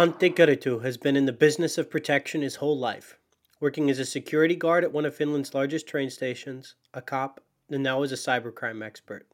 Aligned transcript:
Antti 0.00 0.34
Kurittu 0.34 0.82
has 0.82 0.96
been 0.96 1.14
in 1.14 1.26
the 1.26 1.30
business 1.30 1.76
of 1.76 1.90
protection 1.90 2.40
his 2.40 2.54
whole 2.54 2.78
life, 2.78 3.18
working 3.60 3.90
as 3.90 3.98
a 3.98 4.06
security 4.06 4.56
guard 4.56 4.82
at 4.82 4.94
one 4.94 5.04
of 5.04 5.14
Finland's 5.14 5.52
largest 5.52 5.86
train 5.86 6.08
stations, 6.08 6.74
a 6.94 7.02
cop, 7.02 7.42
and 7.68 7.82
now 7.82 8.02
as 8.02 8.10
a 8.10 8.14
cybercrime 8.14 8.82
expert. 8.82 9.26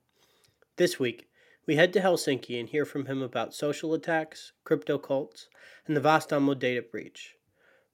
This 0.74 0.98
week, 0.98 1.28
we 1.68 1.76
head 1.76 1.92
to 1.92 2.00
Helsinki 2.00 2.58
and 2.58 2.68
hear 2.68 2.84
from 2.84 3.06
him 3.06 3.22
about 3.22 3.54
social 3.54 3.94
attacks, 3.94 4.54
crypto 4.64 4.98
cults, 4.98 5.48
and 5.86 5.96
the 5.96 6.00
Vastaamo 6.00 6.58
data 6.58 6.82
breach. 6.82 7.36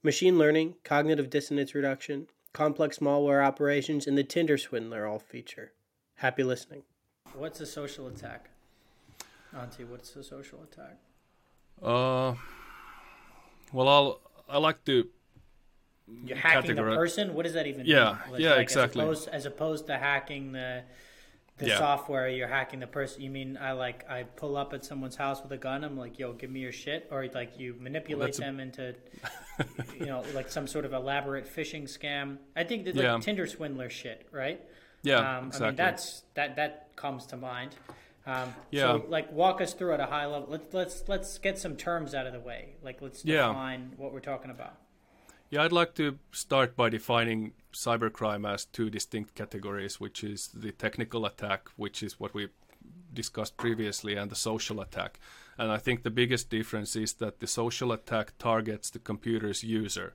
Machine 0.03 0.39
learning, 0.39 0.77
cognitive 0.83 1.29
dissonance 1.29 1.75
reduction, 1.75 2.27
complex 2.55 3.01
malware 3.01 3.45
operations, 3.45 4.07
and 4.07 4.17
the 4.17 4.25
Tinder 4.25 4.57
swindler 4.57 5.07
all 5.07 5.19
feature. 5.19 5.73
Happy 6.15 6.43
listening. 6.43 6.85
What's 7.35 7.61
a 7.61 7.67
social 7.67 8.07
attack? 8.07 8.49
Antti, 9.55 9.87
what's 9.87 10.17
a 10.17 10.25
social 10.25 10.63
attack? 10.63 10.97
Uh, 11.83 12.35
well, 13.73 13.89
I'll 13.89 14.21
I 14.49 14.59
like 14.59 14.85
to. 14.85 15.09
You're 16.25 16.37
hacking 16.37 16.77
the 16.77 16.83
person. 16.83 17.35
What 17.35 17.45
does 17.45 17.55
that 17.55 17.67
even 17.67 17.87
yeah, 17.87 18.19
mean? 18.25 18.33
Like, 18.33 18.41
yeah, 18.41 18.51
like, 18.51 18.61
exactly. 18.61 19.03
As 19.03 19.07
opposed, 19.09 19.29
as 19.29 19.47
opposed 19.47 19.87
to 19.87 19.97
hacking 19.99 20.53
the 20.53 20.83
the 21.59 21.69
Yeah. 21.69 21.79
software, 21.79 22.29
you're 22.29 22.49
hacking 22.49 22.81
the 22.81 22.87
person. 22.87 23.23
You 23.23 23.31
mean 23.31 23.57
I 23.57 23.73
like 23.73 24.09
I 24.11 24.25
pull 24.25 24.57
up 24.57 24.73
at 24.73 24.85
someone's 24.85 25.17
house 25.17 25.43
with 25.43 25.53
a 25.53 25.57
gun. 25.57 25.85
I'm 25.85 25.97
like, 25.97 26.19
yo, 26.19 26.33
give 26.33 26.51
me 26.51 26.61
your 26.61 26.73
shit, 26.73 27.09
or 27.11 27.27
like 27.35 27.59
you 27.59 27.77
manipulate 27.79 28.37
a- 28.37 28.41
them 28.41 28.61
into, 28.61 28.95
you 29.99 30.07
know, 30.07 30.25
like 30.35 30.51
some 30.51 30.67
sort 30.67 30.85
of 30.85 30.93
elaborate 30.93 31.47
phishing 31.47 31.85
scam. 31.85 32.39
I 32.57 32.65
think 32.65 32.87
like 32.87 32.97
Yeah. 32.97 33.19
Tinder 33.21 33.47
swindler 33.47 33.89
shit, 33.91 34.27
right? 34.33 34.61
Yeah, 35.03 35.39
um, 35.39 35.47
exactly. 35.47 35.67
I 35.67 35.71
mean, 35.71 35.77
that's 35.77 36.23
that 36.35 36.57
that 36.57 36.89
comes 36.97 37.27
to 37.27 37.37
mind. 37.37 37.75
Um, 38.27 38.55
Yeah. 38.71 38.99
So, 38.99 39.07
like, 39.09 39.33
walk 39.33 39.61
us 39.61 39.75
through 39.75 39.95
at 39.95 40.01
a 40.01 40.07
high 40.07 40.27
level. 40.27 40.49
Let's 40.49 40.73
let's 40.73 41.09
let's 41.09 41.39
get 41.39 41.59
some 41.59 41.77
terms 41.77 42.15
out 42.15 42.27
of 42.27 42.33
the 42.33 42.41
way. 42.41 42.77
Like, 42.83 43.03
let's 43.03 43.25
Yeah. 43.25 43.49
define 43.49 43.93
what 43.97 44.13
we're 44.13 44.21
talking 44.21 44.51
about. 44.51 44.75
Yeah, 45.51 45.65
I'd 45.65 45.73
like 45.73 45.95
to 45.97 46.19
start 46.33 46.77
by 46.77 46.89
defining 46.89 47.53
cybercrime 47.73 48.49
as 48.51 48.65
two 48.65 48.89
distinct 48.89 49.35
categories, 49.35 50.01
which 50.01 50.25
is 50.25 50.49
the 50.49 50.73
technical 50.73 51.27
attack, 51.27 51.69
which 51.77 52.03
is 52.03 52.19
what 52.19 52.33
we 52.33 52.49
discussed 53.13 53.57
previously, 53.59 54.17
and 54.17 54.31
the 54.31 54.37
social 54.37 54.81
attack. 54.81 55.19
And 55.59 55.71
I 55.71 55.77
think 55.77 56.03
the 56.03 56.11
biggest 56.11 56.49
difference 56.49 56.97
is 56.97 57.15
that 57.15 57.41
the 57.41 57.47
social 57.47 57.93
attack 57.93 58.33
targets 58.39 58.89
the 58.89 58.99
computer's 58.99 59.63
user. 59.63 60.15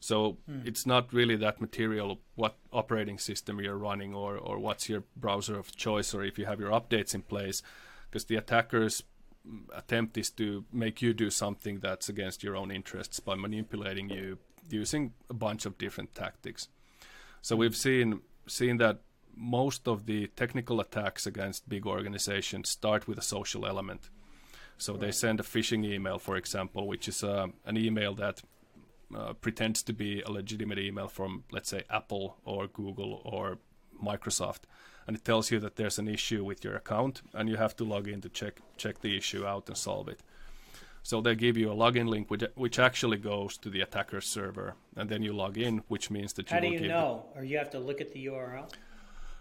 So 0.00 0.36
it's 0.64 0.86
not 0.86 1.12
really 1.12 1.36
that 1.36 1.60
material 1.60 2.20
what 2.34 2.56
operating 2.72 3.18
system 3.18 3.60
you're 3.60 3.78
running 3.78 4.14
or, 4.14 4.36
or 4.36 4.58
what's 4.58 4.88
your 4.88 5.04
browser 5.16 5.58
of 5.58 5.74
choice 5.74 6.14
or 6.14 6.22
if 6.22 6.38
you 6.38 6.46
have 6.46 6.60
your 6.60 6.70
updates 6.70 7.14
in 7.14 7.22
place, 7.22 7.62
because 8.08 8.26
the 8.26 8.36
attacker's 8.36 9.02
mm, 9.48 9.62
attempt 9.74 10.16
is 10.18 10.30
to 10.30 10.64
make 10.72 11.02
you 11.02 11.14
do 11.14 11.30
something 11.30 11.80
that's 11.80 12.08
against 12.08 12.44
your 12.44 12.56
own 12.56 12.70
interests 12.70 13.20
by 13.20 13.34
manipulating 13.34 14.10
you 14.10 14.38
using 14.68 15.12
a 15.30 15.34
bunch 15.34 15.66
of 15.66 15.78
different 15.78 16.14
tactics. 16.14 16.68
So 17.42 17.56
we've 17.56 17.76
seen 17.76 18.20
seen 18.46 18.76
that 18.78 19.00
most 19.34 19.86
of 19.88 20.06
the 20.06 20.28
technical 20.28 20.80
attacks 20.80 21.26
against 21.26 21.68
big 21.68 21.86
organizations 21.86 22.70
start 22.70 23.06
with 23.08 23.18
a 23.18 23.22
social 23.22 23.66
element. 23.66 24.08
So 24.78 24.96
they 24.96 25.10
send 25.10 25.40
a 25.40 25.42
phishing 25.42 25.84
email, 25.84 26.18
for 26.18 26.36
example, 26.36 26.86
which 26.86 27.08
is 27.08 27.24
uh, 27.24 27.46
an 27.64 27.76
email 27.76 28.14
that 28.14 28.42
uh, 29.14 29.32
pretends 29.34 29.82
to 29.84 29.92
be 29.92 30.22
a 30.22 30.30
legitimate 30.30 30.78
email 30.78 31.08
from, 31.08 31.44
let's 31.50 31.68
say, 31.68 31.84
Apple 31.90 32.36
or 32.44 32.66
Google 32.66 33.22
or 33.24 33.58
Microsoft, 34.02 34.60
and 35.06 35.16
it 35.16 35.24
tells 35.24 35.50
you 35.50 35.60
that 35.60 35.76
there's 35.76 35.98
an 35.98 36.08
issue 36.08 36.44
with 36.44 36.64
your 36.64 36.74
account, 36.76 37.22
and 37.32 37.48
you 37.48 37.56
have 37.56 37.76
to 37.76 37.84
log 37.84 38.08
in 38.08 38.20
to 38.22 38.28
check 38.28 38.60
check 38.76 39.00
the 39.00 39.16
issue 39.16 39.46
out 39.46 39.68
and 39.68 39.76
solve 39.76 40.08
it. 40.08 40.20
So 41.02 41.20
they 41.20 41.36
give 41.36 41.56
you 41.56 41.70
a 41.70 41.74
login 41.74 42.08
link, 42.08 42.30
which 42.30 42.44
which 42.56 42.78
actually 42.78 43.18
goes 43.18 43.56
to 43.58 43.70
the 43.70 43.80
attacker's 43.80 44.26
server, 44.26 44.74
and 44.96 45.08
then 45.08 45.22
you 45.22 45.32
log 45.32 45.56
in, 45.56 45.82
which 45.88 46.10
means 46.10 46.32
that 46.34 46.50
you 46.50 46.54
How 46.54 46.60
do 46.60 46.68
you 46.68 46.88
know? 46.88 47.26
Or 47.36 47.44
you 47.44 47.58
have 47.58 47.70
to 47.70 47.78
look 47.78 48.00
at 48.00 48.12
the 48.12 48.26
URL. 48.26 48.68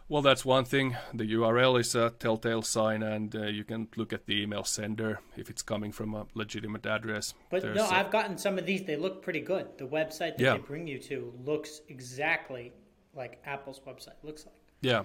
Well, 0.07 0.21
that's 0.21 0.45
one 0.45 0.65
thing. 0.65 0.95
The 1.13 1.23
URL 1.33 1.79
is 1.79 1.95
a 1.95 2.11
telltale 2.11 2.61
sign, 2.61 3.01
and 3.03 3.35
uh, 3.35 3.43
you 3.47 3.63
can 3.63 3.87
look 3.95 4.13
at 4.13 4.25
the 4.27 4.41
email 4.41 4.63
sender 4.63 5.19
if 5.35 5.49
it's 5.49 5.61
coming 5.61 5.91
from 5.91 6.13
a 6.13 6.25
legitimate 6.35 6.85
address. 6.85 7.33
But 7.49 7.61
There's 7.63 7.75
no, 7.75 7.85
I've 7.85 8.11
gotten 8.11 8.37
some 8.37 8.57
of 8.59 8.65
these. 8.65 8.83
They 8.83 8.95
look 8.97 9.21
pretty 9.23 9.41
good. 9.41 9.67
The 9.77 9.87
website 9.87 10.37
that 10.37 10.39
Yeah. 10.39 10.53
they 10.53 10.59
bring 10.59 10.87
you 10.87 10.99
to 10.99 11.33
looks 11.43 11.81
exactly 11.89 12.73
like 13.15 13.41
Apple's 13.45 13.79
website 13.79 14.15
looks 14.23 14.45
like. 14.45 14.55
yeah, 14.81 15.03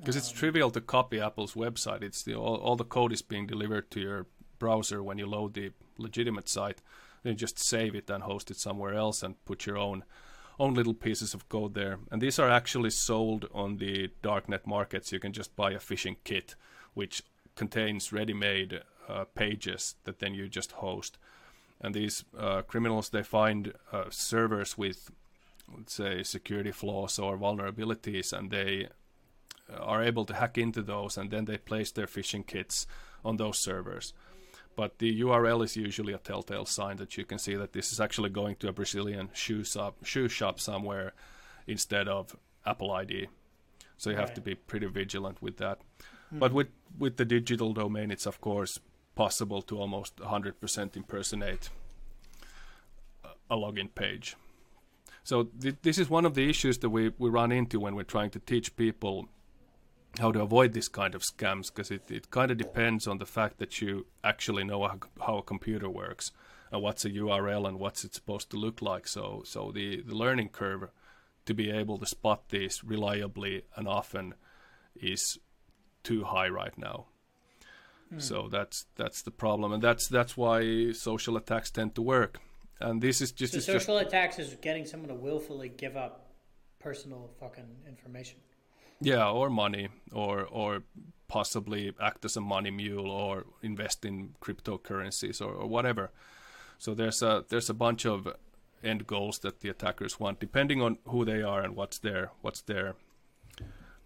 because 0.00 0.16
it's 0.16 0.30
trivial 0.30 0.70
to 0.72 0.80
copy 0.80 1.20
Apple's 1.20 1.54
website. 1.54 2.02
It's 2.02 2.22
the 2.24 2.34
all, 2.34 2.56
all 2.56 2.76
the 2.76 2.84
code 2.84 3.12
is 3.12 3.22
being 3.22 3.46
delivered 3.46 3.90
to 3.92 4.00
your 4.00 4.26
browser 4.58 5.02
when 5.02 5.18
you 5.18 5.26
load 5.26 5.54
the 5.54 5.70
legitimate 5.98 6.48
site. 6.48 6.82
Then 7.22 7.34
you 7.34 7.36
just 7.38 7.58
save 7.58 7.94
it 7.94 8.08
and 8.10 8.22
host 8.24 8.50
it 8.50 8.56
somewhere 8.56 8.94
else 8.94 9.22
and 9.22 9.42
put 9.44 9.66
your 9.66 9.76
own 9.76 10.02
own 10.58 10.74
little 10.74 10.94
pieces 10.94 11.34
of 11.34 11.48
code 11.48 11.74
there. 11.74 11.98
And 12.10 12.20
these 12.20 12.38
are 12.38 12.50
actually 12.50 12.90
sold 12.90 13.48
on 13.52 13.76
the 13.76 14.10
darknet 14.22 14.66
markets. 14.66 15.12
You 15.12 15.20
can 15.20 15.32
just 15.32 15.54
buy 15.56 15.72
a 15.72 15.78
phishing 15.78 16.16
kit, 16.24 16.54
which 16.94 17.22
contains 17.54 18.12
ready-made 18.12 18.82
uh, 19.08 19.24
pages 19.34 19.96
that 20.04 20.18
then 20.18 20.34
you 20.34 20.48
just 20.48 20.72
host. 20.72 21.18
And 21.80 21.94
these 21.94 22.24
uh, 22.38 22.62
criminals 22.62 23.10
they 23.10 23.22
find 23.22 23.74
uh, 23.92 24.04
servers 24.10 24.78
with, 24.78 25.10
let's 25.76 25.94
say, 25.94 26.22
security 26.22 26.72
flaws 26.72 27.18
or 27.18 27.36
vulnerabilities, 27.36 28.32
and 28.32 28.50
they 28.50 28.88
uh, 29.72 29.76
are 29.82 30.02
able 30.02 30.24
to 30.24 30.34
hack 30.34 30.56
into 30.56 30.82
those, 30.82 31.18
and 31.18 31.30
then 31.30 31.44
they 31.44 31.58
place 31.58 31.90
their 31.90 32.06
phishing 32.06 32.46
kits 32.46 32.86
on 33.24 33.36
those 33.36 33.58
servers. 33.58 34.14
But 34.76 34.98
the 34.98 35.20
URL 35.22 35.64
is 35.64 35.74
usually 35.76 36.12
a 36.12 36.18
telltale 36.18 36.66
sign 36.66 36.98
that 36.98 37.16
you 37.16 37.24
can 37.24 37.38
see 37.38 37.56
that 37.56 37.72
this 37.72 37.92
is 37.92 37.98
actually 37.98 38.28
going 38.28 38.56
to 38.56 38.68
a 38.68 38.72
Brazilian 38.72 39.30
shoe 39.32 39.64
shop, 39.64 40.04
shoe 40.04 40.28
shop 40.28 40.60
somewhere 40.60 41.14
instead 41.66 42.08
of 42.08 42.36
Apple 42.66 42.92
ID. 42.92 43.28
So 43.96 44.10
you 44.10 44.16
have 44.16 44.34
to 44.34 44.42
be 44.42 44.54
pretty 44.54 44.86
vigilant 44.86 45.40
with 45.40 45.56
that. 45.56 45.80
Hmm. 46.30 46.38
But 46.38 46.52
with 46.52 46.68
with 46.98 47.16
the 47.16 47.24
digital 47.24 47.72
domain, 47.72 48.10
it's 48.10 48.26
of 48.26 48.40
course 48.40 48.78
possible 49.14 49.62
to 49.62 49.78
almost 49.78 50.16
100% 50.16 50.96
impersonate 50.96 51.70
a- 53.24 53.54
a 53.54 53.56
login 53.56 53.94
page. 53.94 54.36
So 55.24 55.44
th- 55.44 55.76
this 55.82 55.98
is 55.98 56.10
one 56.10 56.26
of 56.26 56.34
the 56.34 56.48
issues 56.50 56.78
that 56.78 56.90
we, 56.90 57.12
we 57.18 57.30
run 57.30 57.50
into 57.50 57.80
when 57.80 57.94
we're 57.96 58.04
trying 58.04 58.30
to 58.30 58.38
teach 58.38 58.76
people 58.76 59.28
how 60.18 60.32
to 60.32 60.42
avoid 60.42 60.72
this 60.72 60.88
kind 60.88 61.14
of 61.14 61.22
scams 61.22 61.66
because 61.66 61.90
it, 61.90 62.10
it 62.10 62.30
kind 62.30 62.50
of 62.50 62.56
depends 62.56 63.06
on 63.06 63.18
the 63.18 63.26
fact 63.26 63.58
that 63.58 63.80
you 63.80 64.06
actually 64.24 64.64
know 64.64 64.86
how, 64.86 64.98
how 65.24 65.38
a 65.38 65.42
computer 65.42 65.88
works 65.90 66.32
and 66.72 66.82
what's 66.82 67.04
a 67.04 67.10
URL 67.10 67.68
and 67.68 67.78
what's 67.78 68.04
it 68.04 68.14
supposed 68.14 68.50
to 68.50 68.56
look 68.56 68.82
like. 68.82 69.06
So 69.06 69.42
so 69.44 69.70
the, 69.72 70.02
the 70.02 70.14
learning 70.14 70.50
curve 70.50 70.88
to 71.46 71.54
be 71.54 71.70
able 71.70 71.98
to 71.98 72.06
spot 72.06 72.48
this 72.48 72.82
reliably 72.84 73.62
and 73.76 73.86
often 73.88 74.34
is 74.94 75.38
too 76.02 76.24
high 76.24 76.48
right 76.48 76.76
now. 76.76 77.06
Hmm. 78.10 78.18
So 78.18 78.48
that's 78.50 78.86
that's 78.96 79.22
the 79.22 79.30
problem, 79.30 79.72
and 79.72 79.82
that's 79.82 80.08
that's 80.08 80.36
why 80.36 80.92
social 80.92 81.36
attacks 81.36 81.70
tend 81.70 81.94
to 81.96 82.02
work. 82.02 82.40
And 82.78 83.00
this 83.00 83.20
is 83.20 83.32
just 83.32 83.52
So 83.52 83.58
it's 83.58 83.66
just 83.66 83.86
social 83.86 83.98
attacks 83.98 84.38
is 84.38 84.54
getting 84.60 84.84
someone 84.86 85.08
to 85.08 85.14
willfully 85.14 85.68
give 85.68 85.96
up 85.96 86.30
personal 86.78 87.30
fucking 87.40 87.70
information. 87.88 88.38
Yeah, 89.00 89.28
or 89.30 89.50
money, 89.50 89.88
or 90.12 90.44
or 90.50 90.82
possibly 91.28 91.92
act 92.00 92.24
as 92.24 92.36
a 92.36 92.40
money 92.40 92.70
mule, 92.70 93.10
or 93.10 93.44
invest 93.62 94.04
in 94.04 94.34
cryptocurrencies, 94.40 95.40
or, 95.40 95.52
or 95.52 95.66
whatever. 95.68 96.10
So 96.78 96.94
there's 96.94 97.22
a 97.22 97.44
there's 97.48 97.70
a 97.70 97.74
bunch 97.74 98.06
of 98.06 98.28
end 98.82 99.06
goals 99.06 99.38
that 99.40 99.60
the 99.60 99.68
attackers 99.70 100.20
want, 100.20 100.40
depending 100.40 100.82
on 100.82 100.98
who 101.04 101.24
they 101.24 101.42
are 101.42 101.62
and 101.62 101.74
what's 101.76 101.98
their 101.98 102.30
what's 102.42 102.62
their 102.62 102.94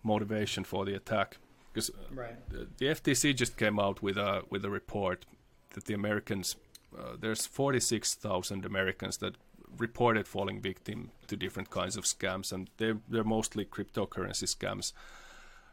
motivation 0.03 0.65
for 0.65 0.85
the 0.85 0.95
attack. 0.95 1.37
Because 1.73 1.91
Right. 2.11 2.37
the, 2.49 2.67
the 2.79 2.87
FTC 2.87 3.35
just 3.37 3.57
came 3.57 3.79
out 3.79 4.03
with 4.03 4.17
a 4.17 4.43
with 4.51 4.65
a 4.65 4.71
report 4.71 5.27
that 5.75 5.85
the 5.85 5.95
Americans 5.95 6.57
uh, 6.99 7.15
there's 7.21 7.47
46,000 7.47 8.65
Americans 8.65 9.19
that 9.19 9.37
reported 9.79 10.27
falling 10.29 10.61
victim 10.61 11.11
to 11.29 11.37
different 11.37 11.71
kinds 11.71 11.97
of 11.97 12.05
scams, 12.05 12.53
and 12.53 12.71
they're 12.77 12.99
they're 13.09 13.25
mostly 13.25 13.65
cryptocurrency 13.65 14.45
scams 14.45 14.93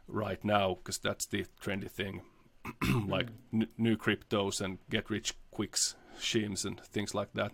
right 0.06 0.44
now 0.44 0.74
because 0.74 0.98
that's 0.98 1.26
the 1.26 1.44
trendy 1.62 1.90
thing, 1.90 2.22
like 3.06 3.28
n- 3.52 3.68
new 3.76 3.96
cryptos 3.96 4.60
and 4.60 4.78
get 4.90 5.10
rich 5.10 5.34
quick 5.50 5.76
schemes 6.18 6.64
and 6.64 6.80
things 6.80 7.14
like 7.14 7.32
that. 7.34 7.52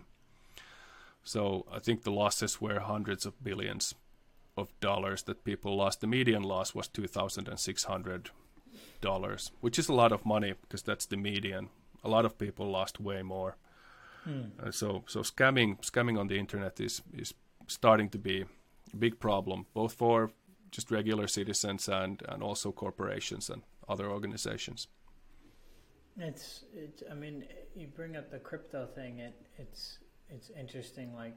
So 1.23 1.65
I 1.71 1.79
think 1.79 2.03
the 2.03 2.11
losses 2.11 2.61
were 2.61 2.79
hundreds 2.79 3.25
of 3.25 3.43
billions 3.43 3.95
of 4.57 4.69
dollars 4.79 5.23
that 5.23 5.43
people 5.43 5.75
lost. 5.75 6.01
The 6.01 6.07
median 6.07 6.43
loss 6.43 6.73
was 6.73 6.87
two 6.87 7.07
thousand 7.07 7.47
and 7.47 7.59
six 7.59 7.85
hundred 7.85 8.29
dollars, 9.01 9.51
which 9.61 9.79
is 9.79 9.89
a 9.89 9.93
lot 9.93 10.11
of 10.11 10.25
money 10.25 10.53
because 10.61 10.83
that's 10.83 11.05
the 11.05 11.17
median. 11.17 11.69
A 12.03 12.09
lot 12.09 12.25
of 12.25 12.37
people 12.37 12.69
lost 12.69 12.99
way 12.99 13.21
more. 13.23 13.57
Uh, 14.27 14.71
so 14.71 15.03
so 15.07 15.21
scamming 15.21 15.77
scamming 15.81 16.19
on 16.19 16.27
the 16.27 16.37
internet 16.37 16.79
is 16.79 17.01
is 17.13 17.33
starting 17.67 18.09
to 18.09 18.17
be 18.17 18.41
a 18.93 18.97
big 18.97 19.19
problem, 19.19 19.65
both 19.73 19.93
for 19.93 20.31
just 20.71 20.91
regular 20.91 21.27
citizens 21.27 21.87
and 21.87 22.21
and 22.27 22.43
also 22.43 22.71
corporations 22.71 23.49
and 23.49 23.61
other 23.87 24.09
organizations. 24.09 24.87
It's 26.17 26.65
it's. 26.73 27.03
I 27.11 27.13
mean, 27.13 27.45
you 27.75 27.87
bring 27.87 28.15
up 28.15 28.31
the 28.31 28.39
crypto 28.39 28.85
thing. 28.85 29.19
It 29.19 29.33
it's 29.57 29.99
it's 30.29 30.49
interesting. 30.57 31.13
Like, 31.13 31.35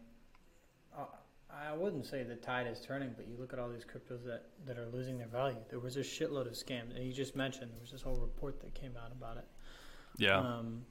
uh, 0.96 1.05
I 1.50 1.75
wouldn't 1.75 2.06
say 2.06 2.23
the 2.23 2.37
tide 2.37 2.67
is 2.69 2.81
turning, 2.81 3.11
but 3.17 3.26
you 3.26 3.37
look 3.38 3.52
at 3.52 3.58
all 3.58 3.69
these 3.69 3.84
cryptos 3.84 4.25
that 4.25 4.44
that 4.67 4.79
are 4.79 4.87
losing 4.93 5.19
their 5.19 5.26
value. 5.26 5.58
There 5.69 5.81
was 5.81 5.96
a 5.96 6.00
shitload 6.00 6.46
of 6.46 6.52
scams, 6.52 6.94
and 6.94 7.05
you 7.05 7.12
just 7.12 7.34
mentioned 7.34 7.73
there 7.73 7.81
was 7.81 7.91
this 7.91 8.02
whole 8.02 8.17
report 8.17 8.61
that 8.61 8.75
came 8.75 8.93
out 9.02 9.11
about 9.11 9.37
it. 9.37 9.46
Yeah. 10.17 10.38
Um, 10.38 10.84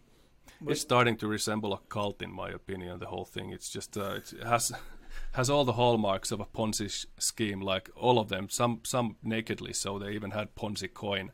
it's 0.68 0.82
starting 0.82 1.18
to 1.18 1.28
resemble 1.28 1.74
a 1.74 1.80
cult, 1.90 2.22
in 2.22 2.32
my 2.32 2.50
opinion. 2.50 3.00
The 3.00 3.08
whole 3.08 3.26
thing. 3.26 3.52
It's 3.52 3.70
just 3.70 3.98
uh, 3.98 4.16
it 4.16 4.34
has 4.44 4.72
has 5.34 5.50
all 5.50 5.66
the 5.66 5.74
hallmarks 5.74 6.32
of 6.32 6.40
a 6.40 6.46
Ponzi 6.46 7.06
scheme, 7.18 7.62
like 7.62 7.90
all 7.96 8.20
of 8.20 8.30
them. 8.30 8.50
Some 8.50 8.82
some 8.84 9.18
nakedly, 9.24 9.74
so 9.74 10.00
they 10.00 10.12
even 10.12 10.32
had 10.32 10.56
Ponzi 10.56 10.94
coin 10.94 11.32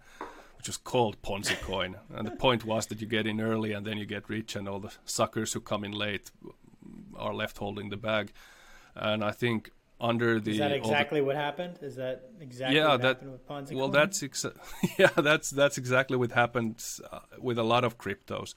which 0.63 0.69
was 0.69 0.77
called 0.77 1.21
Ponzi 1.21 1.59
coin. 1.59 1.97
and 2.15 2.25
the 2.25 2.31
point 2.31 2.63
was 2.63 2.85
that 2.85 3.01
you 3.01 3.05
get 3.05 3.27
in 3.27 3.41
early 3.41 3.73
and 3.73 3.85
then 3.85 3.97
you 3.97 4.05
get 4.05 4.29
rich, 4.29 4.55
and 4.55 4.69
all 4.69 4.79
the 4.79 4.93
suckers 5.03 5.51
who 5.51 5.59
come 5.59 5.83
in 5.83 5.91
late 5.91 6.31
are 7.17 7.33
left 7.33 7.57
holding 7.57 7.89
the 7.89 7.97
bag. 7.97 8.31
And 8.95 9.25
I 9.25 9.31
think 9.31 9.71
under 9.99 10.39
the 10.39 10.51
is 10.51 10.59
that 10.59 10.71
exactly 10.71 11.19
the, 11.19 11.25
what 11.25 11.35
happened? 11.35 11.79
Is 11.81 11.97
that 11.97 12.29
exactly 12.39 12.77
yeah, 12.77 12.87
what 12.87 13.01
that, 13.01 13.07
happened 13.07 13.31
with 13.33 13.45
Ponzi? 13.45 13.75
Well, 13.75 13.87
coin? 13.87 13.91
that's 13.91 14.21
exa- 14.21 14.57
yeah, 14.97 15.09
that's 15.17 15.49
that's 15.49 15.77
exactly 15.77 16.15
what 16.15 16.31
happened 16.31 16.81
uh, 17.11 17.19
with 17.39 17.57
a 17.57 17.63
lot 17.63 17.83
of 17.83 17.97
cryptos. 17.97 18.53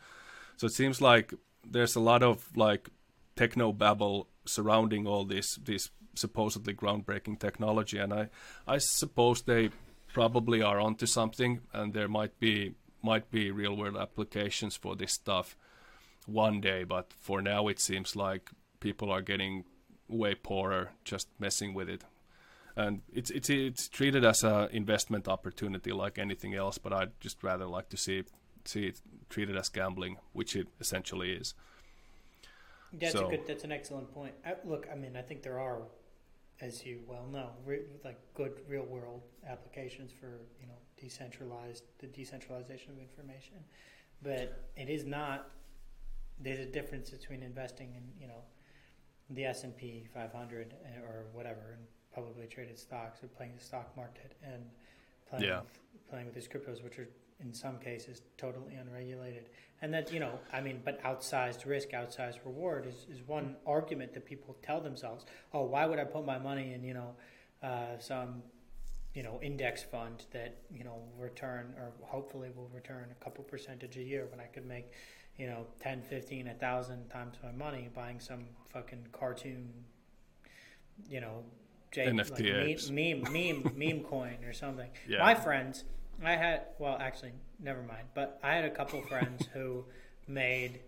So 0.56 0.67
it 0.67 0.73
seems 0.73 1.00
like 1.00 1.35
there's 1.64 1.97
a 1.97 2.00
lot 2.00 2.23
of 2.23 2.56
like 2.56 2.88
techno 3.37 3.73
babble 3.73 4.29
surrounding 4.44 5.06
all 5.06 5.25
this 5.25 5.56
this 5.56 5.91
supposedly 6.14 6.75
groundbreaking 6.75 7.38
technology, 7.38 7.99
and 7.99 8.12
I 8.12 8.29
I 8.67 8.79
suppose 8.79 9.43
they 9.43 9.70
probably 10.12 10.62
are 10.62 10.81
onto 10.81 11.06
something, 11.06 11.61
and 11.73 11.93
there 11.93 12.08
might 12.08 12.38
be 12.38 12.75
might 13.03 13.31
be 13.31 13.50
real 13.50 13.76
world 13.76 13.97
applications 13.97 14.76
for 14.76 14.97
this 14.97 15.12
stuff 15.12 15.56
one 16.26 16.61
day. 16.61 16.85
But 16.85 17.12
for 17.12 17.43
now, 17.43 17.69
it 17.69 17.81
seems 17.81 18.17
like 18.17 18.50
people 18.81 19.11
are 19.11 19.23
getting 19.23 19.64
way 20.09 20.35
poorer 20.35 20.91
just 21.05 21.29
messing 21.38 21.75
with 21.75 21.88
it, 21.91 22.05
and 22.76 23.02
it's 23.12 23.31
it's 23.31 23.50
it's 23.50 23.88
treated 23.88 24.25
as 24.25 24.43
an 24.43 24.69
investment 24.73 25.29
opportunity 25.29 25.93
like 25.93 26.19
anything 26.19 26.55
else. 26.55 26.79
But 26.79 26.93
I'd 26.93 27.20
just 27.20 27.43
rather 27.43 27.67
like 27.67 27.91
to 27.91 27.97
see 27.97 28.19
see 28.67 28.87
it 28.87 29.01
treated 29.29 29.57
as 29.57 29.69
gambling, 29.69 30.17
which 30.33 30.57
it 30.57 30.69
essentially 30.81 31.33
is. 31.33 31.55
That's 32.93 33.13
so, 33.13 33.27
a 33.27 33.31
good. 33.31 33.47
That's 33.47 33.65
an 33.65 33.73
excellent 33.73 34.13
point. 34.13 34.35
I, 34.45 34.55
look, 34.65 34.87
I 34.91 34.95
mean, 34.95 35.17
I 35.17 35.23
think 35.23 35.43
there 35.43 35.59
are 35.59 35.83
as 36.61 36.85
you 36.85 37.01
well 37.07 37.27
know, 37.31 37.51
re- 37.65 37.85
like 38.05 38.19
good 38.35 38.53
real 38.69 38.85
world 38.85 39.23
applications 39.49 40.13
for 40.13 40.41
you 40.61 40.67
know 40.67 40.75
decentralized 40.99 41.85
the 41.99 42.07
decentralization 42.07 42.93
of 42.93 42.99
information, 42.99 43.57
but 44.23 44.69
it 44.77 44.89
is 44.89 45.05
not. 45.05 45.51
There's 46.39 46.59
a 46.59 46.67
difference 46.67 47.11
between 47.11 47.43
investing 47.43 47.95
in 47.95 48.03
you 48.21 48.29
know 48.29 48.43
the 49.31 49.45
S 49.45 49.65
and 49.65 49.77
P 49.77 50.07
500 50.15 50.75
eh, 50.85 51.01
or 51.01 51.27
whatever 51.33 51.77
and 51.77 51.87
publicly 52.15 52.47
traded 52.47 52.79
stocks 52.79 53.23
or 53.23 53.29
playing 53.29 53.53
the 53.59 53.65
stock 53.65 53.95
market 53.97 54.37
and 54.43 54.65
playing 55.29 55.45
yeah. 55.45 55.61
with, 55.61 56.09
playing 56.09 56.27
with 56.27 56.35
these 56.35 56.49
cryptos, 56.49 56.83
which 56.83 56.99
are 56.99 57.09
in 57.41 57.53
some 57.53 57.79
cases 57.79 58.23
totally 58.38 58.75
unregulated. 58.75 59.49
And 59.83 59.93
that, 59.93 60.12
you 60.12 60.21
know, 60.21 60.38
I 60.53 60.61
mean, 60.61 60.81
but 60.85 61.03
outsized 61.03 61.67
risk, 61.67 61.91
outsized 61.91 62.38
reward 62.44 62.87
is, 62.87 63.06
is 63.11 63.27
one 63.27 63.56
argument 63.67 64.15
that 64.15 64.25
people 64.25 64.56
tell 64.62 64.81
themselves, 64.81 65.27
oh, 65.53 65.65
why 65.65 65.85
would 65.85 65.99
I 65.99 66.05
put 66.05 66.25
my 66.25 66.38
money 66.38 66.73
in, 66.73 66.83
you 66.83 66.94
know, 66.94 67.15
uh, 67.62 67.99
some, 67.99 68.43
you 69.15 69.23
know, 69.23 69.38
index 69.43 69.83
fund 69.83 70.25
that, 70.33 70.56
you 70.73 70.85
know, 70.85 70.99
return 71.19 71.75
or 71.79 71.93
hopefully 72.03 72.49
will 72.55 72.71
return 72.75 73.06
a 73.11 73.25
couple 73.25 73.44
percentage 73.44 73.97
a 73.99 74.03
year 74.03 74.27
when 74.31 74.41
I 74.41 74.44
could 74.44 74.67
make, 74.67 74.93
you 75.37 75.47
know, 75.47 75.67
10, 75.81 76.03
15, 76.03 76.49
a 76.49 76.55
thousand 76.55 77.09
times 77.09 77.37
my 77.43 77.53
money 77.53 77.91
buying 77.94 78.19
some 78.19 78.47
fucking 78.73 79.09
cartoon, 79.12 79.69
you 81.09 81.21
know, 81.21 81.44
J- 81.93 82.06
like 82.11 82.41
meme, 82.91 83.23
meme, 83.23 83.33
meme, 83.33 83.73
meme 83.77 84.00
coin 84.05 84.38
or 84.44 84.53
something. 84.53 84.88
Yeah. 85.09 85.19
My 85.19 85.35
friends, 85.35 85.85
I 86.25 86.37
had 86.37 86.63
well, 86.79 86.97
actually, 87.01 87.33
never 87.61 87.83
mind. 87.83 88.09
But 88.15 88.39
I 88.43 88.55
had 88.55 88.65
a 88.65 88.71
couple 88.71 89.01
friends 89.09 89.47
who 89.53 89.85
made 90.27 90.81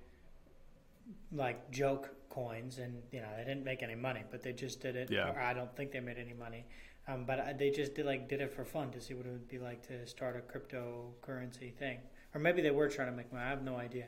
like 1.32 1.70
joke 1.70 2.10
coins, 2.30 2.78
and 2.78 3.02
you 3.12 3.20
know 3.20 3.28
they 3.36 3.44
didn't 3.44 3.64
make 3.64 3.82
any 3.82 3.94
money, 3.94 4.22
but 4.30 4.42
they 4.42 4.52
just 4.52 4.80
did 4.80 4.96
it. 4.96 5.10
Yeah. 5.10 5.32
I 5.38 5.52
don't 5.54 5.74
think 5.76 5.92
they 5.92 6.00
made 6.00 6.18
any 6.18 6.34
money, 6.34 6.64
um, 7.06 7.24
but 7.24 7.58
they 7.58 7.70
just 7.70 7.94
did 7.94 8.06
like 8.06 8.28
did 8.28 8.40
it 8.40 8.52
for 8.52 8.64
fun 8.64 8.90
to 8.92 9.00
see 9.00 9.14
what 9.14 9.26
it 9.26 9.30
would 9.30 9.48
be 9.48 9.58
like 9.58 9.86
to 9.88 10.06
start 10.06 10.36
a 10.36 10.58
cryptocurrency 10.58 11.74
thing, 11.74 11.98
or 12.34 12.40
maybe 12.40 12.62
they 12.62 12.70
were 12.70 12.88
trying 12.88 13.10
to 13.10 13.16
make 13.16 13.32
money. 13.32 13.44
I 13.44 13.50
have 13.50 13.62
no 13.62 13.76
idea. 13.76 14.06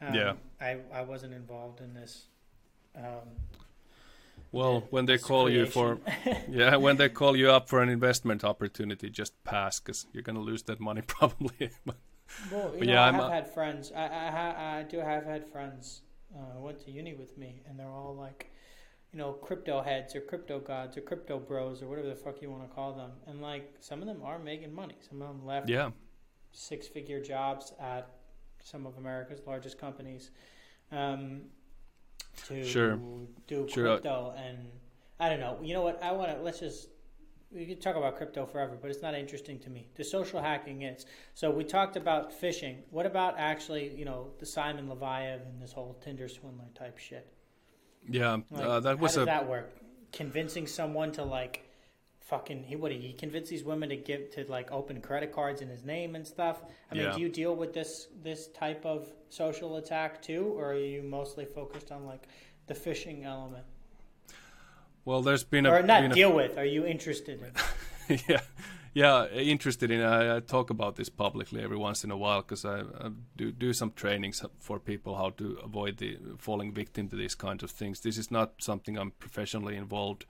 Um, 0.00 0.14
yeah. 0.14 0.32
I 0.60 0.78
I 0.92 1.02
wasn't 1.02 1.34
involved 1.34 1.80
in 1.80 1.94
this. 1.94 2.26
Um, 2.96 3.28
well, 4.56 4.86
when 4.90 5.06
they 5.06 5.18
call 5.18 5.44
creation. 5.44 5.66
you 5.66 5.70
for, 5.70 5.98
yeah, 6.48 6.76
when 6.76 6.96
they 6.96 7.08
call 7.20 7.36
you 7.36 7.50
up 7.50 7.68
for 7.68 7.82
an 7.82 7.88
investment 7.88 8.44
opportunity, 8.44 9.10
just 9.10 9.32
pass 9.44 9.80
because 9.80 10.06
you're 10.12 10.22
gonna 10.22 10.40
lose 10.40 10.62
that 10.64 10.80
money 10.80 11.02
probably. 11.06 11.70
well, 12.50 12.74
you 12.74 12.86
know, 12.86 12.92
yeah, 12.92 13.04
I 13.04 13.12
have 13.12 13.30
had 13.30 13.54
friends. 13.54 13.92
I, 13.94 14.06
I 14.06 14.78
I 14.78 14.82
do 14.84 14.98
have 14.98 15.24
had 15.24 15.46
friends 15.50 16.02
uh, 16.34 16.58
went 16.58 16.80
to 16.84 16.90
uni 16.90 17.14
with 17.14 17.36
me, 17.38 17.62
and 17.66 17.78
they're 17.78 17.86
all 17.86 18.14
like, 18.14 18.50
you 19.12 19.18
know, 19.18 19.32
crypto 19.32 19.82
heads 19.82 20.14
or 20.16 20.20
crypto 20.20 20.58
gods 20.58 20.96
or 20.96 21.00
crypto 21.00 21.38
bros 21.38 21.82
or 21.82 21.88
whatever 21.88 22.08
the 22.08 22.14
fuck 22.14 22.42
you 22.42 22.50
want 22.50 22.68
to 22.68 22.74
call 22.74 22.92
them. 22.92 23.12
And 23.26 23.40
like, 23.40 23.74
some 23.80 24.00
of 24.00 24.06
them 24.06 24.22
are 24.22 24.38
making 24.38 24.74
money. 24.74 24.96
Some 25.08 25.22
of 25.22 25.28
them 25.28 25.46
left 25.46 25.68
yeah. 25.68 25.90
six 26.52 26.86
figure 26.88 27.22
jobs 27.22 27.72
at 27.80 28.08
some 28.62 28.86
of 28.86 28.96
America's 28.98 29.40
largest 29.46 29.78
companies. 29.78 30.30
Um, 30.92 31.42
to 32.48 32.64
sure. 32.64 32.98
do 33.46 33.66
sure. 33.68 33.84
crypto 33.84 34.34
and 34.36 34.58
I 35.18 35.28
don't 35.28 35.40
know. 35.40 35.58
You 35.62 35.74
know 35.74 35.82
what? 35.82 36.02
I 36.02 36.12
want 36.12 36.30
to 36.30 36.42
let's 36.42 36.60
just 36.60 36.88
we 37.52 37.64
could 37.64 37.80
talk 37.80 37.96
about 37.96 38.16
crypto 38.16 38.44
forever, 38.44 38.76
but 38.80 38.90
it's 38.90 39.02
not 39.02 39.14
interesting 39.14 39.58
to 39.60 39.70
me. 39.70 39.88
The 39.94 40.04
social 40.04 40.40
hacking 40.40 40.82
is. 40.82 41.06
So 41.34 41.50
we 41.50 41.64
talked 41.64 41.96
about 41.96 42.32
phishing. 42.32 42.78
What 42.90 43.06
about 43.06 43.36
actually, 43.38 43.94
you 43.96 44.04
know, 44.04 44.32
the 44.38 44.46
Simon 44.46 44.88
Leviev 44.88 45.46
and 45.46 45.62
this 45.62 45.72
whole 45.72 45.94
Tinder 46.02 46.28
swindler 46.28 46.66
type 46.74 46.98
shit? 46.98 47.32
Yeah, 48.08 48.38
like, 48.50 48.64
uh, 48.64 48.80
that 48.80 48.98
was 48.98 49.12
how 49.12 49.20
does 49.20 49.22
a... 49.22 49.24
that 49.26 49.48
work? 49.48 49.76
Convincing 50.12 50.66
someone 50.66 51.12
to 51.12 51.24
like 51.24 51.65
fucking 52.26 52.64
he 52.64 52.74
what 52.74 52.90
he 52.90 53.12
convinced 53.12 53.50
these 53.50 53.62
women 53.62 53.88
to 53.88 53.96
give 53.96 54.30
to 54.32 54.44
like 54.48 54.70
open 54.72 55.00
credit 55.00 55.32
cards 55.32 55.62
in 55.62 55.68
his 55.68 55.84
name 55.84 56.16
and 56.16 56.26
stuff. 56.26 56.62
I 56.90 56.94
mean, 56.94 57.04
yeah. 57.04 57.14
do 57.14 57.20
you 57.20 57.28
deal 57.28 57.54
with 57.54 57.72
this 57.72 58.08
this 58.22 58.48
type 58.48 58.84
of 58.84 59.06
social 59.30 59.76
attack 59.76 60.22
too, 60.22 60.52
or 60.56 60.72
are 60.72 60.78
you 60.78 61.02
mostly 61.02 61.44
focused 61.44 61.92
on 61.92 62.04
like 62.04 62.28
the 62.66 62.74
phishing 62.74 63.24
element? 63.24 63.64
Well, 65.04 65.22
there's 65.22 65.44
been 65.44 65.66
a 65.66 65.70
or 65.70 65.82
not 65.82 66.12
deal 66.12 66.32
a, 66.32 66.34
with. 66.34 66.58
Are 66.58 66.64
you 66.64 66.84
interested 66.84 67.40
in? 67.40 68.18
yeah, 68.28 68.40
yeah, 68.92 69.28
interested 69.28 69.92
in. 69.92 70.00
I, 70.00 70.36
I, 70.36 70.40
talk 70.40 70.70
about 70.70 70.96
this 70.96 71.08
publicly 71.08 71.62
every 71.62 71.76
once 71.76 72.02
in 72.02 72.10
a 72.10 72.16
while 72.16 72.42
because 72.42 72.64
I, 72.64 72.80
I, 72.80 73.10
do 73.36 73.52
do 73.52 73.72
some 73.72 73.92
trainings 73.92 74.44
for 74.58 74.80
people 74.80 75.14
how 75.14 75.30
to 75.30 75.58
avoid 75.62 75.98
the 75.98 76.18
falling 76.38 76.72
victim 76.72 77.08
to 77.10 77.16
these 77.16 77.36
kinds 77.36 77.62
of 77.62 77.70
things. 77.70 78.00
This 78.00 78.18
is 78.18 78.32
not 78.32 78.54
something 78.58 78.98
I'm 78.98 79.12
professionally 79.12 79.76
involved 79.76 80.26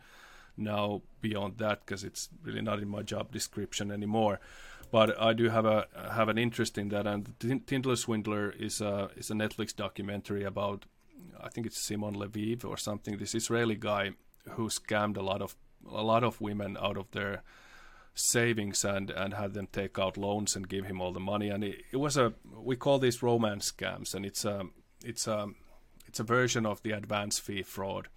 now 0.57 1.03
beyond 1.21 1.59
that 1.59 1.81
because 1.85 2.05
it's 2.05 2.29
really 2.43 2.63
not 2.63 2.81
in 2.81 2.89
my 2.89 3.03
job 3.03 3.33
description 3.33 3.91
anymore. 3.91 4.41
But 4.91 5.21
I 5.21 5.33
do 5.33 5.49
have 5.49 5.67
a 5.67 5.87
have 6.13 6.29
an 6.29 6.39
interest 6.39 6.79
in 6.79 6.89
that. 6.91 7.07
And 7.07 7.35
Tinder 7.67 7.97
Swindler 7.97 8.51
is 8.51 8.81
a 8.81 9.11
is 9.17 9.31
a 9.31 9.35
Netflix 9.35 9.75
documentary 9.75 10.45
about 10.45 10.87
I 11.41 11.49
think 11.49 11.67
it's 11.67 11.81
Simon 11.81 12.15
Leviev 12.15 12.65
or 12.65 12.77
something. 12.77 13.19
This 13.19 13.35
Israeli 13.35 13.77
guy 13.77 14.13
who 14.51 14.69
scammed 14.69 15.17
a 15.17 15.23
lot 15.23 15.43
of 15.43 15.57
a 15.91 16.03
lot 16.03 16.25
of 16.25 16.41
women 16.41 16.77
out 16.81 16.97
of 16.97 17.11
their 17.11 17.43
savings 18.15 18.85
and 18.85 19.11
and 19.11 19.35
had 19.35 19.55
them 19.55 19.69
take 19.71 19.99
out 19.99 20.17
loans 20.17 20.57
and 20.57 20.69
give 20.69 20.87
him 20.87 21.01
all 21.01 21.13
the 21.13 21.21
money. 21.21 21.49
And 21.49 21.65
it, 21.65 21.83
it 21.93 21.97
was 21.97 22.17
a 22.17 22.35
we 22.55 22.77
call 22.77 22.99
these 22.99 23.23
romance 23.23 23.73
scams, 23.73 24.15
and 24.15 24.25
it's 24.25 24.45
a 24.45 24.67
it's 25.05 25.27
a 25.27 25.49
it's 26.07 26.21
a 26.21 26.25
version 26.25 26.65
of 26.65 26.83
the 26.83 26.93
advance 26.93 27.39
fee 27.39 27.63
fraud 27.63 28.09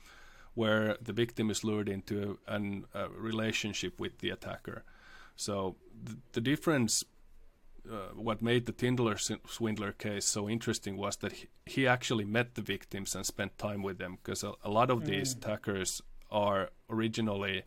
where 0.54 0.98
the 1.02 1.14
victim 1.14 1.50
is 1.50 1.64
lured 1.64 1.90
into 1.90 2.38
an, 2.48 2.86
a 2.94 3.10
relationship 3.10 4.00
with 4.00 4.20
the 4.20 4.30
attacker. 4.30 4.84
So 5.36 5.76
the, 6.04 6.18
the 6.34 6.42
difference, 6.42 7.04
uh, 7.90 8.14
what 8.14 8.42
made 8.42 8.66
the 8.66 8.72
Tinder 8.72 9.16
swindler 9.18 9.94
case 9.94 10.26
so 10.26 10.50
interesting 10.50 10.98
was 10.98 11.16
that 11.18 11.32
he, 11.32 11.48
he, 11.66 11.88
actually 11.88 12.26
met 12.26 12.56
the 12.56 12.62
victims 12.62 13.16
and 13.16 13.26
spent 13.26 13.58
time 13.58 13.82
with 13.82 13.98
them 13.98 14.18
because 14.22 14.44
a, 14.44 14.54
a 14.64 14.70
lot 14.70 14.90
of 14.90 15.04
mm. 15.04 15.06
these 15.06 15.34
attackers 15.34 16.02
are 16.30 16.70
originally 16.90 17.64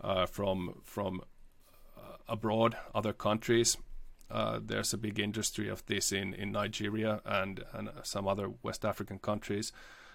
uh, 0.00 0.26
from 0.26 0.80
from 0.84 1.22
uh, 1.96 2.16
abroad, 2.28 2.76
other 2.94 3.12
countries. 3.12 3.76
Uh, 4.28 4.58
there's 4.60 4.92
a 4.92 4.98
big 4.98 5.20
industry 5.20 5.68
of 5.68 5.86
this 5.86 6.10
in, 6.10 6.34
in 6.34 6.50
Nigeria 6.50 7.20
and, 7.24 7.62
and 7.72 7.88
some 8.02 8.26
other 8.26 8.50
West 8.62 8.84
African 8.84 9.20
countries. 9.20 9.72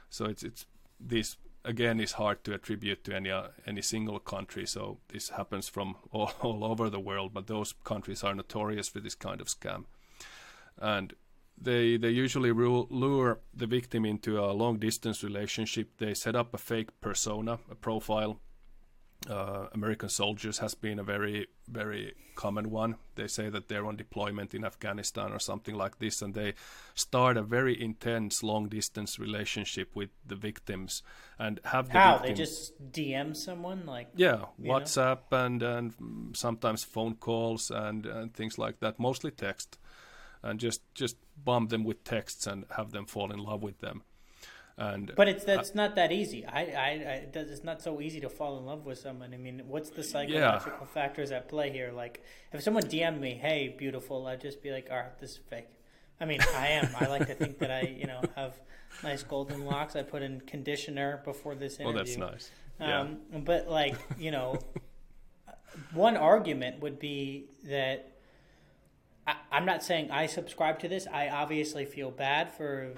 So 0.10 0.26
it's 0.26 0.44
it's 0.44 0.66
these 1.00 1.38
again 1.64 2.00
is 2.00 2.14
hard 2.14 2.44
to 2.44 2.54
attribute 2.54 3.04
to 3.04 3.16
any 3.16 3.30
uh, 3.30 3.48
any 3.66 3.82
single 3.82 4.20
country. 4.20 4.66
So 4.66 5.00
this 5.10 5.30
happens 5.30 5.70
from 5.70 5.96
all, 6.12 6.32
all 6.42 6.64
over 6.64 6.90
the 6.90 7.00
world, 7.00 7.34
but 7.34 7.48
those 7.48 7.74
countries 7.84 8.24
are 8.24 8.36
notorious 8.36 8.90
for 8.90 9.00
this 9.00 9.16
kind 9.16 9.42
of 9.42 9.48
scam. 9.48 9.86
And 10.78 11.14
they 11.58 11.98
they 11.98 12.10
usually 12.10 12.52
lure 12.52 13.40
the 13.54 13.68
victim 13.68 14.06
into 14.06 14.40
a 14.40 14.52
long 14.54 14.80
distance 14.80 15.24
relationship. 15.24 15.98
They 15.98 16.14
set 16.14 16.36
up 16.36 16.54
a 16.54 16.58
fake 16.58 16.90
persona, 17.02 17.60
a 17.70 17.76
profile. 17.76 18.40
Uh, 19.30 19.68
American 19.74 20.10
soldiers 20.10 20.58
has 20.58 20.74
been 20.74 20.98
a 20.98 21.04
very 21.04 21.48
very 21.70 22.14
common 22.36 22.72
one. 22.72 22.96
They 23.16 23.28
say 23.28 23.50
that 23.50 23.68
they're 23.68 23.86
on 23.86 23.96
deployment 23.96 24.56
in 24.56 24.66
Afghanistan 24.66 25.32
or 25.32 25.38
something 25.40 25.76
like 25.76 26.00
this, 26.00 26.24
and 26.24 26.34
they 26.34 26.56
start 26.96 27.38
a 27.38 27.44
very 27.44 27.80
intense 27.80 28.42
long 28.42 28.68
distance 28.68 29.20
relationship 29.20 29.96
with 29.96 30.10
the 30.26 30.36
victims 30.36 31.04
and 31.38 31.60
have 31.66 31.88
the 31.90 32.00
how 32.00 32.18
victim, 32.18 32.28
they 32.28 32.34
just 32.34 32.92
DM 32.92 33.36
someone 33.36 33.86
like 33.86 34.08
yeah 34.16 34.46
WhatsApp 34.60 35.20
know? 35.32 35.46
and 35.46 35.64
and 35.64 35.94
sometimes 36.34 36.84
phone 36.84 37.16
calls 37.16 37.70
and 37.70 38.06
and 38.06 38.34
things 38.34 38.58
like 38.58 38.80
that. 38.80 39.00
Mostly 39.00 39.30
text 39.30 39.78
and 40.44 40.60
just 40.60 40.82
just 40.96 41.18
bomb 41.38 41.68
them 41.68 41.84
with 41.84 42.04
texts 42.04 42.48
and 42.48 42.66
have 42.76 42.92
them 42.92 43.06
fall 43.06 43.32
in 43.32 43.40
love 43.40 43.64
with 43.64 43.80
them. 43.80 44.04
And 44.78 45.12
but 45.16 45.28
it's 45.28 45.44
that's 45.44 45.76
not 45.76 45.96
that 45.96 46.12
easy. 46.12 46.46
I, 46.46 46.62
I, 46.62 46.64
I 46.64 47.28
it's 47.34 47.64
not 47.64 47.82
so 47.82 48.02
easy 48.02 48.20
to 48.22 48.30
fall 48.30 48.58
in 48.58 48.66
love 48.66 48.86
with 48.86 48.98
someone. 48.98 49.34
I 49.34 49.38
mean, 49.38 49.64
what's 49.68 49.90
the 49.90 50.04
psychological 50.04 50.80
yeah. 50.82 50.88
factors 50.88 51.32
at 51.32 51.50
play 51.50 51.72
here? 51.72 51.92
Like, 51.92 52.24
if 52.52 52.64
someone 52.64 52.84
DM 52.84 53.20
me, 53.20 53.34
"Hey, 53.34 53.76
beautiful," 53.78 54.26
I'd 54.28 54.42
just 54.42 54.64
be 54.64 54.72
like, 54.72 54.88
"All 54.90 54.98
right, 54.98 55.20
this 55.20 55.32
is 55.32 55.38
fake." 55.38 55.68
I 56.20 56.26
mean, 56.26 56.40
I 56.56 56.68
am. 56.68 56.90
I 57.00 57.08
like 57.08 57.28
to 57.28 57.34
think 57.34 57.60
that 57.60 57.72
I, 57.72 57.82
you 57.82 58.06
know, 58.06 58.22
have 58.36 58.60
nice 59.04 59.24
golden 59.24 59.66
locks. 59.66 59.96
I 59.96 60.04
put 60.04 60.22
in 60.22 60.40
conditioner 60.42 61.22
before 61.26 61.56
this 61.56 61.80
interview. 61.80 62.00
Oh, 62.00 62.04
that's 62.04 62.18
nice. 62.18 62.52
Yeah. 62.80 63.02
Um, 63.02 63.18
but 63.44 63.68
like, 63.68 63.96
you 64.20 64.32
know, 64.32 64.60
one 65.94 66.18
argument 66.18 66.80
would 66.82 67.00
be 67.00 67.50
that 67.66 68.12
I'm 69.52 69.66
not 69.66 69.84
saying 69.84 70.12
I 70.12 70.28
subscribe 70.28 70.80
to 70.80 70.88
this. 70.88 71.08
I 71.12 71.30
obviously 71.30 71.86
feel 71.86 72.12
bad 72.12 72.52
for 72.52 72.94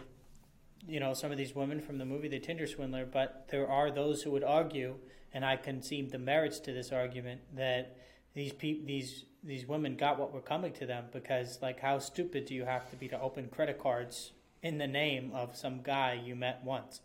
you 0.87 0.99
know 0.99 1.13
some 1.13 1.31
of 1.31 1.37
these 1.37 1.55
women 1.55 1.79
from 1.79 1.97
the 1.97 2.05
movie 2.05 2.27
The 2.27 2.39
Tinder 2.39 2.67
Swindler, 2.67 3.05
but 3.05 3.47
there 3.49 3.67
are 3.67 3.91
those 3.91 4.23
who 4.23 4.31
would 4.31 4.43
argue, 4.43 4.95
and 5.33 5.45
I 5.45 5.55
concede 5.55 6.11
the 6.11 6.19
merits 6.19 6.59
to 6.59 6.73
this 6.73 6.91
argument 6.91 7.41
that 7.55 7.97
these 8.33 8.53
pe- 8.53 8.83
these 8.83 9.25
these 9.43 9.67
women 9.67 9.95
got 9.95 10.19
what 10.19 10.33
were 10.33 10.41
coming 10.41 10.73
to 10.73 10.85
them 10.85 11.05
because 11.11 11.59
like 11.61 11.79
how 11.79 11.99
stupid 11.99 12.45
do 12.45 12.53
you 12.53 12.65
have 12.65 12.89
to 12.89 12.95
be 12.95 13.07
to 13.09 13.19
open 13.19 13.47
credit 13.49 13.79
cards 13.79 14.31
in 14.61 14.77
the 14.77 14.87
name 14.87 15.31
of 15.33 15.55
some 15.55 15.81
guy 15.81 16.21
you 16.23 16.35
met 16.35 16.61
once? 16.63 17.01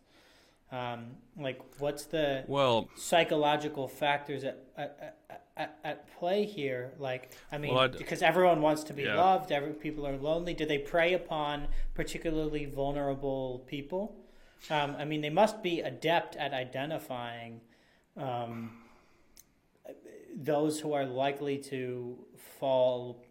Um, 0.70 1.16
like 1.36 1.60
what's 1.78 2.04
the 2.04 2.44
well 2.46 2.88
psychological 2.96 3.88
factors 3.88 4.44
at, 4.44 4.64
at, 4.76 5.16
at, 5.30 5.46
at 5.58 6.16
play 6.18 6.44
here? 6.44 6.92
Like, 6.98 7.32
I 7.50 7.58
mean, 7.58 7.74
well, 7.74 7.88
because 7.88 8.22
everyone 8.22 8.62
wants 8.62 8.84
to 8.84 8.92
be 8.92 9.02
yeah. 9.02 9.16
loved, 9.16 9.52
every 9.52 9.72
people 9.72 10.06
are 10.06 10.16
lonely. 10.16 10.54
Do 10.54 10.66
they 10.66 10.78
prey 10.78 11.14
upon 11.14 11.68
particularly 11.94 12.64
vulnerable 12.66 13.64
people? 13.66 14.16
Um, 14.70 14.96
I 14.98 15.04
mean, 15.04 15.20
they 15.20 15.30
must 15.30 15.62
be 15.62 15.80
adept 15.80 16.36
at 16.36 16.52
identifying 16.52 17.60
um, 18.16 18.72
those 20.34 20.80
who 20.80 20.92
are 20.92 21.04
likely 21.04 21.58
to 21.58 22.18
fall 22.58 23.24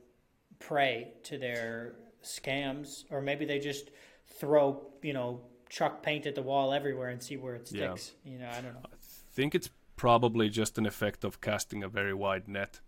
prey 0.60 1.14
to 1.24 1.38
their 1.38 1.96
scams, 2.24 3.06
or 3.10 3.22
maybe 3.22 3.46
they 3.46 3.60
just 3.60 3.92
throw, 4.28 4.86
you 5.02 5.14
know, 5.14 5.42
chuck 5.70 6.02
paint 6.02 6.26
at 6.26 6.36
the 6.36 6.42
wall 6.42 6.74
everywhere 6.74 7.10
and 7.10 7.22
see 7.22 7.38
where 7.38 7.56
it 7.56 7.68
sticks. 7.68 8.14
Yeah. 8.24 8.32
You 8.32 8.40
know, 8.40 8.50
I 8.50 8.62
don't 8.62 8.74
know. 8.74 8.82
I 8.86 8.96
think 9.34 9.54
it's 9.54 9.70
probably 9.98 10.48
just 10.48 10.78
an 10.78 10.86
effect 10.86 11.26
of 11.26 11.42
casting 11.42 11.84
a 11.84 11.90
very 11.90 12.14
wide 12.14 12.48
net. 12.48 12.80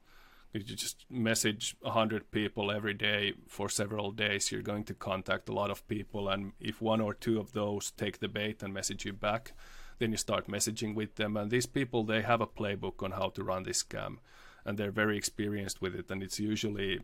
If 0.54 0.70
you 0.70 0.76
just 0.76 1.06
message 1.10 1.76
100 1.82 2.32
people 2.32 2.72
every 2.72 2.94
day 2.94 3.34
for 3.48 3.68
several 3.68 4.12
days, 4.12 4.52
you're 4.52 4.62
going 4.62 4.86
to 4.86 4.94
contact 4.94 5.50
a 5.50 5.54
lot 5.54 5.70
of 5.70 5.88
people. 5.88 6.30
And 6.30 6.54
if 6.60 6.82
one 6.82 7.02
or 7.02 7.14
two 7.14 7.40
of 7.40 7.52
those 7.52 7.92
take 7.92 8.20
the 8.20 8.28
bait 8.28 8.64
and 8.64 8.74
message 8.74 9.06
you 9.06 9.14
back, 9.14 9.54
then 9.98 10.12
you 10.12 10.18
start 10.18 10.48
messaging 10.48 10.96
with 10.96 11.16
them. 11.16 11.36
And 11.36 11.52
these 11.52 11.66
people, 11.66 12.04
they 12.04 12.22
have 12.22 12.42
a 12.42 12.48
playbook 12.48 13.04
on 13.04 13.12
how 13.12 13.30
to 13.30 13.44
run 13.44 13.64
this 13.64 13.84
scam. 13.84 14.18
And 14.66 14.78
they're 14.78 14.92
very 14.92 15.18
experienced 15.18 15.82
with 15.82 15.96
it. 15.96 16.10
And 16.10 16.24
it's 16.24 16.40
usually, 16.40 17.00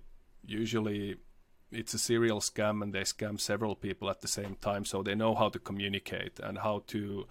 usually, 0.45 1.17
it's 1.71 1.93
a 1.93 1.99
serial 1.99 2.39
scam 2.39 2.81
and 2.81 2.93
they 2.93 3.01
scam 3.01 3.39
several 3.39 3.75
people 3.75 4.09
at 4.09 4.21
the 4.21 4.27
same 4.27 4.55
time. 4.55 4.85
So 4.85 5.03
they 5.03 5.15
know 5.15 5.35
how 5.35 5.49
to 5.49 5.59
communicate 5.59 6.39
and 6.39 6.59
how 6.59 6.83
to. 6.87 7.27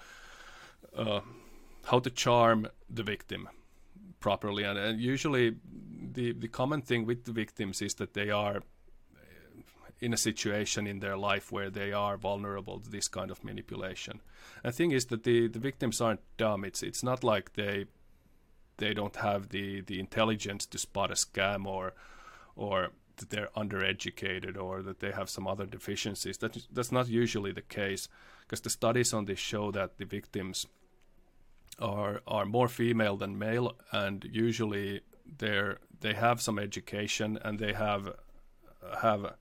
Uh, 0.97 1.21
how 1.85 1.99
to 2.00 2.11
charm 2.11 2.67
the 2.88 3.03
victim 3.03 3.49
properly. 4.21 4.64
And, 4.64 4.79
and 4.79 5.00
usually, 5.00 5.57
the 6.12 6.33
the 6.33 6.49
common 6.49 6.83
thing 6.83 7.07
with 7.07 7.25
the 7.25 7.33
victims 7.33 7.83
is 7.83 7.95
that 7.95 8.14
they 8.14 8.31
are 8.31 8.57
uh, 8.57 9.21
in 10.00 10.12
a 10.12 10.17
situation 10.17 10.87
in 10.87 11.00
their 11.00 11.17
life 11.17 11.53
where 11.53 11.71
they 11.71 11.93
are 11.93 12.17
vulnerable 12.17 12.81
to 12.81 12.91
this 12.91 13.09
kind 13.09 13.31
of 13.31 13.45
manipulation. 13.45 14.21
The 14.62 14.73
thing 14.73 14.93
is 14.93 15.07
that 15.07 15.25
the, 15.25 15.49
the 15.49 15.59
victims 15.59 16.00
aren't 16.00 16.23
dumb. 16.37 16.64
It's 16.64 16.83
it's 16.83 17.03
not 17.03 17.25
like 17.25 17.55
they 17.55 17.87
they 18.76 18.95
don't 18.95 19.17
have 19.17 19.50
the, 19.50 19.83
the 19.83 20.00
intelligence 20.00 20.67
to 20.67 20.79
spot 20.79 21.11
a 21.11 21.14
scam 21.14 21.67
or 21.67 21.93
or 22.57 22.91
that 23.17 23.31
they're 23.31 23.50
undereducated 23.57 24.57
or 24.57 24.83
that 24.83 25.00
they 25.00 25.12
have 25.12 25.31
some 25.31 25.47
other 25.47 25.67
deficiencies. 25.67 26.38
That, 26.38 26.67
that's 26.73 26.91
not 26.91 27.09
usually 27.09 27.53
the 27.53 27.62
case 27.62 28.09
because 28.41 28.61
the 28.61 28.71
studies 28.71 29.12
on 29.12 29.26
this 29.26 29.38
show 29.38 29.71
that 29.71 29.99
the 29.99 30.05
victims 30.05 30.67
are 31.78 32.23
are 32.26 32.45
more 32.45 32.69
female 32.69 33.16
than 33.16 33.38
male, 33.38 33.76
and 33.93 34.25
usually 34.31 35.00
they 35.38 35.75
they 36.00 36.14
have 36.14 36.40
some 36.40 36.59
education 36.59 37.38
and 37.43 37.59
they 37.59 37.73
have 37.73 38.14
have 39.00 39.35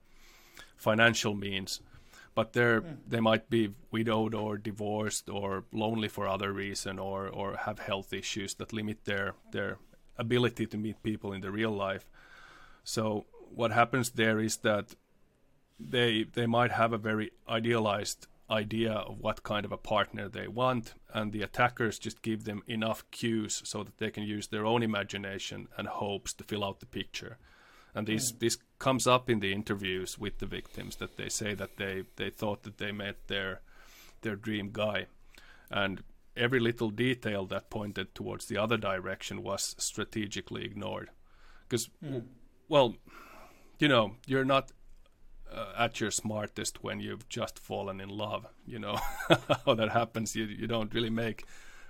financial 0.76 1.34
means, 1.34 1.80
but 2.34 2.52
they're 2.52 2.80
mm. 2.80 2.96
they 3.06 3.20
might 3.20 3.50
be 3.50 3.70
widowed 3.90 4.34
or 4.34 4.56
divorced 4.56 5.28
or 5.28 5.64
lonely 5.72 6.08
for 6.08 6.26
other 6.26 6.52
reason 6.52 6.98
or 6.98 7.28
or 7.28 7.56
have 7.56 7.78
health 7.78 8.12
issues 8.12 8.54
that 8.54 8.72
limit 8.72 9.04
their 9.04 9.34
their 9.52 9.78
ability 10.16 10.66
to 10.66 10.76
meet 10.76 11.02
people 11.02 11.32
in 11.32 11.40
the 11.40 11.50
real 11.50 11.72
life. 11.72 12.08
So 12.84 13.26
what 13.54 13.72
happens 13.72 14.10
there 14.10 14.40
is 14.40 14.58
that 14.58 14.94
they 15.78 16.24
they 16.32 16.46
might 16.46 16.72
have 16.72 16.92
a 16.92 16.98
very 16.98 17.30
idealized 17.48 18.26
idea 18.50 18.92
of 18.92 19.18
what 19.20 19.42
kind 19.42 19.64
of 19.64 19.72
a 19.72 19.78
partner 19.78 20.28
they 20.28 20.48
want, 20.48 20.94
and 21.12 21.32
the 21.32 21.42
attackers 21.42 21.98
just 21.98 22.22
give 22.22 22.44
them 22.44 22.62
enough 22.66 23.04
cues 23.10 23.62
so 23.64 23.82
that 23.82 23.98
they 23.98 24.10
can 24.10 24.22
use 24.22 24.48
their 24.48 24.66
own 24.66 24.82
imagination 24.82 25.68
and 25.78 25.88
hopes 25.88 26.34
to 26.34 26.44
fill 26.44 26.64
out 26.64 26.80
the 26.80 26.86
picture. 26.86 27.38
And 27.94 28.06
this 28.06 28.32
mm. 28.32 28.38
this 28.40 28.58
comes 28.78 29.06
up 29.06 29.30
in 29.30 29.40
the 29.40 29.52
interviews 29.52 30.18
with 30.18 30.38
the 30.38 30.46
victims 30.46 30.96
that 30.96 31.16
they 31.16 31.28
say 31.28 31.54
that 31.54 31.76
they, 31.76 32.04
they 32.16 32.30
thought 32.30 32.64
that 32.64 32.78
they 32.78 32.92
met 32.92 33.28
their 33.28 33.60
their 34.20 34.36
dream 34.36 34.70
guy, 34.72 35.06
and 35.70 36.02
every 36.36 36.60
little 36.60 36.90
detail 36.90 37.46
that 37.46 37.70
pointed 37.70 38.14
towards 38.14 38.46
the 38.46 38.58
other 38.58 38.76
direction 38.76 39.42
was 39.42 39.74
strategically 39.78 40.64
ignored, 40.64 41.10
because 41.68 41.88
mm. 42.04 42.24
well, 42.68 42.96
you 43.78 43.88
know, 43.88 44.16
you're 44.26 44.44
not 44.44 44.72
uh, 45.54 45.72
at 45.78 46.00
your 46.00 46.10
smartest 46.10 46.82
when 46.82 47.00
you've 47.00 47.28
just 47.28 47.58
fallen 47.58 48.00
in 48.00 48.08
love. 48.08 48.46
You 48.66 48.78
know 48.78 48.98
how 49.64 49.74
that 49.74 49.90
happens. 49.90 50.34
You 50.34 50.44
you 50.44 50.66
don't 50.66 50.92
really 50.92 51.10
make 51.10 51.44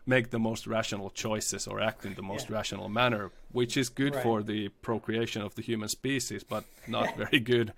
make 0.06 0.30
the 0.30 0.38
most 0.38 0.66
rational 0.66 1.11
choices 1.11 1.66
or 1.66 1.80
act 1.80 2.04
in 2.04 2.14
the 2.14 2.23
most 2.23 2.49
yeah. 2.49 2.56
rational 2.56 2.88
manner, 2.88 3.30
which 3.52 3.76
is 3.76 3.88
good 3.88 4.14
right. 4.14 4.23
for 4.23 4.42
the 4.42 4.68
procreation 4.83 5.40
of 5.40 5.54
the 5.54 5.62
human 5.62 5.88
species, 5.88 6.44
but 6.44 6.64
not 6.87 7.16
very 7.16 7.40
good 7.40 7.73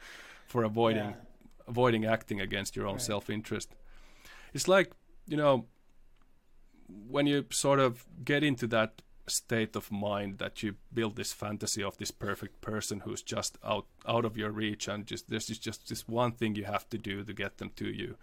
for 0.46 0.64
avoiding 0.64 1.10
yeah. 1.10 1.68
avoiding 1.68 2.04
acting 2.04 2.40
against 2.40 2.76
your 2.76 2.86
own 2.86 2.94
right. 2.94 3.02
self 3.02 3.30
interest. 3.30 3.74
It's 4.54 4.68
like 4.68 4.92
you 5.26 5.36
know 5.36 5.66
when 7.08 7.26
you 7.26 7.44
sort 7.50 7.80
of 7.80 8.06
get 8.24 8.44
into 8.44 8.66
that 8.68 9.02
state 9.28 9.74
of 9.74 9.90
mind 9.90 10.38
that 10.38 10.62
you 10.62 10.76
build 10.92 11.16
this 11.16 11.32
fantasy 11.32 11.82
of 11.82 11.98
this 11.98 12.10
perfect 12.10 12.60
person 12.60 13.00
who's 13.00 13.22
just 13.22 13.58
out 13.64 13.86
out 14.06 14.24
of 14.24 14.36
your 14.36 14.50
reach 14.50 14.88
and 14.88 15.06
just 15.06 15.28
there's 15.28 15.46
just 15.46 15.88
this 15.88 16.08
one 16.08 16.32
thing 16.32 16.54
you 16.54 16.64
have 16.64 16.88
to 16.88 16.98
do 16.98 17.24
to 17.24 17.32
get 17.32 17.58
them 17.58 17.70
to 17.76 17.86
you. 17.86 18.16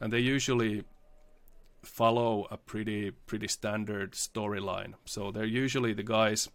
And 0.00 0.12
they 0.12 0.20
usually 0.20 0.84
follow 1.82 2.46
a 2.50 2.56
pretty 2.56 3.10
pretty 3.10 3.48
standard 3.48 4.12
storyline. 4.12 4.94
So 5.04 5.30
they're 5.30 5.44
usually 5.44 5.92
the 5.92 6.02
guys 6.02 6.48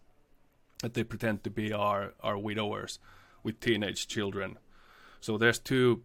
that 0.82 0.94
they 0.94 1.04
pretend 1.04 1.44
to 1.44 1.50
be 1.50 1.72
are 1.72 2.14
are 2.20 2.38
widowers 2.38 2.98
with 3.42 3.60
teenage 3.60 4.06
children. 4.06 4.58
So 5.20 5.36
there's 5.36 5.58
two 5.58 6.02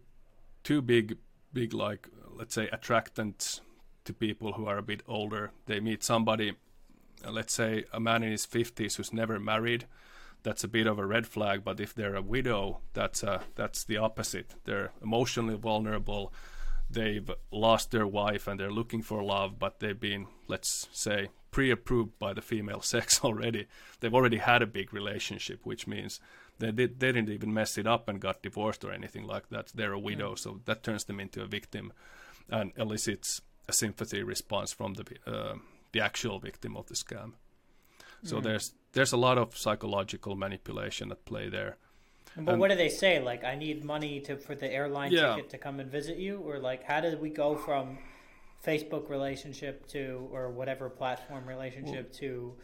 two 0.62 0.82
big 0.82 1.18
big 1.52 1.72
like 1.72 2.08
let's 2.30 2.54
say 2.54 2.68
attractants 2.72 3.60
to 4.04 4.12
people 4.12 4.52
who 4.52 4.66
are 4.66 4.78
a 4.78 4.82
bit 4.82 5.02
older. 5.08 5.52
They 5.66 5.80
meet 5.80 6.04
somebody 6.04 6.52
let's 7.28 7.54
say 7.54 7.84
a 7.92 8.00
man 8.00 8.22
in 8.22 8.30
his 8.30 8.46
50s 8.46 8.96
who's 8.96 9.12
never 9.12 9.38
married 9.38 9.86
that's 10.42 10.64
a 10.64 10.68
bit 10.68 10.86
of 10.86 10.98
a 10.98 11.06
red 11.06 11.26
flag 11.26 11.64
but 11.64 11.80
if 11.80 11.94
they're 11.94 12.14
a 12.16 12.22
widow 12.22 12.80
that's 12.92 13.24
uh, 13.24 13.42
that's 13.54 13.84
the 13.84 13.96
opposite 13.96 14.54
they're 14.64 14.92
emotionally 15.02 15.56
vulnerable 15.56 16.32
they've 16.88 17.30
lost 17.50 17.90
their 17.90 18.06
wife 18.06 18.46
and 18.46 18.60
they're 18.60 18.70
looking 18.70 19.02
for 19.02 19.22
love 19.22 19.58
but 19.58 19.80
they've 19.80 20.00
been 20.00 20.26
let's 20.46 20.88
say 20.92 21.28
pre-approved 21.50 22.18
by 22.18 22.32
the 22.32 22.42
female 22.42 22.80
sex 22.92 23.20
already 23.24 23.66
they've 24.00 24.14
already 24.14 24.38
had 24.38 24.62
a 24.62 24.66
big 24.66 24.92
relationship 24.92 25.60
which 25.64 25.86
means 25.86 26.20
they 26.58 26.70
did 26.70 27.00
they 27.00 27.12
didn't 27.12 27.30
even 27.30 27.52
mess 27.52 27.76
it 27.78 27.86
up 27.86 28.08
and 28.08 28.20
got 28.20 28.42
divorced 28.42 28.84
or 28.84 28.92
anything 28.92 29.26
like 29.26 29.48
that. 29.50 29.72
They're 29.74 29.92
a 29.92 29.98
widow, 29.98 30.34
mm. 30.34 30.38
so 30.38 30.60
that 30.64 30.82
turns 30.82 31.04
them 31.04 31.20
into 31.20 31.42
a 31.42 31.46
victim, 31.46 31.92
and 32.48 32.72
elicits 32.76 33.40
a 33.68 33.72
sympathy 33.72 34.22
response 34.22 34.72
from 34.72 34.94
the 34.94 35.04
uh, 35.26 35.54
the 35.92 36.00
actual 36.00 36.38
victim 36.38 36.76
of 36.76 36.86
the 36.86 36.94
scam. 36.94 37.32
So 38.24 38.36
mm. 38.36 38.42
there's 38.42 38.74
there's 38.92 39.12
a 39.12 39.16
lot 39.16 39.38
of 39.38 39.56
psychological 39.56 40.36
manipulation 40.36 41.12
at 41.12 41.24
play 41.24 41.48
there. 41.48 41.76
But 42.36 42.52
and, 42.52 42.60
what 42.60 42.70
do 42.70 42.76
they 42.76 42.90
say? 42.90 43.22
Like, 43.22 43.44
I 43.44 43.54
need 43.54 43.84
money 43.84 44.20
to 44.20 44.36
for 44.36 44.54
the 44.54 44.70
airline 44.70 45.12
yeah. 45.12 45.34
ticket 45.34 45.50
to 45.50 45.58
come 45.58 45.80
and 45.80 45.90
visit 45.90 46.18
you, 46.18 46.38
or 46.38 46.58
like, 46.58 46.84
how 46.84 47.00
did 47.00 47.20
we 47.20 47.30
go 47.30 47.56
from 47.56 47.98
Facebook 48.64 49.08
relationship 49.08 49.86
to 49.88 50.28
or 50.32 50.50
whatever 50.50 50.90
platform 50.90 51.46
relationship 51.46 52.10
well, 52.10 52.18
to 52.20 52.54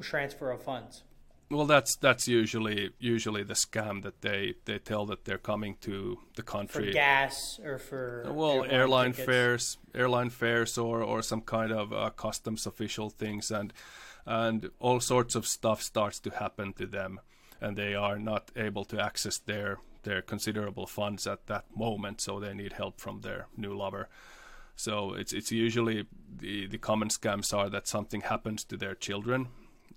transfer 0.00 0.50
of 0.50 0.62
funds? 0.62 1.02
Well, 1.50 1.64
that's 1.64 1.96
that's 1.96 2.28
usually 2.28 2.90
usually 2.98 3.42
the 3.42 3.54
scam 3.54 4.02
that 4.02 4.20
they, 4.20 4.54
they 4.66 4.78
tell 4.78 5.06
that 5.06 5.24
they're 5.24 5.38
coming 5.38 5.76
to 5.80 6.18
the 6.36 6.42
country 6.42 6.88
for 6.88 6.92
gas 6.92 7.58
or 7.64 7.78
for 7.78 8.24
well 8.30 8.64
airline, 8.64 8.70
airline 8.70 9.12
fares, 9.14 9.78
airline 9.94 10.30
fares 10.30 10.76
or 10.76 11.02
or 11.02 11.22
some 11.22 11.40
kind 11.40 11.72
of 11.72 11.92
uh, 11.92 12.10
customs 12.10 12.66
official 12.66 13.08
things, 13.08 13.50
and 13.50 13.72
and 14.26 14.70
all 14.78 15.00
sorts 15.00 15.34
of 15.34 15.46
stuff 15.46 15.82
starts 15.82 16.20
to 16.20 16.30
happen 16.30 16.74
to 16.74 16.86
them, 16.86 17.20
and 17.62 17.78
they 17.78 17.94
are 17.94 18.18
not 18.18 18.50
able 18.54 18.84
to 18.84 19.00
access 19.00 19.38
their 19.38 19.78
their 20.02 20.20
considerable 20.20 20.86
funds 20.86 21.26
at 21.26 21.46
that 21.46 21.64
moment, 21.74 22.20
so 22.20 22.38
they 22.38 22.52
need 22.52 22.74
help 22.74 23.00
from 23.00 23.22
their 23.22 23.46
new 23.56 23.74
lover. 23.74 24.10
So 24.76 25.14
it's 25.14 25.32
it's 25.32 25.50
usually 25.50 26.04
the 26.30 26.66
the 26.66 26.78
common 26.78 27.08
scams 27.08 27.56
are 27.56 27.70
that 27.70 27.88
something 27.88 28.20
happens 28.20 28.64
to 28.64 28.76
their 28.76 28.94
children 28.94 29.48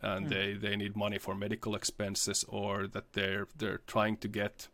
and 0.01 0.27
mm. 0.27 0.29
they, 0.29 0.53
they 0.53 0.75
need 0.75 0.96
money 0.96 1.17
for 1.17 1.36
medical 1.36 1.75
expenses 1.75 2.43
or 2.48 2.88
that 2.88 3.13
they're 3.13 3.48
they're 3.58 3.81
trying 3.88 4.17
to 4.17 4.27
get 4.27 4.67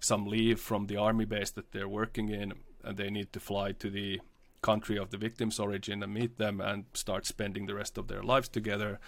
some 0.00 0.26
leave 0.26 0.60
from 0.60 0.86
the 0.86 0.96
army 0.96 1.24
base 1.24 1.50
that 1.50 1.72
they're 1.72 1.88
working 1.88 2.28
in 2.28 2.52
and 2.84 2.96
they 2.96 3.10
need 3.10 3.32
to 3.32 3.40
fly 3.40 3.72
to 3.72 3.90
the 3.90 4.20
country 4.62 4.96
of 4.96 5.10
the 5.10 5.16
victim's 5.16 5.58
origin 5.58 6.02
and 6.02 6.14
meet 6.14 6.38
them 6.38 6.60
and 6.60 6.84
start 6.94 7.26
spending 7.26 7.66
the 7.66 7.74
rest 7.74 7.98
of 7.98 8.08
their 8.08 8.22
lives 8.22 8.48
together. 8.48 8.98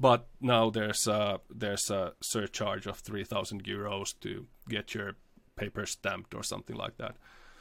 But 0.00 0.28
now 0.40 0.70
there's 0.70 1.06
a 1.06 1.40
there's 1.50 1.90
a 1.90 2.12
surcharge 2.20 2.86
of 2.86 2.98
3000 2.98 3.64
euros 3.64 4.14
to 4.20 4.46
get 4.68 4.94
your 4.94 5.16
paper 5.56 5.86
stamped 5.86 6.34
or 6.34 6.42
something 6.42 6.76
like 6.76 6.98
that. 6.98 7.16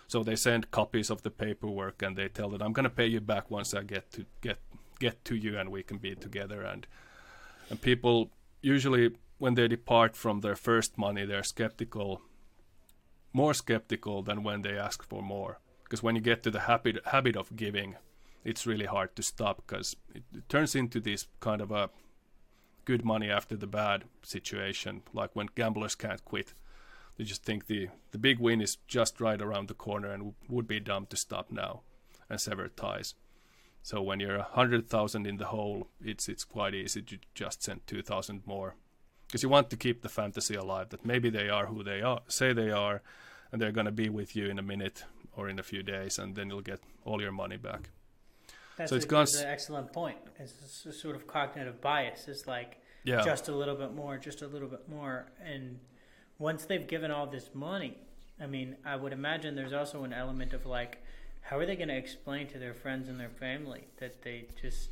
So 0.07 0.23
they 0.23 0.35
send 0.35 0.71
copies 0.71 1.09
of 1.09 1.23
the 1.23 1.31
paperwork 1.31 2.01
and 2.01 2.15
they 2.15 2.29
tell 2.29 2.49
that 2.49 2.61
I'm 2.61 2.73
going 2.73 2.83
to 2.83 2.89
pay 2.89 3.07
you 3.07 3.19
back 3.19 3.49
once 3.49 3.73
I 3.73 3.83
get 3.83 4.11
to 4.11 4.25
get 4.41 4.59
get 4.99 5.25
to 5.25 5.35
you 5.35 5.57
and 5.57 5.71
we 5.71 5.83
can 5.83 5.97
be 5.97 6.15
together. 6.15 6.61
And 6.61 6.85
and 7.69 7.81
people 7.81 8.31
usually 8.61 9.11
when 9.37 9.53
they 9.53 9.67
depart 9.67 10.15
from 10.15 10.41
their 10.41 10.55
first 10.55 10.97
money 10.97 11.25
they're 11.25 11.43
skeptical 11.43 12.21
more 13.33 13.53
skeptical 13.53 14.23
than 14.23 14.41
when 14.41 14.63
they 14.63 14.77
ask 14.77 15.03
for 15.03 15.21
more. 15.21 15.59
Because 15.83 16.01
when 16.01 16.15
you 16.15 16.21
get 16.21 16.41
to 16.43 16.51
the 16.51 16.61
habit 16.61 16.97
habit 17.05 17.35
of 17.35 17.55
giving 17.55 17.95
it's 18.43 18.65
really 18.65 18.85
hard 18.85 19.15
to 19.15 19.23
stop 19.23 19.57
because 19.57 19.95
it, 20.15 20.23
it, 20.33 20.47
turns 20.47 20.73
into 20.75 20.99
this 20.99 21.27
kind 21.39 21.61
of 21.61 21.71
a 21.71 21.89
good 22.85 23.03
money 23.03 23.29
after 23.29 23.55
the 23.57 23.67
bad 23.67 24.05
situation. 24.23 25.01
Like 25.13 25.35
when 25.35 25.49
gamblers 25.55 25.95
can't 25.95 26.23
quit 26.25 26.53
they 27.17 27.23
just 27.23 27.43
think 27.43 27.67
the 27.67 27.89
the 28.11 28.17
big 28.17 28.39
win 28.39 28.61
is 28.61 28.77
just 28.87 29.21
right 29.21 29.41
around 29.41 29.67
the 29.67 29.73
corner 29.73 30.11
and 30.11 30.21
w- 30.21 30.35
would 30.49 30.67
be 30.67 30.79
dumb 30.79 31.05
to 31.07 31.17
stop 31.17 31.51
now 31.51 31.81
and 32.29 32.39
sever 32.39 32.67
ties 32.67 33.15
so 33.87 34.01
when 34.01 34.19
you're 34.19 34.35
a 34.35 34.43
hundred 34.43 34.89
thousand 34.89 35.25
in 35.25 35.37
the 35.37 35.45
hole, 35.45 35.87
it's 36.03 36.27
it's 36.27 36.43
quite 36.43 36.75
easy 36.75 37.01
to 37.03 37.17
just 37.33 37.63
send 37.63 37.87
two 37.87 38.01
thousand 38.01 38.41
more, 38.45 38.75
because 39.25 39.43
you 39.43 39.47
want 39.47 39.69
to 39.69 39.77
keep 39.77 40.01
the 40.01 40.09
fantasy 40.09 40.55
alive 40.55 40.89
that 40.89 41.05
maybe 41.05 41.29
they 41.29 41.47
are 41.47 41.67
who 41.67 41.83
they 41.83 42.01
are, 42.01 42.19
say 42.27 42.51
they 42.51 42.69
are, 42.69 43.01
and 43.49 43.61
they're 43.61 43.71
going 43.71 43.85
to 43.85 43.93
be 43.93 44.09
with 44.09 44.35
you 44.35 44.47
in 44.47 44.59
a 44.59 44.61
minute 44.61 45.05
or 45.37 45.47
in 45.47 45.57
a 45.57 45.63
few 45.63 45.83
days, 45.83 46.19
and 46.19 46.35
then 46.35 46.49
you'll 46.49 46.59
get 46.59 46.81
all 47.05 47.21
your 47.21 47.31
money 47.31 47.55
back. 47.55 47.89
That's 48.75 48.89
so 48.89 48.97
it's 48.97 49.05
a, 49.05 49.07
gone. 49.07 49.21
That's 49.21 49.39
an 49.39 49.47
excellent 49.47 49.93
point. 49.93 50.17
It's 50.37 50.85
a 50.85 50.91
sort 50.91 51.15
of 51.15 51.25
cognitive 51.25 51.79
bias. 51.79 52.27
It's 52.27 52.45
like 52.45 52.81
yeah. 53.05 53.23
just 53.23 53.47
a 53.47 53.55
little 53.55 53.75
bit 53.75 53.93
more, 53.93 54.17
just 54.17 54.41
a 54.41 54.47
little 54.47 54.67
bit 54.67 54.89
more, 54.89 55.31
and 55.41 55.79
once 56.39 56.65
they've 56.65 56.87
given 56.87 57.09
all 57.09 57.27
this 57.27 57.51
money, 57.53 57.95
I 58.37 58.47
mean, 58.47 58.75
I 58.83 58.97
would 58.97 59.13
imagine 59.13 59.55
there's 59.55 59.71
also 59.71 60.03
an 60.03 60.11
element 60.11 60.51
of 60.51 60.65
like 60.65 61.01
how 61.47 61.57
are 61.57 61.65
they 61.65 61.77
going 61.77 61.87
to 61.87 61.95
explain 61.95 62.45
to 62.45 62.59
their 62.59 62.73
friends 62.73 63.07
and 63.07 63.17
their 63.17 63.29
family 63.29 63.85
that 63.99 64.21
they 64.21 64.45
just 64.61 64.89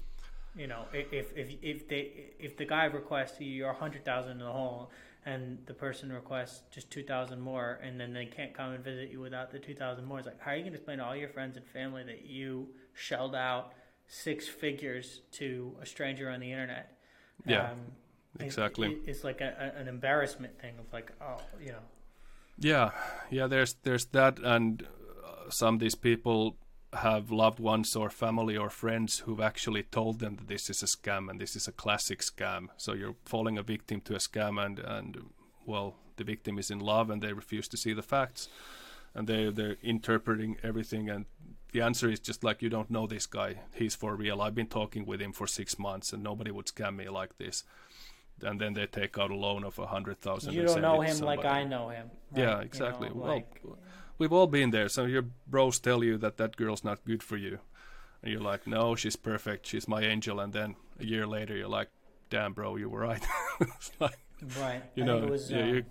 you 0.55 0.67
know 0.67 0.85
if 0.93 1.33
if 1.33 1.49
if 1.61 1.87
they 1.87 2.31
if 2.39 2.55
the 2.57 2.65
guy 2.65 2.85
requests 2.85 3.39
you're 3.39 3.69
a 3.69 3.73
hundred 3.73 4.05
thousand 4.05 4.33
in 4.33 4.39
the 4.39 4.51
hole 4.51 4.89
and 5.25 5.57
the 5.65 5.73
person 5.73 6.11
requests 6.11 6.61
just 6.71 6.89
two 6.89 7.03
thousand 7.03 7.41
more 7.41 7.79
and 7.83 7.99
then 7.99 8.13
they 8.13 8.25
can't 8.25 8.53
come 8.53 8.71
and 8.71 8.83
visit 8.83 9.11
you 9.11 9.19
without 9.19 9.51
the 9.51 9.59
two 9.59 9.75
thousand 9.75 10.05
more 10.05 10.19
it's 10.19 10.27
like 10.27 10.39
how 10.39 10.51
are 10.51 10.55
you 10.55 10.61
going 10.61 10.71
to 10.71 10.77
explain 10.77 10.97
to 10.97 11.05
all 11.05 11.15
your 11.15 11.29
friends 11.29 11.57
and 11.57 11.65
family 11.67 12.03
that 12.03 12.25
you 12.25 12.67
shelled 12.93 13.35
out 13.35 13.73
six 14.07 14.47
figures 14.47 15.21
to 15.31 15.75
a 15.81 15.85
stranger 15.85 16.29
on 16.29 16.39
the 16.39 16.51
internet? 16.51 16.97
Yeah 17.45 17.71
um, 17.71 17.79
exactly. 18.39 18.93
it, 18.93 18.99
it's 19.07 19.23
like 19.25 19.41
a, 19.41 19.73
an 19.75 19.89
embarrassment 19.89 20.57
thing 20.61 20.75
of 20.79 20.85
like 20.93 21.11
oh 21.21 21.41
you 21.59 21.73
know. 21.73 21.83
Yeah 22.57 22.91
yeah 23.29 23.47
there's 23.47 23.75
there's 23.83 24.05
that 24.05 24.39
and 24.39 24.87
some 25.49 25.75
of 25.75 25.79
these 25.79 25.95
people 25.95 26.57
have 26.95 27.31
loved 27.31 27.59
ones 27.59 27.95
or 27.95 28.09
family 28.09 28.55
or 28.55 28.69
friends 28.69 29.19
who've 29.19 29.41
actually 29.41 29.83
told 29.83 30.19
them 30.19 30.35
that 30.35 30.47
this 30.47 30.69
is 30.69 30.81
a 30.81 30.85
scam 30.85 31.29
and 31.29 31.39
this 31.39 31.55
is 31.55 31.67
a 31.67 31.71
classic 31.71 32.19
scam. 32.19 32.67
So 32.77 32.93
you're 32.93 33.15
falling 33.25 33.57
a 33.57 33.63
victim 33.63 34.01
to 34.01 34.15
a 34.15 34.19
scam 34.19 34.63
and 34.63 34.79
and 34.79 35.17
well 35.65 35.95
the 36.17 36.23
victim 36.23 36.57
is 36.57 36.71
in 36.71 36.79
love 36.79 37.09
and 37.09 37.21
they 37.21 37.33
refuse 37.33 37.67
to 37.69 37.77
see 37.77 37.93
the 37.93 38.01
facts. 38.01 38.47
And 39.13 39.27
they 39.27 39.49
they're 39.49 39.77
interpreting 39.83 40.57
everything 40.63 41.09
and 41.09 41.25
the 41.73 41.81
answer 41.81 42.09
is 42.09 42.21
just 42.21 42.43
like 42.43 42.61
you 42.61 42.69
don't 42.69 42.89
know 42.89 43.07
this 43.07 43.25
guy. 43.25 43.55
He's 43.73 43.95
for 43.95 44.15
real. 44.15 44.41
I've 44.41 44.55
been 44.55 44.67
talking 44.67 45.05
with 45.05 45.21
him 45.21 45.33
for 45.33 45.47
six 45.47 45.77
months 45.77 46.13
and 46.13 46.23
nobody 46.23 46.51
would 46.51 46.67
scam 46.67 46.95
me 46.95 47.09
like 47.09 47.37
this. 47.37 47.63
And 48.41 48.59
then 48.59 48.73
they 48.73 48.85
take 48.85 49.17
out 49.17 49.31
a 49.31 49.35
loan 49.35 49.63
of 49.63 49.79
a 49.79 49.87
hundred 49.87 50.21
thousand 50.21 50.53
you 50.53 50.63
don't 50.63 50.81
know 50.81 51.01
him 51.01 51.19
like 51.19 51.45
i 51.45 51.63
know 51.63 51.87
him. 51.89 52.11
Right? 52.31 52.43
yeah 52.43 52.59
exactly 52.59 53.07
you 53.07 53.15
know, 53.15 53.21
like, 53.21 53.61
well 53.63 53.77
we've 54.17 54.33
all 54.33 54.47
been 54.47 54.71
there. 54.71 54.89
Some 54.89 55.05
of 55.05 55.11
your 55.11 55.25
bros 55.47 55.79
tell 55.79 56.03
you 56.03 56.17
that 56.17 56.37
that 56.37 56.55
girl's 56.55 56.83
not 56.83 57.05
good 57.05 57.23
for 57.23 57.37
you, 57.37 57.59
and 58.21 58.31
you're 58.31 58.41
like, 58.41 58.67
no, 58.67 58.95
she's 58.95 59.15
perfect, 59.15 59.67
she's 59.67 59.87
my 59.87 60.01
angel, 60.01 60.39
and 60.39 60.53
then 60.53 60.75
a 60.99 61.05
year 61.05 61.27
later 61.27 61.55
you're 61.55 61.67
like, 61.67 61.89
damn, 62.29 62.53
bro, 62.53 62.75
you 62.75 62.89
were 62.89 63.01
right. 63.01 63.23
like, 63.99 64.19
right. 64.59 64.83
You 64.95 65.05
know, 65.05 65.19
was, 65.19 65.51
yeah, 65.51 65.79
uh, 65.79 65.81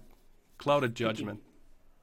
clouded 0.58 0.94
judgment. 0.94 1.40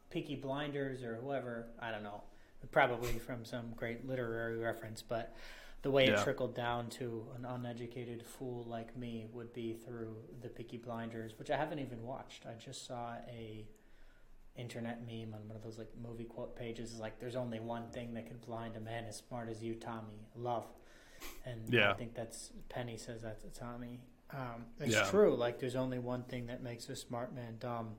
Peaky, 0.09 0.27
Peaky 0.27 0.41
Blinders 0.41 1.03
or 1.03 1.15
whoever, 1.15 1.67
I 1.79 1.91
don't 1.91 2.03
know, 2.03 2.23
probably 2.71 3.13
from 3.19 3.45
some 3.45 3.73
great 3.75 4.07
literary 4.07 4.57
reference, 4.57 5.01
but 5.01 5.35
the 5.81 5.91
way 5.91 6.07
yeah. 6.07 6.19
it 6.19 6.23
trickled 6.23 6.55
down 6.55 6.89
to 6.89 7.25
an 7.35 7.45
uneducated 7.45 8.23
fool 8.23 8.65
like 8.69 8.95
me 8.95 9.25
would 9.33 9.51
be 9.53 9.73
through 9.73 10.15
the 10.41 10.47
Peaky 10.47 10.77
Blinders, 10.77 11.33
which 11.39 11.49
I 11.49 11.57
haven't 11.57 11.79
even 11.79 12.03
watched. 12.03 12.45
I 12.45 12.53
just 12.53 12.85
saw 12.85 13.15
a 13.27 13.65
internet 14.55 15.05
meme 15.05 15.33
on 15.33 15.47
one 15.47 15.55
of 15.55 15.63
those 15.63 15.77
like 15.77 15.89
movie 16.01 16.25
quote 16.25 16.55
pages 16.55 16.91
is 16.91 16.99
like 16.99 17.19
there's 17.19 17.35
only 17.35 17.59
one 17.59 17.89
thing 17.91 18.13
that 18.13 18.27
can 18.27 18.37
blind 18.37 18.75
a 18.75 18.79
man 18.79 19.05
as 19.05 19.17
smart 19.17 19.49
as 19.49 19.63
you 19.63 19.73
tommy 19.73 20.27
love 20.35 20.65
and 21.45 21.61
yeah. 21.69 21.91
i 21.91 21.93
think 21.93 22.13
that's 22.13 22.51
penny 22.69 22.97
says 22.97 23.21
that 23.21 23.41
to 23.41 23.59
tommy 23.59 23.99
um, 24.33 24.65
it's 24.79 24.93
yeah. 24.93 25.03
true 25.09 25.35
like 25.35 25.59
there's 25.59 25.75
only 25.75 25.99
one 25.99 26.23
thing 26.23 26.47
that 26.47 26.63
makes 26.63 26.87
a 26.89 26.95
smart 26.95 27.33
man 27.33 27.55
dumb 27.59 27.95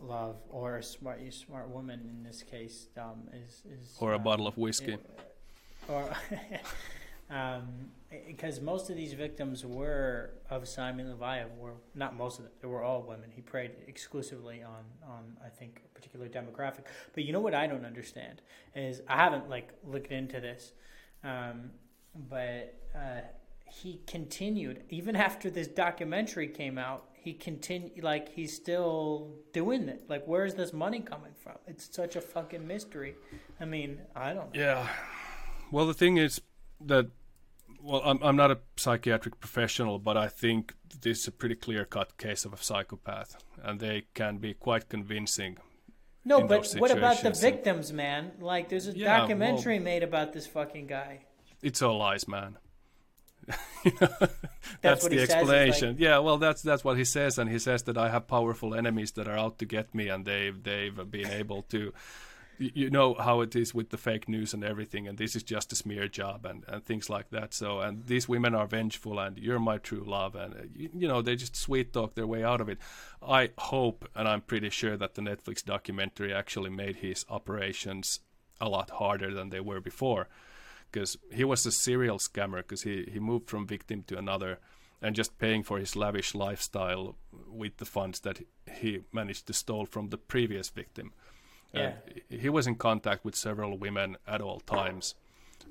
love 0.00 0.36
or 0.48 0.76
a 0.76 0.82
smart 0.82 1.20
you 1.20 1.30
smart 1.30 1.68
woman 1.68 2.00
in 2.08 2.22
this 2.22 2.42
case 2.42 2.86
dumb 2.94 3.28
is 3.32 3.62
is 3.70 3.96
or 4.00 4.12
a 4.12 4.16
um, 4.16 4.22
bottle 4.22 4.46
of 4.46 4.56
whiskey 4.56 4.92
it, 4.92 5.20
or 5.88 6.08
because 7.28 8.58
um, 8.58 8.64
most 8.64 8.88
of 8.88 8.96
these 8.96 9.12
victims 9.12 9.64
were 9.64 10.30
of 10.48 10.66
Simon 10.66 11.14
Leviev 11.14 11.54
were 11.58 11.74
not 11.94 12.16
most 12.16 12.38
of 12.38 12.44
them. 12.44 12.54
They 12.62 12.68
were 12.68 12.82
all 12.82 13.02
women. 13.02 13.30
He 13.34 13.42
preyed 13.42 13.72
exclusively 13.86 14.62
on 14.62 14.84
on 15.06 15.36
I 15.44 15.48
think 15.48 15.82
a 15.84 15.94
particular 15.94 16.28
demographic. 16.28 16.84
But 17.12 17.24
you 17.24 17.32
know 17.32 17.40
what 17.40 17.54
I 17.54 17.66
don't 17.66 17.84
understand 17.84 18.40
is 18.74 19.02
I 19.08 19.16
haven't 19.16 19.50
like 19.50 19.70
looked 19.84 20.10
into 20.10 20.40
this, 20.40 20.72
um, 21.22 21.70
but 22.14 22.74
uh, 22.94 23.20
he 23.66 24.00
continued 24.06 24.84
even 24.88 25.14
after 25.14 25.50
this 25.50 25.68
documentary 25.68 26.48
came 26.48 26.78
out. 26.78 27.04
He 27.12 27.34
continued 27.34 28.02
like 28.02 28.30
he's 28.30 28.56
still 28.56 29.34
doing 29.52 29.86
it. 29.90 30.04
Like 30.08 30.24
where's 30.24 30.54
this 30.54 30.72
money 30.72 31.00
coming 31.00 31.32
from? 31.42 31.56
It's 31.66 31.94
such 31.94 32.16
a 32.16 32.22
fucking 32.22 32.66
mystery. 32.66 33.16
I 33.60 33.66
mean, 33.66 34.00
I 34.16 34.32
don't. 34.32 34.54
Know. 34.54 34.60
Yeah. 34.60 34.88
Well, 35.70 35.86
the 35.86 35.92
thing 35.92 36.16
is 36.16 36.40
that 36.80 37.10
well, 37.82 38.02
I'm 38.04 38.22
I'm 38.22 38.36
not 38.36 38.50
a 38.50 38.58
psychiatric 38.76 39.40
professional, 39.40 39.98
but 39.98 40.16
I 40.16 40.28
think 40.28 40.74
this 41.00 41.20
is 41.20 41.28
a 41.28 41.32
pretty 41.32 41.54
clear 41.54 41.84
cut 41.84 42.16
case 42.18 42.44
of 42.44 42.52
a 42.52 42.56
psychopath, 42.56 43.36
and 43.62 43.80
they 43.80 44.06
can 44.14 44.38
be 44.38 44.54
quite 44.54 44.88
convincing. 44.88 45.58
No, 46.24 46.42
but 46.42 46.74
what 46.76 46.90
about 46.90 47.22
the 47.22 47.30
victims, 47.30 47.92
man? 47.92 48.32
Like, 48.40 48.68
there's 48.68 48.86
a 48.86 48.92
yeah, 48.92 49.18
documentary 49.18 49.76
well, 49.76 49.84
made 49.84 50.02
about 50.02 50.32
this 50.32 50.46
fucking 50.46 50.86
guy. 50.86 51.20
It's 51.62 51.80
all 51.80 51.98
lies, 51.98 52.28
man. 52.28 52.58
that's, 54.82 55.08
the 55.08 55.20
explanation. 55.20 55.92
like- 55.92 56.00
yeah, 56.00 56.18
well, 56.18 56.36
that's 56.36 56.60
that's 56.60 56.84
what 56.84 56.98
he 56.98 57.04
says, 57.04 57.38
and 57.38 57.50
he 57.50 57.58
says 57.58 57.84
that 57.84 57.96
I 57.96 58.10
have 58.10 58.28
powerful 58.28 58.74
enemies 58.74 59.12
that 59.12 59.26
are 59.26 59.38
out 59.38 59.58
to 59.60 59.64
get 59.64 59.94
me, 59.94 60.08
and 60.08 60.26
they've 60.26 60.62
they've 60.62 61.10
been 61.10 61.30
able 61.30 61.62
to. 61.70 61.92
You 62.58 62.90
know 62.90 63.14
how 63.14 63.40
it 63.40 63.54
is 63.54 63.72
with 63.72 63.90
the 63.90 63.96
fake 63.96 64.28
news 64.28 64.52
and 64.52 64.64
everything, 64.64 65.06
and 65.06 65.16
this 65.16 65.36
is 65.36 65.44
just 65.44 65.72
a 65.72 65.76
smear 65.76 66.08
job 66.08 66.44
and, 66.44 66.64
and 66.66 66.84
things 66.84 67.08
like 67.08 67.30
that. 67.30 67.54
So, 67.54 67.78
and 67.78 68.06
these 68.06 68.28
women 68.28 68.54
are 68.54 68.66
vengeful, 68.66 69.20
and 69.20 69.38
you're 69.38 69.60
my 69.60 69.78
true 69.78 70.02
love, 70.04 70.34
and 70.34 70.54
uh, 70.54 70.62
you, 70.74 70.90
you 70.92 71.08
know 71.08 71.22
they 71.22 71.36
just 71.36 71.54
sweet 71.54 71.92
talk 71.92 72.14
their 72.14 72.26
way 72.26 72.42
out 72.42 72.60
of 72.60 72.68
it. 72.68 72.78
I 73.22 73.50
hope, 73.58 74.08
and 74.14 74.26
I'm 74.26 74.40
pretty 74.40 74.70
sure 74.70 74.96
that 74.96 75.14
the 75.14 75.22
Netflix 75.22 75.64
documentary 75.64 76.34
actually 76.34 76.70
made 76.70 76.96
his 76.96 77.24
operations 77.30 78.20
a 78.60 78.68
lot 78.68 78.90
harder 78.90 79.32
than 79.32 79.50
they 79.50 79.60
were 79.60 79.80
before 79.80 80.28
because 80.90 81.16
he 81.32 81.44
was 81.44 81.64
a 81.66 81.72
serial 81.72 82.18
scammer 82.18 82.58
because 82.58 82.82
he, 82.82 83.08
he 83.12 83.20
moved 83.20 83.48
from 83.48 83.66
victim 83.66 84.02
to 84.04 84.18
another 84.18 84.58
and 85.00 85.14
just 85.14 85.38
paying 85.38 85.62
for 85.62 85.78
his 85.78 85.94
lavish 85.94 86.34
lifestyle 86.34 87.16
with 87.46 87.76
the 87.76 87.84
funds 87.84 88.20
that 88.20 88.40
he 88.66 89.00
managed 89.12 89.46
to 89.46 89.52
stole 89.52 89.86
from 89.86 90.08
the 90.08 90.18
previous 90.18 90.70
victim. 90.70 91.12
Yeah. 91.72 91.92
And 92.30 92.40
he 92.40 92.48
was 92.48 92.66
in 92.66 92.76
contact 92.76 93.24
with 93.24 93.34
several 93.34 93.76
women 93.78 94.16
at 94.26 94.40
all 94.40 94.60
times, 94.60 95.14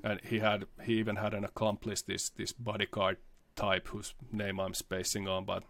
and 0.04 0.20
he 0.22 0.38
had 0.38 0.66
he 0.84 0.94
even 0.94 1.16
had 1.16 1.34
an 1.34 1.44
accomplice, 1.44 2.02
this 2.02 2.28
this 2.30 2.52
bodyguard 2.52 3.16
type 3.56 3.88
whose 3.88 4.14
name 4.32 4.60
I'm 4.60 4.74
spacing 4.74 5.26
on, 5.28 5.44
but 5.44 5.64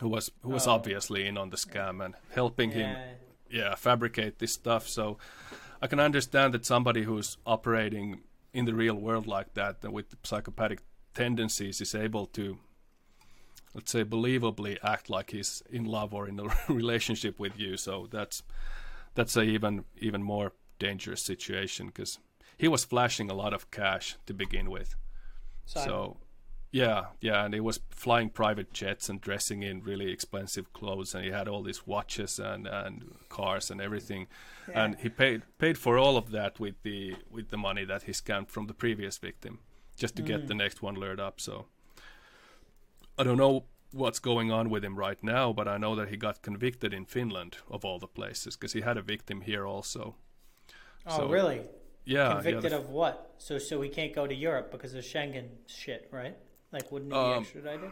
who 0.00 0.08
was 0.08 0.30
who 0.42 0.50
was 0.50 0.66
Oh. 0.66 0.72
obviously 0.72 1.26
in 1.26 1.36
on 1.38 1.50
the 1.50 1.56
scam 1.56 2.04
and 2.04 2.14
helping 2.34 2.70
him 2.72 2.90
Yeah. 2.90 3.12
yeah 3.50 3.74
fabricate 3.76 4.38
this 4.38 4.52
stuff 4.52 4.86
so 4.88 5.18
i 5.82 5.86
can 5.88 5.98
understand 6.00 6.54
that 6.54 6.64
somebody 6.66 7.02
who's 7.02 7.36
operating 7.44 8.20
in 8.52 8.64
the 8.64 8.74
real 8.74 8.94
world 8.94 9.26
like 9.26 9.54
that 9.54 9.82
with 9.92 10.14
psychopathic 10.22 10.80
tendencies 11.14 11.80
is 11.80 11.94
able 11.94 12.26
to 12.26 12.58
let's 13.74 13.90
say 13.90 14.04
believably 14.04 14.78
act 14.84 15.10
like 15.10 15.30
he's 15.30 15.62
in 15.70 15.84
love 15.84 16.14
or 16.14 16.28
in 16.28 16.38
a 16.40 16.44
relationship 16.72 17.38
with 17.40 17.58
you 17.58 17.76
so 17.76 18.06
that's 18.10 18.42
that's 19.18 19.36
a 19.36 19.42
even 19.42 19.84
even 19.98 20.22
more 20.22 20.52
dangerous 20.78 21.22
situation 21.22 21.88
because 21.88 22.18
he 22.56 22.68
was 22.68 22.84
flashing 22.84 23.30
a 23.30 23.34
lot 23.34 23.52
of 23.52 23.70
cash 23.70 24.16
to 24.26 24.32
begin 24.32 24.70
with. 24.70 24.94
So, 25.66 25.80
so, 25.84 26.16
yeah, 26.70 27.06
yeah, 27.20 27.44
and 27.44 27.52
he 27.52 27.60
was 27.60 27.80
flying 27.90 28.30
private 28.30 28.72
jets 28.72 29.08
and 29.08 29.20
dressing 29.20 29.62
in 29.62 29.82
really 29.82 30.12
expensive 30.12 30.72
clothes, 30.72 31.14
and 31.14 31.24
he 31.24 31.30
had 31.30 31.48
all 31.48 31.62
these 31.62 31.86
watches 31.86 32.38
and, 32.38 32.66
and 32.66 33.14
cars 33.28 33.70
and 33.70 33.80
everything, 33.80 34.28
and 34.72 34.96
he 34.96 35.08
paid 35.08 35.42
paid 35.58 35.76
for 35.76 35.98
all 35.98 36.16
of 36.16 36.30
that 36.30 36.60
with 36.60 36.80
the 36.82 37.16
with 37.28 37.48
the 37.50 37.58
money 37.58 37.84
that 37.84 38.04
he 38.04 38.12
scammed 38.12 38.48
from 38.48 38.66
the 38.66 38.74
previous 38.74 39.18
victim, 39.18 39.58
just 39.96 40.14
to 40.16 40.22
get 40.22 40.44
mm. 40.44 40.46
the 40.46 40.54
next 40.54 40.80
one 40.80 40.94
lured 40.94 41.20
up. 41.20 41.40
So, 41.40 41.66
I 43.18 43.24
don't 43.24 43.38
know 43.38 43.64
what's 43.92 44.18
going 44.18 44.50
on 44.52 44.68
with 44.70 44.84
him 44.84 44.96
right 44.98 45.22
now, 45.22 45.52
but 45.52 45.66
I 45.66 45.78
know 45.78 45.94
that 45.96 46.08
he 46.08 46.16
got 46.16 46.42
convicted 46.42 46.92
in 46.92 47.06
Finland 47.06 47.56
of 47.70 47.84
all 47.84 47.98
the 47.98 48.06
places 48.06 48.56
because 48.56 48.72
he 48.74 48.82
had 48.82 48.96
a 48.96 49.02
victim 49.02 49.40
here 49.42 49.66
also. 49.66 50.14
oh, 51.06 51.16
so- 51.16 51.28
really? 51.28 51.62
Yeah, 52.04 52.28
yeah, 52.28 52.32
Convicted 52.34 52.72
the- 52.72 52.78
of 52.78 52.88
what? 52.88 53.34
So, 53.38 53.58
so 53.58 53.82
he 53.82 53.90
can't 53.90 54.14
go 54.14 54.26
to 54.26 54.34
Europe 54.34 54.70
because 54.72 54.94
of 54.94 55.04
Schengen 55.04 55.48
shit, 55.66 56.08
right? 56.10 56.36
Like, 56.72 56.90
wouldn't 56.90 57.12
he 57.12 57.18
Um, 57.18 57.34
be 57.34 57.40
extradited? 57.40 57.90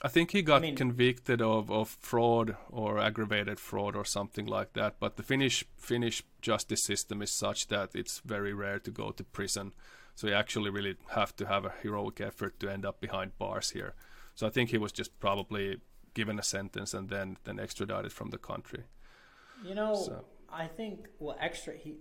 I 0.00 0.08
think 0.08 0.30
he 0.30 0.40
got 0.42 0.62
mean- 0.62 0.74
convicted 0.74 1.42
of, 1.42 1.70
of 1.70 1.90
fraud 2.00 2.56
or 2.70 2.98
aggravated 2.98 3.60
fraud 3.60 3.94
or 3.94 4.04
something 4.06 4.46
like 4.46 4.72
that. 4.72 4.98
But 4.98 5.16
the 5.16 5.22
Finnish 5.22 5.64
Finnish 5.76 6.22
justice 6.40 6.82
system 6.82 7.20
is 7.22 7.30
such 7.30 7.68
that 7.68 7.90
it's 7.94 8.20
very 8.24 8.52
rare 8.54 8.78
to 8.80 8.90
go 8.90 9.10
to 9.12 9.22
prison. 9.24 9.74
So 10.14 10.26
you 10.28 10.34
actually 10.34 10.70
really 10.70 10.96
have 11.10 11.36
to 11.36 11.46
have 11.46 11.64
a 11.66 11.74
heroic 11.82 12.20
effort 12.20 12.58
to 12.60 12.68
end 12.70 12.84
up 12.86 13.00
behind 13.00 13.38
bars 13.38 13.70
here. 13.70 13.94
So 14.34 14.46
I 14.46 14.50
think 14.50 14.70
he 14.70 14.78
was 14.78 14.92
just 14.92 15.18
probably 15.20 15.78
given 16.14 16.38
a 16.38 16.42
sentence 16.42 16.94
and 16.94 17.08
then 17.08 17.36
then 17.44 17.58
extradited 17.58 18.12
from 18.12 18.30
the 18.30 18.38
country. 18.38 18.84
You 19.64 19.74
know, 19.74 19.94
so- 19.94 20.24
I 20.64 20.66
think 20.66 21.08
well, 21.18 21.36
extra. 21.40 21.72
He 21.84 21.94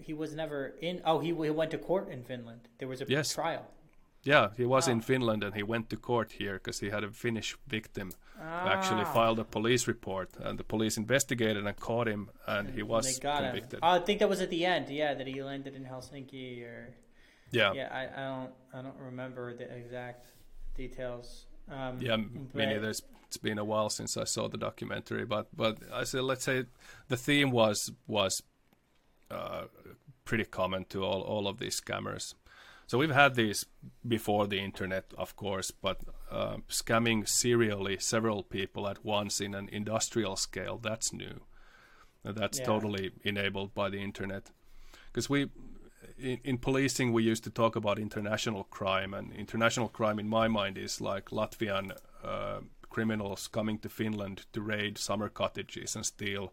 he 0.00 0.14
was 0.14 0.34
never 0.34 0.74
in. 0.80 1.00
Oh, 1.04 1.18
he, 1.20 1.28
he 1.28 1.50
went 1.50 1.70
to 1.72 1.78
court 1.78 2.08
in 2.08 2.24
Finland. 2.24 2.60
There 2.78 2.88
was 2.88 3.00
a 3.02 3.04
Yes. 3.08 3.34
trial. 3.34 3.64
Yeah, 4.24 4.50
he 4.56 4.64
was 4.64 4.86
in 4.88 5.00
Finland 5.00 5.42
and 5.44 5.54
he 5.54 5.62
went 5.64 5.88
to 5.90 5.96
court 5.96 6.32
here 6.40 6.54
because 6.54 6.78
he 6.78 6.90
had 6.90 7.04
a 7.04 7.10
Finnish 7.10 7.56
victim 7.66 8.12
who 8.36 8.42
Ah. 8.44 8.72
actually 8.76 9.04
filed 9.04 9.38
a 9.40 9.44
police 9.44 9.88
report 9.88 10.28
and 10.44 10.58
the 10.58 10.64
police 10.64 10.96
investigated 11.00 11.66
and 11.66 11.76
caught 11.76 12.06
him 12.08 12.30
and 12.46 12.70
he 12.70 12.82
was 12.84 13.04
they 13.04 13.20
got 13.20 13.42
convicted. 13.42 13.78
him. 13.80 13.84
I 13.84 13.98
think 14.06 14.20
that 14.20 14.28
was 14.28 14.40
at 14.40 14.48
the 14.50 14.64
end. 14.64 14.88
Yeah, 14.88 15.14
that 15.18 15.26
he 15.26 15.42
landed 15.42 15.74
in 15.74 15.84
Helsinki 15.84 16.62
or. 16.64 16.94
yeah. 17.50 17.74
Yeah, 17.74 17.88
I, 18.00 18.02
I 18.20 18.24
don't 18.30 18.52
I 18.76 18.82
don't 18.82 19.00
remember 19.10 19.54
the 19.54 19.68
exact 19.76 20.24
details. 20.76 21.46
Um, 21.70 21.98
Yeah, 22.00 22.16
but- 22.16 22.54
me 22.54 22.66
neither. 22.66 22.90
It's, 22.90 23.02
it's 23.26 23.36
been 23.38 23.58
a 23.58 23.64
while 23.64 23.88
since 23.90 24.16
I 24.16 24.24
saw 24.24 24.48
the 24.48 24.58
documentary, 24.58 25.24
but 25.24 25.46
but 25.56 25.78
I 25.92 26.04
said 26.04 26.22
let's 26.24 26.44
say 26.44 26.64
the 27.08 27.16
theme 27.16 27.50
was 27.50 27.90
was 28.06 28.42
uh, 29.30 29.64
pretty 30.24 30.44
common 30.44 30.84
to 30.90 31.02
all 31.04 31.22
all 31.22 31.48
of 31.48 31.58
these 31.58 31.80
scammers. 31.80 32.34
So 32.86 32.98
we've 32.98 33.14
had 33.14 33.34
these 33.36 33.64
before 34.06 34.46
the 34.46 34.58
internet, 34.58 35.04
of 35.16 35.34
course, 35.34 35.70
but 35.70 36.00
uh, 36.30 36.56
scamming 36.68 37.26
serially 37.26 37.96
several 37.98 38.42
people 38.42 38.86
at 38.86 39.02
once 39.04 39.40
in 39.40 39.54
an 39.54 39.68
industrial 39.72 40.36
scale 40.36 40.76
that's 40.78 41.10
new. 41.12 41.40
That's 42.24 42.58
Yeah. 42.58 42.66
totally 42.66 43.12
enabled 43.24 43.72
by 43.74 43.88
the 43.88 43.98
internet. 44.02 44.50
Because 45.06 45.30
we 45.30 45.48
in, 46.22 46.38
in 46.44 46.58
policing 46.58 47.12
we 47.12 47.22
used 47.22 47.44
to 47.44 47.50
talk 47.50 47.76
about 47.76 47.98
international 47.98 48.64
crime 48.64 49.14
and 49.14 49.32
international 49.32 49.88
crime 49.88 50.18
in 50.18 50.28
my 50.28 50.48
mind 50.48 50.78
is 50.78 51.00
like 51.00 51.30
latvian 51.30 51.92
uh, 52.24 52.60
criminals 52.88 53.48
coming 53.48 53.78
to 53.78 53.88
finland 53.88 54.46
to 54.52 54.60
raid 54.60 54.98
summer 54.98 55.28
cottages 55.28 55.96
and 55.96 56.06
steal 56.06 56.52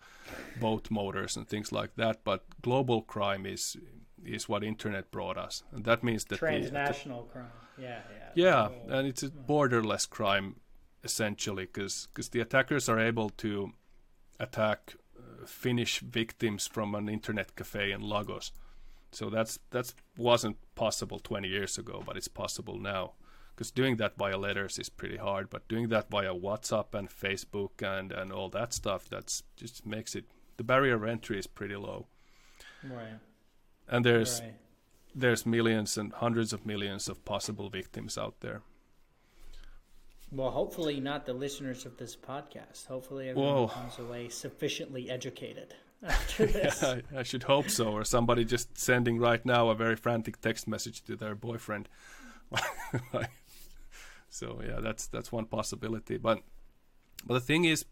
boat 0.59 0.89
motors 0.89 1.37
and 1.37 1.47
things 1.47 1.71
like 1.71 1.95
that 1.95 2.23
but 2.23 2.43
global 2.61 3.01
crime 3.01 3.45
is 3.45 3.77
is 4.25 4.49
what 4.49 4.63
internet 4.63 5.11
brought 5.11 5.37
us 5.37 5.63
and 5.71 5.85
that 5.85 6.03
means 6.03 6.25
that 6.25 6.39
the, 6.39 6.47
transnational 6.47 7.23
crime. 7.23 7.45
Yeah, 7.77 8.01
yeah. 8.35 8.69
yeah, 8.89 8.97
and 8.97 9.07
it's 9.07 9.23
a 9.23 9.29
borderless 9.29 10.09
crime 10.09 10.57
essentially 11.03 11.65
because 11.65 12.07
the 12.31 12.41
attackers 12.41 12.89
are 12.89 12.99
able 12.99 13.29
to 13.29 13.71
attack 14.39 14.95
uh, 15.17 15.45
Finnish 15.45 15.99
victims 15.99 16.67
from 16.67 16.95
an 16.95 17.07
internet 17.07 17.55
cafe 17.55 17.91
in 17.91 18.01
Lagos. 18.01 18.51
So 19.11 19.29
that's 19.29 19.59
that's 19.71 19.95
wasn't 20.17 20.57
possible 20.75 21.19
20 21.19 21.47
years 21.47 21.77
ago, 21.77 22.03
but 22.05 22.17
it's 22.17 22.27
possible 22.27 22.77
now. 22.77 23.13
Because 23.55 23.71
doing 23.71 23.97
that 23.97 24.15
via 24.17 24.37
letters 24.37 24.79
is 24.79 24.87
pretty 24.87 25.17
hard, 25.17 25.49
but 25.49 25.67
doing 25.67 25.89
that 25.89 26.09
via 26.09 26.33
WhatsApp 26.33 26.93
and 26.93 27.09
Facebook 27.09 27.81
and 27.81 28.11
and 28.11 28.31
all 28.31 28.49
that 28.49 28.73
stuff, 28.73 29.09
that's 29.09 29.43
just 29.57 29.85
makes 29.85 30.15
it 30.15 30.25
the 30.57 30.63
barrier 30.63 30.95
of 30.95 31.03
entry 31.03 31.39
is 31.39 31.47
pretty 31.47 31.75
low. 31.75 32.07
Right. 32.83 33.19
And 33.87 34.05
there's 34.05 34.41
right. 34.41 34.53
there's 35.15 35.45
millions 35.45 35.97
and 35.97 36.13
hundreds 36.13 36.53
of 36.53 36.65
millions 36.65 37.09
of 37.09 37.25
possible 37.25 37.69
victims 37.69 38.17
out 38.17 38.39
there. 38.41 38.61
Well, 40.31 40.51
hopefully 40.51 40.99
not 40.99 41.25
the 41.25 41.33
listeners 41.33 41.87
of 41.87 41.97
this 41.97 42.15
podcast. 42.15 42.85
Hopefully 42.85 43.29
everyone 43.29 43.55
Whoa. 43.55 43.67
comes 43.67 43.97
away 43.97 44.29
sufficiently 44.29 45.09
educated 45.09 45.73
after 46.03 46.45
this. 46.47 46.83
I, 46.83 47.01
I 47.15 47.23
should 47.23 47.43
hope 47.43 47.69
so, 47.69 47.91
or 47.91 48.03
somebody 48.03 48.45
just 48.45 48.77
sending 48.77 49.19
right 49.19 49.45
now 49.45 49.69
a 49.69 49.75
very 49.75 49.95
frantic 49.95 50.41
text 50.41 50.67
message 50.67 51.03
to 51.03 51.15
their 51.15 51.35
boyfriend. 51.35 51.89
so 54.29 54.61
yeah, 54.65 54.79
that's 54.81 55.07
that's 55.07 55.31
one 55.31 55.45
possibility. 55.45 56.17
But 56.17 56.39
but 57.25 57.35
the 57.35 57.39
thing 57.39 57.65
is 57.65 57.85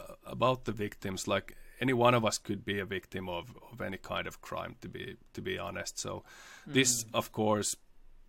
uh, 0.00 0.14
about 0.26 0.64
the 0.64 0.72
victims, 0.72 1.26
like 1.26 1.56
any 1.80 1.92
one 1.92 2.14
of 2.14 2.24
us 2.24 2.38
could 2.38 2.64
be 2.64 2.78
a 2.78 2.84
victim 2.84 3.28
of, 3.28 3.56
of 3.72 3.80
any 3.80 3.96
kind 3.96 4.26
of 4.26 4.40
crime. 4.40 4.76
To 4.82 4.88
be 4.88 5.16
to 5.32 5.42
be 5.42 5.58
honest, 5.58 5.98
so 5.98 6.24
this 6.66 7.04
of 7.14 7.32
course 7.32 7.76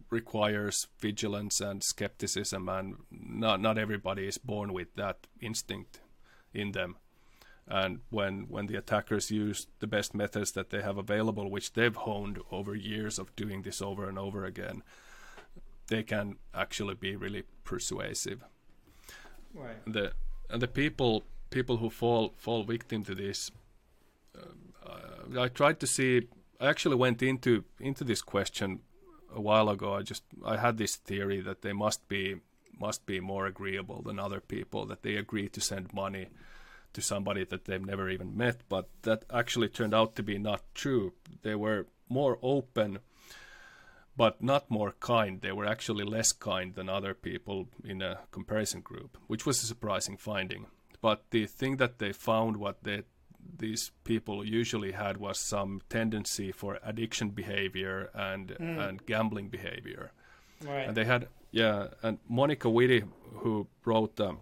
requires 0.10 0.88
vigilance 1.00 1.60
and 1.60 1.84
skepticism, 1.84 2.70
and 2.70 2.96
not 3.12 3.62
not 3.62 3.78
everybody 3.78 4.28
is 4.28 4.38
born 4.38 4.74
with 4.74 4.96
that 4.96 5.28
instinct 5.42 6.00
in 6.54 6.72
them 6.72 6.96
and 7.68 8.00
when 8.10 8.46
when 8.50 8.68
the 8.68 8.76
attackers 8.76 9.30
use 9.30 9.68
the 9.80 9.88
best 9.88 10.16
methods 10.16 10.52
that 10.54 10.70
they 10.70 10.82
have 10.82 10.98
available 10.98 11.50
which 11.50 11.74
they've 11.74 11.96
honed 11.96 12.40
over 12.52 12.74
years 12.76 13.20
of 13.20 13.36
doing 13.36 13.62
this 13.62 13.82
over 13.82 14.08
and 14.08 14.18
over 14.18 14.46
again 14.46 14.82
they 15.88 16.04
can 16.04 16.38
actually 16.54 16.96
be 16.96 17.16
really 17.16 17.44
persuasive 17.64 18.44
right. 19.54 19.78
the 19.86 20.12
and 20.50 20.62
the 20.62 20.68
people 20.68 21.24
people 21.50 21.78
who 21.78 21.90
fall 21.90 22.34
fall 22.38 22.64
victim 22.64 23.04
to 23.04 23.16
this 23.16 23.52
uh, 24.86 25.42
I 25.42 25.48
tried 25.50 25.80
to 25.82 25.88
see 25.88 26.28
I 26.60 26.68
actually 26.68 26.96
went 26.96 27.22
into 27.22 27.66
into 27.80 28.04
this 28.04 28.22
question 28.22 28.80
a 29.34 29.42
while 29.42 29.70
ago 29.70 29.94
I 29.94 30.04
just 30.04 30.24
I 30.46 30.58
had 30.58 30.78
this 30.78 30.96
theory 30.96 31.42
that 31.42 31.62
they 31.62 31.74
must 31.74 32.08
be 32.08 32.38
must 32.80 33.06
be 33.06 33.20
more 33.20 33.46
agreeable 33.46 34.02
than 34.04 34.20
other 34.20 34.40
people 34.40 34.86
that 34.86 35.02
they 35.02 35.16
agree 35.16 35.50
to 35.50 35.60
send 35.60 35.94
money 35.94 36.28
to 36.93 37.02
somebody 37.02 37.43
that 37.45 37.65
they've 37.65 37.86
never 37.86 38.10
even 38.10 38.36
met 38.38 38.58
but 38.69 38.89
that 39.04 39.23
actually 39.32 39.69
turned 39.69 39.93
out 39.93 40.15
to 40.15 40.23
be 40.23 40.38
not 40.38 40.62
true 40.73 41.13
they 41.43 41.56
were 41.56 41.86
more 42.10 42.38
open 42.41 43.00
but 44.15 44.41
not 44.41 44.71
more 44.71 44.95
kind. 45.00 45.41
They 45.41 45.52
were 45.52 45.65
actually 45.67 46.04
less 46.04 46.32
kind 46.32 46.73
than 46.73 46.89
other 46.89 47.13
people 47.13 47.67
in 47.84 48.02
a 48.02 48.21
comparison 48.32 48.82
group, 48.82 49.15
which 49.28 49.45
was 49.45 49.62
a 49.62 49.67
surprising 49.67 50.17
finding. 50.17 50.65
But 51.02 51.26
the 51.30 51.45
thing 51.45 51.78
that 51.78 52.00
they 52.00 52.13
found, 52.13 52.58
what 52.58 52.84
they, 52.84 53.04
these 53.60 53.91
people 54.06 54.43
usually 54.43 54.93
had, 54.93 55.17
was 55.17 55.39
some 55.39 55.82
tendency 55.88 56.52
for 56.52 56.80
addiction 56.84 57.30
behavior 57.30 58.10
and 58.15 58.47
Mm. 58.60 58.88
and 58.89 59.06
gambling 59.06 59.50
behavior. 59.50 60.12
Right. 60.65 60.88
And 60.88 60.97
they 60.97 61.06
had, 61.06 61.28
yeah, 61.52 61.89
and 62.02 62.17
Monica 62.28 62.69
Whitty, 62.71 63.04
who 63.43 63.67
wrote, 63.86 64.19
um, 64.19 64.39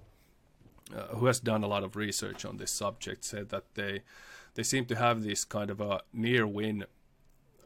uh, 0.93 1.15
who 1.15 1.25
has 1.27 1.39
done 1.39 1.63
a 1.63 1.67
lot 1.67 1.83
of 1.83 1.95
research 1.95 2.45
on 2.45 2.57
this 2.57 2.71
subject, 2.71 3.23
said 3.23 3.49
that 3.49 3.63
they 3.75 4.01
they 4.55 4.63
seem 4.63 4.85
to 4.85 4.95
have 4.95 5.23
this 5.23 5.45
kind 5.45 5.69
of 5.69 5.81
a 5.81 6.01
near 6.13 6.45
win 6.47 6.85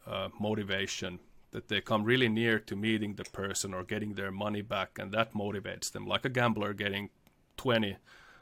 uh, 0.07 0.29
motivation 0.39 1.19
that 1.51 1.67
they 1.67 1.81
come 1.81 2.03
really 2.03 2.29
near 2.29 2.59
to 2.59 2.75
meeting 2.75 3.15
the 3.15 3.23
person 3.25 3.73
or 3.73 3.83
getting 3.83 4.13
their 4.13 4.31
money 4.31 4.61
back, 4.61 4.97
and 4.99 5.11
that 5.11 5.33
motivates 5.33 5.91
them, 5.91 6.05
like 6.07 6.25
a 6.25 6.29
gambler 6.29 6.73
getting 6.73 7.09
20 7.57 7.97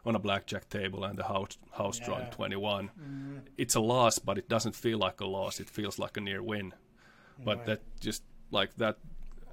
on 0.05 0.15
a 0.15 0.19
blackjack 0.19 0.69
table 0.69 1.03
and 1.03 1.17
the 1.17 1.23
house 1.23 1.57
house 1.71 1.99
Yeah. 1.99 2.29
21. 2.31 2.87
Mm-hmm. 2.89 3.37
It's 3.57 3.75
a 3.75 3.79
loss, 3.81 4.19
but 4.19 4.37
it 4.37 4.47
doesn't 4.47 4.75
feel 4.75 4.97
like 4.99 5.19
a 5.21 5.25
loss. 5.25 5.59
It 5.59 5.69
feels 5.69 5.99
like 5.99 6.15
a 6.17 6.21
near 6.21 6.41
win. 6.43 6.73
But 7.43 7.57
Right. 7.57 7.65
that 7.67 7.81
just 7.99 8.23
like 8.51 8.75
that 8.77 8.97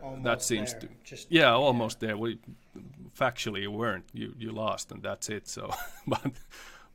Almost 0.05 0.25
that 0.25 0.43
seems 0.43 0.73
there. 0.73 0.81
to 0.81 0.89
just 1.03 1.27
yeah, 1.31 1.53
almost 1.53 2.01
there. 2.01 2.17
We 2.17 2.39
factually 3.19 3.63
you 3.63 3.71
weren't. 3.71 4.05
You 4.13 4.35
you 4.39 4.53
lost, 4.53 4.93
and 4.93 5.03
that's 5.03 5.29
it. 5.29 5.49
So, 5.49 5.75
but 6.07 6.33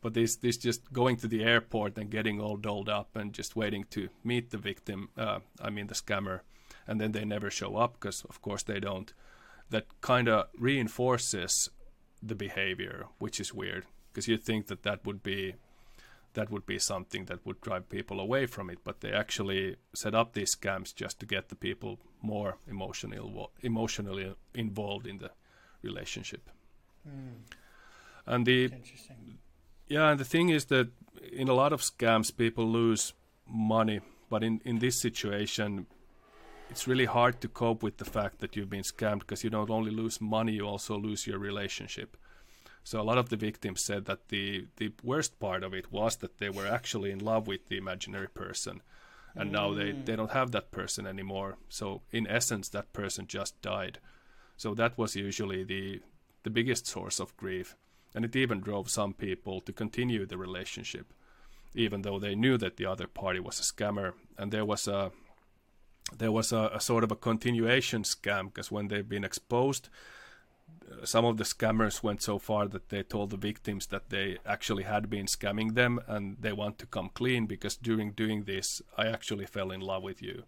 but 0.01 0.13
this 0.13 0.35
this 0.35 0.57
just 0.57 0.93
going 0.93 1.17
to 1.17 1.27
the 1.27 1.43
airport 1.43 1.97
and 1.97 2.09
getting 2.09 2.39
all 2.39 2.57
dolled 2.57 2.89
up 2.89 3.15
and 3.15 3.33
just 3.33 3.55
waiting 3.55 3.85
to 3.91 4.09
meet 4.23 4.51
the 4.51 4.57
victim. 4.57 5.09
Uh, 5.17 5.39
I 5.61 5.69
mean 5.69 5.87
the 5.87 5.95
scammer, 5.95 6.41
and 6.87 7.01
then 7.01 7.11
they 7.11 7.25
never 7.25 7.49
show 7.49 7.77
up 7.77 7.93
because 7.93 8.23
of 8.29 8.41
course 8.41 8.63
they 8.63 8.79
don't. 8.79 9.13
That 9.69 9.85
kind 10.01 10.27
of 10.27 10.47
reinforces 10.57 11.69
the 12.21 12.35
behavior, 12.35 13.05
which 13.19 13.39
is 13.39 13.53
weird 13.53 13.85
because 14.11 14.27
you 14.27 14.37
think 14.37 14.67
that 14.67 14.83
that 14.83 15.05
would 15.05 15.23
be 15.23 15.55
that 16.39 16.49
would 16.49 16.65
be 16.65 16.79
something 16.79 17.25
that 17.25 17.45
would 17.45 17.59
drive 17.59 17.89
people 17.89 18.19
away 18.19 18.45
from 18.45 18.69
it, 18.69 18.79
but 18.85 19.01
they 19.01 19.11
actually 19.11 19.75
set 19.93 20.15
up 20.15 20.31
these 20.31 20.55
scams 20.55 20.95
just 20.95 21.19
to 21.19 21.25
get 21.25 21.49
the 21.49 21.55
people 21.55 21.99
more 22.21 22.57
emotionally 22.65 23.19
emotionally 23.61 24.33
involved 24.53 25.05
in 25.05 25.17
the 25.17 25.31
relationship. 25.81 26.49
Hmm. 27.03 27.43
And 28.25 28.45
the 28.45 28.63
Interesting. 28.65 29.37
yeah, 29.87 30.11
and 30.11 30.19
the 30.19 30.29
thing 30.33 30.47
is 30.49 30.65
that 30.65 30.87
in 31.43 31.49
a 31.49 31.53
lot 31.53 31.73
of 31.73 31.81
scams, 31.81 32.35
people 32.35 32.65
lose 32.65 33.13
money, 33.45 33.99
but 34.29 34.43
in 34.43 34.61
in 34.63 34.79
this 34.79 35.01
situation, 35.01 35.87
it's 36.69 36.87
really 36.87 37.09
hard 37.17 37.41
to 37.41 37.47
cope 37.49 37.83
with 37.83 37.97
the 37.97 38.05
fact 38.05 38.39
that 38.39 38.55
you've 38.55 38.69
been 38.69 38.89
scammed 38.93 39.19
because 39.19 39.43
you 39.43 39.49
don't 39.49 39.71
only 39.77 39.91
lose 39.91 40.21
money, 40.21 40.53
you 40.53 40.65
also 40.73 40.97
lose 40.97 41.27
your 41.27 41.39
relationship. 41.39 42.15
So 42.89 42.99
a 42.99 43.03
lot 43.03 43.19
of 43.19 43.29
the 43.29 43.35
victims 43.35 43.85
said 43.85 44.05
that 44.05 44.29
the 44.29 44.65
the 44.77 44.91
worst 45.03 45.39
part 45.39 45.63
of 45.63 45.75
it 45.75 45.91
was 45.91 46.15
that 46.15 46.39
they 46.39 46.49
were 46.49 46.65
actually 46.65 47.11
in 47.11 47.19
love 47.19 47.45
with 47.45 47.67
the 47.67 47.77
imaginary 47.77 48.29
person, 48.29 48.81
and 49.35 49.51
now 49.51 49.75
they 49.75 49.91
mm. 49.91 50.03
they 50.05 50.15
don't 50.15 50.31
have 50.39 50.49
that 50.51 50.71
person 50.71 51.05
anymore. 51.05 51.57
So 51.69 52.01
in 52.09 52.25
essence, 52.25 52.67
that 52.69 52.91
person 52.91 53.27
just 53.27 53.61
died. 53.61 53.99
So 54.57 54.73
that 54.73 54.97
was 54.97 55.15
usually 55.15 55.63
the 55.63 56.01
the 56.41 56.49
biggest 56.49 56.87
source 56.87 57.19
of 57.19 57.37
grief, 57.37 57.75
and 58.15 58.25
it 58.25 58.35
even 58.35 58.59
drove 58.59 58.89
some 58.89 59.13
people 59.13 59.61
to 59.61 59.71
continue 59.71 60.25
the 60.25 60.39
relationship, 60.39 61.13
even 61.75 62.01
though 62.01 62.17
they 62.19 62.33
knew 62.33 62.57
that 62.57 62.77
the 62.77 62.87
other 62.87 63.05
party 63.05 63.39
was 63.39 63.59
a 63.59 63.69
scammer, 63.71 64.13
and 64.35 64.51
there 64.51 64.65
was 64.65 64.87
a 64.87 65.11
there 66.17 66.31
was 66.31 66.51
a, 66.51 66.71
a 66.73 66.81
sort 66.81 67.03
of 67.03 67.11
a 67.11 67.21
continuation 67.29 68.01
scam 68.01 68.45
because 68.47 68.71
when 68.71 68.87
they've 68.87 69.13
been 69.15 69.23
exposed, 69.23 69.89
some 71.03 71.25
of 71.25 71.37
the 71.37 71.43
scammers 71.43 72.03
went 72.03 72.21
so 72.21 72.39
far 72.39 72.67
that 72.67 72.89
they 72.89 73.03
told 73.03 73.29
the 73.29 73.37
victims 73.37 73.87
that 73.87 74.09
they 74.09 74.37
actually 74.45 74.83
had 74.83 75.09
been 75.09 75.25
scamming 75.25 75.75
them 75.75 75.99
and 76.07 76.37
they 76.39 76.51
want 76.51 76.77
to 76.79 76.85
come 76.85 77.09
clean 77.13 77.45
because 77.45 77.75
during 77.77 78.11
doing 78.11 78.43
this, 78.43 78.81
I 78.97 79.07
actually 79.07 79.45
fell 79.45 79.71
in 79.71 79.81
love 79.81 80.03
with 80.03 80.21
you. 80.21 80.43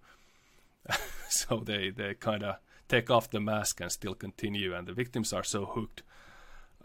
so 1.30 1.58
they 1.58 1.90
they 1.90 2.14
kind 2.16 2.44
of 2.44 2.56
take 2.88 3.10
off 3.10 3.30
the 3.30 3.40
mask 3.40 3.80
and 3.80 3.92
still 3.92 4.14
continue, 4.16 4.74
and 4.76 4.88
the 4.88 4.94
victims 4.94 5.32
are 5.32 5.44
so 5.44 5.66
hooked. 5.66 6.04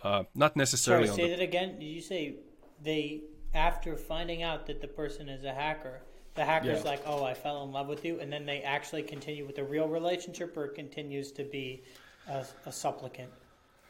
Uh, 0.02 0.24
not 0.34 0.52
Sorry, 0.52 0.58
necessarily 0.62 1.08
on 1.08 1.16
say 1.16 1.22
the 1.30 1.36
that 1.36 1.40
again. 1.42 1.78
Did 1.78 1.86
you 1.86 2.00
say 2.02 2.34
they, 2.82 3.22
after 3.54 3.96
finding 3.96 4.42
out 4.42 4.66
that 4.66 4.80
the 4.80 4.88
person 4.88 5.28
is 5.28 5.44
a 5.44 5.52
hacker, 5.52 6.02
the 6.34 6.44
hacker's 6.44 6.84
Yeah. 6.84 6.90
like, 6.90 7.02
"Oh, 7.06 7.24
I 7.24 7.34
fell 7.34 7.64
in 7.64 7.72
love 7.72 7.88
with 7.88 8.04
you," 8.04 8.20
and 8.20 8.30
then 8.32 8.44
they 8.46 8.60
actually 8.60 9.02
continue 9.02 9.46
with 9.46 9.58
a 9.58 9.64
real 9.64 9.88
relationship, 9.88 10.56
or 10.56 10.66
it 10.66 10.74
continues 10.74 11.32
to 11.32 11.44
be 11.44 11.82
a, 12.28 12.44
a 12.66 12.72
supplicant? 12.72 13.30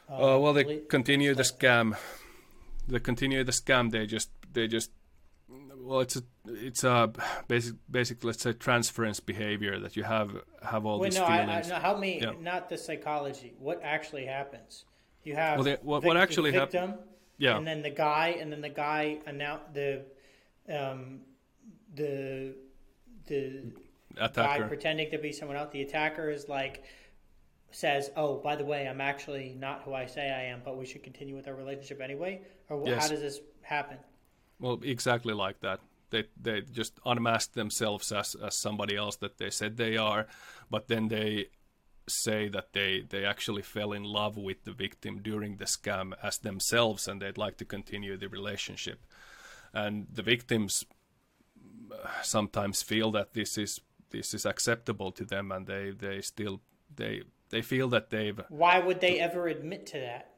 Uh, 0.09 0.37
well, 0.39 0.53
they 0.53 0.81
continue 0.89 1.35
the 1.35 1.43
scam. 1.43 1.95
They 2.87 2.99
continue 2.99 3.43
the 3.43 3.51
scam. 3.51 3.91
They 3.91 4.05
just 4.05 4.29
they 4.53 4.67
just 4.67 4.91
well, 5.77 5.99
it's 5.99 6.15
a 6.15 6.23
it's 6.45 6.83
a 6.83 7.11
basic 7.47 7.75
basic 7.91 8.23
let's 8.23 8.41
say 8.41 8.53
transference 8.53 9.19
behavior 9.19 9.79
that 9.79 9.95
you 9.97 10.03
have 10.03 10.31
have 10.63 10.85
all 10.85 10.99
Wait, 10.99 11.11
these 11.11 11.19
no, 11.19 11.25
I, 11.25 11.39
I, 11.39 11.61
no, 11.67 11.75
help 11.75 11.99
me. 11.99 12.21
Yeah. 12.21 12.31
Not 12.39 12.69
the 12.69 12.77
psychology. 12.77 13.53
What 13.59 13.81
actually 13.83 14.25
happens? 14.25 14.85
You 15.23 15.35
have 15.35 15.57
Well, 15.57 15.63
they- 15.65 15.77
what- 15.81 15.99
vic- 16.01 16.07
what 16.07 16.13
the 16.13 16.19
actually 16.21 16.51
hap- 16.53 16.71
victim, 16.71 16.95
yeah, 17.37 17.57
and 17.57 17.67
then 17.67 17.81
the 17.81 17.89
guy, 17.89 18.37
and 18.39 18.51
then 18.51 18.61
the 18.61 18.69
guy 18.69 19.17
announce 19.25 19.63
the, 19.73 20.05
um, 20.69 21.19
the, 21.95 22.53
the 23.27 23.73
guy 24.15 24.25
attacker. 24.25 24.67
pretending 24.67 25.11
to 25.11 25.17
be 25.17 25.33
someone 25.33 25.57
else. 25.57 25.69
The 25.73 25.81
attacker 25.81 26.29
is 26.31 26.47
like 26.47 26.83
says, 27.71 28.11
"Oh, 28.15 28.37
by 28.37 28.55
the 28.55 28.65
way, 28.65 28.87
I'm 28.87 29.01
actually 29.01 29.55
not 29.57 29.83
who 29.83 29.93
I 29.93 30.05
say 30.05 30.29
I 30.31 30.43
am, 30.45 30.61
but 30.63 30.77
we 30.77 30.85
should 30.85 31.03
continue 31.03 31.35
with 31.35 31.47
our 31.47 31.55
relationship 31.55 32.01
anyway." 32.01 32.41
Or 32.69 32.87
Yes. 32.87 33.03
how 33.03 33.09
does 33.09 33.21
this 33.21 33.41
happen? 33.61 33.97
Well, 34.59 34.79
exactly 34.83 35.33
like 35.33 35.59
that. 35.61 35.81
They 36.09 36.25
they 36.41 36.61
just 36.61 36.99
unmask 37.05 37.53
themselves 37.53 38.11
as 38.11 38.35
as 38.35 38.57
somebody 38.57 38.95
else 38.95 39.17
that 39.17 39.37
they 39.37 39.49
said 39.49 39.77
they 39.77 39.97
are, 39.97 40.27
but 40.69 40.87
then 40.87 41.09
they 41.09 41.47
say 42.07 42.47
that 42.47 42.71
they 42.71 43.01
they 43.01 43.25
actually 43.25 43.61
fell 43.61 43.91
in 43.91 44.03
love 44.03 44.37
with 44.37 44.63
the 44.63 44.71
victim 44.71 45.21
during 45.21 45.57
the 45.57 45.65
scam 45.65 46.13
as 46.23 46.37
themselves, 46.39 47.07
and 47.07 47.21
they'd 47.21 47.37
like 47.37 47.57
to 47.57 47.65
continue 47.65 48.17
the 48.17 48.29
relationship. 48.29 49.05
And 49.73 50.07
the 50.11 50.23
victims 50.23 50.85
uh, 51.91 52.07
sometimes 52.23 52.81
feel 52.81 53.11
that 53.11 53.33
this 53.33 53.57
is 53.57 53.81
this 54.09 54.33
is 54.33 54.45
acceptable 54.45 55.11
to 55.11 55.25
them, 55.25 55.51
and 55.51 55.67
they 55.67 55.91
they 55.91 56.21
still 56.21 56.61
they 56.95 57.23
they 57.49 57.61
feel 57.61 57.87
that 57.89 58.09
they've 58.09 58.39
Why 58.49 58.79
would 58.79 58.99
they 59.01 59.19
ever 59.19 59.47
admit 59.47 59.85
to 59.87 59.99
that? 59.99 60.31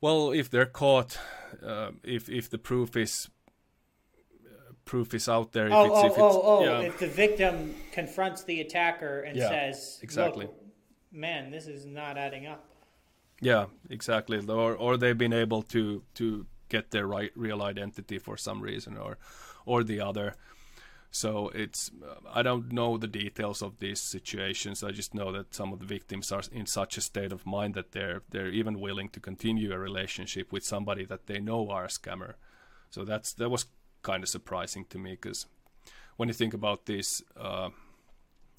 well, 0.00 0.32
if 0.32 0.50
they're 0.50 0.66
caught, 0.66 1.18
uh, 1.64 1.90
if 2.02 2.28
if 2.28 2.50
the 2.50 2.58
proof 2.58 2.96
is 2.96 3.30
uh, 4.46 4.72
proof 4.84 5.14
is 5.14 5.28
out 5.28 5.52
there, 5.52 5.66
if 5.68 5.72
Oh, 5.72 5.84
it's 5.86 5.94
oh, 5.96 6.06
if 6.06 6.12
it's 6.12 6.20
oh, 6.20 6.42
oh! 6.44 6.64
yeah, 6.64 6.80
If 6.80 6.98
the 6.98 7.06
victim 7.06 7.74
confronts 7.92 8.44
the 8.44 8.60
attacker 8.60 9.20
and 9.20 9.36
Yeah, 9.36 9.48
says, 9.48 10.00
exactly. 10.02 10.46
"Look, 10.46 10.54
man, 11.12 11.50
this 11.50 11.66
is 11.66 11.86
not 11.86 12.18
adding 12.18 12.46
up." 12.46 12.64
yeah, 13.40 13.66
exactly, 13.90 14.38
or 14.48 14.74
or 14.74 14.96
they've 14.96 15.18
been 15.18 15.32
able 15.32 15.62
to 15.62 16.02
to 16.14 16.46
get 16.68 16.90
their 16.90 17.06
right 17.06 17.30
real 17.36 17.62
identity 17.62 18.18
for 18.18 18.36
some 18.36 18.60
reason 18.60 18.96
or 18.96 19.16
or 19.66 19.84
the 19.84 20.00
other. 20.00 20.34
So 21.14 21.52
it's 21.54 21.92
I 22.32 22.42
don't 22.42 22.72
know 22.72 22.98
the 22.98 23.06
details 23.06 23.62
of 23.62 23.78
these 23.78 24.00
situations. 24.00 24.82
I 24.82 24.90
just 24.90 25.14
know 25.14 25.30
that 25.30 25.54
some 25.54 25.72
of 25.72 25.78
the 25.78 25.86
victims 25.86 26.32
are 26.32 26.42
in 26.50 26.66
such 26.66 26.96
a 26.96 27.00
state 27.00 27.30
of 27.30 27.46
mind 27.46 27.74
that 27.74 27.92
they're 27.92 28.22
they're 28.30 28.48
even 28.48 28.80
willing 28.80 29.08
to 29.10 29.20
continue 29.20 29.72
a 29.72 29.78
relationship 29.78 30.50
with 30.52 30.64
somebody 30.64 31.04
that 31.04 31.26
they 31.26 31.38
know 31.38 31.70
are 31.70 31.84
a 31.84 31.88
scammer. 31.88 32.34
So 32.90 33.04
that's 33.04 33.32
that 33.34 33.48
was 33.48 33.66
kind 34.02 34.24
of 34.24 34.28
surprising 34.28 34.86
to 34.86 34.98
me 34.98 35.12
because 35.12 35.46
when 36.16 36.28
you 36.28 36.34
think 36.34 36.52
about 36.52 36.86
this 36.86 37.22
uh, 37.36 37.70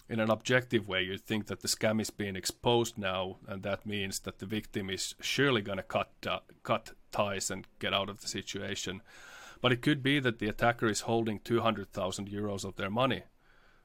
in 0.07 0.21
an 0.21 0.31
objective 0.31 0.87
way, 0.87 1.01
you 1.03 1.17
think 1.17 1.47
that 1.47 1.59
the 1.59 1.67
scam 1.67 1.99
is 1.99 2.09
being 2.09 2.37
exposed 2.37 2.97
now, 2.97 3.35
and 3.49 3.63
that 3.63 3.85
means 3.85 4.19
that 4.19 4.39
the 4.39 4.45
victim 4.45 4.89
is 4.89 5.13
surely 5.19 5.61
going 5.61 5.77
to 5.77 5.83
cut 5.83 6.11
uh, 6.25 6.39
cut 6.63 6.91
ties 7.11 7.51
and 7.51 7.67
get 7.79 7.93
out 7.93 8.09
of 8.09 8.21
the 8.21 8.29
situation. 8.29 9.01
But 9.65 9.71
it 9.71 9.81
could 9.81 10.03
be 10.03 10.19
that 10.19 10.37
the 10.37 10.47
attacker 10.47 10.85
is 10.85 11.01
holding 11.09 11.39
200,000 11.39 12.29
euros 12.29 12.63
of 12.63 12.75
their 12.75 12.91
money. 12.91 13.23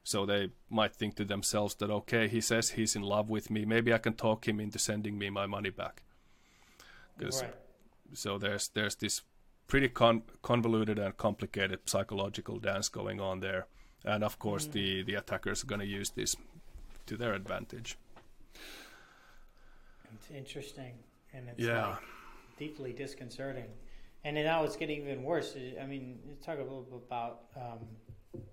So 0.03 0.27
they 0.27 0.51
might 0.69 0.95
think 0.95 1.15
to 1.15 1.25
themselves 1.25 1.73
that, 1.77 1.89
okay, 1.89 2.27
he 2.27 2.39
says 2.39 2.69
he's 2.69 2.95
in 2.95 3.01
love 3.01 3.31
with 3.31 3.49
me. 3.49 3.65
Maybe 3.65 3.91
I 3.91 3.97
can 3.97 4.13
talk 4.13 4.47
him 4.47 4.59
into 4.59 4.77
sending 4.77 5.17
me 5.17 5.31
my 5.31 5.47
money 5.47 5.71
back. 5.71 6.03
Right. 7.19 7.55
so 8.13 8.37
there's 8.37 8.67
there's 8.67 8.93
this 8.93 9.23
pretty 9.65 9.89
con- 9.89 10.21
convoluted 10.43 10.99
and 10.99 11.17
complicated 11.17 11.79
psychological 11.89 12.59
dance 12.59 12.87
going 12.87 13.19
on 13.19 13.39
there, 13.39 13.65
and 14.05 14.23
of 14.23 14.37
course 14.37 14.65
hmm. 14.65 14.73
the 14.73 15.01
the 15.01 15.15
attackers 15.15 15.63
are 15.63 15.67
going 15.67 15.81
to 15.81 15.87
use 15.87 16.11
this 16.11 16.35
to 17.07 17.17
their 17.17 17.33
advantage. 17.33 17.97
It's 20.13 20.29
interesting, 20.29 20.93
and 21.33 21.49
it's 21.49 21.59
Yeah. 21.59 21.87
like 21.87 22.03
deeply 22.59 22.93
disconcerting. 22.93 23.71
And 24.23 24.37
then 24.37 24.45
now 24.45 24.63
it's 24.63 24.75
getting 24.75 25.01
even 25.01 25.23
worse. 25.23 25.55
I 25.81 25.85
mean, 25.85 26.19
talk 26.43 26.57
a 26.59 26.61
little 26.61 26.83
bit 26.83 27.01
about. 27.07 27.43
Um, 27.55 27.79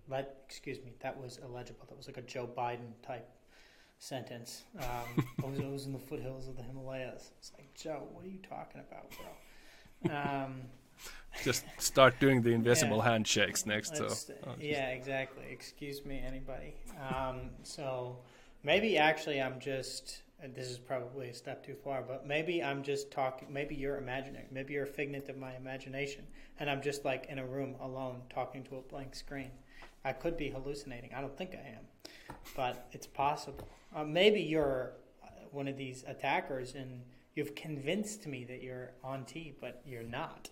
let 0.08 0.36
excuse 0.46 0.78
me, 0.78 0.92
that 1.00 1.20
was 1.20 1.38
illegible. 1.44 1.84
That 1.88 1.96
was 1.96 2.06
like 2.06 2.16
a 2.16 2.22
Joe 2.22 2.48
Biden 2.56 2.92
type 3.02 3.28
sentence. 3.98 4.62
Um, 4.78 5.24
was, 5.72 5.86
in 5.86 5.92
the 5.92 5.98
foothills 5.98 6.48
of 6.48 6.56
the 6.56 6.62
Himalayas. 6.62 7.32
It's 7.38 7.52
like, 7.56 7.72
Joe, 7.74 8.04
what 8.12 8.24
are 8.24 8.28
you 8.28 8.38
talking 8.48 8.80
about, 8.80 9.10
bro? 9.10 10.44
Um, 10.44 10.62
Just 11.44 11.64
start 11.78 12.18
doing 12.18 12.42
the 12.42 12.50
invisible 12.50 12.98
Yeah. 12.98 13.10
handshakes 13.10 13.66
next. 13.66 13.96
So 13.96 14.08
oh, 14.46 14.54
yeah, 14.58 14.88
exactly. 14.88 15.44
Excuse 15.50 16.04
me, 16.04 16.20
anybody. 16.26 16.74
Um, 16.98 17.50
so 17.62 18.18
maybe 18.64 18.98
actually 18.98 19.40
I'm 19.40 19.60
just. 19.60 20.22
And 20.40 20.54
This 20.54 20.68
is 20.70 20.78
probably 20.78 21.28
a 21.30 21.34
step 21.34 21.66
too 21.66 21.74
far, 21.74 22.02
but 22.02 22.24
maybe 22.26 22.62
I'm 22.62 22.82
just 22.84 23.10
talking. 23.10 23.52
Maybe 23.52 23.74
you're 23.74 23.96
imagining, 23.98 24.44
Maybe 24.52 24.74
you're 24.74 24.84
a 24.84 24.86
figment 24.86 25.28
of 25.28 25.36
my 25.36 25.54
imagination, 25.56 26.24
and 26.60 26.70
I'm 26.70 26.80
just 26.80 27.04
like 27.04 27.26
in 27.28 27.38
a 27.40 27.46
room 27.46 27.74
alone 27.80 28.22
talking 28.30 28.62
to 28.64 28.76
a 28.76 28.82
blank 28.82 29.16
screen. 29.16 29.50
I 30.04 30.12
could 30.12 30.36
be 30.36 30.48
hallucinating. 30.48 31.10
I 31.12 31.20
don't 31.20 31.36
think 31.36 31.54
I 31.54 31.68
am, 31.76 32.36
but 32.54 32.86
it's 32.92 33.06
possible. 33.06 33.68
Uh, 33.94 34.04
maybe 34.04 34.40
you're 34.40 34.92
uh, 35.24 35.28
one 35.50 35.66
of 35.66 35.76
these 35.76 36.04
attackers, 36.06 36.74
and 36.76 37.02
you've 37.34 37.56
convinced 37.56 38.26
me 38.28 38.44
that 38.44 38.62
you're 38.62 38.92
Antti, 39.04 39.54
but 39.60 39.82
you're 39.84 40.04
not. 40.04 40.50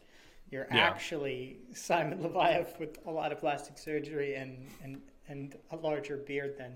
You're 0.51 0.67
Yeah. 0.73 0.79
actually 0.79 1.59
Simon 1.75 2.19
Leviev 2.19 2.79
with 2.81 2.99
a 3.07 3.11
lot 3.11 3.31
of 3.31 3.39
plastic 3.39 3.79
surgery 3.79 4.35
and, 4.35 4.69
and, 4.83 5.01
and 5.29 5.57
a 5.71 5.77
larger 5.77 6.17
beard 6.17 6.57
than 6.59 6.75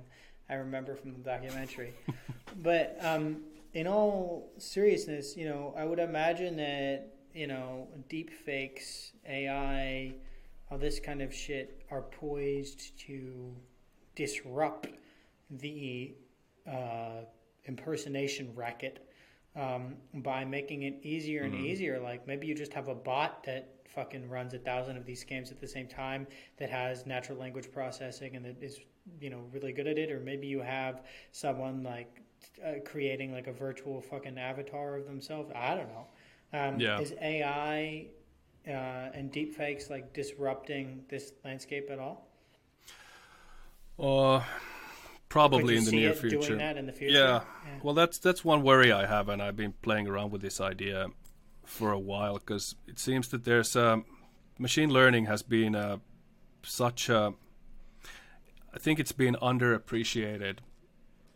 I 0.50 0.54
remember 0.54 0.96
from 0.96 1.12
the 1.12 1.18
documentary. 1.20 1.92
but 2.62 2.96
um, 3.00 3.42
in 3.74 3.86
all 3.86 4.50
seriousness, 4.58 5.36
you 5.36 5.48
know, 5.48 5.72
I 5.76 5.84
would 5.84 6.00
imagine 6.00 6.56
that, 6.56 7.14
you 7.32 7.46
know, 7.46 7.86
deep 8.08 8.30
fakes, 8.30 9.12
AI, 9.28 10.12
all 10.70 10.78
this 10.78 10.98
kind 10.98 11.22
of 11.22 11.32
shit 11.32 11.82
are 11.90 12.02
poised 12.02 12.98
to 13.06 13.54
disrupt 14.16 14.88
the 15.50 16.14
uh, 16.68 17.22
impersonation 17.66 18.52
racket 18.54 19.06
um, 19.56 19.96
by 20.14 20.44
making 20.44 20.82
it 20.82 20.98
easier 21.02 21.44
and 21.44 21.54
Mhm. 21.54 21.64
easier. 21.64 21.98
Like 22.00 22.26
maybe 22.26 22.46
you 22.46 22.54
just 22.54 22.72
have 22.72 22.88
a 22.88 22.94
bot 22.94 23.44
that 23.44 23.68
fucking 23.88 24.28
runs 24.28 24.54
a 24.54 24.58
thousand 24.58 24.96
of 24.96 25.04
these 25.04 25.24
scams 25.24 25.50
at 25.50 25.60
the 25.60 25.66
same 25.66 25.88
time 25.88 26.26
that 26.58 26.70
has 26.70 27.06
natural 27.06 27.36
language 27.38 27.72
processing 27.72 28.36
and 28.36 28.44
that 28.44 28.62
is 28.62 28.80
you 29.20 29.30
know 29.30 29.44
really 29.52 29.72
good 29.72 29.86
at 29.86 29.98
it, 29.98 30.10
or 30.10 30.20
maybe 30.20 30.46
you 30.46 30.60
have 30.60 31.02
someone 31.32 31.82
like 31.82 32.22
uh, 32.64 32.74
creating 32.84 33.32
like 33.32 33.46
a 33.46 33.52
virtual 33.52 34.00
fucking 34.00 34.38
avatar 34.38 34.96
of 34.96 35.06
themselves. 35.06 35.50
I 35.54 35.74
don't 35.74 35.88
know. 35.88 36.06
Um, 36.52 36.80
Yeah. 36.80 37.00
Is 37.00 37.14
AI 37.20 38.06
uh, 38.66 38.70
and 38.70 39.32
deepfakes 39.32 39.90
like 39.90 40.12
disrupting 40.12 41.04
this 41.08 41.32
landscape 41.44 41.88
at 41.90 41.98
all? 41.98 42.28
Uh, 43.98 44.42
probably 45.28 45.76
in 45.76 45.84
the 45.84 45.92
near 45.92 46.14
future. 46.14 46.38
doing 46.38 46.58
that 46.58 46.76
in 46.76 46.86
the 46.86 46.92
future? 46.92 47.18
Yeah. 47.18 47.40
Well, 47.82 47.94
that's 47.94 48.18
that's 48.18 48.44
one 48.44 48.62
worry 48.62 48.92
I 48.92 49.06
have, 49.06 49.28
and 49.28 49.42
I've 49.42 49.56
been 49.56 49.74
playing 49.82 50.08
around 50.08 50.30
with 50.32 50.42
this 50.42 50.60
idea 50.60 51.08
for 51.64 51.92
a 51.92 51.98
while 51.98 52.34
because 52.38 52.74
it 52.86 52.98
seems 52.98 53.28
that 53.28 53.44
there's 53.44 53.76
um, 53.76 54.04
machine 54.58 54.90
learning 54.90 55.26
has 55.26 55.42
been 55.42 55.74
uh, 55.74 55.98
such 56.62 57.08
a. 57.08 57.34
I 58.74 58.78
think 58.78 59.00
it's 59.00 59.12
been 59.12 59.36
underappreciated 59.42 60.58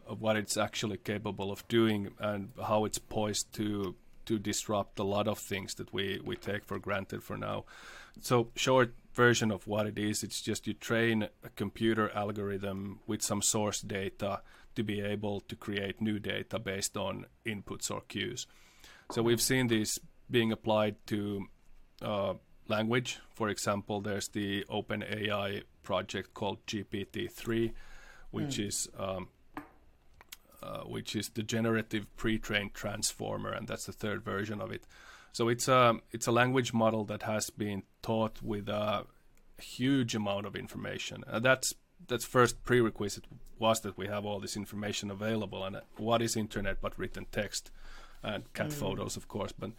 of 0.07 0.21
what 0.21 0.37
it's 0.37 0.57
actually 0.57 0.99
capable 0.99 1.51
of 1.51 1.67
doing 1.69 2.11
and 2.19 2.51
how 2.63 2.85
it's 2.85 2.99
poised 2.99 3.53
to 3.55 3.97
to 4.27 4.39
disrupt 4.39 4.99
a 4.99 5.05
lot 5.05 5.29
of 5.29 5.39
things 5.39 5.75
that 5.75 5.93
we 5.93 6.21
we 6.25 6.37
take 6.37 6.65
for 6.65 6.79
granted 6.79 7.23
for 7.23 7.37
now. 7.37 7.65
So 8.21 8.49
short 8.55 8.95
version 9.13 9.51
of 9.51 9.67
what 9.67 9.87
it 9.87 9.99
is, 9.99 10.23
it's 10.23 10.41
just 10.41 10.67
you 10.67 10.75
train 10.75 11.29
a 11.43 11.49
computer 11.51 12.11
algorithm 12.15 13.01
with 13.07 13.23
some 13.23 13.43
source 13.43 13.81
data 13.81 14.41
to 14.75 14.83
be 14.83 15.01
able 15.01 15.41
to 15.43 15.57
create 15.57 16.01
new 16.01 16.19
data 16.19 16.59
based 16.59 16.97
on 16.97 17.27
inputs 17.47 17.91
or 17.91 18.03
cues. 18.09 18.47
So 19.11 19.23
we've 19.23 19.43
seen 19.43 19.69
this 19.69 19.99
being 20.31 20.53
applied 20.53 20.97
to 21.07 21.47
uh, 22.03 22.35
language. 22.69 23.21
For 23.35 23.49
example, 23.49 24.01
there's 24.01 24.29
the 24.29 24.65
OpenAI 24.71 25.63
project 25.83 26.35
called 26.35 26.65
GPT-3, 26.67 27.73
which 28.31 28.59
is 28.59 28.89
um, 28.99 29.29
uh, 30.63 30.81
which 30.81 31.15
is 31.15 31.29
the 31.31 31.43
generative 31.43 32.07
pre-trained 32.17 32.73
transformer, 32.75 33.51
and 33.51 33.69
that's 33.69 33.87
the 33.87 33.93
third 33.93 34.23
version 34.25 34.61
of 34.61 34.73
it. 34.73 34.85
So 35.33 35.49
it's 35.49 35.69
a 35.69 35.97
it's 36.11 36.27
a 36.27 36.33
language 36.33 36.73
model 36.73 37.05
that 37.05 37.23
has 37.23 37.51
been 37.51 37.83
taught 38.03 38.41
with 38.43 38.69
a 38.69 39.05
huge 39.59 40.15
amount 40.15 40.47
of 40.47 40.57
information, 40.57 41.25
and 41.27 41.45
that's 41.45 41.75
that's 42.07 42.25
first 42.25 42.65
prerequisite 42.65 43.25
was 43.59 43.81
that 43.81 43.97
we 43.97 44.07
have 44.07 44.25
all 44.25 44.41
this 44.41 44.57
information 44.57 45.11
available. 45.11 45.65
And 45.65 45.77
uh, 45.77 45.81
what 45.97 46.23
is 46.23 46.37
internet 46.37 46.81
but 46.81 46.99
written 46.99 47.27
text 47.31 47.71
and 48.23 48.53
cat 48.53 48.73
photos, 48.73 49.17
of 49.17 49.29
course, 49.29 49.53
but 49.53 49.71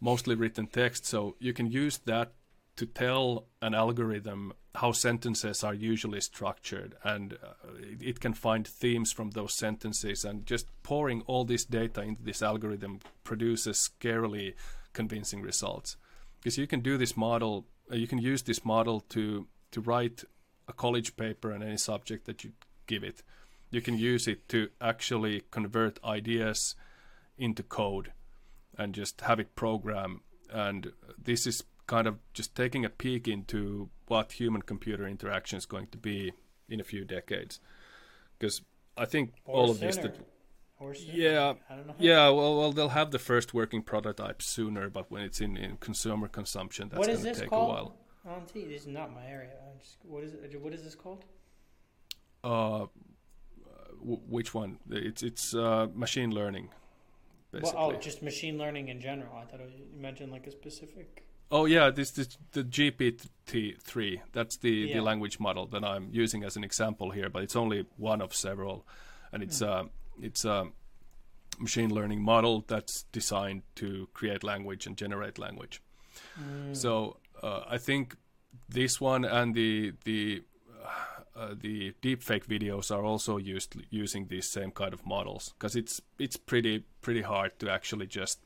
mostly 0.00 0.34
written 0.34 0.66
text. 0.66 1.06
So 1.06 1.36
you 1.38 1.52
can 1.52 1.70
use 1.70 1.98
that 2.06 2.32
to 2.76 2.86
tell 2.86 3.46
an 3.62 3.74
algorithm 3.74 4.52
how 4.74 4.90
sentences 4.90 5.62
are 5.62 5.74
usually 5.74 6.20
structured 6.20 6.96
and 7.04 7.34
uh, 7.34 7.52
it, 8.00 8.18
can 8.18 8.34
find 8.34 8.66
themes 8.66 9.12
from 9.12 9.30
those 9.30 9.54
sentences 9.54 10.24
and 10.24 10.44
just 10.46 10.66
pouring 10.82 11.22
all 11.26 11.44
this 11.44 11.64
data 11.64 12.02
into 12.02 12.22
this 12.22 12.42
algorithm 12.42 12.98
produces 13.22 13.88
scarily 14.00 14.54
convincing 14.92 15.40
results 15.40 15.96
because 16.40 16.58
you 16.58 16.66
can 16.66 16.80
do 16.80 16.98
this 16.98 17.16
model 17.16 17.66
uh, 17.92 17.94
you 17.94 18.08
can 18.08 18.18
use 18.18 18.42
this 18.42 18.64
model 18.64 19.00
to 19.00 19.46
to 19.70 19.80
write 19.80 20.24
a 20.66 20.72
college 20.72 21.16
paper 21.16 21.52
on 21.52 21.62
any 21.62 21.76
subject 21.76 22.26
that 22.26 22.42
you 22.42 22.50
give 22.86 23.04
it 23.04 23.22
you 23.70 23.80
can 23.80 23.96
use 23.96 24.26
it 24.26 24.48
to 24.48 24.68
actually 24.80 25.42
convert 25.52 26.02
ideas 26.04 26.74
into 27.38 27.62
code 27.62 28.12
and 28.78 28.94
just 28.94 29.20
have 29.22 29.38
it 29.40 29.54
program 29.56 30.20
and 30.52 30.92
this 31.22 31.46
is 31.46 31.64
kind 31.86 32.06
of 32.06 32.18
just 32.32 32.54
taking 32.54 32.84
a 32.84 32.88
peek 32.88 33.28
into 33.28 33.88
what 34.06 34.32
human 34.32 34.62
computer 34.62 35.06
interaction 35.06 35.58
is 35.58 35.66
going 35.66 35.86
to 35.88 35.98
be 35.98 36.32
in 36.68 36.80
a 36.80 36.84
few 36.84 37.04
decades 37.04 37.60
because 38.38 38.62
i 38.96 39.04
think 39.04 39.32
Or 39.44 39.54
all 39.56 39.70
of 39.70 39.80
this 39.80 39.96
that 39.98 40.16
yeah 41.12 41.54
I 41.70 41.76
don't 41.76 41.86
know. 41.86 41.94
yeah 41.98 42.28
well, 42.30 42.58
well 42.58 42.72
they'll 42.72 42.88
have 42.90 43.10
the 43.10 43.18
first 43.18 43.54
working 43.54 43.82
prototype 43.82 44.42
sooner 44.42 44.88
but 44.90 45.10
when 45.10 45.22
it's 45.22 45.40
in, 45.40 45.56
in 45.56 45.76
consumer 45.78 46.28
consumption 46.28 46.88
that's 46.90 47.06
going 47.06 47.18
to 47.22 47.34
take 47.34 47.50
called? 47.50 47.70
a 47.70 47.72
while 47.72 47.94
Antti. 48.26 48.66
This 48.66 48.82
is 48.82 48.86
not 48.86 49.12
my 49.14 49.26
area. 49.26 49.50
I 49.70 49.78
just, 49.78 49.96
what 50.02 50.24
is 50.24 50.32
it? 50.32 50.58
What 50.58 50.72
is 50.72 50.82
this 50.82 50.94
called? 50.94 51.26
uh 52.42 52.86
w- 53.98 54.20
which 54.28 54.54
one 54.54 54.78
it's 54.90 55.22
it's 55.22 55.54
uh, 55.54 55.88
machine 55.94 56.30
learning 56.30 56.70
basically 57.60 57.78
Well, 57.78 57.92
oh, 57.96 58.00
just 58.00 58.22
machine 58.22 58.58
learning 58.58 58.88
in 58.88 59.00
general. 59.00 59.36
I 59.36 59.44
thought 59.44 59.60
you 59.60 60.00
mentioned 60.00 60.32
like 60.32 60.46
a 60.46 60.50
specific. 60.50 61.26
Oh 61.50 61.66
yeah, 61.66 61.90
this 61.90 62.10
this 62.12 62.36
the 62.52 62.64
GPT 62.64 63.80
three. 63.82 64.20
That's 64.32 64.56
the 64.58 64.70
Yeah. 64.70 64.94
the 64.96 65.02
language 65.02 65.38
model 65.38 65.66
that 65.68 65.84
I'm 65.84 66.08
using 66.10 66.44
as 66.44 66.56
an 66.56 66.64
example 66.64 67.10
here, 67.10 67.28
but 67.28 67.42
it's 67.42 67.56
only 67.56 67.86
one 67.96 68.20
of 68.22 68.34
several, 68.34 68.86
and 69.32 69.42
it's 69.42 69.58
Hmm. 69.60 69.64
uh 69.68 69.84
it's 70.20 70.44
a 70.44 70.66
machine 71.58 71.94
learning 71.94 72.22
model 72.22 72.64
that's 72.66 73.04
designed 73.12 73.62
to 73.76 74.08
create 74.14 74.42
language 74.42 74.86
and 74.86 74.96
generate 74.96 75.38
language. 75.38 75.80
Mm. 76.40 76.74
So 76.76 77.18
uh, 77.42 77.62
I 77.68 77.78
think 77.78 78.16
this 78.68 79.00
one 79.00 79.24
and 79.24 79.54
the 79.54 79.92
the 80.04 80.42
uh, 81.36 81.54
the 81.58 81.92
deepfake 82.02 82.46
videos 82.46 82.94
are 82.94 83.04
also 83.04 83.36
used 83.36 83.76
using 83.90 84.28
these 84.28 84.48
same 84.48 84.70
kind 84.70 84.94
of 84.94 85.04
models 85.06 85.52
because 85.58 85.74
it's 85.74 86.00
it's 86.18 86.36
pretty 86.36 86.84
pretty 87.00 87.22
hard 87.22 87.58
to 87.58 87.70
actually 87.70 88.06
just 88.06 88.38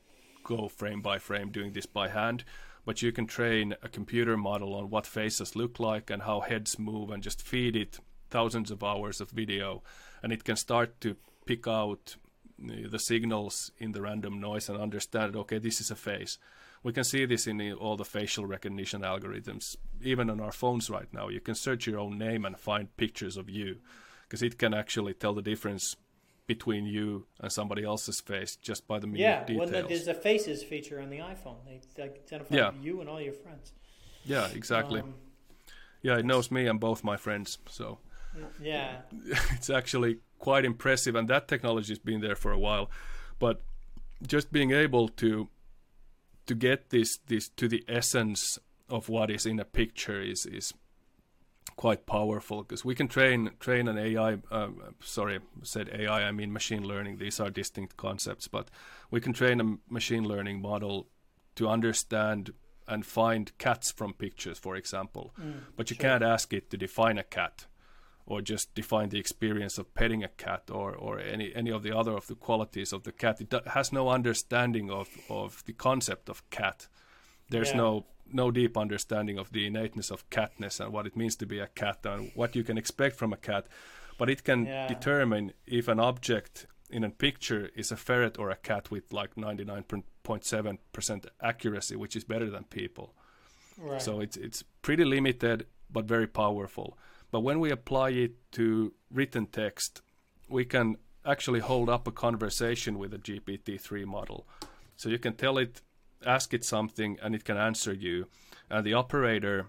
go 0.43 0.67
frame 0.67 1.01
by 1.01 1.19
frame 1.19 1.51
doing 1.51 1.73
this 1.73 1.85
by 1.85 2.09
hand. 2.09 2.43
But 2.85 3.01
you 3.01 3.11
can 3.11 3.27
train 3.27 3.75
a 3.83 3.89
computer 3.89 4.35
model 4.37 4.73
on 4.73 4.89
what 4.89 5.05
faces 5.05 5.55
look 5.55 5.79
like 5.79 6.09
and 6.09 6.23
how 6.23 6.39
heads 6.39 6.79
move 6.79 7.11
and 7.11 7.21
just 7.21 7.41
feed 7.41 7.75
it 7.75 7.99
thousands 8.31 8.71
of 8.71 8.83
hours 8.83 9.21
of 9.21 9.29
video. 9.29 9.83
And 10.23 10.33
it 10.33 10.43
can 10.43 10.55
start 10.55 10.99
to 11.01 11.15
pick 11.45 11.67
out 11.67 12.15
the 12.57 12.87
the 12.87 12.99
signals 12.99 13.71
in 13.77 13.91
the 13.91 14.01
random 14.01 14.39
noise 14.39 14.69
and 14.69 14.81
understand 14.81 15.35
okay 15.35 15.59
this 15.59 15.79
is 15.79 15.91
a 15.91 15.95
face 15.95 16.37
we 16.83 16.93
can 16.93 17.03
see 17.03 17.25
this 17.25 17.47
in 17.47 17.61
all 17.73 17.97
the 17.97 18.05
facial 18.05 18.45
recognition 18.45 19.01
algorithms 19.01 19.75
even 20.01 20.29
on 20.29 20.39
our 20.39 20.51
phones 20.51 20.89
right 20.89 21.11
now. 21.13 21.27
You 21.27 21.41
can 21.41 21.55
search 21.55 21.85
your 21.87 21.99
own 21.99 22.17
name 22.17 22.45
and 22.45 22.57
find 22.57 22.95
pictures 22.97 23.35
of 23.37 23.49
you 23.49 23.77
because 24.23 24.41
it 24.41 24.57
can 24.57 24.73
actually 24.73 25.13
tell 25.13 25.33
the 25.33 25.41
difference 25.41 25.95
between 26.47 26.85
you 26.85 27.27
and 27.39 27.51
somebody 27.51 27.83
else's 27.83 28.21
face 28.21 28.55
just 28.55 28.87
by 28.87 28.97
the 28.97 29.07
mere 29.07 29.21
Yeah, 29.21 29.43
details 29.43 29.71
when 29.71 29.81
the, 29.83 29.87
there's 29.87 30.07
a 30.07 30.13
faces 30.13 30.63
feature 30.63 30.99
on 31.01 31.09
the 31.09 31.17
iPhone, 31.19 31.57
they, 31.65 31.79
they 31.95 32.03
identify 32.03 32.55
Yeah. 32.55 32.71
you 32.81 33.01
and 33.01 33.09
all 33.09 33.21
your 33.21 33.33
friends. 33.33 33.73
yeah 34.25 34.47
exactly. 34.55 35.01
Um, 35.01 35.15
yeah 36.01 36.17
it 36.17 36.25
knows 36.25 36.49
me 36.49 36.65
and 36.67 36.79
both 36.79 37.03
my 37.03 37.17
friends 37.17 37.57
so. 37.69 37.99
Yeah, 38.61 39.01
it's 39.51 39.69
actually 39.69 40.19
quite 40.37 40.63
impressive 40.63 41.15
and 41.15 41.27
that 41.27 41.47
technology 41.47 41.91
has 41.91 41.99
been 41.99 42.21
there 42.21 42.35
for 42.35 42.51
a 42.51 42.59
while. 42.59 42.89
But 43.37 43.61
just 44.25 44.51
being 44.51 44.71
able 44.71 45.09
to 45.09 45.49
to 46.49 46.55
get 46.55 46.89
this 46.89 47.19
this 47.27 47.47
to 47.47 47.67
the 47.67 47.83
essence 47.87 48.57
of 48.89 49.07
what 49.07 49.29
is 49.29 49.45
in 49.45 49.59
a 49.59 49.65
picture 49.65 50.19
is 50.19 50.47
is 50.47 50.73
quite 51.75 52.07
powerful 52.07 52.63
because 52.63 52.83
we 52.83 52.95
can 52.95 53.07
train 53.07 53.51
train 53.59 53.87
an 53.87 53.99
AI. 53.99 54.37
Uh, 54.49 54.69
sorry, 54.99 55.39
said 55.61 55.89
AI. 55.93 56.27
I 56.27 56.31
mean 56.31 56.51
machine 56.51 56.83
learning. 56.83 57.19
These 57.19 57.39
are 57.39 57.51
distinct 57.51 57.97
concepts, 57.97 58.47
but 58.47 58.71
we 59.11 59.21
can 59.21 59.31
train 59.31 59.61
a 59.61 59.93
machine 59.93 60.27
learning 60.27 60.59
model 60.59 61.07
to 61.55 61.69
understand 61.69 62.51
and 62.87 63.05
find 63.05 63.55
cats 63.59 63.91
from 63.91 64.13
pictures, 64.13 64.57
for 64.57 64.75
example. 64.75 65.35
Mm, 65.39 65.61
but 65.77 65.91
you 65.91 65.95
sure. 65.95 66.09
can't 66.09 66.23
ask 66.23 66.51
it 66.51 66.71
to 66.71 66.77
define 66.77 67.19
a 67.19 67.23
cat 67.23 67.67
or 68.29 68.41
just 68.41 68.73
define 68.75 69.09
the 69.09 69.19
experience 69.19 69.79
of 69.79 69.93
petting 69.95 70.23
a 70.23 70.27
cat 70.27 70.69
or, 70.71 70.93
or 70.93 71.19
any, 71.19 71.53
any 71.55 71.71
of 71.71 71.81
the 71.81 71.95
other 71.95 72.11
of 72.11 72.27
the 72.27 72.35
qualities 72.35 72.93
of 72.93 73.03
the 73.03 73.11
cat. 73.11 73.41
It 73.41 73.51
has 73.67 73.91
no 73.91 74.09
understanding 74.09 74.91
of, 74.91 75.09
of 75.29 75.63
the 75.65 75.73
concept 75.73 76.29
of 76.29 76.47
cat. 76.51 76.87
There's 77.49 77.71
yeah. 77.71 77.77
no 77.77 78.05
no 78.31 78.51
deep 78.51 78.77
understanding 78.77 79.39
of 79.39 79.51
the 79.51 79.65
innateness 79.65 80.11
of 80.11 80.29
catness 80.29 80.79
and 80.79 80.93
what 80.93 81.07
it 81.07 81.17
means 81.17 81.35
to 81.35 81.47
be 81.47 81.57
a 81.57 81.65
cat 81.65 81.97
and 82.03 82.31
what 82.35 82.55
you 82.55 82.63
can 82.63 82.77
expect 82.77 83.15
from 83.15 83.33
a 83.33 83.37
cat. 83.37 83.65
But 84.19 84.29
it 84.29 84.43
can 84.43 84.67
yeah. 84.67 84.87
determine 84.87 85.53
if 85.65 85.87
an 85.87 85.99
object 85.99 86.67
in 86.91 87.03
a 87.03 87.09
picture 87.09 87.71
is 87.75 87.91
a 87.91 87.97
ferret 87.97 88.37
or 88.37 88.51
a 88.51 88.55
cat 88.55 88.91
with 88.91 89.11
like 89.11 89.33
99.7% 89.33 91.25
accuracy, 91.41 91.95
which 91.95 92.15
is 92.15 92.23
better 92.23 92.51
than 92.51 92.65
people. 92.65 93.15
Right. 93.79 93.99
So 93.99 94.19
it's 94.19 94.37
it's 94.37 94.63
pretty 94.83 95.05
limited 95.05 95.65
but 95.91 96.05
very 96.05 96.27
powerful. 96.27 96.97
But 97.31 97.41
when 97.41 97.59
we 97.59 97.71
apply 97.71 98.09
it 98.11 98.51
to 98.53 98.93
written 99.11 99.45
text, 99.47 100.01
we 100.47 100.65
can 100.65 100.97
actually 101.25 101.59
hold 101.59 101.89
up 101.89 102.07
a 102.07 102.11
conversation 102.11 102.97
with 102.97 103.13
a 103.13 103.17
GPT-3 103.17 104.05
model. 104.05 104.47
So 104.95 105.09
you 105.09 105.19
can 105.19 105.35
tell 105.35 105.57
it, 105.57 105.81
ask 106.25 106.53
it 106.53 106.65
something, 106.65 107.17
and 107.21 107.35
it 107.35 107.45
can 107.45 107.57
answer 107.57 107.93
you, 107.93 108.27
and 108.69 108.85
the 108.85 108.93
operator 108.93 109.67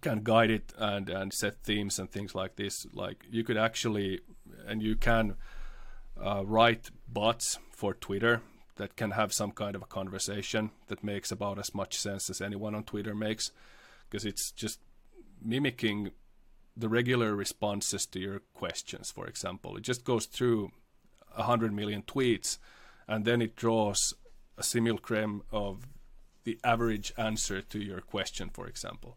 can 0.00 0.22
guide 0.22 0.50
it 0.50 0.72
and 0.78 1.08
and 1.08 1.32
set 1.32 1.64
themes 1.64 1.98
and 1.98 2.10
things 2.10 2.34
like 2.34 2.56
this. 2.56 2.86
Like 2.92 3.24
you 3.30 3.42
could 3.42 3.56
actually, 3.56 4.20
and 4.66 4.82
you 4.82 4.94
can 4.94 5.34
uh, 6.20 6.44
write 6.44 6.90
bots 7.08 7.58
for 7.72 7.94
Twitter 7.94 8.42
that 8.76 8.96
can 8.96 9.12
have 9.12 9.32
some 9.32 9.50
kind 9.50 9.74
of 9.74 9.82
a 9.82 9.86
conversation 9.86 10.70
that 10.88 11.04
makes 11.04 11.32
about 11.32 11.58
as 11.58 11.74
much 11.74 11.98
sense 11.98 12.30
as 12.30 12.40
anyone 12.40 12.74
on 12.74 12.84
Twitter 12.84 13.14
makes, 13.14 13.50
because 14.08 14.24
it's 14.24 14.52
just 14.52 14.78
mimicking 15.42 16.12
the 16.76 16.88
regular 16.88 17.34
responses 17.34 18.06
to 18.06 18.20
your 18.20 18.40
questions. 18.54 19.10
For 19.10 19.26
example, 19.26 19.76
it 19.76 19.82
just 19.82 20.04
goes 20.04 20.26
through 20.26 20.70
a 21.36 21.44
hundred 21.44 21.72
million 21.72 22.02
tweets, 22.02 22.58
and 23.06 23.24
then 23.24 23.42
it 23.42 23.56
draws 23.56 24.14
a 24.56 24.62
simulacrum 24.62 25.42
of 25.50 25.86
the 26.44 26.58
average 26.64 27.12
answer 27.16 27.60
to 27.60 27.78
your 27.78 28.00
question, 28.00 28.50
for 28.50 28.66
example. 28.66 29.16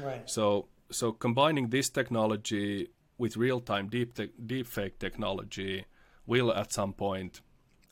Right. 0.00 0.28
So, 0.28 0.68
so 0.90 1.12
combining 1.12 1.70
this 1.70 1.88
technology 1.88 2.88
with 3.18 3.36
real-time 3.36 3.88
deep 3.88 4.14
te- 4.14 4.32
deepfake 4.44 4.98
technology 4.98 5.86
will 6.26 6.52
at 6.52 6.72
some 6.72 6.92
point 6.92 7.40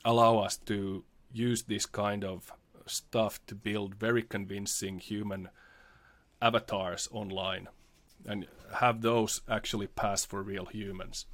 allow 0.03 0.37
us 0.39 0.57
to 0.57 1.03
use 1.31 1.63
this 1.63 1.85
kind 1.85 2.23
of 2.23 2.51
stuff 2.85 3.39
to 3.47 3.55
build 3.55 3.95
very 3.95 4.21
convincing 4.21 4.99
human 4.99 5.49
avatars 6.41 7.07
online 7.11 7.67
and 8.25 8.47
have 8.75 9.01
those 9.01 9.41
actually 9.49 9.87
pass 9.87 10.25
for 10.25 10.41
real 10.41 10.65
humans. 10.65 11.25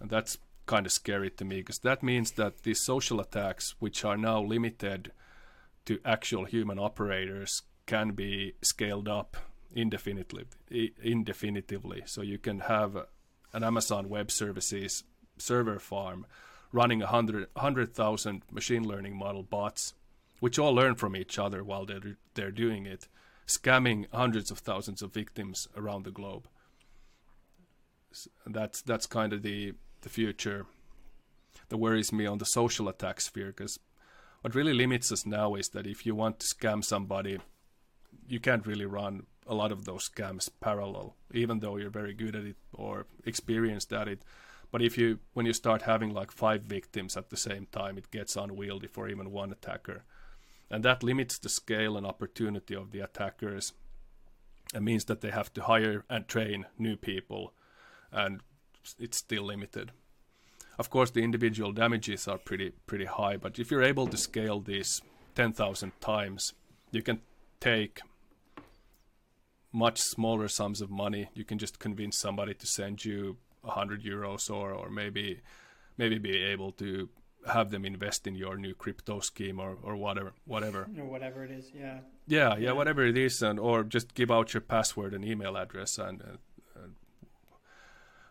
And 0.00 0.10
that's 0.10 0.38
kind 0.66 0.86
of 0.86 0.92
scary 0.92 1.30
to 1.30 1.44
me 1.44 1.56
because 1.56 1.78
that 1.80 2.02
means 2.02 2.32
that 2.32 2.62
these 2.62 2.80
social 2.84 3.20
attacks, 3.20 3.74
which 3.78 4.04
are 4.04 4.16
now 4.16 4.40
limited 4.40 5.12
to 5.86 5.98
actual 6.04 6.44
human 6.44 6.78
operators, 6.78 7.62
can 7.86 8.10
be 8.10 8.54
scaled 8.62 9.08
up 9.08 9.36
indefinitely. 9.74 10.44
Indefinitively, 11.02 12.02
so 12.06 12.22
you 12.22 12.38
can 12.38 12.60
have 12.60 12.96
an 13.52 13.64
Amazon 13.64 14.08
Web 14.08 14.30
Services 14.30 15.04
server 15.38 15.78
farm 15.78 16.26
running 16.72 17.02
a 17.02 17.06
hundred 17.06 17.48
hundred 17.56 17.94
thousand 17.94 18.42
machine 18.50 18.86
learning 18.86 19.16
model 19.16 19.42
bots, 19.42 19.94
which 20.40 20.58
all 20.58 20.74
learn 20.74 20.94
from 20.94 21.16
each 21.16 21.38
other 21.38 21.64
while 21.64 21.86
they're 21.86 22.16
they're 22.34 22.50
doing 22.50 22.86
it, 22.86 23.08
scamming 23.48 24.06
hundreds 24.12 24.50
of 24.50 24.58
thousands 24.58 25.02
of 25.02 25.12
victims 25.12 25.66
around 25.76 26.04
the 26.04 26.10
globe. 26.10 26.46
That's 28.46 28.82
that's 28.82 29.06
kind 29.06 29.32
of 29.32 29.42
the 29.42 29.74
the 30.02 30.08
future 30.08 30.66
that 31.68 31.76
worries 31.76 32.12
me 32.12 32.26
on 32.26 32.38
the 32.38 32.44
social 32.44 32.88
attack 32.88 33.20
sphere 33.20 33.48
because 33.48 33.78
what 34.42 34.54
really 34.54 34.72
limits 34.72 35.10
us 35.10 35.26
now 35.26 35.54
is 35.54 35.68
that 35.70 35.86
if 35.86 36.06
you 36.06 36.14
want 36.14 36.40
to 36.40 36.46
scam 36.46 36.84
somebody, 36.84 37.38
you 38.28 38.40
can't 38.40 38.66
really 38.66 38.86
run 38.86 39.26
a 39.46 39.54
lot 39.54 39.72
of 39.72 39.84
those 39.84 40.08
scams 40.08 40.48
parallel, 40.60 41.16
even 41.32 41.60
though 41.60 41.76
you're 41.76 41.90
very 41.90 42.14
good 42.14 42.36
at 42.36 42.44
it 42.44 42.56
or 42.72 43.06
experienced 43.24 43.92
at 43.92 44.08
it. 44.08 44.22
But 44.70 44.82
if 44.82 44.98
you 44.98 45.18
when 45.32 45.46
you 45.46 45.54
start 45.54 45.82
having 45.82 46.12
like 46.12 46.30
five 46.30 46.62
victims 46.62 47.16
at 47.16 47.30
the 47.30 47.36
same 47.36 47.66
time, 47.72 47.98
it 47.98 48.10
gets 48.10 48.36
unwieldy 48.36 48.86
for 48.86 49.08
even 49.08 49.32
one 49.32 49.50
attacker, 49.50 50.04
and 50.70 50.84
that 50.84 51.02
limits 51.02 51.38
the 51.38 51.48
scale 51.48 51.96
and 51.96 52.06
opportunity 52.06 52.74
of 52.74 52.90
the 52.90 53.00
attackers. 53.00 53.72
It 54.74 54.82
means 54.82 55.06
that 55.06 55.20
they 55.20 55.30
have 55.30 55.52
to 55.54 55.62
hire 55.62 56.04
and 56.10 56.28
train 56.28 56.66
new 56.78 56.96
people, 56.96 57.54
and 58.12 58.40
it's 58.98 59.18
still 59.18 59.44
limited. 59.44 59.92
Of 60.78 60.90
course, 60.90 61.10
the 61.10 61.24
individual 61.24 61.72
damages 61.72 62.28
are 62.28 62.38
pretty 62.38 62.72
pretty 62.86 63.06
high, 63.06 63.36
but 63.36 63.58
if 63.58 63.70
you're 63.70 63.82
able 63.82 64.06
to 64.06 64.16
scale 64.16 64.60
these 64.60 65.00
ten 65.34 65.52
thousand 65.52 65.92
times, 66.00 66.52
you 66.92 67.02
can 67.02 67.20
take 67.60 68.00
much 69.72 70.00
smaller 70.00 70.48
sums 70.48 70.80
of 70.80 70.90
money. 70.90 71.28
You 71.34 71.44
can 71.44 71.58
just 71.58 71.78
convince 71.78 72.18
somebody 72.18 72.54
to 72.54 72.66
send 72.66 73.04
you 73.04 73.36
100 73.62 74.02
euros 74.02 74.50
or 74.50 74.72
or 74.72 74.90
maybe 74.90 75.40
maybe 75.96 76.18
be 76.18 76.36
able 76.36 76.72
to 76.72 77.08
have 77.46 77.70
them 77.70 77.84
invest 77.84 78.26
in 78.26 78.34
your 78.34 78.56
new 78.56 78.74
crypto 78.74 79.20
scheme 79.20 79.58
or, 79.60 79.76
or 79.82 79.96
whatever 79.96 80.32
whatever. 80.44 80.88
Or 80.98 81.04
whatever 81.04 81.44
it 81.44 81.50
is 81.50 81.70
yeah. 81.74 82.00
Yeah 82.26 82.48
yeah, 82.50 82.56
yeah. 82.56 82.72
whatever 82.72 83.04
it 83.06 83.16
is 83.16 83.42
and 83.42 83.58
or 83.58 83.84
just 83.84 84.14
give 84.14 84.30
out 84.30 84.54
your 84.54 84.60
password 84.60 85.14
and 85.14 85.24
email 85.24 85.56
address 85.56 85.98
and, 85.98 86.22
uh, 86.22 86.36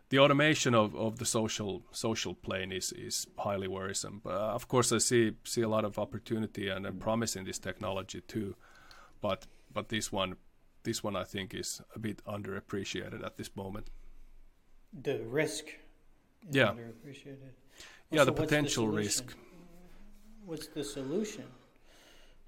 the 0.10 0.20
automation 0.20 0.74
of, 0.74 0.96
of 0.96 1.20
the 1.20 1.26
social 1.26 1.84
social 1.92 2.34
plane 2.34 2.72
is, 2.72 2.94
is 2.94 3.28
highly 3.40 3.68
worrisome. 3.68 4.22
But 4.24 4.36
uh, 4.36 4.54
of 4.56 4.70
course 4.70 4.94
I 4.94 5.00
see 5.00 5.34
see 5.44 5.62
a 5.62 5.68
lot 5.68 5.84
of 5.84 6.00
opportunity 6.00 6.70
and, 6.70 6.86
and 6.86 6.98
promise 7.00 7.36
in 7.36 7.44
this 7.44 7.60
technology 7.60 8.22
too 8.22 8.56
but 9.22 9.46
but 9.74 9.90
this 9.90 10.12
one 10.12 10.36
this 10.84 11.04
one 11.04 11.16
I 11.16 11.24
think 11.24 11.54
is 11.54 11.82
a 11.96 12.00
bit 12.00 12.24
underappreciated 12.26 13.26
at 13.26 13.38
this 13.38 13.56
moment. 13.56 13.90
The 14.94 15.20
risk 15.26 15.66
yeah. 16.50 16.68
underappreciated. 16.68 17.54
Yeah, 18.12 18.24
the 18.24 18.32
potential 18.32 18.88
risk. 18.88 19.36
What's 20.46 20.68
the 20.68 20.84
solution? 20.84 21.44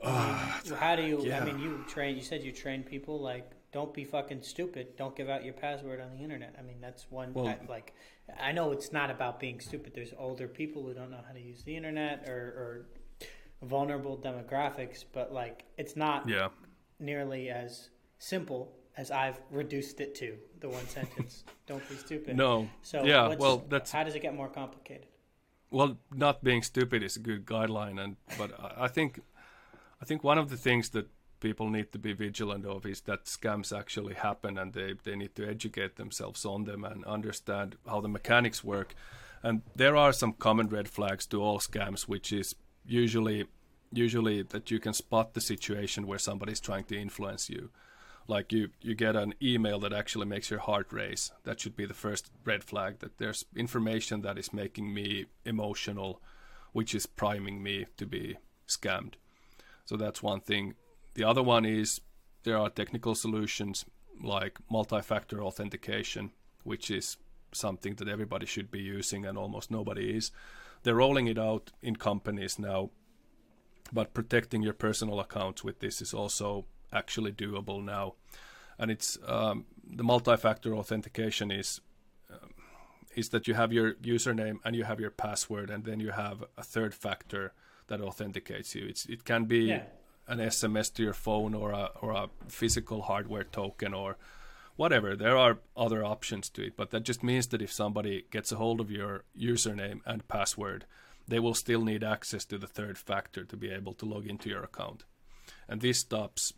Ah, 0.02 0.62
I 0.64 0.70
mean, 0.70 0.78
how 0.80 0.96
do 0.96 1.04
you? 1.04 1.22
Yeah. 1.24 1.42
I 1.42 1.46
mean, 1.46 1.60
you 1.60 1.84
train. 1.88 2.16
You 2.16 2.22
said 2.22 2.44
you 2.44 2.52
train 2.52 2.84
people 2.84 3.20
like 3.20 3.52
don't 3.72 3.94
be 3.94 4.04
fucking 4.04 4.42
stupid. 4.42 4.96
Don't 4.98 5.16
give 5.16 5.30
out 5.30 5.44
your 5.44 5.54
password 5.54 6.02
on 6.02 6.12
the 6.12 6.24
internet. 6.24 6.56
I 6.58 6.64
mean, 6.64 6.78
that's 6.82 7.10
one. 7.12 7.34
Well, 7.34 7.56
like, 7.68 7.94
I 8.40 8.52
know 8.52 8.72
it's 8.72 8.92
not 8.92 9.12
about 9.12 9.40
being 9.40 9.60
stupid. 9.60 9.94
There's 9.94 10.14
older 10.18 10.48
people 10.48 10.84
who 10.84 10.94
don't 10.94 11.12
know 11.12 11.22
how 11.26 11.34
to 11.34 11.40
use 11.40 11.64
the 11.64 11.76
internet 11.76 12.28
or, 12.28 12.34
or 12.34 12.86
vulnerable 13.62 14.18
demographics, 14.18 15.04
but 15.14 15.32
like, 15.32 15.66
it's 15.78 15.96
not 15.96 16.28
yeah. 16.28 16.48
nearly 17.00 17.50
as 17.50 17.90
simple 18.18 18.74
as 18.98 19.12
I've 19.12 19.40
reduced 19.52 20.02
it 20.02 20.16
to 20.16 20.36
the 20.62 20.70
one 20.70 20.88
sentence. 20.88 21.44
Don't 21.68 21.88
be 21.88 21.96
stupid. 21.96 22.36
No. 22.36 22.68
So 22.82 23.04
yeah, 23.04 23.36
well, 23.36 23.64
that's 23.70 23.92
how 23.92 24.04
does 24.04 24.16
it 24.16 24.22
get 24.22 24.36
more 24.36 24.50
complicated? 24.50 25.06
Well, 25.72 25.98
not 26.12 26.44
being 26.44 26.64
stupid 26.64 27.04
is 27.04 27.16
a 27.16 27.20
good 27.20 27.46
guideline, 27.46 28.04
and 28.04 28.16
but 28.38 28.52
I 28.78 28.88
think 28.88 29.22
I 30.02 30.06
think 30.06 30.24
one 30.24 30.38
of 30.38 30.50
the 30.50 30.58
things 30.58 30.90
that 30.90 31.08
people 31.40 31.70
need 31.70 31.92
to 31.92 32.00
be 32.00 32.14
vigilant 32.14 32.66
of 32.66 32.86
is 32.86 33.02
that 33.02 33.26
scams 33.26 33.78
actually 33.78 34.16
happen, 34.16 34.58
and 34.58 34.74
they 34.74 34.96
they 35.04 35.16
need 35.16 35.36
to 35.36 35.48
educate 35.48 35.96
themselves 35.96 36.46
on 36.46 36.64
them 36.64 36.84
and 36.84 37.06
understand 37.06 37.76
how 37.88 38.02
the 38.02 38.10
mechanics 38.10 38.64
work. 38.64 38.96
And 39.44 39.62
there 39.76 39.96
are 39.96 40.12
some 40.12 40.34
common 40.34 40.70
red 40.70 40.90
flags 40.90 41.26
to 41.28 41.42
all 41.42 41.60
scams, 41.60 42.02
which 42.02 42.34
is 42.34 42.56
usually 42.86 43.46
usually 43.92 44.44
that 44.44 44.72
you 44.72 44.80
can 44.80 44.94
spot 44.94 45.34
the 45.34 45.42
situation 45.42 46.08
where 46.08 46.20
somebody's 46.20 46.60
trying 46.60 46.84
to 46.86 47.00
influence 47.00 47.50
you 47.50 47.70
like 48.30 48.54
you 48.54 48.70
you 48.82 48.94
get 48.94 49.16
an 49.16 49.34
email 49.42 49.80
that 49.80 49.92
actually 49.92 50.28
makes 50.28 50.52
your 50.52 50.60
heart 50.60 50.94
race. 50.94 51.32
That 51.44 51.60
should 51.60 51.76
be 51.76 51.86
the 51.86 51.96
first 51.96 52.32
red 52.46 52.64
flag 52.64 53.00
that 53.00 53.18
there's 53.18 53.46
information 53.56 54.22
that 54.22 54.38
is 54.38 54.54
making 54.54 54.94
me 54.94 55.26
emotional 55.44 56.22
which 56.72 56.94
is 56.94 57.08
priming 57.08 57.64
me 57.64 57.88
to 57.98 58.06
be 58.06 58.38
scammed. 58.68 59.16
So 59.86 59.98
that's 59.98 60.22
one 60.22 60.42
thing. 60.42 60.76
The 61.16 61.24
other 61.24 61.42
one 61.42 61.66
is 61.66 62.02
there 62.44 62.58
are 62.58 62.70
technical 62.70 63.16
solutions 63.16 63.86
like 64.24 64.60
multi-factor 64.70 65.42
authentication 65.42 66.32
which 66.64 66.92
is 66.92 67.18
something 67.52 67.96
that 67.96 68.08
everybody 68.08 68.46
should 68.46 68.70
be 68.70 68.82
using 68.82 69.26
and 69.26 69.38
almost 69.38 69.72
nobody 69.72 70.16
is. 70.16 70.32
They're 70.84 70.94
rolling 70.96 71.26
it 71.26 71.40
out 71.40 71.72
in 71.82 71.96
companies 71.96 72.60
now 72.60 72.92
but 73.92 74.14
protecting 74.14 74.62
your 74.62 74.74
personal 74.74 75.20
accounts 75.20 75.64
with 75.64 75.80
this 75.80 76.00
is 76.00 76.14
also 76.14 76.66
actually 76.92 77.32
doable 77.32 77.84
now. 77.84 78.14
and 78.82 78.92
it's 78.92 79.18
um, 79.28 79.66
the 79.98 80.04
multi-factor 80.04 80.74
authentication 80.76 81.52
is 81.52 81.82
um, 82.32 82.50
is 83.16 83.30
that 83.30 83.48
you 83.48 83.56
have 83.56 83.74
your 83.74 83.94
username 83.96 84.58
and 84.64 84.76
you 84.76 84.84
have 84.86 85.00
your 85.00 85.12
password, 85.12 85.70
and 85.70 85.84
then 85.84 86.00
you 86.00 86.12
have 86.12 86.44
a 86.58 86.64
third 86.64 86.94
factor 86.94 87.52
that 87.88 88.02
authenticates 88.02 88.76
you. 88.76 88.86
It's 88.88 89.06
it 89.06 89.24
can 89.26 89.46
be 89.46 89.66
Yeah. 89.66 89.84
an 90.28 90.40
SMS 90.40 90.94
to 90.94 91.04
your 91.04 91.14
phone 91.16 91.54
or 91.56 91.72
a 91.72 91.86
or 92.02 92.12
a 92.12 92.30
physical 92.48 93.02
hardware 93.02 93.44
token 93.46 93.94
or 93.94 94.16
whatever. 94.78 95.16
There 95.16 95.36
are 95.38 95.58
other 95.76 96.04
options 96.06 96.50
to 96.52 96.62
it, 96.68 96.76
but 96.78 96.90
that 96.92 97.04
just 97.08 97.24
means 97.24 97.48
that 97.48 97.62
if 97.62 97.72
somebody 97.72 98.26
gets 98.32 98.52
a 98.52 98.56
hold 98.56 98.80
of 98.80 98.90
your 98.92 99.24
username 99.36 100.00
and 100.06 100.28
password, 100.28 100.86
they 101.28 101.40
will 101.40 101.54
still 101.56 101.84
need 101.84 102.04
access 102.04 102.46
to 102.46 102.58
the 102.58 102.68
third 102.68 102.98
factor 102.98 103.44
to 103.44 103.58
be 103.58 103.70
able 103.72 103.94
to 103.96 104.06
log 104.06 104.26
into 104.28 104.50
your 104.50 104.64
account. 104.64 105.04
And 105.68 105.82
this 105.82 106.00
stops 106.00 106.54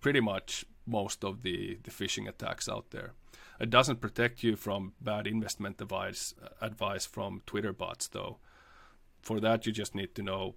pretty 0.00 0.20
much 0.20 0.64
most 0.86 1.24
of 1.24 1.42
the, 1.42 1.78
the 1.82 1.90
phishing 1.90 2.28
attacks 2.28 2.68
out 2.68 2.90
there. 2.90 3.12
It 3.60 3.70
doesn't 3.70 4.00
protect 4.00 4.42
you 4.42 4.56
from 4.56 4.92
bad 5.00 5.26
investment 5.26 5.80
advice 5.80 6.34
advice 6.60 7.06
from 7.06 7.42
Twitter 7.44 7.72
bots 7.72 8.08
though. 8.08 8.38
For 9.20 9.40
that 9.40 9.66
you 9.66 9.72
just 9.72 9.94
need 9.94 10.14
to 10.14 10.22
know 10.22 10.54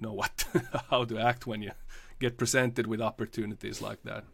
know 0.00 0.12
what 0.12 0.44
how 0.90 1.04
to 1.04 1.18
act 1.18 1.46
when 1.46 1.62
you 1.62 1.72
get 2.18 2.36
presented 2.36 2.86
with 2.86 3.00
opportunities 3.00 3.80
like 3.80 4.02
that. 4.02 4.24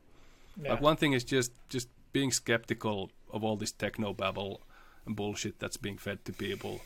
Like 0.59 0.81
one 0.81 0.97
thing 0.97 1.13
is 1.13 1.23
just 1.25 1.53
just 1.69 1.89
being 2.13 2.33
skeptical 2.33 3.11
of 3.33 3.45
all 3.45 3.57
this 3.57 3.73
techno 3.73 4.13
babble 4.13 4.63
and 5.05 5.15
bullshit 5.15 5.59
that's 5.59 5.77
being 5.77 5.99
fed 5.99 6.25
to 6.25 6.33
people. 6.33 6.81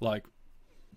Like 0.00 0.24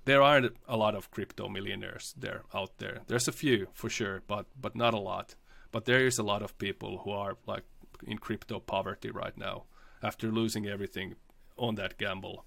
there 0.06 0.22
aren't 0.22 0.56
a 0.68 0.78
lot 0.78 0.96
of 0.96 1.12
crypto 1.12 1.48
millionaires 1.48 2.16
there 2.18 2.42
out 2.54 2.78
there. 2.80 3.02
There's 3.08 3.28
a 3.28 3.32
few 3.32 3.68
for 3.74 3.90
sure, 3.90 4.24
but 4.26 4.48
but 4.60 4.76
not 4.76 4.94
a 4.96 5.00
lot. 5.00 5.36
But 5.78 5.86
there 5.86 6.08
is 6.08 6.18
a 6.18 6.24
lot 6.24 6.42
of 6.42 6.58
people 6.58 7.02
who 7.04 7.12
are 7.12 7.38
like 7.46 7.64
in 8.02 8.18
crypto 8.18 8.60
poverty 8.60 9.12
right 9.12 9.38
now 9.38 9.66
after 10.02 10.32
losing 10.32 10.66
everything 10.66 11.14
on 11.56 11.76
that 11.76 12.00
gamble. 12.00 12.46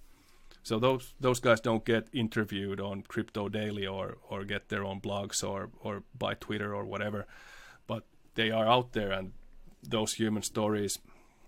So 0.64 0.80
those 0.80 1.14
those 1.20 1.38
guys 1.38 1.60
don't 1.60 1.84
get 1.84 2.08
interviewed 2.12 2.80
on 2.80 3.02
Crypto 3.02 3.48
Daily 3.48 3.86
or 3.86 4.16
or 4.28 4.44
get 4.44 4.68
their 4.68 4.82
own 4.82 5.00
blogs 5.00 5.44
or 5.44 5.70
or 5.80 6.02
by 6.18 6.34
Twitter 6.34 6.74
or 6.74 6.84
whatever, 6.84 7.28
but 7.86 8.02
they 8.34 8.50
are 8.50 8.66
out 8.66 8.94
there 8.94 9.12
and 9.12 9.32
those 9.80 10.14
human 10.14 10.42
stories 10.42 10.98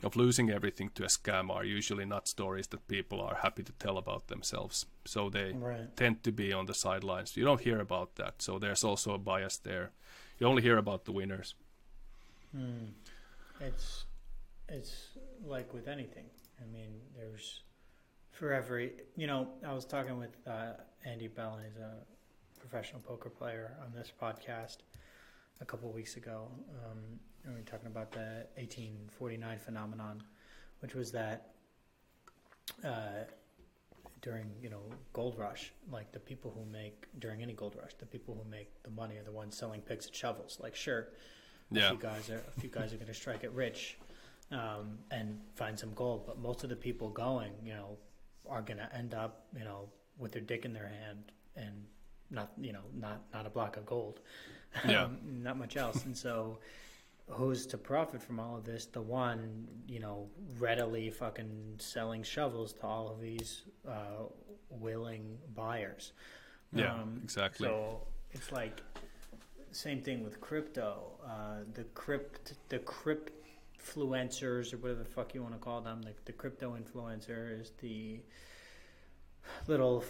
of 0.05 0.15
losing 0.15 0.51
everything 0.51 0.91
to 0.95 1.03
a 1.03 1.09
scam 1.09 1.51
are 1.51 1.65
usually 1.65 2.05
not 2.05 2.29
stories 2.29 2.69
that 2.69 2.87
people 2.87 3.21
are 3.21 3.39
happy 3.43 3.65
to 3.65 3.73
tell 3.73 3.99
about 3.99 4.29
themselves. 4.29 4.87
So 5.05 5.31
they 5.31 5.53
Right. 5.53 5.97
tend 5.97 6.23
to 6.23 6.31
be 6.31 6.53
on 6.53 6.67
the 6.67 6.75
sidelines. 6.75 7.37
You 7.37 7.45
don't 7.45 7.61
hear 7.61 7.81
about 7.81 8.15
that. 8.15 8.41
So 8.43 8.61
there's 8.61 8.85
also 8.85 9.15
a 9.15 9.19
bias 9.19 9.59
there. 9.59 9.91
You 10.39 10.47
only 10.49 10.63
hear 10.63 10.79
about 10.79 11.05
the 11.05 11.13
winners. 11.13 11.55
Hmm. 12.53 12.87
It's 13.61 14.05
it's 14.69 15.19
like 15.45 15.73
with 15.73 15.89
anything. 15.89 16.27
I 16.61 16.67
mean, 16.73 17.01
there's 17.17 17.63
for 18.31 18.53
every 18.53 18.93
you 19.17 19.27
know. 19.27 19.49
I 19.67 19.73
was 19.73 19.85
talking 19.85 20.19
with 20.19 20.37
uh, 20.47 20.73
Andy 21.05 21.29
Bell, 21.29 21.59
he's 21.65 21.77
a 21.77 21.95
professional 22.61 23.01
poker 23.01 23.31
player, 23.31 23.77
on 23.85 23.93
this 23.93 24.13
podcast 24.21 24.79
a 25.61 25.65
couple 25.65 25.91
weeks 25.93 26.17
ago. 26.17 26.49
Um, 26.85 27.19
and 27.45 27.55
we 27.55 27.61
were 27.61 27.67
talking 27.67 27.89
about 27.89 28.13
the 28.13 28.47
1849 28.57 29.59
phenomenon, 29.59 30.23
which 30.81 30.95
was 30.95 31.11
that 31.13 31.55
uh, 32.85 33.25
during 34.21 34.47
you 34.61 34.71
know 34.71 34.83
gold 35.13 35.39
rush, 35.39 35.73
like 35.91 36.13
the 36.13 36.21
people 36.21 36.53
who 36.57 36.71
make 36.71 37.07
during 37.19 37.43
any 37.43 37.53
gold 37.53 37.77
rush, 37.81 37.95
the 37.99 38.07
people 38.07 38.39
who 38.41 38.49
make 38.49 38.83
the 38.83 38.91
money 38.91 39.17
are 39.17 39.25
the 39.25 39.33
ones 39.33 39.57
selling 39.57 39.81
picks 39.81 40.07
and 40.07 40.15
shovels. 40.15 40.59
Like 40.63 40.77
sure, 40.77 41.09
a 41.77 41.81
Yeah. 41.81 41.89
few 41.91 41.99
guys 41.99 42.31
are 42.31 42.43
a 42.57 42.61
few 42.61 42.69
guys 42.71 42.93
are 42.93 42.97
going 42.97 43.09
to 43.09 43.15
strike 43.15 43.45
it 43.45 43.53
rich 43.53 43.99
um, 44.51 44.99
and 45.11 45.41
find 45.55 45.79
some 45.79 45.93
gold, 45.95 46.27
but 46.27 46.39
most 46.39 46.63
of 46.65 46.71
the 46.71 46.77
people 46.77 47.09
going, 47.09 47.53
you 47.65 47.73
know, 47.75 47.97
are 48.49 48.63
going 48.63 48.79
to 48.79 48.95
end 48.95 49.15
up, 49.15 49.47
you 49.57 49.65
know, 49.65 49.89
with 50.19 50.33
their 50.33 50.43
dick 50.43 50.65
in 50.65 50.73
their 50.73 50.89
hand 50.89 51.33
and 51.57 51.85
not, 52.31 52.53
you 52.61 52.73
know, 52.73 52.83
not 52.95 53.23
not 53.33 53.47
a 53.47 53.51
block 53.51 53.77
of 53.77 53.87
gold, 53.87 54.21
Yeah. 54.87 55.05
Um, 55.05 55.19
not 55.43 55.59
much 55.59 55.77
else, 55.77 56.05
and 56.05 56.17
so. 56.17 56.59
Who's 57.29 57.67
to 57.67 57.79
profit 57.79 58.21
from 58.21 58.41
all 58.41 58.57
of 58.57 58.65
this? 58.65 58.85
The 58.87 59.01
one, 59.01 59.69
you 59.87 60.01
know, 60.01 60.29
readily 60.59 61.09
fucking 61.09 61.77
selling 61.79 62.25
shovels 62.25 62.73
to 62.75 62.83
all 62.83 63.09
of 63.13 63.21
these 63.21 63.63
uh, 63.89 64.25
willing 64.69 65.39
buyers. 65.55 66.13
Yeah, 66.75 66.93
Um, 66.95 67.21
exactly. 67.23 67.69
So 67.69 68.03
it's 68.33 68.51
like 68.51 68.83
same 69.73 70.01
thing 70.01 70.23
with 70.23 70.41
crypto. 70.41 71.13
Uh, 71.25 71.65
the 71.75 71.85
crypt, 71.95 72.55
the 72.69 72.79
cryptfluencers 72.79 74.73
or 74.73 74.77
whatever 74.79 75.03
the 75.03 75.09
fuck 75.09 75.35
you 75.35 75.43
want 75.43 75.55
to 75.55 75.61
call 75.61 75.81
them. 75.81 76.03
The, 76.03 76.13
the 76.25 76.33
crypto 76.33 76.77
influencer 76.77 77.61
is 77.61 77.73
the 77.81 78.21
little 79.67 80.05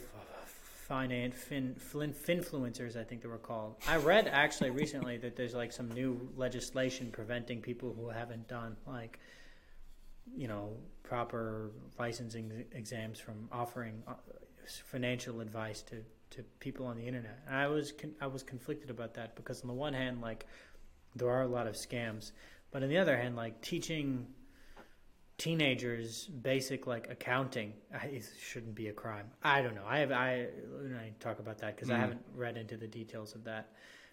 finance 0.92 1.34
fin, 1.36 1.74
fin 1.74 2.12
finfluencers. 2.12 2.96
I 2.96 3.04
think 3.04 3.22
they 3.22 3.28
were 3.28 3.38
called. 3.38 3.76
I 3.88 3.96
read 3.96 4.28
actually 4.28 4.70
recently 4.70 5.16
that 5.18 5.36
there's 5.36 5.54
like 5.54 5.72
some 5.72 5.90
new 5.90 6.28
legislation 6.36 7.10
preventing 7.12 7.60
people 7.60 7.94
who 7.98 8.08
haven't 8.08 8.48
done 8.48 8.76
like 8.86 9.18
you 10.36 10.48
know 10.48 10.76
proper 11.02 11.70
licensing 11.98 12.64
exams 12.72 13.18
from 13.18 13.48
offering 13.50 14.02
uh, 14.06 14.14
financial 14.66 15.40
advice 15.40 15.82
to 15.82 15.96
to 16.33 16.43
people 16.61 16.87
on 16.87 16.97
the 16.97 17.07
internet. 17.07 17.39
And 17.47 17.57
I 17.57 17.66
was 17.68 17.93
con- 17.93 18.14
I 18.20 18.26
was 18.26 18.43
conflicted 18.43 18.91
about 18.91 19.14
that 19.14 19.37
because 19.37 19.62
on 19.62 19.68
the 19.68 19.74
one 19.74 19.95
hand, 19.95 20.20
like 20.20 20.47
there 21.16 21.30
are 21.30 21.43
a 21.43 21.47
lot 21.49 21.66
of 21.66 21.74
scams, 21.74 22.33
but 22.70 22.83
on 22.83 22.89
the 22.89 22.99
other 22.99 23.16
hand, 23.16 23.37
like 23.37 23.61
teaching 23.61 24.26
teenagers 25.39 26.26
basic 26.26 26.87
like 26.87 27.11
accounting 27.11 27.72
I, 27.93 28.20
shouldn't 28.41 28.74
be 28.74 28.89
a 28.89 28.93
crime. 28.93 29.26
I 29.43 29.61
don't 29.62 29.74
know. 29.74 29.85
I 29.87 29.99
have 29.99 30.12
I, 30.12 30.47
I 30.97 31.12
talk 31.20 31.39
about 31.39 31.59
that 31.59 31.74
because 31.76 31.91
I 31.91 31.95
Mm. 31.95 32.01
haven't 32.01 32.22
read 32.35 32.57
into 32.57 32.76
the 32.76 32.87
details 32.87 33.35
of 33.35 33.45
that 33.45 33.72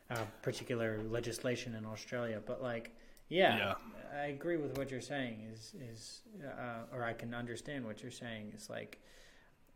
uh, 0.09 0.23
particular 0.41 1.01
legislation 1.09 1.75
in 1.75 1.85
Australia, 1.85 2.41
but 2.45 2.61
like. 2.61 2.95
Yeah, 3.31 3.57
Yeah. 3.57 3.73
I 4.19 4.25
agree 4.27 4.57
with 4.57 4.75
what 4.75 4.89
you're 4.89 5.01
saying. 5.01 5.47
Is 5.53 5.75
is 5.91 6.21
uh, 6.43 6.95
or 6.95 7.03
I 7.03 7.13
can 7.13 7.35
understand 7.35 7.85
what 7.85 8.01
you're 8.01 8.09
saying. 8.11 8.53
Is 8.57 8.71
like 8.71 8.99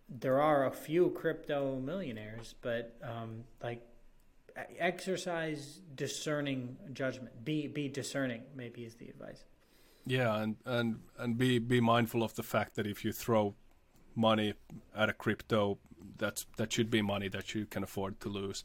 there 0.10 0.42
are 0.42 0.66
a 0.66 0.72
few 0.72 1.10
crypto 1.12 1.80
millionaires, 1.80 2.56
but 2.62 2.96
um, 3.04 3.44
like 3.62 3.82
exercise 4.80 5.80
discerning 5.96 6.78
judgment. 6.94 7.44
Be 7.44 7.68
be 7.68 7.88
discerning. 7.90 8.44
Maybe 8.56 8.84
is 8.84 8.96
the 8.96 9.08
advice. 9.10 9.44
Yeah, 10.06 10.36
and 10.42 10.58
and 10.66 11.00
and 11.18 11.38
be 11.38 11.60
be 11.60 11.80
mindful 11.80 12.24
of 12.24 12.36
the 12.36 12.44
fact 12.44 12.76
that 12.76 12.86
if 12.88 13.06
you 13.06 13.12
throw 13.12 13.56
money 14.16 14.54
at 14.96 15.10
a 15.10 15.14
crypto, 15.14 15.78
that's 16.18 16.46
that 16.58 16.72
should 16.72 16.90
be 16.90 17.02
money 17.02 17.30
that 17.30 17.56
you 17.56 17.66
can 17.66 17.84
afford 17.84 18.20
to 18.22 18.30
lose. 18.30 18.64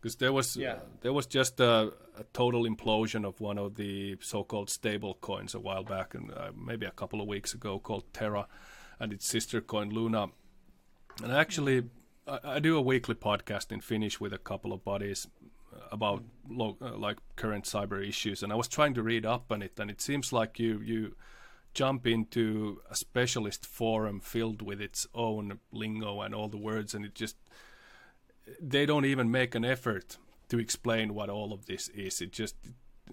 Because 0.00 0.16
there 0.16 0.32
was 0.32 0.56
Yeah. 0.56 0.80
there 1.00 1.12
was 1.14 1.26
just 1.26 1.60
a, 1.60 1.92
a 2.18 2.24
total 2.32 2.64
implosion 2.64 3.24
of 3.24 3.40
one 3.40 3.56
of 3.56 3.76
the 3.76 4.16
so-called 4.20 4.68
stable 4.68 5.14
coins 5.14 5.54
a 5.54 5.60
while 5.60 5.84
back, 5.84 6.14
and 6.14 6.30
uh, 6.30 6.50
maybe 6.54 6.84
a 6.84 6.90
couple 6.90 7.20
of 7.22 7.26
weeks 7.26 7.54
ago, 7.54 7.78
called 7.78 8.04
Terra, 8.12 8.46
and 8.98 9.12
its 9.12 9.26
sister 9.26 9.62
coin 9.62 9.88
Luna. 9.90 10.26
And 11.22 11.32
actually, 11.32 11.84
I, 12.26 12.38
I 12.44 12.58
do 12.58 12.76
a 12.76 12.82
weekly 12.82 13.14
podcast 13.14 13.72
in 13.72 13.80
Finnish 13.80 14.20
with 14.20 14.32
a 14.32 14.38
couple 14.38 14.72
of 14.72 14.84
buddies 14.84 15.26
about 15.90 16.22
lo- 16.48 16.76
uh, 16.80 16.96
like 16.96 17.18
current 17.36 17.64
cyber 17.64 18.06
issues, 18.06 18.42
and 18.42 18.52
I 18.52 18.56
was 18.56 18.68
trying 18.68 18.94
to 18.94 19.02
read 19.02 19.26
up 19.26 19.50
on 19.50 19.62
it, 19.62 19.78
and 19.78 19.90
it 19.90 20.00
seems 20.00 20.32
like 20.32 20.58
you 20.58 20.80
you 20.80 21.16
jump 21.72 22.06
into 22.06 22.80
a 22.88 22.94
specialist 22.94 23.66
forum 23.66 24.20
filled 24.20 24.62
with 24.62 24.80
its 24.80 25.06
own 25.14 25.58
lingo 25.72 26.20
and 26.20 26.34
all 26.34 26.48
the 26.48 26.56
words, 26.56 26.94
and 26.94 27.04
it 27.04 27.14
just 27.14 27.36
they 28.60 28.86
don't 28.86 29.04
even 29.04 29.30
make 29.30 29.54
an 29.54 29.64
effort 29.64 30.18
to 30.48 30.58
explain 30.58 31.14
what 31.14 31.30
all 31.30 31.52
of 31.52 31.66
this 31.66 31.88
is. 31.88 32.20
It 32.20 32.32
just 32.32 32.56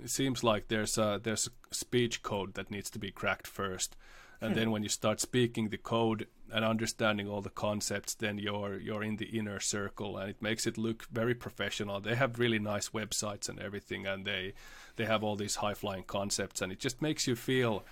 it 0.01 0.09
seems 0.09 0.43
like 0.43 0.67
there's 0.67 0.97
a 0.97 1.19
there's 1.21 1.47
a 1.47 1.75
speech 1.75 2.23
code 2.23 2.53
that 2.53 2.71
needs 2.71 2.89
to 2.91 2.99
be 2.99 3.11
cracked 3.11 3.47
first, 3.47 3.95
and 4.41 4.55
then 4.55 4.71
when 4.71 4.83
you 4.83 4.89
start 4.89 5.19
speaking 5.21 5.69
the 5.69 5.77
code 5.77 6.27
and 6.53 6.65
understanding 6.65 7.27
all 7.29 7.41
the 7.41 7.49
concepts, 7.49 8.15
then 8.15 8.37
you're 8.39 8.79
you're 8.79 9.03
in 9.03 9.17
the 9.17 9.37
inner 9.37 9.59
circle, 9.59 10.17
and 10.17 10.29
it 10.29 10.41
makes 10.41 10.65
it 10.67 10.77
look 10.77 11.05
very 11.11 11.35
professional. 11.35 11.99
They 12.01 12.15
have 12.15 12.39
really 12.39 12.59
nice 12.59 12.89
websites 12.89 13.47
and 13.49 13.59
everything, 13.59 14.07
and 14.07 14.25
they 14.25 14.53
they 14.95 15.05
have 15.05 15.23
all 15.23 15.35
these 15.37 15.55
high 15.57 15.75
flying 15.75 16.03
concepts, 16.03 16.61
and 16.61 16.71
it 16.71 16.79
just 16.79 17.01
makes 17.01 17.27
you 17.27 17.35
feel 17.35 17.83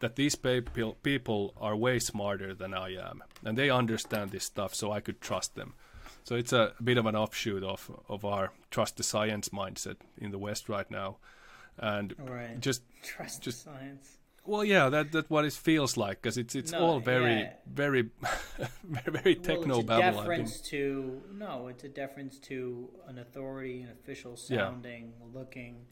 that 0.00 0.14
these 0.14 0.36
people 0.36 0.94
people 1.02 1.52
are 1.60 1.74
way 1.76 1.98
smarter 1.98 2.54
than 2.54 2.72
I 2.72 2.94
am, 2.94 3.22
and 3.44 3.58
they 3.58 3.68
understand 3.70 4.30
this 4.30 4.44
stuff, 4.44 4.74
so 4.74 4.92
I 4.92 5.00
could 5.00 5.20
trust 5.20 5.54
them. 5.56 5.74
So 6.24 6.36
it's 6.36 6.52
a 6.52 6.72
bit 6.82 6.98
of 6.98 7.06
an 7.06 7.16
offshoot 7.16 7.62
of 7.64 7.90
of 8.08 8.24
our 8.24 8.52
trust 8.70 8.96
the 8.96 9.02
science 9.02 9.48
mindset 9.48 9.96
in 10.16 10.30
the 10.30 10.38
West 10.38 10.68
right 10.68 10.90
now, 10.90 11.16
and 11.76 12.14
Right. 12.18 12.60
just 12.60 12.82
Trust 13.02 13.42
just- 13.42 13.64
science. 13.64 14.18
Well, 14.48 14.64
yeah, 14.64 14.88
that 14.88 15.12
that 15.12 15.30
what 15.30 15.44
it 15.44 15.52
feels 15.52 15.96
like 15.96 16.22
because 16.22 16.38
it's 16.38 16.54
it's 16.54 16.72
No, 16.72 16.78
all 16.80 17.00
very 17.00 17.40
yeah. 17.40 17.52
very 17.66 18.10
very 18.88 19.10
very 19.22 19.34
techno 19.36 19.66
well, 19.68 19.78
it's 19.80 19.84
a 19.84 19.86
babble. 19.86 20.04
I 20.04 20.10
think. 20.10 20.14
deference 20.46 20.60
to 20.70 21.22
no. 21.34 21.68
It's 21.68 21.84
a 21.84 21.88
deference 21.88 22.38
to 22.50 22.88
an 23.06 23.18
authority, 23.18 23.82
an 23.82 23.90
official 23.90 24.32
Yeah. 24.48 24.58
sounding, 24.58 25.12
looking 25.34 25.86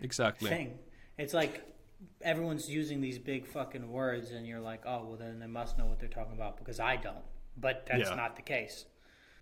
Exactly. 0.00 0.48
thing. 0.50 0.78
it's 1.18 1.34
like 1.34 1.62
everyone's 2.20 2.68
using 2.68 3.00
these 3.00 3.18
big 3.18 3.46
fucking 3.46 3.86
words, 3.90 4.32
and 4.32 4.46
you're 4.46 4.60
like, 4.72 4.82
oh, 4.86 5.04
well, 5.06 5.16
then 5.16 5.38
they 5.38 5.46
must 5.46 5.78
know 5.78 5.86
what 5.86 5.98
they're 6.00 6.08
talking 6.08 6.32
about 6.34 6.56
because 6.58 6.80
I 6.80 6.96
don't. 6.96 7.24
But 7.56 7.86
that's 7.86 8.08
Yeah. 8.10 8.16
not 8.16 8.34
the 8.36 8.42
case. 8.42 8.86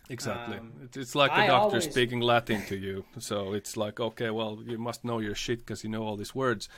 Exactly. 0.09 0.59
Um, 0.59 0.72
it's 0.95 1.14
like 1.14 1.30
a 1.30 1.47
doctor 1.47 1.53
always- 1.76 1.84
speaking 1.91 2.20
Latin 2.20 2.62
to 2.66 2.76
you. 2.76 3.05
So 3.18 3.53
it's 3.55 3.76
like, 3.76 4.01
okay, 4.01 4.30
well, 4.30 4.59
you 4.66 4.76
must 4.76 5.05
know 5.05 5.20
your 5.20 5.36
shit 5.36 5.61
because 5.61 5.84
you 5.84 5.91
know 5.91 6.03
all 6.03 6.16
these 6.16 6.34
words. 6.34 6.68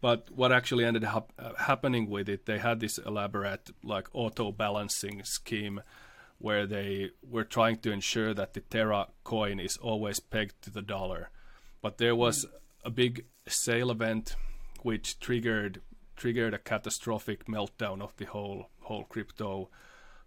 But 0.00 0.30
what 0.30 0.52
actually 0.52 0.84
ended 0.84 1.04
up 1.04 1.32
uh, 1.38 1.54
happening 1.54 2.08
with 2.08 2.28
it, 2.28 2.46
they 2.46 2.58
had 2.58 2.80
this 2.80 2.98
elaborate 2.98 3.70
like 3.82 4.08
auto 4.12 4.52
balancing 4.52 5.24
scheme 5.24 5.80
where 6.38 6.66
they 6.66 7.10
were 7.22 7.44
trying 7.44 7.78
to 7.78 7.90
ensure 7.90 8.34
that 8.34 8.52
the 8.52 8.60
Terra 8.60 9.08
coin 9.24 9.58
is 9.58 9.78
always 9.78 10.20
pegged 10.20 10.60
to 10.62 10.70
the 10.70 10.82
dollar. 10.82 11.30
But 11.80 11.98
there 11.98 12.14
was 12.14 12.46
a 12.84 12.90
big 12.90 13.24
sale 13.48 13.90
event 13.90 14.36
which 14.82 15.18
triggered 15.18 15.80
triggered 16.14 16.54
a 16.54 16.58
catastrophic 16.58 17.46
meltdown 17.46 18.00
of 18.02 18.16
the 18.16 18.24
whole 18.26 18.70
whole 18.80 19.04
crypto 19.04 19.68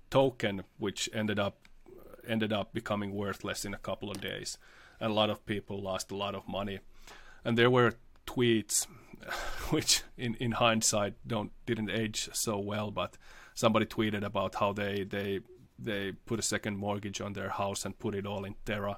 token, 0.09 0.63
which 0.77 1.09
ended 1.13 1.39
up 1.39 1.67
ended 2.27 2.53
up 2.53 2.73
becoming 2.73 3.13
worthless 3.13 3.65
in 3.65 3.73
a 3.73 3.77
couple 3.77 4.11
of 4.11 4.21
days, 4.21 4.57
and 4.99 5.11
a 5.11 5.13
lot 5.13 5.29
of 5.29 5.45
people 5.45 5.81
lost 5.81 6.11
a 6.11 6.15
lot 6.15 6.35
of 6.35 6.47
money. 6.47 6.79
And 7.43 7.57
there 7.57 7.69
were 7.69 7.93
tweets, 8.27 8.85
which 9.69 10.03
in, 10.17 10.35
in 10.35 10.51
hindsight 10.53 11.13
don't 11.27 11.51
didn't 11.65 11.89
age 11.89 12.29
so 12.33 12.57
well, 12.57 12.91
but 12.91 13.17
somebody 13.53 13.85
tweeted 13.85 14.23
about 14.23 14.55
how 14.55 14.73
they 14.73 15.03
they 15.03 15.39
they 15.77 16.11
put 16.25 16.39
a 16.39 16.43
second 16.43 16.77
mortgage 16.77 17.21
on 17.21 17.33
their 17.33 17.49
house 17.49 17.85
and 17.85 17.97
put 17.99 18.15
it 18.15 18.25
all 18.25 18.43
in 18.45 18.55
Terra, 18.65 18.97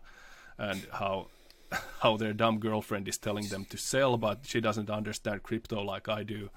and 0.57 0.88
how 0.93 1.28
how 2.01 2.17
their 2.17 2.34
dumb 2.34 2.59
girlfriend 2.59 3.07
is 3.07 3.17
telling 3.17 3.47
them 3.47 3.65
to 3.65 3.78
sell, 3.78 4.17
but 4.17 4.39
she 4.45 4.59
doesn't 4.61 4.89
understand 4.89 5.43
crypto 5.43 5.82
like 5.82 6.09
I 6.09 6.24
do, 6.24 6.49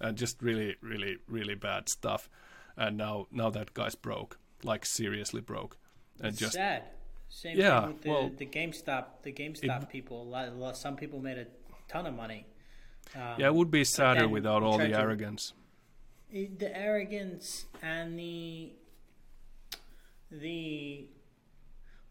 and 0.00 0.16
just 0.16 0.42
really 0.42 0.76
really 0.82 1.16
really 1.28 1.54
bad 1.54 1.88
stuff. 1.88 2.28
And 2.76 2.96
now 2.96 3.26
now 3.30 3.50
that 3.50 3.74
guy's 3.74 3.94
broke, 3.94 4.38
like 4.62 4.86
seriously 4.86 5.40
broke, 5.40 5.76
and 6.20 6.28
It's 6.28 6.38
just 6.40 6.54
sad. 6.54 6.84
Same 7.32 7.56
Yeah, 7.58 7.80
thing 7.82 7.88
with 7.94 8.02
the, 8.02 8.10
well- 8.10 8.30
the 8.36 8.46
GameStop. 8.46 9.04
The 9.22 9.32
GameStop 9.32 9.88
people. 9.88 10.26
Lot, 10.26 10.48
a 10.48 10.50
lot, 10.50 10.76
some 10.76 10.96
people 10.96 11.20
made 11.20 11.38
a 11.38 11.46
ton 11.86 12.06
of 12.06 12.14
money. 12.14 12.44
Um, 13.14 13.34
yeah, 13.38 13.46
it 13.46 13.54
would 13.54 13.70
be 13.70 13.84
sadder 13.84 14.28
without 14.28 14.62
all 14.62 14.78
the 14.78 14.88
to- 14.88 14.98
arrogance. 14.98 15.52
the 16.32 16.70
arrogance 16.76 17.66
and 17.82 18.18
the 18.18 18.72
the 20.30 21.06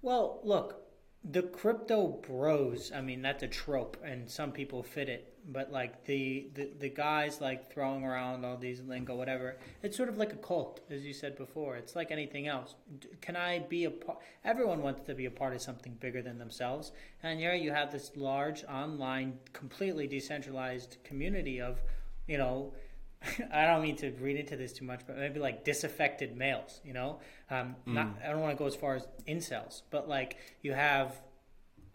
well 0.02 0.41
look 0.43 0.82
the 1.24 1.42
crypto 1.42 2.08
bros 2.08 2.92
i 2.96 3.02
mean 3.02 3.22
that's 3.22 3.44
a 3.44 3.48
trope 3.48 3.98
and 4.04 4.30
some 4.30 4.52
people 4.52 4.82
fit 4.82 5.10
it 5.10 5.34
but 5.52 5.72
like 5.72 6.06
the, 6.06 6.48
the 6.54 6.70
the 6.80 6.90
guys 6.90 7.42
like 7.42 7.72
throwing 7.72 8.04
around 8.04 8.46
all 8.46 8.58
these 8.58 8.82
lingo 8.88 9.16
whatever 9.16 9.58
it's 9.84 9.98
sort 9.98 10.10
of 10.10 10.18
like 10.18 10.34
a 10.34 10.38
cult 10.38 10.82
as 10.90 11.04
you 11.04 11.14
said 11.14 11.36
before. 11.38 11.76
It's 11.76 11.96
like 11.96 12.12
anything 12.12 12.48
else. 12.48 12.76
Can 13.22 13.36
i 13.36 13.60
be 13.60 13.86
a 13.86 13.92
part 13.92 14.20
everyone 14.44 14.82
wants 14.82 15.06
to 15.08 15.16
be 15.16 15.26
a 15.26 15.32
part 15.32 15.54
of 15.54 15.62
something 15.62 15.94
bigger 16.00 16.22
than 16.22 16.38
themselves 16.38 16.92
and 17.24 17.40
here 17.40 17.54
you 17.54 17.72
have 17.72 17.92
this 17.92 18.12
large 18.16 18.64
online 18.66 19.40
completely 19.54 20.08
decentralized 20.08 20.98
community 21.04 21.60
of 21.62 21.82
you 22.28 22.38
know 22.38 22.74
I 23.54 23.66
don't 23.66 23.82
mean 23.82 23.96
to 23.98 24.12
read 24.12 24.38
into 24.38 24.56
this 24.56 24.74
too 24.74 24.86
much, 24.86 25.02
but 25.06 25.18
maybe 25.18 25.40
like 25.40 25.66
disaffected 25.66 26.38
males, 26.38 26.80
you 26.84 26.94
know? 26.94 27.20
Um, 27.50 27.76
not, 27.86 28.08
I 28.24 28.30
don't 28.30 28.42
want 28.42 28.56
to 28.56 28.58
go 28.58 28.66
as 28.66 28.76
far 28.76 28.96
as 28.96 29.08
incels, 29.28 29.82
but 29.90 30.08
like 30.08 30.38
you 30.62 30.74
have, 30.74 31.20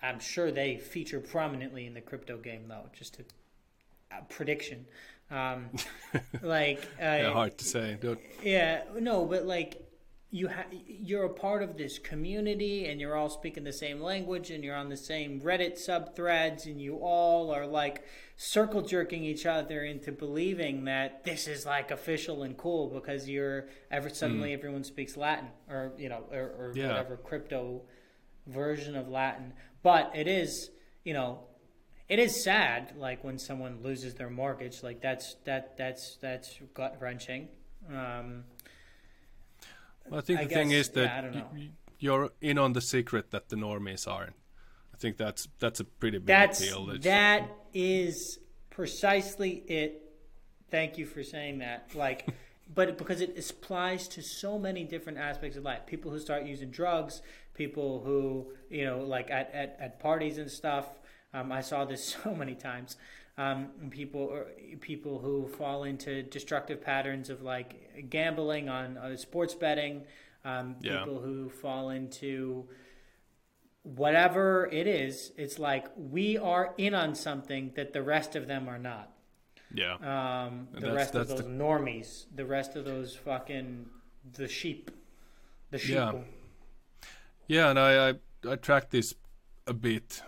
I'm 0.00 0.20
sure 0.20 0.50
they 0.50 0.76
feature 0.76 1.20
prominently 1.20 1.86
in 1.86 1.94
the 1.94 2.00
crypto 2.00 2.36
game 2.36 2.68
though, 2.68 2.88
just 2.92 3.14
to 3.14 3.24
uh, 4.12 4.20
prediction. 4.28 4.86
Um, 5.30 5.70
like, 6.42 6.80
uh, 7.00 7.04
Yeah, 7.04 7.32
hard 7.32 7.56
to 7.58 7.64
say. 7.64 7.96
Don't, 8.00 8.20
yeah, 8.42 8.82
no, 8.98 9.24
but 9.24 9.46
like 9.46 9.83
you 10.34 10.48
ha- 10.48 10.66
you're 10.88 11.26
a 11.26 11.28
part 11.32 11.62
of 11.62 11.76
this 11.76 11.96
community 12.00 12.86
and 12.86 13.00
you're 13.00 13.14
all 13.14 13.28
speaking 13.30 13.62
the 13.62 13.72
same 13.72 14.00
language 14.00 14.50
and 14.50 14.64
you're 14.64 14.74
on 14.74 14.88
the 14.88 14.96
same 14.96 15.40
Reddit 15.40 15.78
sub 15.78 16.16
threads 16.16 16.66
and 16.66 16.80
you 16.80 16.96
all 16.96 17.54
are 17.54 17.68
like 17.68 18.02
circle 18.36 18.82
jerking 18.82 19.22
each 19.22 19.46
other 19.46 19.84
into 19.84 20.10
believing 20.10 20.86
that 20.86 21.22
this 21.22 21.46
is 21.46 21.64
like 21.64 21.92
official 21.92 22.42
and 22.42 22.56
cool 22.56 22.88
because 22.88 23.28
you're 23.28 23.68
ever 23.92 24.08
suddenly 24.10 24.52
everyone 24.52 24.82
speaks 24.82 25.16
Latin 25.16 25.50
or 25.70 25.92
you 25.98 26.08
know 26.08 26.24
or, 26.32 26.40
or 26.58 26.72
Yeah. 26.74 26.88
whatever 26.88 27.16
crypto 27.16 27.82
version 28.48 28.96
of 28.96 29.08
Latin. 29.08 29.52
But 29.84 30.10
it 30.16 30.26
is, 30.26 30.70
you 31.04 31.12
know, 31.14 31.44
it 32.08 32.18
is 32.18 32.42
sad 32.42 32.94
like 32.98 33.22
when 33.22 33.38
someone 33.38 33.82
loses 33.84 34.14
their 34.14 34.30
mortgage 34.30 34.82
like 34.82 35.00
that's 35.00 35.36
that 35.44 35.76
that's 35.76 36.16
that's 36.20 36.58
gut 36.74 36.96
wrenching 37.00 37.48
um 37.88 38.42
I 40.12 40.20
think 40.20 40.40
I 40.40 40.44
the 40.44 40.54
thing 40.54 40.70
is 40.70 40.88
that 40.90 41.04
yeah, 41.04 41.18
I 41.18 41.20
don't 41.20 41.34
know. 41.34 41.46
y- 41.52 41.58
y- 41.60 41.70
you're 41.98 42.30
in 42.40 42.58
on 42.58 42.72
the 42.72 42.80
secret 42.80 43.30
that 43.30 43.48
the 43.48 43.56
normies 43.56 44.06
aren't. 44.10 44.34
I 44.92 44.96
think 44.96 45.16
that's 45.16 45.48
that's 45.58 45.80
a 45.80 45.84
pretty 45.84 46.18
big 46.18 46.26
that's 46.26 46.60
deal. 46.60 46.88
It's- 46.90 47.04
that 47.04 47.48
is 47.72 48.38
precisely 48.70 49.62
it 49.68 50.02
thank 50.70 50.98
you 50.98 51.06
for 51.06 51.22
saying 51.22 51.58
that 51.58 51.94
like 51.94 52.26
but 52.74 52.98
because 52.98 53.20
it 53.20 53.38
applies 53.50 54.08
to 54.08 54.22
so 54.22 54.58
many 54.58 54.84
different 54.84 55.16
aspects 55.18 55.56
of 55.56 55.62
life 55.62 55.86
people 55.86 56.10
who 56.10 56.18
start 56.18 56.44
using 56.44 56.70
drugs 56.70 57.22
people 57.54 58.00
who 58.04 58.46
you 58.70 58.84
know 58.84 58.98
like 59.04 59.30
at, 59.30 59.52
at, 59.54 59.76
at 59.80 60.00
parties 60.00 60.38
and 60.38 60.50
stuff 60.50 60.86
um, 61.32 61.52
i 61.52 61.60
saw 61.60 61.84
this 61.84 62.04
so 62.24 62.34
many 62.34 62.54
times 62.54 62.96
um, 63.36 63.68
people 63.90 64.44
people 64.80 65.18
who 65.18 65.48
fall 65.48 65.84
into 65.84 66.22
destructive 66.22 66.80
patterns 66.80 67.30
of 67.30 67.42
like 67.42 68.08
gambling 68.10 68.68
on 68.68 68.96
uh, 68.96 69.16
sports 69.16 69.54
betting 69.54 70.04
um, 70.44 70.76
Yeah. 70.80 70.98
people 71.00 71.20
who 71.20 71.48
fall 71.48 71.90
into 71.90 72.68
whatever 73.82 74.68
it 74.72 74.86
is 74.86 75.32
it's 75.36 75.58
like 75.58 75.86
we 75.96 76.38
are 76.38 76.74
in 76.78 76.94
on 76.94 77.14
something 77.14 77.72
that 77.76 77.92
the 77.92 78.02
rest 78.02 78.34
of 78.36 78.46
them 78.46 78.68
are 78.68 78.78
not 78.78 79.10
yeah. 79.74 79.94
um, 79.94 80.68
the 80.72 80.80
that's- 80.80 80.94
rest 80.96 81.14
of 81.16 81.28
those 81.28 81.38
the- 81.42 81.44
normies, 81.48 82.24
the 82.34 82.46
rest 82.46 82.76
of 82.76 82.84
those 82.84 83.16
fucking 83.16 83.86
the 84.32 84.46
sheep, 84.48 84.90
the 85.70 85.78
sheep. 85.78 85.96
Yeah. 85.96 86.12
Yeah, 87.48 87.70
and 87.70 87.78
I, 87.78 88.10
I 88.10 88.14
I 88.48 88.56
tracked 88.56 88.90
this 88.90 89.14
a 89.66 89.74
bit 89.74 90.22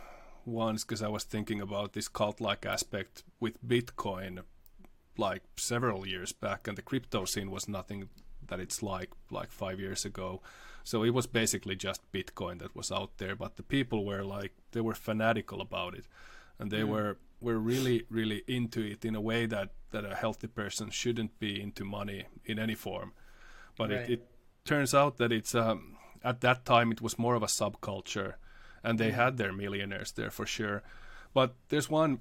once 0.47 0.85
because 0.85 1.03
I 1.03 1.09
was 1.09 1.25
thinking 1.25 1.61
about 1.61 1.93
this 1.93 2.09
cult-like 2.09 2.65
aspect 2.67 3.25
with 3.41 3.63
Bitcoin, 3.67 4.43
like 5.19 5.43
several 5.57 6.07
years 6.07 6.33
back, 6.33 6.69
and 6.69 6.77
the 6.79 6.83
crypto 6.83 7.25
scene 7.25 7.51
was 7.51 7.69
nothing 7.69 8.09
that 8.49 8.61
it's 8.61 8.83
like 8.83 9.11
like 9.31 9.51
five 9.51 9.81
years 9.81 10.05
ago. 10.05 10.41
So 10.85 11.03
it 11.03 11.11
was 11.11 11.27
basically 11.27 11.75
just 11.75 12.01
Bitcoin 12.13 12.61
that 12.61 12.77
was 12.77 12.93
out 12.93 13.19
there, 13.19 13.35
but 13.35 13.57
the 13.57 13.63
people 13.65 14.05
were 14.05 14.23
like 14.23 14.53
they 14.73 14.81
were 14.81 14.95
fanatical 14.95 15.61
about 15.61 15.95
it, 15.95 16.07
and 16.59 16.71
they 16.71 16.85
were 16.85 17.17
were 17.41 17.59
really 17.59 18.05
really 18.09 18.43
into 18.47 18.81
it 18.83 19.05
in 19.05 19.15
a 19.17 19.21
way 19.21 19.47
that 19.47 19.71
that 19.91 20.05
a 20.05 20.15
healthy 20.15 20.47
person 20.47 20.91
shouldn't 20.91 21.39
be 21.39 21.61
into 21.61 21.85
money 21.85 22.27
in 22.45 22.59
any 22.59 22.75
form. 22.75 23.13
But 23.77 23.91
Right. 23.91 24.01
it, 24.01 24.11
it 24.11 24.29
turns 24.65 24.95
out 24.95 25.17
that 25.19 25.33
it's 25.33 25.55
um, 25.55 25.97
at 26.23 26.41
that 26.41 26.65
time 26.65 26.93
it 26.93 27.01
was 27.01 27.19
more 27.19 27.35
of 27.35 27.43
a 27.43 27.47
subculture, 27.47 28.35
and 28.87 28.99
they 28.99 29.11
mm. 29.11 29.15
had 29.15 29.37
their 29.37 29.53
millionaires 29.53 30.13
there 30.13 30.31
for 30.31 30.47
sure. 30.47 30.83
But 31.35 31.55
there's 31.69 31.91
one 31.91 32.21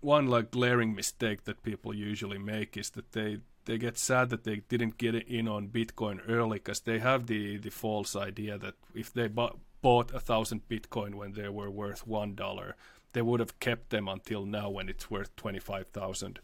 one 0.00 0.26
like 0.28 0.50
glaring 0.50 0.94
mistake 0.94 1.44
that 1.44 1.62
people 1.62 1.92
usually 1.94 2.38
make 2.38 2.76
is 2.76 2.90
that 2.90 3.12
they 3.12 3.40
they 3.64 3.78
get 3.78 3.98
sad 3.98 4.28
that 4.28 4.44
they 4.44 4.58
didn't 4.68 4.98
get 4.98 5.14
in 5.14 5.48
on 5.48 5.68
Bitcoin 5.68 6.20
early 6.28 6.58
because 6.58 6.80
they 6.80 6.98
have 6.98 7.26
the 7.26 7.56
the 7.56 7.70
false 7.70 8.14
idea 8.14 8.58
that 8.58 8.74
if 8.94 9.12
they 9.12 9.26
bu- 9.26 9.58
bought 9.80 10.14
a 10.14 10.20
thousand 10.20 10.68
Bitcoin 10.68 11.14
when 11.14 11.32
they 11.32 11.48
were 11.48 11.70
worth 11.70 12.06
one 12.06 12.34
dollar, 12.34 12.76
they 13.14 13.22
would 13.22 13.40
have 13.40 13.58
kept 13.58 13.90
them 13.90 14.06
until 14.06 14.44
now 14.44 14.68
when 14.68 14.88
it's 14.88 15.10
worth 15.10 15.34
twenty 15.34 15.58
five 15.58 15.88
thousand. 15.88 16.38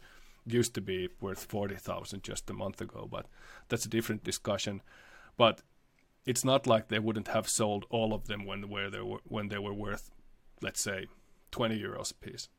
Used 0.45 0.73
to 0.73 0.81
be 0.81 1.07
worth 1.21 1.45
forty 1.45 1.75
thousand 1.75 2.23
just 2.23 2.49
a 2.49 2.53
month 2.53 2.81
ago, 2.81 3.07
but 3.09 3.27
that's 3.69 3.85
a 3.85 3.95
different 3.95 4.23
discussion. 4.23 4.81
But 5.37 5.61
it's 6.25 6.45
not 6.45 6.67
like 6.67 6.87
they 6.87 6.99
wouldn't 6.99 7.29
have 7.29 7.49
sold 7.49 7.85
all 7.89 8.13
of 8.13 8.27
them 8.27 8.45
when 8.45 8.69
where 8.69 8.89
they 8.89 9.01
were 9.01 9.19
when 9.25 9.49
they 9.49 9.57
were 9.57 9.73
worth, 9.73 10.11
let's 10.61 10.81
say, 10.81 11.07
twenty 11.51 11.79
euros 11.79 12.11
a 12.11 12.15
piece. 12.15 12.49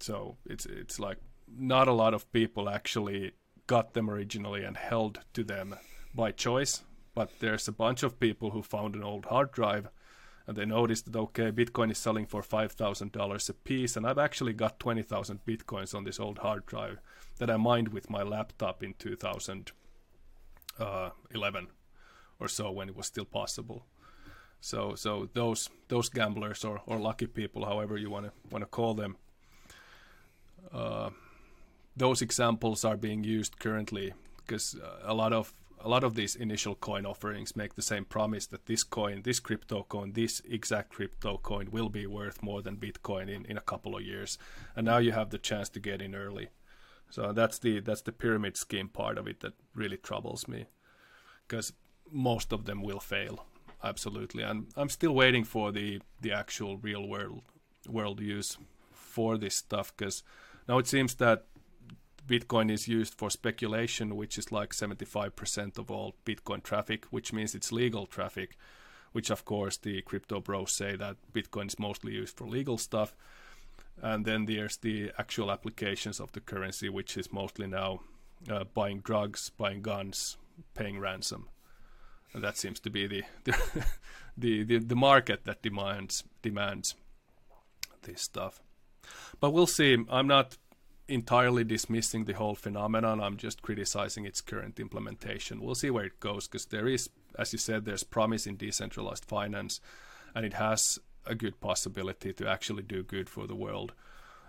So 0.00 0.36
it's 0.44 0.66
it's 0.66 0.98
like 0.98 1.18
not 1.48 1.88
a 1.88 1.92
lot 1.92 2.14
of 2.14 2.30
people 2.32 2.68
actually 2.68 3.32
got 3.66 3.94
them 3.94 4.10
originally 4.10 4.64
and 4.64 4.76
held 4.76 5.20
to 5.34 5.44
them 5.44 5.76
by 6.14 6.32
choice, 6.32 6.82
but 7.14 7.30
there's 7.40 7.68
a 7.68 7.72
bunch 7.72 8.02
of 8.02 8.20
people 8.20 8.50
who 8.50 8.62
found 8.62 8.94
an 8.94 9.02
old 9.02 9.26
hard 9.26 9.52
drive 9.52 9.88
and 10.46 10.56
they 10.56 10.64
noticed 10.64 11.10
that 11.10 11.18
okay, 11.18 11.50
Bitcoin 11.50 11.90
is 11.90 11.98
selling 11.98 12.26
for 12.26 12.42
five 12.42 12.72
thousand 12.72 13.12
dollars 13.12 13.48
a 13.48 13.54
piece, 13.54 13.96
and 13.96 14.06
I've 14.06 14.18
actually 14.18 14.52
got 14.52 14.78
twenty 14.78 15.02
thousand 15.02 15.40
bitcoins 15.44 15.94
on 15.94 16.04
this 16.04 16.20
old 16.20 16.38
hard 16.38 16.66
drive 16.66 16.98
that 17.38 17.50
I 17.50 17.56
mined 17.56 17.88
with 17.88 18.10
my 18.10 18.22
laptop 18.22 18.82
in 18.82 18.94
two 18.94 19.16
thousand 19.16 19.72
uh, 20.78 21.10
eleven 21.34 21.68
or 22.38 22.48
so 22.48 22.70
when 22.70 22.88
it 22.88 22.96
was 22.96 23.06
still 23.06 23.24
possible. 23.24 23.84
So 24.60 24.94
so 24.94 25.28
those 25.32 25.70
those 25.88 26.08
gamblers 26.08 26.64
or, 26.64 26.80
or 26.86 26.98
lucky 26.98 27.26
people, 27.26 27.64
however 27.64 27.96
you 27.96 28.10
want 28.10 28.26
to 28.26 28.32
want 28.50 28.62
to 28.62 28.66
call 28.66 28.94
them, 28.94 29.16
uh, 30.72 31.10
those 31.96 32.22
examples 32.22 32.84
are 32.84 32.96
being 32.96 33.24
used 33.24 33.58
currently 33.58 34.12
because 34.38 34.76
uh, 34.76 35.12
a 35.12 35.14
lot 35.14 35.32
of 35.32 35.52
a 35.80 35.88
lot 35.88 36.04
of 36.04 36.14
these 36.14 36.34
initial 36.34 36.74
coin 36.74 37.06
offerings 37.06 37.54
make 37.54 37.74
the 37.74 37.82
same 37.82 38.04
promise 38.04 38.46
that 38.46 38.66
this 38.66 38.82
coin, 38.82 39.22
this 39.22 39.40
crypto 39.40 39.84
coin, 39.88 40.12
this 40.12 40.42
exact 40.48 40.90
crypto 40.90 41.38
coin 41.38 41.68
will 41.70 41.88
be 41.88 42.06
worth 42.06 42.42
more 42.42 42.62
than 42.62 42.76
Bitcoin 42.76 43.28
in, 43.28 43.44
in 43.44 43.56
a 43.56 43.60
couple 43.60 43.94
of 43.96 44.02
years. 44.02 44.38
And 44.74 44.84
now 44.86 44.98
you 44.98 45.12
have 45.12 45.30
the 45.30 45.38
chance 45.38 45.68
to 45.70 45.80
get 45.80 46.02
in 46.02 46.14
early. 46.14 46.48
So 47.10 47.32
that's 47.32 47.58
the 47.58 47.80
that's 47.80 48.02
the 48.02 48.12
pyramid 48.12 48.56
scheme 48.56 48.88
part 48.88 49.18
of 49.18 49.28
it 49.28 49.40
that 49.40 49.52
really 49.74 49.96
troubles 49.96 50.48
me. 50.48 50.66
Because 51.46 51.72
most 52.10 52.52
of 52.52 52.64
them 52.64 52.82
will 52.82 53.00
fail. 53.00 53.46
Absolutely. 53.82 54.42
And 54.42 54.66
I'm 54.76 54.88
still 54.88 55.14
waiting 55.14 55.44
for 55.44 55.70
the, 55.72 56.00
the 56.20 56.32
actual 56.32 56.78
real 56.78 57.06
world 57.06 57.42
world 57.88 58.20
use 58.20 58.58
for 58.90 59.38
this 59.38 59.54
stuff 59.54 59.96
because 59.96 60.24
now 60.68 60.78
it 60.78 60.88
seems 60.88 61.14
that 61.14 61.44
Bitcoin 62.26 62.70
is 62.70 62.88
used 62.88 63.14
for 63.14 63.30
speculation, 63.30 64.16
which 64.16 64.36
is 64.36 64.50
like 64.50 64.72
75% 64.72 65.78
of 65.78 65.90
all 65.90 66.16
Bitcoin 66.24 66.62
traffic, 66.62 67.04
which 67.10 67.32
means 67.32 67.54
it's 67.54 67.70
legal 67.70 68.06
traffic, 68.06 68.56
which 69.12 69.30
of 69.30 69.44
course 69.44 69.76
the 69.76 70.02
crypto 70.02 70.40
bros 70.40 70.72
say 70.72 70.96
that 70.96 71.16
Bitcoin 71.32 71.68
is 71.68 71.78
mostly 71.78 72.12
used 72.12 72.36
for 72.36 72.48
legal 72.48 72.78
stuff. 72.78 73.14
And 74.02 74.24
then 74.26 74.46
there's 74.46 74.76
the 74.76 75.12
actual 75.18 75.50
applications 75.50 76.20
of 76.20 76.32
the 76.32 76.40
currency, 76.40 76.88
which 76.88 77.16
is 77.16 77.32
mostly 77.32 77.66
now 77.66 78.00
uh, 78.50 78.64
buying 78.64 79.00
drugs, 79.00 79.50
buying 79.56 79.80
guns, 79.80 80.36
paying 80.74 80.98
ransom. 80.98 81.48
And 82.36 82.44
that 82.44 82.58
seems 82.58 82.78
to 82.80 82.90
be 82.90 83.06
the 83.06 83.24
the, 83.44 83.56
the, 84.36 84.62
the, 84.62 84.78
the 84.78 84.94
market 84.94 85.46
that 85.46 85.62
demands 85.62 86.22
demands 86.42 86.94
this 88.02 88.20
stuff. 88.20 88.60
But 89.40 89.54
we'll 89.54 89.66
see. 89.66 89.96
I'm 90.10 90.28
not 90.28 90.58
entirely 91.08 91.64
dismissing 91.64 92.26
the 92.26 92.34
whole 92.34 92.54
phenomenon. 92.54 93.22
I'm 93.22 93.38
just 93.38 93.62
criticizing 93.62 94.26
its 94.26 94.42
current 94.42 94.78
implementation. 94.78 95.62
We'll 95.62 95.74
see 95.74 95.88
where 95.88 96.04
it 96.04 96.20
goes 96.20 96.46
because 96.46 96.66
there 96.66 96.86
is, 96.86 97.08
as 97.38 97.54
you 97.54 97.58
said, 97.58 97.86
there's 97.86 98.04
promise 98.04 98.46
in 98.46 98.56
decentralized 98.56 99.24
finance, 99.24 99.80
and 100.34 100.44
it 100.44 100.52
has 100.52 100.98
a 101.24 101.34
good 101.34 101.58
possibility 101.62 102.34
to 102.34 102.46
actually 102.46 102.82
do 102.82 103.02
good 103.02 103.30
for 103.30 103.46
the 103.46 103.54
world. 103.54 103.94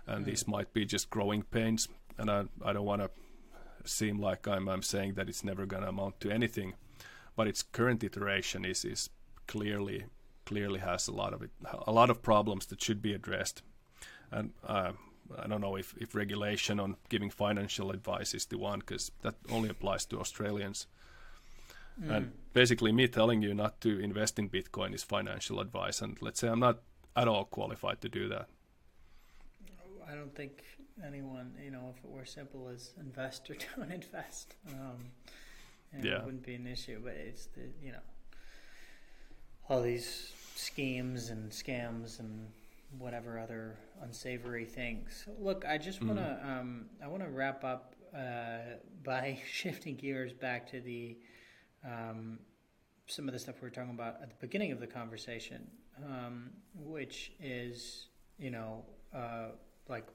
And 0.06 0.24
mm. 0.24 0.26
these 0.26 0.46
might 0.46 0.74
be 0.74 0.84
just 0.84 1.08
growing 1.08 1.42
pains, 1.42 1.88
and 2.18 2.30
I, 2.30 2.44
I 2.62 2.74
don't 2.74 2.84
want 2.84 3.00
to 3.00 3.10
seem 3.88 4.20
like 4.20 4.46
I'm, 4.46 4.68
I'm 4.68 4.82
saying 4.82 5.14
that 5.14 5.30
it's 5.30 5.42
never 5.42 5.64
going 5.64 5.84
to 5.84 5.88
amount 5.88 6.20
to 6.20 6.30
anything, 6.30 6.74
but 7.38 7.46
its 7.46 7.62
current 7.62 8.02
iteration 8.02 8.64
is 8.64 8.84
is 8.84 9.10
clearly 9.46 10.04
clearly 10.44 10.80
has 10.80 11.08
a 11.08 11.12
lot 11.12 11.32
of 11.32 11.40
it, 11.42 11.50
a 11.86 11.92
lot 11.92 12.10
of 12.10 12.20
problems 12.20 12.66
that 12.66 12.82
should 12.82 13.00
be 13.00 13.14
addressed. 13.14 13.62
And 14.32 14.50
uh, 14.66 14.92
I 15.42 15.46
don't 15.46 15.60
know 15.60 15.76
if, 15.76 15.94
if 15.98 16.14
regulation 16.14 16.80
on 16.80 16.96
giving 17.08 17.30
financial 17.30 17.90
advice 17.90 18.34
is 18.34 18.46
the 18.46 18.58
one 18.58 18.80
because 18.80 19.12
that 19.22 19.34
only 19.50 19.68
applies 19.68 20.04
to 20.06 20.18
Australians. 20.18 20.88
Mm. 22.02 22.16
And 22.16 22.32
basically, 22.54 22.92
me 22.92 23.06
telling 23.06 23.40
you 23.42 23.54
not 23.54 23.80
to 23.82 24.00
invest 24.00 24.38
in 24.38 24.48
Bitcoin 24.48 24.92
is 24.94 25.04
financial 25.04 25.60
advice. 25.60 26.02
And 26.02 26.16
let's 26.20 26.40
say 26.40 26.48
I'm 26.48 26.60
not 26.60 26.78
at 27.14 27.28
all 27.28 27.44
qualified 27.44 28.00
to 28.00 28.08
do 28.08 28.28
that. 28.30 28.46
I 30.10 30.14
don't 30.14 30.34
think 30.34 30.64
anyone, 31.06 31.54
you 31.64 31.70
know, 31.70 31.94
if 31.94 32.02
it 32.02 32.10
were 32.10 32.24
simple 32.24 32.68
as 32.74 32.94
invest 32.98 33.48
or 33.48 33.56
don't 33.76 33.92
invest, 33.92 34.56
um, 34.70 35.12
yeah. 36.02 36.18
it 36.18 36.24
wouldn't 36.24 36.44
be 36.44 36.54
an 36.54 36.66
issue. 36.66 37.00
But 37.02 37.14
it's 37.14 37.46
the, 37.46 37.62
you 37.82 37.92
know, 37.92 37.98
all 39.68 39.82
these 39.82 40.32
schemes 40.54 41.30
and 41.30 41.50
scams 41.50 42.20
and 42.20 42.48
whatever 42.98 43.38
other 43.38 43.76
unsavory 44.02 44.64
things. 44.64 45.26
Look, 45.38 45.64
I 45.66 45.78
just 45.78 46.02
want 46.02 46.18
to 46.18 46.40
mm. 46.44 46.60
um, 46.60 46.86
I 47.02 47.08
want 47.08 47.22
to 47.22 47.28
wrap 47.28 47.64
up 47.64 47.94
uh, 48.14 48.76
by 49.04 49.38
shifting 49.50 49.96
gears 49.96 50.32
back 50.32 50.70
to 50.70 50.80
the 50.80 51.16
um, 51.84 52.38
some 53.06 53.28
of 53.28 53.32
the 53.32 53.38
stuff 53.38 53.56
we 53.60 53.66
were 53.66 53.70
talking 53.70 53.90
about 53.90 54.16
at 54.22 54.30
the 54.30 54.36
beginning 54.40 54.72
of 54.72 54.80
the 54.80 54.86
conversation, 54.86 55.66
um, 56.04 56.50
which 56.74 57.32
is 57.40 58.08
you 58.38 58.50
know 58.50 58.84
uh, 59.14 59.48
like 59.88 60.06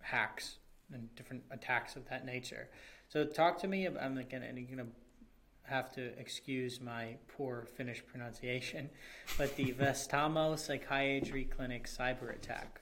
hacks 0.00 0.56
and 0.92 1.14
different 1.16 1.42
attacks 1.50 1.96
of 1.96 2.08
that 2.08 2.24
nature. 2.24 2.68
So 3.08 3.24
talk 3.24 3.58
to 3.60 3.68
me. 3.68 3.86
About 3.86 4.02
I'm 4.02 4.14
gonna, 4.14 4.46
I'm 4.46 4.66
gonna 4.66 4.86
have 5.64 5.92
to 5.92 6.18
excuse 6.18 6.80
my 6.80 7.16
poor 7.36 7.66
Finnish 7.76 8.04
pronunciation, 8.06 8.90
but 9.38 9.56
the 9.56 9.72
Vastaamo 9.78 10.58
Psychiatry 10.58 11.44
Clinic 11.44 11.86
cyber 11.86 12.34
attack. 12.34 12.80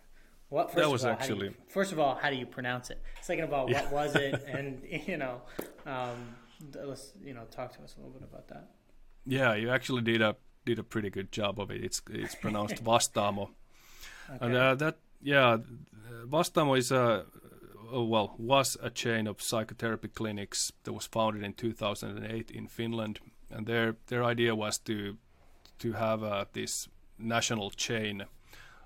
What 0.49 0.71
first 0.71 0.77
that 0.77 0.91
was 0.91 1.05
all, 1.05 1.13
actually 1.13 1.49
you, 1.49 1.55
first 1.69 1.93
of 1.93 1.99
all, 1.99 2.15
how 2.15 2.29
do 2.29 2.37
you 2.37 2.45
pronounce 2.45 2.91
it? 2.91 3.01
Second 3.23 3.45
of 3.45 3.53
all, 3.55 3.69
what 3.69 3.91
was 3.91 4.15
it? 4.17 4.45
And 4.49 4.83
you 5.07 5.17
know, 5.17 5.41
um, 5.87 6.37
let's 6.75 7.13
you 7.25 7.33
know 7.33 7.45
talk 7.51 7.75
to 7.77 7.83
us 7.83 7.95
a 7.97 8.01
little 8.01 8.13
bit 8.13 8.29
about 8.29 8.49
that. 8.49 8.69
Yeah, 9.25 9.55
you 9.55 9.71
actually 9.71 10.03
did 10.03 10.21
a 10.21 10.37
did 10.67 10.79
a 10.79 10.83
pretty 10.83 11.09
good 11.09 11.33
job 11.33 11.59
of 11.59 11.71
it. 11.71 11.83
It's 11.83 12.03
it's 12.11 12.35
pronounced 12.35 12.85
Vastaamo, 12.85 13.49
okay. 14.29 14.45
and 14.45 14.55
uh, 14.55 14.75
that 14.75 14.99
yeah, 15.23 15.57
Vastaamo 16.27 16.77
is 16.77 16.93
a 16.93 17.25
well, 17.93 18.35
was 18.39 18.77
a 18.83 18.91
chain 18.91 19.27
of 19.27 19.43
psychotherapy 19.43 20.09
clinics 20.09 20.73
that 20.85 20.93
was 20.93 21.07
founded 21.07 21.43
in 21.43 21.53
2008 21.53 22.51
in 22.51 22.67
Finland, 22.67 23.21
and 23.51 23.67
their 23.67 23.97
their 24.07 24.25
idea 24.25 24.55
was 24.55 24.79
to 24.79 25.19
to 25.79 25.93
have 25.93 26.23
uh, 26.23 26.45
this 26.53 26.89
national 27.19 27.71
chain 27.71 28.25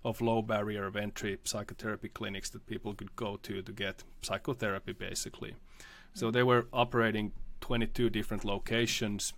of 0.05 0.21
low 0.21 0.43
barrier 0.43 0.87
of 0.87 0.97
entry 0.97 1.39
psychotherapy 1.45 2.09
clinics 2.09 2.51
that 2.51 2.67
people 2.67 2.95
could 2.95 3.15
go 3.17 3.37
to 3.37 3.63
to 3.63 3.73
get 3.73 4.05
psychotherapy, 4.23 4.93
basically. 4.93 5.55
So 6.15 6.31
they 6.31 6.43
were 6.43 6.67
operating 6.73 7.33
22 7.61 8.11
different 8.11 8.45
locations 8.45 9.33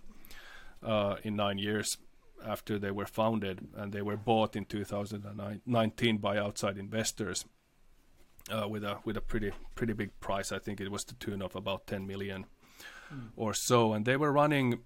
uh, 0.83 1.15
in 1.23 1.35
nine 1.35 1.57
years 1.57 1.97
after 2.45 2.79
they 2.79 2.91
were 2.91 3.05
founded, 3.05 3.67
and 3.75 3.91
they 3.91 4.01
were 4.01 4.17
bought 4.17 4.55
in 4.55 4.65
2019 4.65 6.17
by 6.17 6.37
outside 6.37 6.77
investors 6.77 7.45
uh, 8.49 8.67
with 8.67 8.83
a 8.83 8.97
with 9.05 9.17
a 9.17 9.21
pretty 9.21 9.51
pretty 9.75 9.93
big 9.93 10.19
price. 10.19 10.51
I 10.51 10.59
think 10.59 10.81
it 10.81 10.91
was 10.91 11.03
the 11.03 11.15
tune 11.15 11.41
of 11.41 11.55
about 11.55 11.87
10 11.87 12.07
million 12.07 12.45
mm. 13.13 13.29
or 13.35 13.53
so, 13.53 13.93
and 13.93 14.05
they 14.05 14.17
were 14.17 14.31
running 14.31 14.79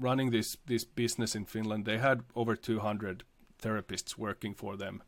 running 0.00 0.30
this 0.30 0.56
this 0.66 0.84
business 0.84 1.34
in 1.34 1.44
Finland. 1.44 1.84
They 1.84 1.98
had 1.98 2.22
over 2.34 2.56
200 2.56 3.24
therapists 3.62 4.18
working 4.18 4.54
for 4.54 4.76
them, 4.76 5.02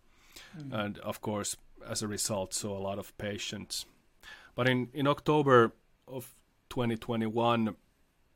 mm. 0.59 0.73
and 0.73 0.99
of 0.99 1.21
course, 1.21 1.57
as 1.87 2.03
a 2.03 2.09
result, 2.09 2.55
saw 2.55 2.77
a 2.77 2.83
lot 2.89 2.99
of 2.99 3.17
patients. 3.19 3.87
But 4.55 4.69
in 4.69 4.89
in 4.93 5.07
October 5.07 5.73
of 6.07 6.35
2021, 6.71 7.77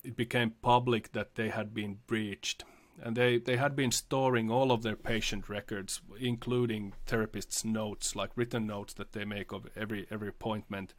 it 0.04 0.16
became 0.16 0.50
public 0.62 1.12
that 1.12 1.34
they 1.34 1.48
had 1.48 1.74
been 1.74 1.98
breached 2.06 2.64
and 3.02 3.16
they, 3.16 3.38
they 3.38 3.56
had 3.56 3.74
been 3.74 3.90
storing 3.90 4.50
all 4.50 4.70
of 4.70 4.82
their 4.82 4.96
patient 4.96 5.48
records, 5.48 6.00
including 6.18 6.92
therapists' 7.06 7.64
notes, 7.64 8.14
like 8.14 8.30
written 8.36 8.66
notes 8.66 8.94
that 8.94 9.12
they 9.12 9.24
make 9.24 9.52
of 9.52 9.66
every 9.76 10.06
every 10.10 10.28
appointment, 10.28 10.94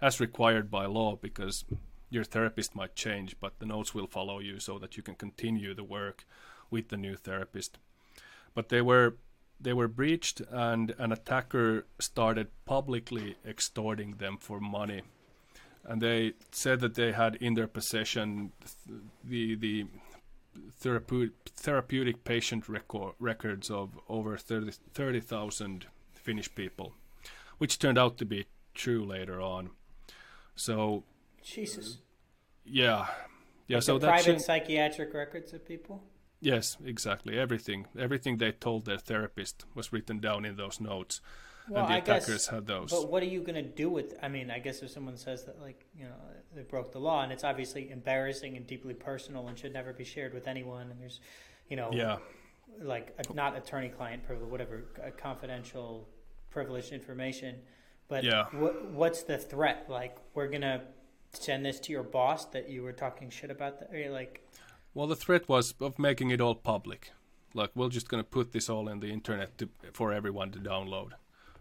as 0.00 0.20
required 0.20 0.70
by 0.70 0.86
law, 0.86 1.16
because 1.16 1.64
your 2.08 2.24
therapist 2.24 2.74
might 2.74 2.94
change, 2.94 3.36
but 3.40 3.58
the 3.58 3.66
notes 3.66 3.94
will 3.94 4.06
follow 4.06 4.38
you 4.40 4.58
so 4.58 4.78
that 4.78 4.96
you 4.96 5.02
can 5.02 5.14
continue 5.14 5.74
the 5.74 5.84
work 5.84 6.24
with 6.70 6.88
the 6.88 6.96
new 6.96 7.16
therapist. 7.16 7.78
But 8.54 8.68
they 8.68 8.82
were 8.82 9.16
they 9.60 9.72
were 9.72 9.88
breached, 9.88 10.40
and 10.50 10.94
an 10.98 11.12
attacker 11.12 11.86
started 11.98 12.48
publicly 12.64 13.36
extorting 13.46 14.16
them 14.16 14.38
for 14.38 14.60
money. 14.60 15.02
And 15.84 16.00
they 16.00 16.34
said 16.50 16.80
that 16.80 16.94
they 16.94 17.12
had 17.12 17.36
in 17.36 17.54
their 17.54 17.66
possession 17.66 18.52
the 19.24 19.54
the 19.54 19.86
therapeutic, 20.72 21.34
therapeutic 21.54 22.24
patient 22.24 22.68
record, 22.68 23.14
records 23.18 23.70
of 23.70 23.98
over 24.08 24.36
30,000 24.36 24.80
30, 24.92 25.86
Finnish 26.14 26.54
people, 26.54 26.94
which 27.58 27.78
turned 27.78 27.98
out 27.98 28.18
to 28.18 28.24
be 28.24 28.46
true 28.74 29.04
later 29.04 29.40
on. 29.40 29.70
So, 30.54 31.04
Jesus. 31.42 31.98
Yeah, 32.64 33.06
yeah. 33.66 33.78
Like 33.78 33.82
so 33.84 33.98
that's 33.98 34.24
private 34.24 34.40
psychiatric 34.42 35.14
records 35.14 35.52
of 35.52 35.66
people. 35.66 36.02
Yes, 36.40 36.76
exactly. 36.84 37.38
Everything, 37.38 37.86
everything 37.98 38.38
they 38.38 38.52
told 38.52 38.84
their 38.84 38.98
therapist 38.98 39.64
was 39.74 39.92
written 39.92 40.20
down 40.20 40.44
in 40.44 40.56
those 40.56 40.80
notes 40.80 41.20
well, 41.68 41.84
and 41.84 41.90
the 41.90 41.94
I 41.94 41.98
attackers 41.98 42.26
guess, 42.26 42.46
had 42.48 42.66
those. 42.66 42.90
But 42.90 43.10
what 43.10 43.22
are 43.22 43.26
you 43.26 43.40
going 43.40 43.54
to 43.54 43.62
do 43.62 43.88
with? 43.88 44.14
I 44.22 44.28
mean, 44.28 44.50
I 44.50 44.58
guess 44.58 44.82
if 44.82 44.90
someone 44.90 45.16
says 45.16 45.44
that, 45.44 45.60
like 45.60 45.84
you 45.96 46.04
know, 46.04 46.14
they 46.54 46.62
broke 46.62 46.92
the 46.92 47.00
law, 47.00 47.22
and 47.22 47.32
it's 47.32 47.44
obviously 47.44 47.90
embarrassing 47.90 48.56
and 48.56 48.66
deeply 48.66 48.94
personal, 48.94 49.48
and 49.48 49.58
should 49.58 49.72
never 49.72 49.92
be 49.92 50.04
shared 50.04 50.34
with 50.34 50.48
anyone, 50.48 50.90
and 50.90 51.00
there's, 51.00 51.20
you 51.68 51.76
know, 51.76 51.90
yeah, 51.92 52.16
like 52.80 53.14
a, 53.18 53.32
not 53.32 53.56
attorney-client 53.56 54.24
privilege, 54.24 54.50
whatever, 54.50 54.84
confidential, 55.16 56.08
privileged 56.50 56.92
information. 56.92 57.56
But 58.08 58.24
yeah. 58.24 58.46
what, 58.52 58.90
what's 58.90 59.22
the 59.22 59.38
threat? 59.38 59.86
Like, 59.88 60.16
we're 60.34 60.48
gonna 60.48 60.82
send 61.32 61.64
this 61.64 61.78
to 61.80 61.92
your 61.92 62.02
boss 62.02 62.46
that 62.46 62.68
you 62.68 62.82
were 62.82 62.92
talking 62.92 63.30
shit 63.30 63.50
about. 63.50 63.78
That, 63.78 64.10
like, 64.10 64.44
well, 64.94 65.06
the 65.06 65.14
threat 65.14 65.48
was 65.48 65.74
of 65.80 65.98
making 65.98 66.30
it 66.30 66.40
all 66.40 66.56
public. 66.56 67.12
Like, 67.54 67.70
we're 67.76 67.88
just 67.88 68.08
gonna 68.08 68.24
put 68.24 68.50
this 68.50 68.68
all 68.68 68.88
in 68.88 68.98
the 68.98 69.12
internet 69.12 69.56
to, 69.58 69.68
for 69.92 70.12
everyone 70.12 70.50
to 70.50 70.58
download 70.58 71.12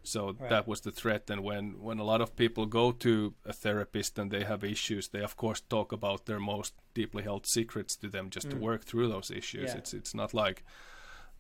So 0.04 0.28
Right. 0.40 0.50
that 0.50 0.68
was 0.68 0.82
the 0.82 0.92
threat. 0.92 1.30
And 1.30 1.44
when, 1.44 1.82
when 1.82 2.00
a 2.00 2.04
lot 2.04 2.22
of 2.22 2.36
people 2.36 2.66
go 2.66 2.92
to 2.92 3.34
a 3.46 3.54
therapist 3.54 4.18
and 4.20 4.32
they 4.32 4.44
have 4.44 4.64
issues, 4.64 5.10
they 5.10 5.24
of 5.24 5.36
course 5.36 5.62
talk 5.62 5.92
about 5.92 6.26
their 6.26 6.40
most 6.40 6.74
deeply 6.94 7.24
held 7.24 7.46
secrets 7.48 7.96
to 7.98 8.08
them 8.10 8.30
just 8.30 8.50
to 8.50 8.58
work 8.58 8.86
through 8.86 9.10
those 9.10 9.30
issues. 9.32 9.70
Mm. 9.70 9.74
Yeah. 9.74 9.78
It's 9.80 9.94
it's 9.94 10.14
not 10.16 10.34
like 10.34 10.64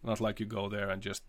not 0.03 0.19
like 0.21 0.39
you 0.39 0.45
go 0.45 0.69
there 0.69 0.89
and 0.89 1.01
just 1.01 1.23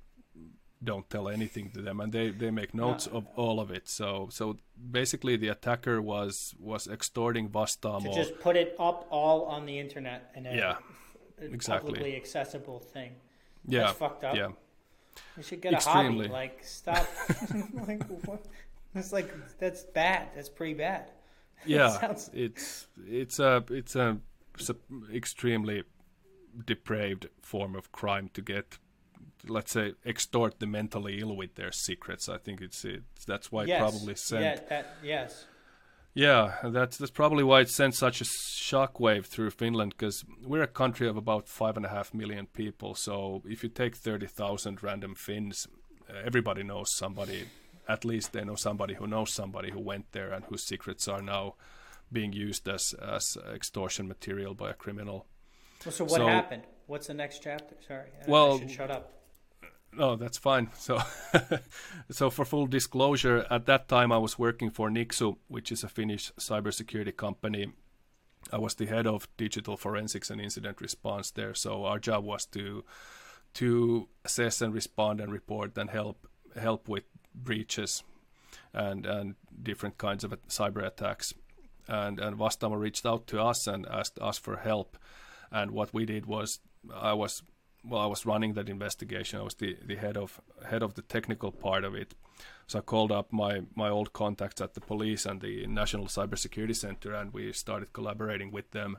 don't 0.83 1.11
tell 1.11 1.29
anything 1.29 1.71
to 1.73 1.83
them 1.83 2.01
and 2.01 2.11
they, 2.13 2.31
they 2.31 2.51
make 2.51 2.73
notes 2.73 3.07
of 3.07 3.27
all 3.37 3.61
of 3.61 3.71
it. 3.71 3.89
So 3.89 4.29
so 4.31 4.57
basically 4.91 5.37
the 5.37 5.49
attacker 5.49 6.01
was 6.01 6.55
was 6.59 6.87
extorting 6.89 7.47
To 7.49 7.53
Vastaamo. 7.59 8.15
just 8.15 8.39
put 8.41 8.57
it 8.57 8.75
up 8.79 9.07
all 9.11 9.45
on 9.45 9.67
the 9.67 9.79
internet 9.79 10.31
and 10.35 10.47
Yeah, 10.47 10.77
a 11.41 11.45
exactly. 11.45 11.93
publicly 11.93 12.17
accessible 12.17 12.79
thing. 12.81 13.13
yeah. 13.67 13.81
That's 13.87 13.99
fucked 13.99 14.25
up. 14.25 14.35
Yeah. 14.37 14.53
You 15.37 15.43
should 15.43 15.61
get 15.61 15.73
Extremely. 15.75 16.27
a 16.27 16.29
hobby. 16.29 16.33
Like 16.33 16.65
stop. 16.65 17.07
like 17.87 18.03
what? 18.27 18.45
It's 18.95 19.13
like 19.13 19.33
that's 19.59 19.85
bad. 19.85 20.29
That's 20.35 20.49
pretty 20.49 20.75
bad. 20.75 21.11
yeah 21.67 21.91
sounds- 21.91 22.31
it's 22.33 22.89
it's 23.07 23.39
a 23.39 23.63
it's 23.71 23.95
a 23.95 24.17
s- 24.59 24.71
extremely 25.13 25.83
depraved 26.67 27.29
form 27.43 27.77
of 27.77 27.93
crime 27.93 28.31
to 28.33 28.41
get 28.43 28.79
let's 29.47 29.73
say 29.73 29.93
extort 30.07 30.59
the 30.59 30.67
mentally 30.67 31.21
ill 31.21 31.37
with 31.37 31.55
their 31.57 31.71
secrets 31.71 32.29
i 32.29 32.39
think 32.39 32.61
it's, 32.61 32.85
it's 32.85 33.25
that's 33.27 33.53
why 33.53 33.63
it 33.65 33.69
yes. 33.69 33.79
probably 33.81 34.15
sent 34.15 34.43
Yeah. 34.43 34.61
That. 34.71 34.97
Yes. 35.03 35.45
Yeah, 36.15 36.55
that's 36.65 36.97
that's 36.99 37.11
probably 37.11 37.45
why 37.45 37.61
it 37.61 37.71
sent 37.71 37.95
such 37.95 38.21
a 38.21 38.25
shockwave 38.25 39.27
through 39.27 39.51
Finland 39.51 39.95
because 39.97 40.25
we're 40.45 40.63
a 40.63 40.67
country 40.67 41.09
of 41.09 41.17
about 41.17 41.49
five 41.49 41.77
and 41.77 41.87
a 41.87 41.89
half 41.91 42.13
million 42.13 42.47
people. 42.47 42.95
So 42.95 43.43
if 43.45 43.63
you 43.63 43.69
take 43.69 43.97
thirty 43.97 44.27
thousand 44.27 44.83
random 44.83 45.15
Finns, 45.15 45.67
everybody 46.25 46.63
knows 46.63 46.95
somebody. 46.97 47.45
At 47.89 48.05
least 48.05 48.33
they 48.33 48.45
know 48.45 48.55
somebody 48.57 48.95
who 48.95 49.07
knows 49.07 49.33
somebody 49.33 49.71
who 49.71 49.81
went 49.81 50.13
there 50.13 50.33
and 50.33 50.45
whose 50.45 50.63
secrets 50.65 51.09
are 51.09 51.23
now 51.23 51.55
being 52.13 52.33
used 52.33 52.69
as 52.69 52.95
as 52.95 53.37
extortion 53.55 54.09
material 54.09 54.55
by 54.55 54.71
a 54.71 54.75
criminal. 54.75 55.27
Well, 55.85 55.93
so 55.93 56.05
what 56.05 56.19
So- 56.19 56.27
happened? 56.27 56.63
What's 56.87 57.07
the 57.07 57.15
next 57.15 57.41
chapter? 57.43 57.77
Sorry. 57.87 58.11
Well- 58.27 58.59
should 58.59 58.71
shut 58.71 58.91
up. 58.91 59.13
No, 59.93 60.17
that's 60.17 60.39
fine. 60.39 60.71
So, 60.79 60.99
so 62.11 62.31
for 62.31 62.45
full 62.45 62.67
disclosure, 62.67 63.47
at 63.51 63.67
that 63.67 63.89
time 63.89 64.13
I 64.13 64.19
was 64.19 64.39
working 64.39 64.71
for 64.71 64.89
Nixu, 64.89 65.37
which 65.49 65.73
is 65.73 65.85
a 65.85 65.89
Finnish 65.89 66.33
cybersecurity 66.39 67.17
company. 67.17 67.73
I 68.53 68.59
was 68.59 68.75
the 68.75 68.87
head 68.87 69.07
of 69.07 69.29
digital 69.37 69.77
forensics 69.77 70.31
and 70.31 70.41
incident 70.41 70.81
response 70.81 71.31
there. 71.31 71.55
So 71.55 71.85
our 71.85 71.99
job 71.99 72.25
was 72.25 72.47
to 72.47 72.85
to 73.55 74.09
assess 74.25 74.63
and 74.63 74.73
respond 74.73 75.21
and 75.21 75.33
report 75.33 75.77
and 75.77 75.91
help 75.91 76.27
help 76.57 76.89
with 76.89 77.05
breaches 77.35 78.05
and 78.73 79.07
and 79.07 79.35
different 79.63 79.99
kinds 79.99 80.25
of 80.25 80.31
cyber 80.49 80.87
attacks. 80.87 81.35
And 81.89 82.19
and 82.21 82.39
Vastaamo 82.39 82.79
reached 82.79 83.05
out 83.05 83.27
to 83.29 83.41
us 83.43 83.67
and 83.67 83.87
asked 83.87 84.19
us 84.21 84.39
for 84.39 84.57
help. 84.57 84.97
And 85.51 85.73
what 85.73 85.93
we 85.93 86.07
did 86.07 86.27
was 86.27 86.61
I 86.95 87.13
was 87.13 87.43
well, 87.83 88.01
I 88.01 88.07
was 88.07 88.27
running 88.27 88.55
that 88.55 88.69
investigation. 88.69 89.41
I 89.41 89.43
was 89.43 89.55
the, 89.55 89.77
the 89.85 89.97
head 89.97 90.17
of 90.17 90.41
head 90.69 90.83
of 90.83 90.95
the 90.95 91.03
technical 91.03 91.51
part 91.51 91.85
of 91.85 91.95
it. 91.95 92.15
So 92.67 92.79
I 92.79 92.83
called 92.83 93.11
up 93.11 93.33
my, 93.33 93.63
my 93.75 93.89
old 93.89 94.13
contacts 94.13 94.61
at 94.61 94.75
the 94.75 94.81
police 94.81 95.27
and 95.27 95.41
the 95.41 95.67
National 95.67 96.07
Cybersecurity 96.07 96.77
Center, 96.77 97.15
and 97.15 97.33
we 97.33 97.53
started 97.53 97.93
collaborating 97.93 98.53
with 98.53 98.71
them. 98.71 98.99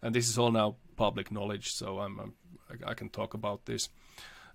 And 0.00 0.14
this 0.14 0.28
is 0.28 0.38
all 0.38 0.52
now 0.52 0.76
public 0.96 1.32
knowledge, 1.32 1.72
so 1.72 1.98
I'm, 1.98 2.18
I'm 2.20 2.34
I, 2.70 2.90
I 2.90 2.94
can 2.94 3.08
talk 3.08 3.34
about 3.34 3.66
this. 3.66 3.88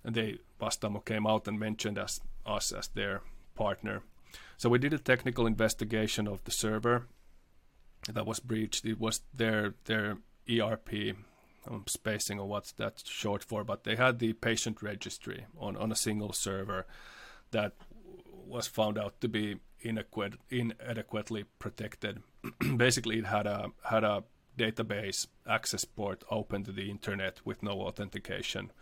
And 0.04 0.14
they 0.14 0.38
Vastaamo 0.60 1.04
came 1.04 1.26
out 1.26 1.48
and 1.48 1.58
mentioned 1.58 1.98
us 1.98 2.20
us 2.46 2.72
as 2.72 2.88
their 2.88 3.22
partner. 3.54 4.02
So 4.56 4.68
we 4.68 4.78
did 4.78 4.92
a 4.92 4.98
technical 4.98 5.46
investigation 5.46 6.26
of 6.26 6.42
the 6.44 6.50
server 6.50 7.06
that 8.12 8.26
was 8.26 8.40
breached. 8.40 8.84
It 8.84 9.00
was 9.00 9.20
their 9.34 9.74
their 9.84 10.18
ERP 10.48 11.16
I'm 11.66 11.86
spacing 11.86 12.40
on 12.40 12.48
what's 12.48 12.72
that 12.72 13.02
short 13.04 13.44
for, 13.44 13.64
but 13.64 13.84
they 13.84 13.96
had 13.96 14.18
the 14.18 14.32
patient 14.32 14.82
registry 14.82 15.46
on, 15.58 15.76
on 15.76 15.92
a 15.92 15.96
single 15.96 16.32
server 16.32 16.86
that 17.50 17.72
was 18.46 18.66
found 18.66 18.98
out 18.98 19.20
to 19.20 19.28
be 19.28 19.56
inadequate, 19.80 20.34
inadequately 20.50 21.44
protected. 21.58 22.22
Basically, 22.76 23.18
it 23.18 23.26
had 23.26 23.46
a 23.46 23.70
had 23.84 24.04
a 24.04 24.24
database 24.56 25.26
access 25.46 25.84
port 25.84 26.24
open 26.30 26.64
to 26.64 26.72
the 26.72 26.90
internet 26.90 27.40
with 27.44 27.62
no 27.62 27.82
authentication, 27.82 28.72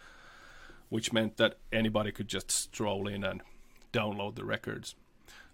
which 0.88 1.12
meant 1.12 1.36
that 1.36 1.58
anybody 1.72 2.12
could 2.12 2.28
just 2.28 2.50
stroll 2.50 3.06
in 3.08 3.24
and 3.24 3.42
download 3.92 4.36
the 4.36 4.44
records. 4.44 4.94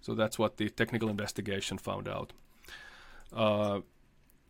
So 0.01 0.15
that's 0.15 0.39
what 0.39 0.57
the 0.57 0.69
technical 0.69 1.09
investigation 1.09 1.79
found 1.79 2.09
out. 2.09 2.33
Uh, 3.33 3.81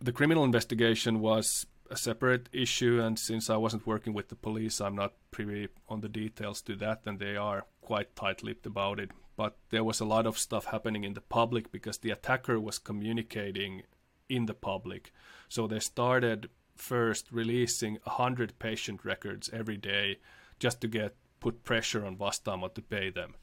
the 0.01 0.13
criminal 0.13 0.45
investigation 0.45 1.21
was 1.21 1.67
a 1.93 1.97
separate 1.97 2.49
issue, 2.53 3.01
and 3.01 3.19
since 3.19 3.51
I 3.51 3.57
wasn't 3.57 3.87
working 3.87 4.15
with 4.15 4.29
the 4.29 4.35
police, 4.35 4.81
I'm 4.81 4.97
not 4.97 5.13
privy 5.31 5.69
on 5.89 6.01
the 6.01 6.09
details 6.09 6.63
to 6.63 6.77
that, 6.77 7.03
and 7.05 7.19
they 7.19 7.37
are 7.37 7.67
quite 7.83 8.17
tight-lipped 8.17 8.67
about 8.67 8.99
it. 8.99 9.11
But 9.37 9.59
there 9.71 9.85
was 9.85 10.01
a 10.01 10.07
lot 10.07 10.27
of 10.27 10.39
stuff 10.39 10.65
happening 10.67 11.05
in 11.05 11.13
the 11.13 11.21
public 11.21 11.71
because 11.71 11.99
the 11.99 12.11
attacker 12.11 12.59
was 12.59 12.79
communicating 12.79 13.83
in 14.29 14.47
the 14.47 14.55
public. 14.55 15.13
So 15.49 15.67
they 15.67 15.81
started 15.81 16.49
first 16.77 17.31
releasing 17.31 17.99
100 18.05 18.59
patient 18.59 19.05
records 19.05 19.51
every 19.53 19.77
day 19.77 20.19
just 20.59 20.81
to 20.81 20.89
get 20.89 21.15
put 21.41 21.65
pressure 21.65 22.07
on 22.07 22.17
Vastaamo 22.17 22.73
to 22.75 22.83
pay 22.83 23.11
them. 23.11 23.35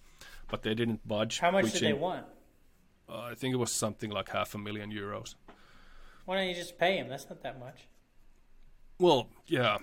But 0.47 0.64
they 0.64 0.74
didn't 0.74 1.08
budge. 1.08 1.39
How 1.39 1.52
much 1.52 1.72
did 1.74 1.82
they 1.82 1.93
want? 1.93 2.26
uh, 3.08 3.20
I 3.32 3.36
think 3.36 3.54
it 3.54 3.58
was 3.58 3.72
something 3.72 4.10
like 4.10 4.30
half 4.30 4.56
a 4.56 4.58
million 4.58 4.91
euros. 4.91 5.36
Why 6.26 6.38
don't 6.38 6.47
you 6.47 6.56
just 6.56 6.78
pay 6.78 6.97
him? 6.97 7.10
That's 7.10 7.30
not 7.30 7.41
that 7.43 7.60
much. 7.60 7.88
Well, 9.00 9.28
yeah, 9.47 9.78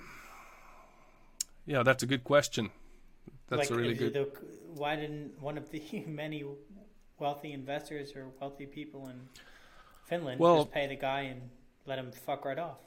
yeah, 1.65 1.83
that's 1.83 2.03
a 2.03 2.07
good 2.07 2.23
question. 2.23 2.71
That's 3.49 3.71
like, 3.71 3.71
a 3.71 3.75
really 3.75 3.95
good. 3.95 4.15
the- 4.15 4.31
why 4.75 4.95
didn't 4.97 5.41
one 5.41 5.57
of 5.57 5.71
the 5.71 5.83
many 6.07 6.45
wealthy 7.19 7.53
investors 7.53 8.15
or 8.15 8.27
wealthy 8.41 8.67
people 8.67 9.09
in 9.09 9.29
Finland 10.05 10.39
Well- 10.39 10.65
just 10.65 10.73
pay 10.73 10.87
the 10.87 10.97
guy 10.97 11.23
and 11.23 11.49
let 11.87 11.99
him 11.99 12.13
fuck 12.13 12.45
right 12.45 12.59
off? 12.59 12.79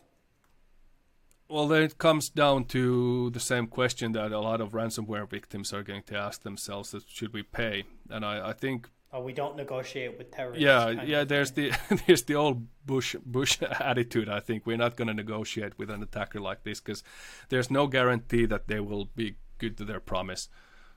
Well, 1.50 1.68
then 1.68 1.82
it 1.82 1.98
comes 1.98 2.30
down 2.30 2.66
to 2.66 3.32
the 3.32 3.40
same 3.40 3.66
question 3.66 4.12
that 4.12 4.32
a 4.32 4.40
lot 4.40 4.62
of 4.62 4.74
ransomware 4.74 5.28
victims 5.28 5.74
are 5.74 5.82
going 5.82 6.04
to 6.04 6.16
ask 6.16 6.44
themselves: 6.44 6.92
that 6.92 7.10
should 7.10 7.34
we 7.34 7.42
pay? 7.42 7.86
And 8.08 8.24
I, 8.24 8.50
I 8.50 8.54
think, 8.54 8.88
Oh, 9.12 9.22
we 9.22 9.34
don't 9.34 9.56
negotiate 9.56 10.20
with 10.20 10.30
terrorists. 10.30 10.64
yeah, 10.64 11.04
yeah, 11.04 11.24
there's 11.24 11.50
thing. 11.50 11.72
the 11.90 12.02
there's 12.08 12.24
the 12.24 12.36
old 12.36 12.68
Bush 12.86 13.16
Bush 13.26 13.60
attitude. 13.62 14.30
I 14.30 14.40
think 14.40 14.68
we're 14.68 14.78
not 14.78 14.98
going 14.98 15.08
to 15.08 15.14
negotiate 15.14 15.80
with 15.80 15.90
an 15.90 16.04
attacker 16.04 16.40
like 16.40 16.64
this 16.64 16.80
because 16.80 17.04
there's 17.50 17.72
no 17.72 17.88
guarantee 17.88 18.46
that 18.46 18.68
they 18.68 18.80
will 18.80 19.06
be 19.16 19.38
good 19.58 19.78
to 19.78 19.86
their 19.86 20.00
promise. 20.00 20.48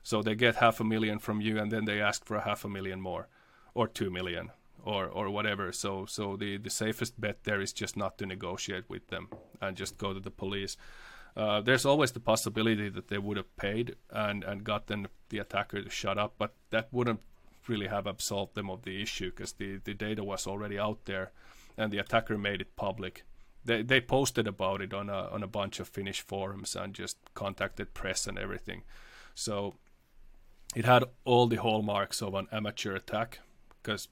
So 0.03 0.21
they 0.21 0.35
get 0.35 0.55
half 0.55 0.79
a 0.79 0.83
million 0.83 1.17
from 1.17 1.41
you, 1.41 1.57
and 1.57 1.71
then 1.71 1.85
they 1.85 2.01
ask 2.01 2.23
for 2.25 2.35
a 2.35 2.43
half 2.43 2.65
a 2.65 2.69
million 2.69 3.01
more, 3.01 3.29
or 3.73 3.87
two 3.87 4.11
million, 4.11 4.51
or 4.83 5.07
or 5.07 5.31
whatever. 5.31 5.71
So 5.71 6.05
so 6.05 6.35
the 6.35 6.57
the 6.57 6.69
safest 6.69 7.19
bet 7.19 7.45
there 7.45 7.61
is 7.61 7.73
just 7.73 7.97
not 7.97 8.19
to 8.19 8.27
negotiate 8.27 8.87
with 8.89 9.07
them 9.07 9.29
and 9.59 9.75
just 9.75 9.97
go 9.97 10.13
to 10.13 10.19
the 10.19 10.31
police. 10.31 10.77
Uh, 11.35 11.61
there's 11.61 11.83
always 11.83 12.11
the 12.11 12.19
possibility 12.19 12.89
that 12.89 13.07
they 13.07 13.17
would 13.17 13.37
have 13.37 13.57
paid 13.57 13.95
and 14.11 14.43
and 14.43 14.63
gotten 14.63 15.07
the 15.29 15.39
attacker 15.39 15.81
to 15.81 15.89
shut 15.89 16.19
up, 16.19 16.35
but 16.37 16.53
that 16.69 16.89
wouldn't 16.91 17.21
really 17.67 17.87
have 17.87 18.07
absolved 18.07 18.55
them 18.55 18.69
of 18.69 18.83
the 18.83 19.01
issue 19.01 19.29
because 19.29 19.53
the 19.53 19.77
the 19.83 19.93
data 19.93 20.23
was 20.23 20.47
already 20.47 20.79
out 20.79 21.05
there, 21.05 21.31
and 21.77 21.91
the 21.91 21.99
attacker 21.99 22.37
made 22.37 22.61
it 22.61 22.75
public. 22.75 23.23
They 23.65 23.81
they 23.83 24.01
posted 24.01 24.47
about 24.47 24.81
it 24.81 24.93
on 24.93 25.09
a 25.09 25.29
on 25.31 25.43
a 25.43 25.47
bunch 25.47 25.79
of 25.79 25.87
Finnish 25.87 26.21
forums 26.21 26.75
and 26.75 26.93
just 26.93 27.17
contacted 27.33 27.93
press 27.93 28.27
and 28.27 28.37
everything. 28.37 28.83
So 29.35 29.75
it 30.75 30.85
had 30.85 31.03
all 31.25 31.47
the 31.47 31.57
hallmarks 31.57 32.21
of 32.21 32.33
an 32.33 32.47
amateur 32.51 32.95
attack 32.95 33.39
because 33.81 34.07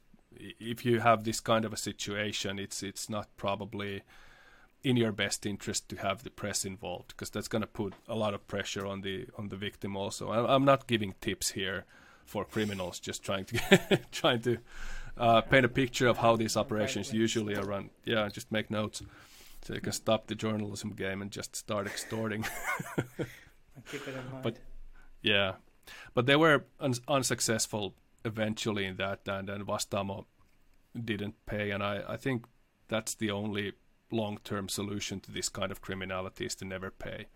if 0.60 0.86
you 0.86 1.00
have 1.00 1.24
this 1.24 1.40
kind 1.40 1.66
of 1.66 1.74
a 1.74 1.78
situation 1.78 2.60
it's 2.60 2.84
it's 2.84 3.10
not 3.10 3.28
probably 3.38 4.02
in 4.84 4.98
your 4.98 5.12
best 5.12 5.46
interest 5.46 5.90
to 5.90 5.96
have 5.98 6.24
the 6.24 6.30
press 6.30 6.66
involved 6.66 7.10
because 7.10 7.30
that's 7.30 7.48
going 7.48 7.62
to 7.62 7.68
put 7.68 7.94
a 8.08 8.16
lot 8.16 8.34
of 8.34 8.48
pressure 8.48 8.86
on 8.86 9.02
the 9.02 9.28
on 9.38 9.50
the 9.50 9.56
victim 9.56 9.96
also 9.96 10.32
i'm 10.32 10.66
not 10.66 10.88
giving 10.88 11.14
tips 11.22 11.52
here 11.52 11.86
for 12.32 12.46
criminals 12.46 13.00
just 13.08 13.24
trying 13.24 13.46
to 13.46 13.56
trying 14.22 14.42
to 14.42 14.54
uh, 15.18 15.42
paint 15.52 15.66
a 15.66 15.70
picture 15.70 16.08
of 16.10 16.18
how 16.18 16.38
these 16.38 16.56
operations 16.64 17.12
usually 17.14 17.56
are 17.60 17.66
run 17.74 17.90
yeah 18.06 18.30
just 18.38 18.52
make 18.52 18.68
notes 18.72 19.04
so 19.64 19.74
you 19.76 19.82
can 19.82 19.92
stop 19.94 20.28
the 20.28 20.36
journalism 20.36 20.90
game 21.04 21.22
and 21.22 21.32
just 21.32 21.56
start 21.56 21.86
extorting 21.88 22.44
Keep 23.92 24.08
it 24.08 24.16
in 24.16 24.32
mind. 24.32 24.44
But- 24.44 24.58
Yeah, 25.24 25.52
but 26.16 26.26
they 26.26 26.36
were 26.36 26.64
un- 26.80 27.04
unsuccessful 27.08 27.94
eventually 28.26 28.86
in 28.86 28.96
that, 28.98 29.28
and 29.28 29.48
then 29.48 29.64
Vastaamo 29.66 30.26
didn't 30.96 31.36
pay, 31.46 31.72
and 31.72 31.84
I, 31.84 32.04
I 32.14 32.18
think 32.18 32.46
that's 32.88 33.16
the 33.16 33.30
only 33.32 33.74
long-term 34.12 34.68
solution 34.70 35.20
to 35.22 35.32
this 35.32 35.50
kind 35.50 35.72
of 35.72 35.80
criminality 35.82 36.46
is 36.46 36.56
to 36.56 36.66
never 36.66 36.90
pay, 36.92 37.28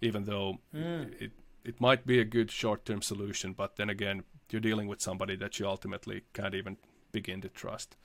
even 0.00 0.24
though 0.24 0.58
Mm. 0.74 1.22
it 1.22 1.32
it 1.64 1.80
might 1.80 2.06
be 2.06 2.18
a 2.20 2.24
good 2.24 2.50
short-term 2.50 3.02
solution, 3.02 3.54
but 3.54 3.76
then 3.76 3.90
again, 3.90 4.22
you're 4.50 4.60
dealing 4.60 4.88
with 4.88 5.00
somebody 5.00 5.36
that 5.36 5.58
you 5.58 5.66
ultimately 5.66 6.22
can't 6.32 6.54
even 6.54 6.76
begin 7.12 7.40
to 7.42 7.48
trust. 7.48 7.96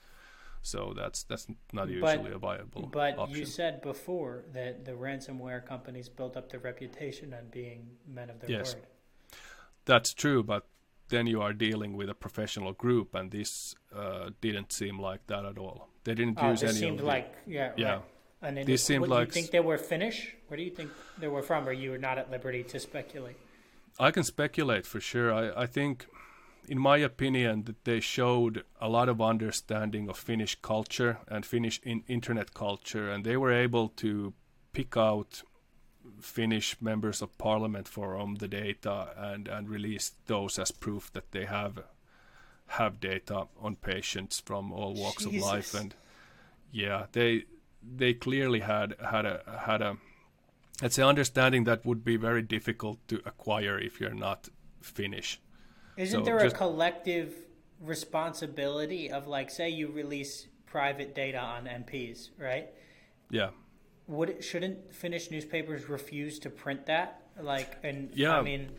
So 0.62 0.92
that's 0.94 1.22
that's 1.22 1.46
not 1.72 1.88
usually 1.88 2.18
but, 2.18 2.32
a 2.32 2.38
viable. 2.38 2.90
But 2.92 3.18
option. 3.18 3.38
you 3.38 3.46
said 3.46 3.80
before 3.80 4.44
that 4.52 4.84
the 4.84 4.92
ransomware 4.92 5.64
companies 5.64 6.08
built 6.08 6.36
up 6.36 6.50
their 6.50 6.60
reputation 6.60 7.32
on 7.32 7.48
being 7.50 7.88
men 8.06 8.28
of 8.28 8.40
their 8.40 8.50
yes. 8.50 8.74
word. 8.74 8.84
That's 9.86 10.12
true, 10.12 10.42
but 10.42 10.66
then 11.08 11.26
you 11.26 11.40
are 11.40 11.54
dealing 11.54 11.96
with 11.96 12.10
a 12.10 12.14
professional 12.14 12.72
group, 12.72 13.14
and 13.14 13.30
this 13.30 13.74
uh, 13.94 14.30
didn't 14.40 14.70
seem 14.72 15.00
like 15.00 15.26
that 15.28 15.46
at 15.46 15.56
all. 15.56 15.88
They 16.04 16.14
didn't 16.14 16.38
oh, 16.40 16.50
use 16.50 16.60
this 16.60 16.72
any. 16.72 16.80
seemed 16.80 17.00
like 17.00 17.34
yeah, 17.46 17.72
yeah. 17.76 17.92
Right. 17.92 18.02
And 18.42 18.56
then 18.56 18.66
This 18.66 18.82
seemed 18.82 19.02
what, 19.02 19.10
like 19.10 19.32
Do 19.32 19.38
you 19.38 19.42
think 19.42 19.52
they 19.52 19.60
were 19.60 19.76
Finnish? 19.76 20.34
Where 20.48 20.56
do 20.56 20.62
you 20.62 20.70
think 20.70 20.90
they 21.18 21.28
were 21.28 21.42
from? 21.42 21.68
Or 21.68 21.72
you 21.72 21.92
are 21.92 21.98
not 21.98 22.18
at 22.18 22.30
liberty 22.30 22.62
to 22.64 22.80
speculate? 22.80 23.36
I 23.98 24.10
can 24.10 24.24
speculate 24.24 24.86
for 24.86 25.00
sure. 25.00 25.32
I, 25.32 25.62
I 25.62 25.66
think, 25.66 26.06
in 26.66 26.78
my 26.78 26.98
opinion, 26.98 27.64
that 27.64 27.84
they 27.84 28.00
showed 28.00 28.64
a 28.80 28.88
lot 28.88 29.08
of 29.08 29.20
understanding 29.20 30.08
of 30.08 30.16
Finnish 30.16 30.56
culture 30.62 31.18
and 31.28 31.44
Finnish 31.44 31.80
in, 31.82 32.04
internet 32.08 32.54
culture, 32.54 33.10
and 33.10 33.24
they 33.24 33.36
were 33.36 33.52
able 33.52 33.88
to 33.88 34.32
pick 34.72 34.96
out 34.96 35.42
Finnish 36.20 36.80
members 36.80 37.22
of 37.22 37.36
parliament 37.38 37.88
from 37.88 38.20
um, 38.20 38.34
the 38.36 38.48
data 38.48 39.08
and, 39.16 39.48
and 39.48 39.68
release 39.68 40.12
those 40.26 40.58
as 40.58 40.70
proof 40.70 41.12
that 41.12 41.32
they 41.32 41.44
have 41.44 41.82
have 42.66 43.00
data 43.00 43.48
on 43.60 43.74
patients 43.74 44.38
from 44.38 44.72
all 44.72 44.94
walks 44.94 45.24
Jesus. 45.24 45.42
of 45.42 45.52
life 45.52 45.74
and 45.74 45.94
yeah 46.70 47.06
they 47.12 47.42
they 47.82 48.14
clearly 48.14 48.60
had 48.60 48.94
had 49.10 49.26
a 49.26 49.42
had 49.66 49.82
a 49.82 49.96
it's 50.82 50.98
an 50.98 51.04
understanding 51.04 51.64
that 51.64 51.84
would 51.84 52.04
be 52.04 52.16
very 52.16 52.42
difficult 52.42 53.06
to 53.08 53.20
acquire 53.26 53.78
if 53.78 54.00
you're 54.00 54.14
not 54.14 54.48
Finnish. 54.80 55.40
Isn't 56.00 56.20
So 56.20 56.24
there 56.24 56.40
just- 56.40 56.54
a 56.54 56.58
collective 56.58 57.34
responsibility 57.78 59.10
of 59.10 59.26
like, 59.26 59.50
say, 59.50 59.68
you 59.68 59.88
release 59.88 60.46
private 60.66 61.14
data 61.14 61.38
on 61.38 61.66
MPs, 61.66 62.30
right? 62.38 62.68
Yeah, 63.30 63.50
Would 64.06 64.30
it, 64.30 64.44
shouldn't 64.44 64.92
Finnish 64.92 65.30
newspapers 65.30 65.88
refuse 65.88 66.38
to 66.40 66.50
print 66.50 66.86
that? 66.86 67.22
Like, 67.40 67.76
and 67.84 68.10
Yeah, 68.14 68.38
I 68.38 68.42
mean, 68.42 68.70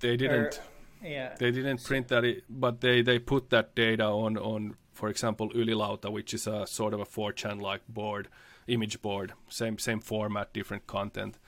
they 0.00 0.16
didn't 0.16 0.60
yeah, 1.02 1.34
they 1.38 1.50
didn't 1.50 1.82
print 1.84 2.08
that, 2.08 2.42
but 2.50 2.80
they 2.80 3.00
they 3.02 3.18
put 3.18 3.50
that 3.50 3.74
data 3.74 4.04
on 4.04 4.36
on 4.36 4.74
for 4.92 5.08
example 5.08 5.48
Ylilauta, 5.50 6.10
which 6.12 6.34
is 6.34 6.46
a 6.46 6.66
sort 6.66 6.92
of 6.92 7.00
a 7.00 7.06
4chan 7.06 7.60
like 7.60 7.82
board, 7.88 8.28
image 8.66 9.00
board, 9.00 9.32
same 9.48 9.78
same 9.78 10.00
format, 10.00 10.52
different 10.52 10.86
content. 10.86 11.38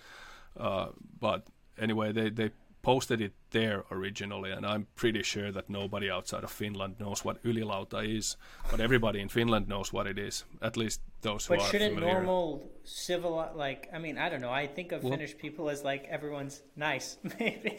Uh, 0.56 0.88
but 1.20 1.46
anyway, 1.78 2.12
they 2.12 2.30
they 2.30 2.50
posted 2.82 3.20
it 3.20 3.32
there 3.50 3.84
originally, 3.90 4.50
and 4.50 4.66
I'm 4.66 4.86
pretty 4.96 5.22
sure 5.22 5.52
that 5.52 5.70
nobody 5.70 6.10
outside 6.10 6.44
of 6.44 6.50
Finland 6.50 6.96
knows 6.98 7.24
what 7.24 7.42
Ylilauta 7.44 8.02
is, 8.04 8.36
but 8.70 8.80
everybody 8.80 9.20
in 9.20 9.28
Finland 9.28 9.68
knows 9.68 9.92
what 9.92 10.06
it 10.06 10.18
is. 10.18 10.44
At 10.60 10.76
least 10.76 11.00
those 11.20 11.46
who 11.46 11.54
but 11.56 11.62
are 11.62 11.70
shouldn't 11.70 11.94
familiar. 11.94 12.14
normal 12.14 12.68
civil 12.84 13.50
like? 13.54 13.88
I 13.94 13.98
mean, 13.98 14.18
I 14.18 14.28
don't 14.28 14.40
know. 14.40 14.50
I 14.50 14.66
think 14.66 14.92
of 14.92 15.02
Well- 15.04 15.12
Finnish 15.12 15.36
people 15.38 15.70
as 15.70 15.84
like 15.84 16.06
everyone's 16.10 16.62
nice. 16.76 17.18
Maybe 17.40 17.78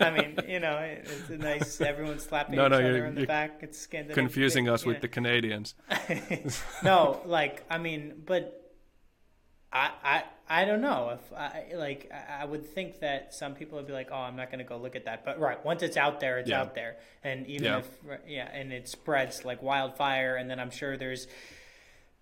I 0.00 0.10
mean, 0.10 0.38
you 0.46 0.60
know, 0.60 0.76
it's 0.78 1.30
a 1.30 1.38
nice. 1.38 1.80
Everyone's 1.80 2.24
slapping 2.24 2.56
No, 2.56 2.66
each 2.66 2.70
no, 2.70 2.76
other 2.78 2.92
you're- 2.96 3.08
in 3.08 3.14
the 3.14 3.26
back. 3.26 3.60
It's 3.62 3.78
Scandinavian. 3.78 4.26
confusing 4.26 4.68
us 4.68 4.84
with 4.84 4.96
yeah. 4.96 5.00
the 5.00 5.08
Canadians. 5.08 5.74
no, 6.84 7.20
like 7.24 7.64
I 7.70 7.78
mean, 7.78 8.22
but 8.26 8.61
I 9.72 9.90
I 10.04 10.24
I 10.48 10.64
don't 10.66 10.82
know 10.82 11.10
if 11.18 11.32
I 11.32 11.64
like 11.74 12.10
I 12.12 12.44
would 12.44 12.66
think 12.66 13.00
that 13.00 13.32
some 13.34 13.54
people 13.54 13.78
would 13.78 13.86
be 13.86 13.92
like, 13.94 14.08
oh, 14.12 14.16
I'm 14.16 14.36
not 14.36 14.48
going 14.50 14.58
to 14.58 14.64
go 14.64 14.76
look 14.76 14.94
at 14.96 15.06
that. 15.06 15.24
But 15.24 15.40
right, 15.40 15.64
once 15.64 15.82
it's 15.82 15.96
out 15.96 16.20
there, 16.20 16.38
it's 16.38 16.50
Yeah. 16.50 16.60
out 16.60 16.74
there, 16.74 16.96
and 17.24 17.46
even 17.46 17.64
Yeah. 17.64 17.78
if 17.78 17.98
yeah, 18.26 18.48
and 18.52 18.72
it 18.72 18.88
spreads 18.88 19.44
like 19.44 19.62
wildfire, 19.62 20.36
and 20.36 20.50
then 20.50 20.60
I'm 20.60 20.70
sure 20.70 20.96
there's 20.96 21.26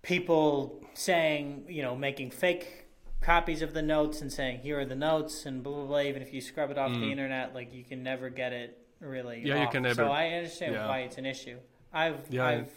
people 0.01 0.81
saying 0.93 1.65
you 1.67 1.81
know 1.81 1.95
making 1.95 2.31
fake 2.31 2.85
copies 3.21 3.61
of 3.61 3.73
the 3.73 3.81
notes 3.83 4.21
and 4.21 4.31
saying 4.33 4.59
here 4.59 4.79
are 4.79 4.85
the 4.85 4.95
notes 4.95 5.45
and 5.45 5.61
blah 5.61 5.73
blah 5.73 5.85
blah. 5.85 5.99
Even 6.01 6.21
if 6.21 6.33
you 6.33 6.41
scrub 6.41 6.71
it 6.71 6.77
off 6.77 6.91
the 6.91 7.11
internet, 7.11 7.53
like 7.53 7.73
you 7.73 7.83
can 7.83 8.01
never 8.01 8.29
get 8.29 8.53
it 8.53 8.77
really. 8.99 9.37
Mm. 9.41 9.45
Yeah, 9.47 9.61
you 9.63 9.67
can 9.69 9.83
never- 9.83 9.95
So 9.95 10.11
I 10.11 10.27
understand 10.29 10.73
yeah. 10.73 10.87
why 10.87 10.99
it's 10.99 11.17
an 11.17 11.25
issue. 11.25 11.57
I've 11.93 12.19
Yeah, 12.29 12.45
I've 12.45 12.71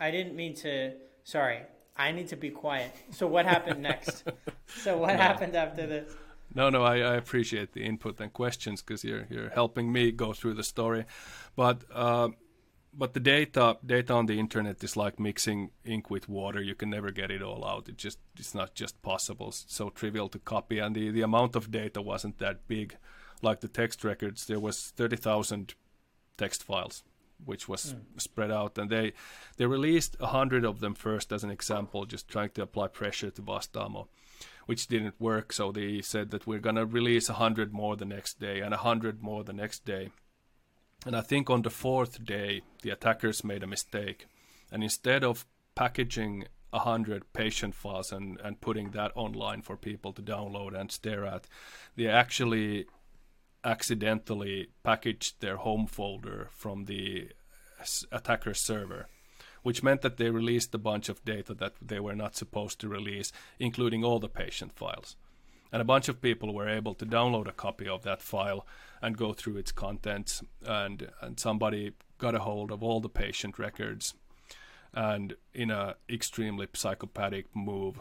I 0.00 0.10
didn't 0.10 0.34
mean 0.34 0.54
to. 0.56 0.92
Sorry, 1.24 1.60
I 1.96 2.12
need 2.12 2.28
to 2.28 2.36
be 2.36 2.50
quiet. 2.50 2.92
So 3.10 3.26
what 3.26 3.46
happened 3.46 3.82
next? 3.82 4.24
so 4.66 4.98
what 4.98 5.16
happened 5.28 5.54
after 5.54 5.86
this? 5.86 6.12
No, 6.54 6.70
no, 6.70 6.82
I, 6.84 6.98
I 6.98 7.14
appreciate 7.16 7.72
the 7.72 7.84
input 7.84 8.20
and 8.20 8.32
questions 8.32 8.80
because 8.82 9.04
you're 9.04 9.26
you're 9.30 9.50
helping 9.50 9.92
me 9.92 10.12
go 10.12 10.32
through 10.32 10.54
the 10.54 10.62
story, 10.62 11.04
but 11.56 11.84
uh, 11.92 12.28
but 12.92 13.12
the 13.14 13.20
data 13.20 13.76
data 13.84 14.12
on 14.12 14.26
the 14.26 14.38
internet 14.38 14.82
is 14.84 14.96
like 14.96 15.18
mixing 15.18 15.70
ink 15.84 16.10
with 16.10 16.28
water. 16.28 16.60
You 16.60 16.74
can 16.76 16.90
never 16.90 17.10
get 17.10 17.30
it 17.30 17.42
all 17.42 17.64
out. 17.64 17.88
It 17.88 17.96
just 17.96 18.18
it's 18.38 18.54
not 18.54 18.74
just 18.74 19.00
possible. 19.02 19.48
It's 19.48 19.64
so 19.68 19.90
trivial 19.90 20.28
to 20.28 20.38
copy, 20.38 20.78
and 20.78 20.94
the 20.94 21.10
the 21.10 21.22
amount 21.22 21.56
of 21.56 21.70
data 21.70 22.00
wasn't 22.00 22.38
that 22.38 22.68
big. 22.68 22.96
Like 23.42 23.60
the 23.60 23.68
text 23.68 24.04
records, 24.04 24.46
there 24.46 24.60
was 24.60 24.92
thirty 24.96 25.16
thousand 25.16 25.74
text 26.38 26.62
files, 26.62 27.02
which 27.44 27.68
was 27.68 27.92
hmm. 27.92 28.18
spread 28.18 28.50
out, 28.50 28.78
and 28.78 28.90
they 28.90 29.12
they 29.56 29.66
released 29.66 30.16
a 30.20 30.26
hundred 30.28 30.64
of 30.64 30.80
them 30.80 30.94
first 30.94 31.32
as 31.32 31.44
an 31.44 31.50
example, 31.50 32.04
just 32.04 32.28
trying 32.28 32.50
to 32.50 32.62
apply 32.62 32.88
pressure 32.88 33.30
to 33.30 33.42
Vastaamo 33.42 34.06
which 34.66 34.86
didn't 34.86 35.20
work. 35.20 35.52
So 35.52 35.72
they 35.72 36.00
said 36.00 36.30
that 36.30 36.46
we're 36.46 36.58
gonna 36.58 36.86
release 36.86 37.28
a 37.28 37.34
hundred 37.34 37.72
more 37.72 37.96
the 37.96 38.04
next 38.04 38.40
day 38.40 38.60
and 38.60 38.72
a 38.72 38.78
hundred 38.78 39.22
more 39.22 39.44
the 39.44 39.52
next 39.52 39.84
day. 39.84 40.10
And 41.06 41.14
I 41.14 41.20
think 41.20 41.50
on 41.50 41.62
the 41.62 41.70
fourth 41.70 42.24
day, 42.24 42.62
the 42.82 42.90
attackers 42.90 43.44
made 43.44 43.62
a 43.62 43.66
mistake, 43.66 44.26
and 44.72 44.82
instead 44.82 45.22
of 45.22 45.46
packaging 45.74 46.46
a 46.72 46.80
hundred 46.80 47.32
patient 47.32 47.74
files 47.74 48.10
and 48.10 48.40
and 48.42 48.60
putting 48.60 48.90
that 48.92 49.12
online 49.14 49.62
for 49.62 49.76
people 49.76 50.12
to 50.14 50.22
download 50.22 50.78
and 50.78 50.90
stare 50.90 51.24
at, 51.26 51.46
they 51.96 52.06
actually 52.06 52.86
accidentally 53.64 54.68
packaged 54.82 55.40
their 55.40 55.56
home 55.56 55.86
folder 55.86 56.48
from 56.52 56.84
the 56.84 57.28
attacker's 58.12 58.60
server 58.60 59.08
which 59.64 59.82
meant 59.82 60.02
that 60.02 60.18
they 60.18 60.30
released 60.30 60.74
a 60.74 60.78
bunch 60.78 61.08
of 61.08 61.24
data 61.24 61.54
that 61.54 61.72
they 61.80 61.98
were 61.98 62.14
not 62.14 62.36
supposed 62.36 62.78
to 62.78 62.86
release, 62.86 63.32
including 63.58 64.04
all 64.04 64.20
the 64.20 64.28
patient 64.28 64.70
files. 64.74 65.16
And 65.72 65.80
a 65.80 65.86
bunch 65.86 66.06
of 66.06 66.20
people 66.20 66.54
were 66.54 66.68
able 66.68 66.94
to 66.94 67.06
download 67.06 67.48
a 67.48 67.52
copy 67.52 67.88
of 67.88 68.02
that 68.02 68.20
file 68.20 68.66
and 69.00 69.16
go 69.16 69.32
through 69.32 69.56
its 69.56 69.72
contents. 69.72 70.42
And, 70.64 71.10
and 71.22 71.40
somebody 71.40 71.92
got 72.18 72.34
a 72.34 72.40
hold 72.40 72.70
of 72.70 72.82
all 72.82 73.00
the 73.00 73.08
patient 73.08 73.58
records 73.58 74.14
and, 74.92 75.34
in 75.54 75.70
a 75.70 75.96
extremely 76.10 76.68
psychopathic 76.74 77.46
move, 77.56 77.98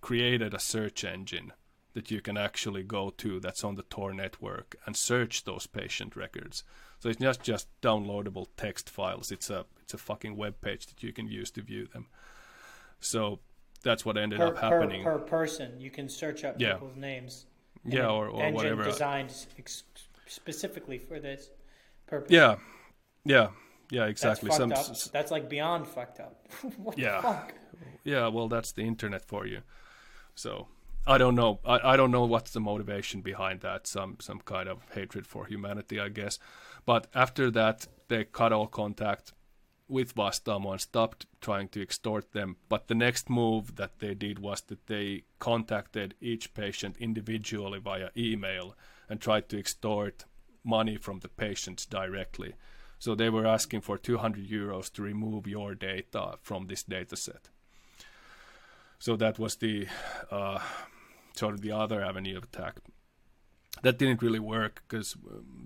created 0.00 0.54
a 0.54 0.58
search 0.58 1.04
engine 1.04 1.52
that 1.94 2.10
you 2.10 2.20
can 2.20 2.36
actually 2.36 2.82
go 2.82 3.10
to 3.10 3.38
that's 3.40 3.64
on 3.64 3.74
the 3.74 3.82
Tor 3.82 4.12
network 4.14 4.76
and 4.86 4.96
search 4.96 5.44
those 5.44 5.66
patient 5.66 6.16
records. 6.16 6.64
So 7.00 7.08
it's 7.08 7.20
not 7.20 7.42
just 7.42 7.68
downloadable 7.82 8.46
text 8.56 8.88
files. 8.88 9.30
It's 9.32 9.50
a 9.50 9.66
it's 9.82 9.92
a 9.94 9.98
fucking 9.98 10.36
web 10.36 10.60
page 10.60 10.86
that 10.86 11.02
you 11.02 11.12
can 11.12 11.28
use 11.28 11.50
to 11.52 11.62
view 11.62 11.86
them. 11.86 12.06
So 13.00 13.40
that's 13.82 14.04
what 14.04 14.16
ended 14.16 14.38
Per, 14.38 14.46
up 14.48 14.58
happening. 14.58 15.02
per, 15.04 15.18
per 15.18 15.24
person, 15.24 15.80
you 15.80 15.90
can 15.90 16.08
search 16.08 16.44
up 16.44 16.56
Yeah. 16.58 16.74
people's 16.74 16.96
names. 16.96 17.46
Yeah, 17.84 18.06
or, 18.08 18.28
or 18.28 18.40
engine 18.42 18.54
whatever. 18.54 18.84
designed 18.84 19.34
ex- 19.58 19.82
specifically 20.26 20.98
for 20.98 21.18
this 21.18 21.50
purpose. 22.06 22.30
Yeah, 22.30 22.56
yeah, 23.24 23.48
yeah, 23.90 24.06
That's 24.06 24.10
exactly. 24.22 24.48
fucked 24.50 24.58
Some 24.60 24.72
up. 24.72 24.78
s- 24.78 25.10
That's 25.12 25.32
like 25.32 25.48
beyond 25.48 25.88
fucked 25.88 26.20
up. 26.20 26.46
what 26.76 26.96
Yeah. 26.96 27.16
the 27.16 27.22
fuck? 27.22 27.54
yeah 28.04 28.28
well 28.28 28.48
that's 28.48 28.72
the 28.72 28.82
internet 28.82 29.24
for 29.24 29.44
you 29.46 29.60
so 30.36 30.68
i 31.06 31.18
don't 31.18 31.34
know. 31.34 31.60
I, 31.64 31.92
I 31.92 31.96
don't 31.96 32.10
know 32.10 32.24
what's 32.24 32.52
the 32.52 32.60
motivation 32.60 33.20
behind 33.22 33.60
that 33.60 33.86
some 33.86 34.16
some 34.20 34.40
kind 34.40 34.68
of 34.68 34.78
hatred 34.94 35.26
for 35.26 35.46
humanity 35.46 36.00
i 36.00 36.08
guess. 36.08 36.38
But 36.86 37.06
after 37.14 37.50
that 37.50 37.86
they 38.08 38.24
cut 38.24 38.52
all 38.52 38.66
contact 38.66 39.32
with 39.88 40.14
Vastaamo 40.14 40.72
and 40.72 40.80
stopped 40.80 41.26
trying 41.40 41.68
to 41.68 41.82
extort 41.82 42.32
them. 42.32 42.56
But 42.68 42.88
the 42.88 42.94
next 42.94 43.28
move 43.28 43.76
that 43.76 43.98
they 43.98 44.14
did 44.14 44.38
was 44.38 44.62
that 44.62 44.86
they 44.86 45.24
contacted 45.38 46.14
each 46.20 46.54
patient 46.54 46.96
individually 46.98 47.78
via 47.78 48.08
email 48.16 48.74
and 49.08 49.20
tried 49.20 49.48
to 49.50 49.58
extort 49.58 50.24
money 50.64 50.96
from 50.96 51.20
the 51.20 51.28
patients 51.28 51.84
directly. 51.84 52.54
So 52.98 53.14
they 53.14 53.28
were 53.28 53.46
asking 53.46 53.82
for 53.82 53.98
200 53.98 54.48
euros 54.48 54.90
to 54.94 55.02
remove 55.02 55.46
your 55.46 55.74
data 55.74 56.38
from 56.40 56.68
this 56.68 56.82
data 56.82 57.16
set 57.16 57.50
so 59.02 59.16
that 59.16 59.36
was 59.36 59.56
the 59.56 59.88
uh, 60.30 60.60
sort 61.34 61.54
of 61.54 61.60
the 61.60 61.72
other 61.72 62.04
avenue 62.04 62.36
of 62.36 62.44
attack. 62.44 62.74
That 63.82 63.98
didn't 63.98 64.22
really 64.22 64.38
work 64.38 64.84
because 64.86 65.16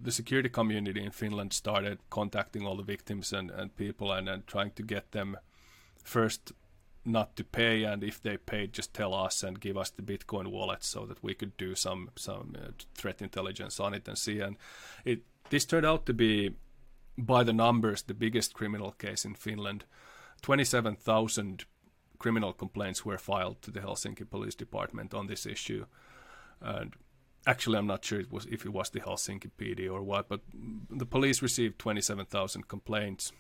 the 0.05 0.11
security 0.11 0.49
community 0.49 1.05
in 1.05 1.11
Finland 1.11 1.53
started 1.53 1.99
contacting 2.09 2.67
all 2.67 2.77
the 2.77 2.93
victims 2.93 3.35
and, 3.35 3.51
and 3.51 3.77
people 3.77 4.11
and, 4.11 4.27
and 4.29 4.47
trying 4.47 4.71
to 4.77 4.83
get 4.83 5.13
them 5.13 5.37
first 6.03 6.53
not 7.05 7.37
to 7.37 7.45
pay, 7.45 7.85
and 7.85 8.03
if 8.03 8.23
they 8.23 8.39
paid, 8.39 8.73
just 8.73 8.95
tell 8.95 9.13
us 9.13 9.43
and 9.43 9.61
give 9.61 9.77
us 9.77 9.91
the 9.91 10.03
Bitcoin 10.03 10.47
wallet 10.47 10.83
so 10.83 11.05
that 11.07 11.23
we 11.23 11.35
could 11.35 11.57
do 11.59 11.75
some 11.75 12.09
some 12.17 12.57
uh, 12.57 12.71
threat 12.95 13.21
intelligence 13.21 13.83
on 13.83 13.95
it 13.95 14.09
and 14.09 14.17
see. 14.17 14.41
And 14.41 14.57
it 15.05 15.21
this 15.51 15.67
turned 15.67 15.87
out 15.87 16.07
to 16.07 16.15
be, 16.15 16.55
by 17.19 17.45
the 17.45 17.53
numbers, 17.53 18.03
the 18.03 18.15
biggest 18.15 18.55
criminal 18.55 18.93
case 18.93 19.29
in 19.29 19.35
Finland. 19.35 19.85
Twenty-seven 20.41 20.97
thousand 20.97 21.67
criminal 22.27 22.53
complaints 22.53 23.05
were 23.05 23.19
filed 23.19 23.63
to 23.63 23.71
the 23.71 23.79
Helsinki 23.79 24.29
Police 24.29 24.57
Department 24.57 25.15
on 25.15 25.29
this 25.29 25.47
issue, 25.47 25.87
and 26.61 26.93
actually 27.47 27.79
I'm 27.79 27.87
not 27.87 28.05
sure 28.05 28.19
it 28.19 28.33
was 28.33 28.47
if 28.47 28.67
it 28.67 28.73
was 28.73 28.91
the 28.91 29.01
Helsinki 29.01 29.51
PD 29.57 29.89
or 29.89 30.03
what, 30.03 30.29
but 30.29 30.41
the 30.91 31.07
police 31.07 31.41
received 31.41 31.79
27,000 31.79 32.67
complaints 32.67 33.31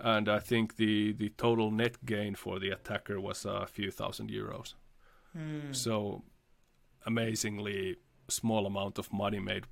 and 0.00 0.26
I 0.26 0.38
think 0.38 0.76
the 0.76 1.12
the 1.12 1.28
total 1.36 1.70
net 1.70 1.96
gain 2.06 2.34
for 2.34 2.58
the 2.58 2.70
attacker 2.70 3.20
was 3.20 3.44
a 3.44 3.66
few 3.66 3.90
thousand 3.90 4.30
euros. 4.30 4.74
Mm. 5.36 5.76
So 5.76 6.22
amazingly 7.04 7.96
small 8.28 8.64
amount 8.64 8.98
of 8.98 9.12
money 9.12 9.40
made 9.40 9.64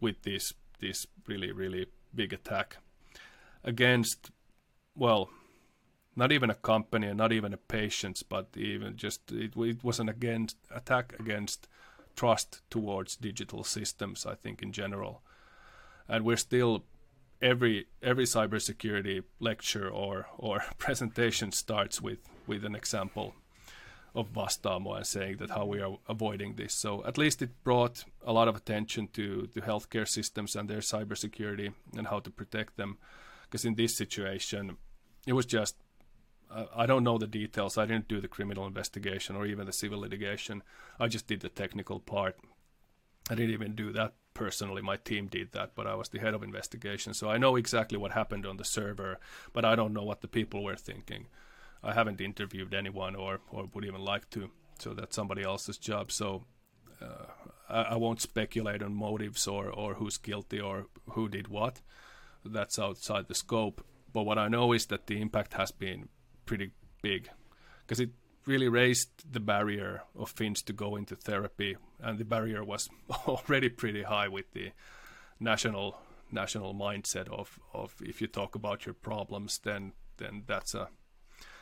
with 0.00 0.22
this 0.22 0.52
this 0.80 1.06
really 1.26 1.52
really 1.52 1.86
big 2.14 2.34
attack 2.34 2.76
against 3.64 4.30
well 4.94 5.30
not 6.16 6.32
even 6.32 6.50
a 6.50 6.54
company 6.54 7.06
and 7.06 7.18
not 7.18 7.32
even 7.32 7.52
a 7.52 7.56
patient 7.56 8.22
but 8.28 8.48
even 8.56 8.96
just 8.96 9.30
it, 9.32 9.52
it 9.56 9.84
was 9.84 9.98
an 10.00 10.08
against 10.08 10.56
attack 10.74 11.14
against 11.18 11.68
trust 12.16 12.60
towards 12.70 13.16
digital 13.16 13.64
systems 13.64 14.26
i 14.26 14.34
think 14.34 14.62
in 14.62 14.72
general 14.72 15.22
and 16.08 16.24
we're 16.24 16.36
still 16.36 16.84
every 17.40 17.86
every 18.02 18.24
cybersecurity 18.24 19.22
lecture 19.38 19.88
or 19.88 20.26
or 20.36 20.64
presentation 20.78 21.52
starts 21.52 22.00
with 22.00 22.18
with 22.46 22.64
an 22.64 22.74
example 22.74 23.34
of 24.14 24.32
Vastaamo 24.32 24.96
and 24.96 25.06
saying 25.06 25.36
that 25.36 25.50
how 25.50 25.64
we 25.64 25.80
are 25.80 25.96
avoiding 26.08 26.54
this. 26.54 26.74
So 26.74 27.04
at 27.06 27.16
least 27.16 27.42
it 27.42 27.62
brought 27.62 28.04
a 28.26 28.32
lot 28.32 28.48
of 28.48 28.56
attention 28.56 29.08
to 29.12 29.48
the 29.54 29.60
healthcare 29.60 30.08
systems 30.08 30.56
and 30.56 30.68
their 30.68 30.80
cybersecurity 30.80 31.72
and 31.96 32.08
how 32.08 32.20
to 32.20 32.30
protect 32.30 32.76
them. 32.76 32.98
Because 33.44 33.64
in 33.64 33.74
this 33.74 33.96
situation, 33.96 34.76
it 35.26 35.32
was 35.32 35.46
just 35.46 35.76
I 36.74 36.86
don't 36.86 37.04
know 37.04 37.16
the 37.16 37.26
details. 37.26 37.78
I 37.78 37.86
didn't 37.86 38.08
do 38.08 38.20
the 38.20 38.28
criminal 38.28 38.66
investigation 38.66 39.36
or 39.36 39.46
even 39.46 39.66
the 39.66 39.72
civil 39.72 40.00
litigation. 40.00 40.62
I 40.98 41.06
just 41.06 41.26
did 41.26 41.40
the 41.40 41.48
technical 41.48 42.00
part. 42.00 42.36
I 43.30 43.36
didn't 43.36 43.52
even 43.52 43.74
do 43.74 43.92
that 43.92 44.14
personally 44.34 44.80
my 44.80 44.96
team 44.96 45.26
did 45.26 45.52
that 45.52 45.72
but 45.74 45.86
i 45.86 45.94
was 45.94 46.08
the 46.10 46.18
head 46.18 46.34
of 46.34 46.42
investigation 46.42 47.12
so 47.12 47.28
i 47.28 47.36
know 47.36 47.56
exactly 47.56 47.98
what 47.98 48.12
happened 48.12 48.46
on 48.46 48.56
the 48.56 48.64
server 48.64 49.18
but 49.52 49.64
i 49.64 49.74
don't 49.74 49.92
know 49.92 50.02
what 50.02 50.20
the 50.20 50.28
people 50.28 50.62
were 50.62 50.76
thinking 50.76 51.26
i 51.82 51.92
haven't 51.92 52.20
interviewed 52.20 52.72
anyone 52.72 53.14
or 53.16 53.40
or 53.50 53.68
would 53.74 53.84
even 53.84 54.00
like 54.00 54.28
to 54.30 54.50
so 54.78 54.94
that's 54.94 55.16
somebody 55.16 55.42
else's 55.42 55.76
job 55.76 56.12
so 56.12 56.44
uh, 57.02 57.26
I, 57.68 57.82
I, 57.82 57.96
won't 57.96 58.20
speculate 58.20 58.82
on 58.82 58.94
motives 58.94 59.46
or 59.46 59.70
or 59.70 59.94
who's 59.94 60.16
guilty 60.16 60.60
or 60.60 60.86
who 61.10 61.28
did 61.28 61.48
what 61.48 61.80
that's 62.44 62.78
outside 62.78 63.26
the 63.28 63.34
scope 63.34 63.84
but 64.12 64.22
what 64.22 64.38
i 64.38 64.48
know 64.48 64.72
is 64.72 64.86
that 64.86 65.06
the 65.06 65.20
impact 65.20 65.54
has 65.54 65.70
been 65.70 66.08
pretty 66.50 66.72
big 67.00 67.30
because 67.82 68.00
it 68.00 68.10
really 68.44 68.68
raised 68.68 69.08
the 69.32 69.38
barrier 69.38 70.02
of 70.18 70.30
Finns 70.30 70.62
to 70.62 70.72
go 70.72 70.96
into 70.96 71.14
therapy, 71.14 71.76
and 72.00 72.18
the 72.18 72.24
barrier 72.24 72.64
was 72.64 72.88
already 73.28 73.68
pretty 73.68 74.02
high 74.02 74.26
with 74.26 74.50
the 74.52 74.72
national 75.38 75.96
national 76.32 76.74
mindset 76.74 77.28
of, 77.28 77.60
of 77.72 77.94
if 78.00 78.20
you 78.20 78.26
talk 78.26 78.56
about 78.56 78.84
your 78.84 78.94
problems, 78.94 79.60
then 79.62 79.92
then 80.16 80.42
that's 80.48 80.74
a 80.74 80.88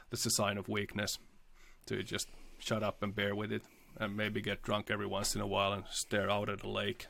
that's 0.09 0.25
a 0.25 0.31
sign 0.31 0.57
of 0.57 0.69
weakness. 0.69 1.19
To 1.89 2.03
just 2.03 2.29
shut 2.59 2.83
up 2.83 3.03
and 3.03 3.15
bear 3.15 3.35
with 3.35 3.53
it, 3.53 3.65
and 3.99 4.17
maybe 4.17 4.41
get 4.41 4.63
drunk 4.63 4.91
every 4.91 5.07
once 5.07 5.35
in 5.35 5.43
a 5.43 5.47
while 5.47 5.75
and 5.75 5.85
stare 5.91 6.31
out 6.31 6.49
at 6.49 6.65
a 6.65 6.71
lake. 6.71 7.09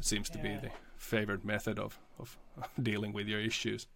It 0.00 0.06
seems 0.06 0.28
yeah. 0.28 0.36
to 0.36 0.42
be 0.42 0.54
the 0.56 0.72
favorite 0.96 1.44
method 1.44 1.78
of, 1.78 2.00
of 2.18 2.36
dealing 2.82 3.12
with 3.12 3.28
your 3.28 3.40
issues. 3.40 3.86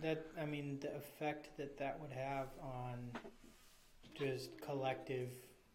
That 0.00 0.26
I 0.40 0.44
mean, 0.44 0.78
the 0.80 0.94
effect 0.94 1.56
that 1.56 1.78
that 1.78 1.98
would 2.00 2.12
have 2.12 2.48
on 2.62 3.10
just 4.14 4.60
collective 4.60 5.30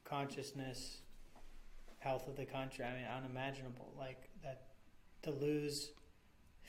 consciousness, 0.06 1.00
health 2.00 2.28
of 2.28 2.36
the 2.36 2.46
country. 2.46 2.86
I 2.86 2.94
mean, 2.94 3.06
unimaginable. 3.06 3.94
Like 3.98 4.30
that 4.44 4.68
to 5.24 5.32
lose 5.32 5.92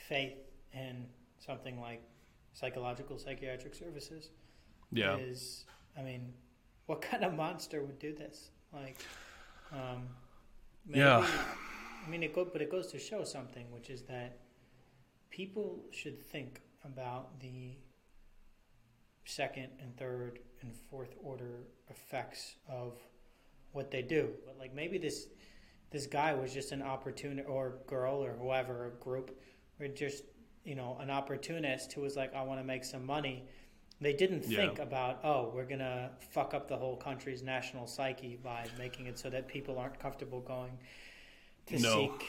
faith 0.08 0.38
in 0.72 1.06
something 1.38 1.80
like 1.80 2.02
psychological 2.54 3.18
psychiatric 3.18 3.74
services. 3.74 4.30
Yeah. 4.92 5.16
Is 5.16 5.64
I 5.98 6.02
mean, 6.02 6.32
what 6.86 7.00
kind 7.02 7.24
of 7.24 7.34
monster 7.34 7.82
would 7.82 7.98
do 7.98 8.14
this? 8.14 8.50
Like, 8.72 8.98
um, 9.72 10.08
maybe, 10.86 11.00
yeah. 11.00 11.26
I 12.04 12.10
mean, 12.10 12.22
it 12.22 12.34
go, 12.34 12.44
but 12.44 12.60
it 12.60 12.70
goes 12.70 12.88
to 12.88 12.98
show 12.98 13.24
something, 13.24 13.70
which 13.70 13.90
is 13.90 14.02
that 14.02 14.38
people 15.30 15.84
should 15.90 16.20
think 16.20 16.60
about 16.84 17.40
the 17.40 17.76
second 19.24 19.68
and 19.80 19.96
third 19.96 20.40
and 20.60 20.74
fourth 20.90 21.14
order 21.22 21.64
effects 21.90 22.56
of 22.68 22.98
what 23.72 23.90
they 23.90 24.02
do. 24.02 24.30
But 24.44 24.58
like 24.58 24.74
maybe 24.74 24.98
this 24.98 25.26
this 25.90 26.06
guy 26.06 26.34
was 26.34 26.52
just 26.52 26.72
an 26.72 26.82
opportunity 26.82 27.46
or 27.46 27.76
girl 27.86 28.24
or 28.24 28.32
whoever, 28.32 28.86
a 28.86 28.90
group, 29.02 29.38
or 29.80 29.88
just 29.88 30.24
you 30.64 30.74
know 30.74 30.96
an 31.00 31.10
opportunist 31.10 31.92
who 31.92 32.00
was 32.00 32.16
like, 32.16 32.34
I 32.34 32.42
want 32.42 32.60
to 32.60 32.64
make 32.64 32.84
some 32.84 33.04
money. 33.04 33.44
They 34.00 34.12
didn't 34.12 34.44
yeah. 34.48 34.56
think 34.58 34.80
about, 34.80 35.20
oh, 35.22 35.52
we're 35.54 35.66
gonna 35.66 36.10
fuck 36.32 36.52
up 36.52 36.68
the 36.68 36.76
whole 36.76 36.96
country's 36.96 37.42
national 37.42 37.86
psyche 37.86 38.38
by 38.42 38.66
making 38.76 39.06
it 39.06 39.18
so 39.18 39.30
that 39.30 39.46
people 39.46 39.78
aren't 39.78 39.98
comfortable 40.00 40.40
going 40.40 40.76
to 41.66 41.78
no. 41.78 41.94
seek 41.94 42.26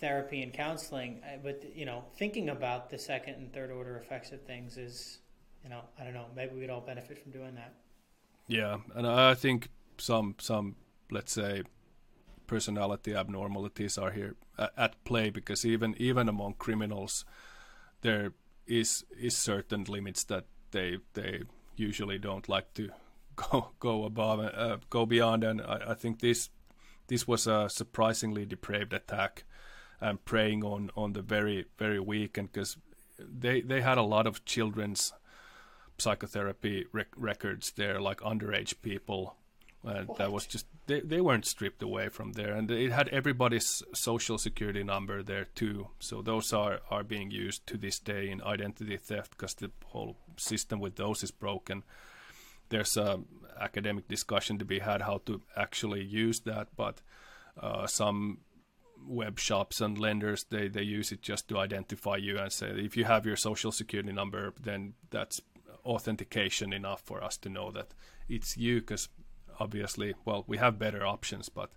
therapy 0.00 0.42
and 0.42 0.52
counseling. 0.52 1.20
But 1.42 1.64
you 1.74 1.86
know, 1.86 2.04
thinking 2.16 2.48
about 2.48 2.90
the 2.90 2.98
second 2.98 3.34
and 3.34 3.52
third 3.52 3.70
order 3.70 3.96
effects 3.96 4.32
of 4.32 4.42
things 4.42 4.76
is 4.76 5.18
you 5.62 5.70
know, 5.70 5.82
I 5.98 6.04
don't 6.04 6.14
know. 6.14 6.26
Maybe 6.34 6.56
we'd 6.56 6.70
all 6.70 6.80
benefit 6.80 7.18
from 7.18 7.32
doing 7.32 7.54
that. 7.54 7.74
Yeah, 8.48 8.78
and 8.94 9.06
I 9.06 9.34
think 9.34 9.68
some 9.98 10.34
some 10.38 10.76
let's 11.10 11.32
say 11.32 11.62
personality 12.46 13.14
abnormalities 13.14 13.96
are 13.96 14.10
here 14.10 14.34
at 14.76 15.02
play 15.04 15.30
because 15.30 15.64
even 15.64 15.94
even 15.98 16.28
among 16.28 16.54
criminals, 16.54 17.24
there 18.02 18.32
is 18.66 19.04
is 19.18 19.36
certain 19.36 19.84
limits 19.84 20.24
that 20.24 20.46
they 20.72 20.98
they 21.14 21.42
usually 21.76 22.18
don't 22.18 22.48
like 22.48 22.74
to 22.74 22.90
go 23.36 23.70
go 23.78 24.04
above 24.04 24.40
uh, 24.40 24.78
go 24.90 25.06
beyond, 25.06 25.44
and 25.44 25.60
I, 25.60 25.90
I 25.90 25.94
think 25.94 26.20
this 26.20 26.50
this 27.12 27.28
was 27.28 27.46
a 27.46 27.68
surprisingly 27.68 28.46
depraved 28.46 28.94
attack 28.94 29.44
and 30.00 30.24
preying 30.24 30.64
on 30.64 30.90
on 30.96 31.12
the 31.12 31.22
very 31.22 31.66
very 31.76 32.00
weak 32.00 32.38
and 32.38 32.50
because 32.50 32.78
they 33.18 33.60
they 33.60 33.82
had 33.82 33.98
a 33.98 34.02
lot 34.02 34.26
of 34.26 34.44
children's 34.46 35.12
psychotherapy 35.98 36.86
rec- 36.92 37.14
records 37.16 37.72
there, 37.72 38.00
like 38.00 38.20
underage 38.20 38.74
people. 38.82 39.36
Uh, 39.84 40.04
that 40.16 40.30
was 40.30 40.46
just 40.46 40.66
they, 40.86 41.00
they 41.00 41.20
weren't 41.20 41.44
stripped 41.44 41.82
away 41.82 42.08
from 42.08 42.32
there, 42.32 42.54
and 42.54 42.70
it 42.70 42.92
had 42.92 43.08
everybody's 43.08 43.82
social 43.92 44.38
security 44.38 44.84
number 44.84 45.22
there 45.22 45.46
too. 45.56 45.88
So 45.98 46.22
those 46.22 46.52
are 46.52 46.80
are 46.88 47.02
being 47.02 47.30
used 47.30 47.66
to 47.66 47.76
this 47.76 47.98
day 47.98 48.30
in 48.30 48.40
identity 48.42 48.96
theft 48.96 49.32
because 49.32 49.54
the 49.54 49.70
whole 49.86 50.16
system 50.36 50.80
with 50.80 50.96
those 50.96 51.22
is 51.24 51.32
broken. 51.32 51.82
There's 52.68 52.96
a 52.96 53.20
academic 53.62 54.08
discussion 54.08 54.58
to 54.58 54.64
be 54.64 54.80
had 54.80 55.02
how 55.02 55.18
to 55.26 55.40
actually 55.56 56.02
use 56.02 56.40
that, 56.40 56.68
but 56.76 57.00
uh, 57.60 57.86
some 57.86 58.38
web 59.06 59.38
shops 59.38 59.80
and 59.80 59.98
lenders 59.98 60.44
they, 60.50 60.68
they 60.68 60.82
use 60.82 61.12
it 61.12 61.22
just 61.22 61.48
to 61.48 61.58
identify 61.58 62.16
you 62.16 62.38
and 62.38 62.52
say 62.52 62.68
if 62.68 62.96
you 62.96 63.04
have 63.04 63.26
your 63.26 63.36
social 63.36 63.72
security 63.72 64.12
number 64.12 64.52
then 64.60 64.94
that's 65.10 65.40
authentication 65.84 66.72
enough 66.72 67.02
for 67.02 67.22
us 67.22 67.36
to 67.36 67.48
know 67.48 67.70
that 67.70 67.88
it's 68.28 68.56
you 68.56 68.80
because 68.80 69.08
obviously 69.58 70.14
well 70.24 70.44
we 70.46 70.56
have 70.56 70.78
better 70.78 71.04
options 71.04 71.48
but 71.48 71.70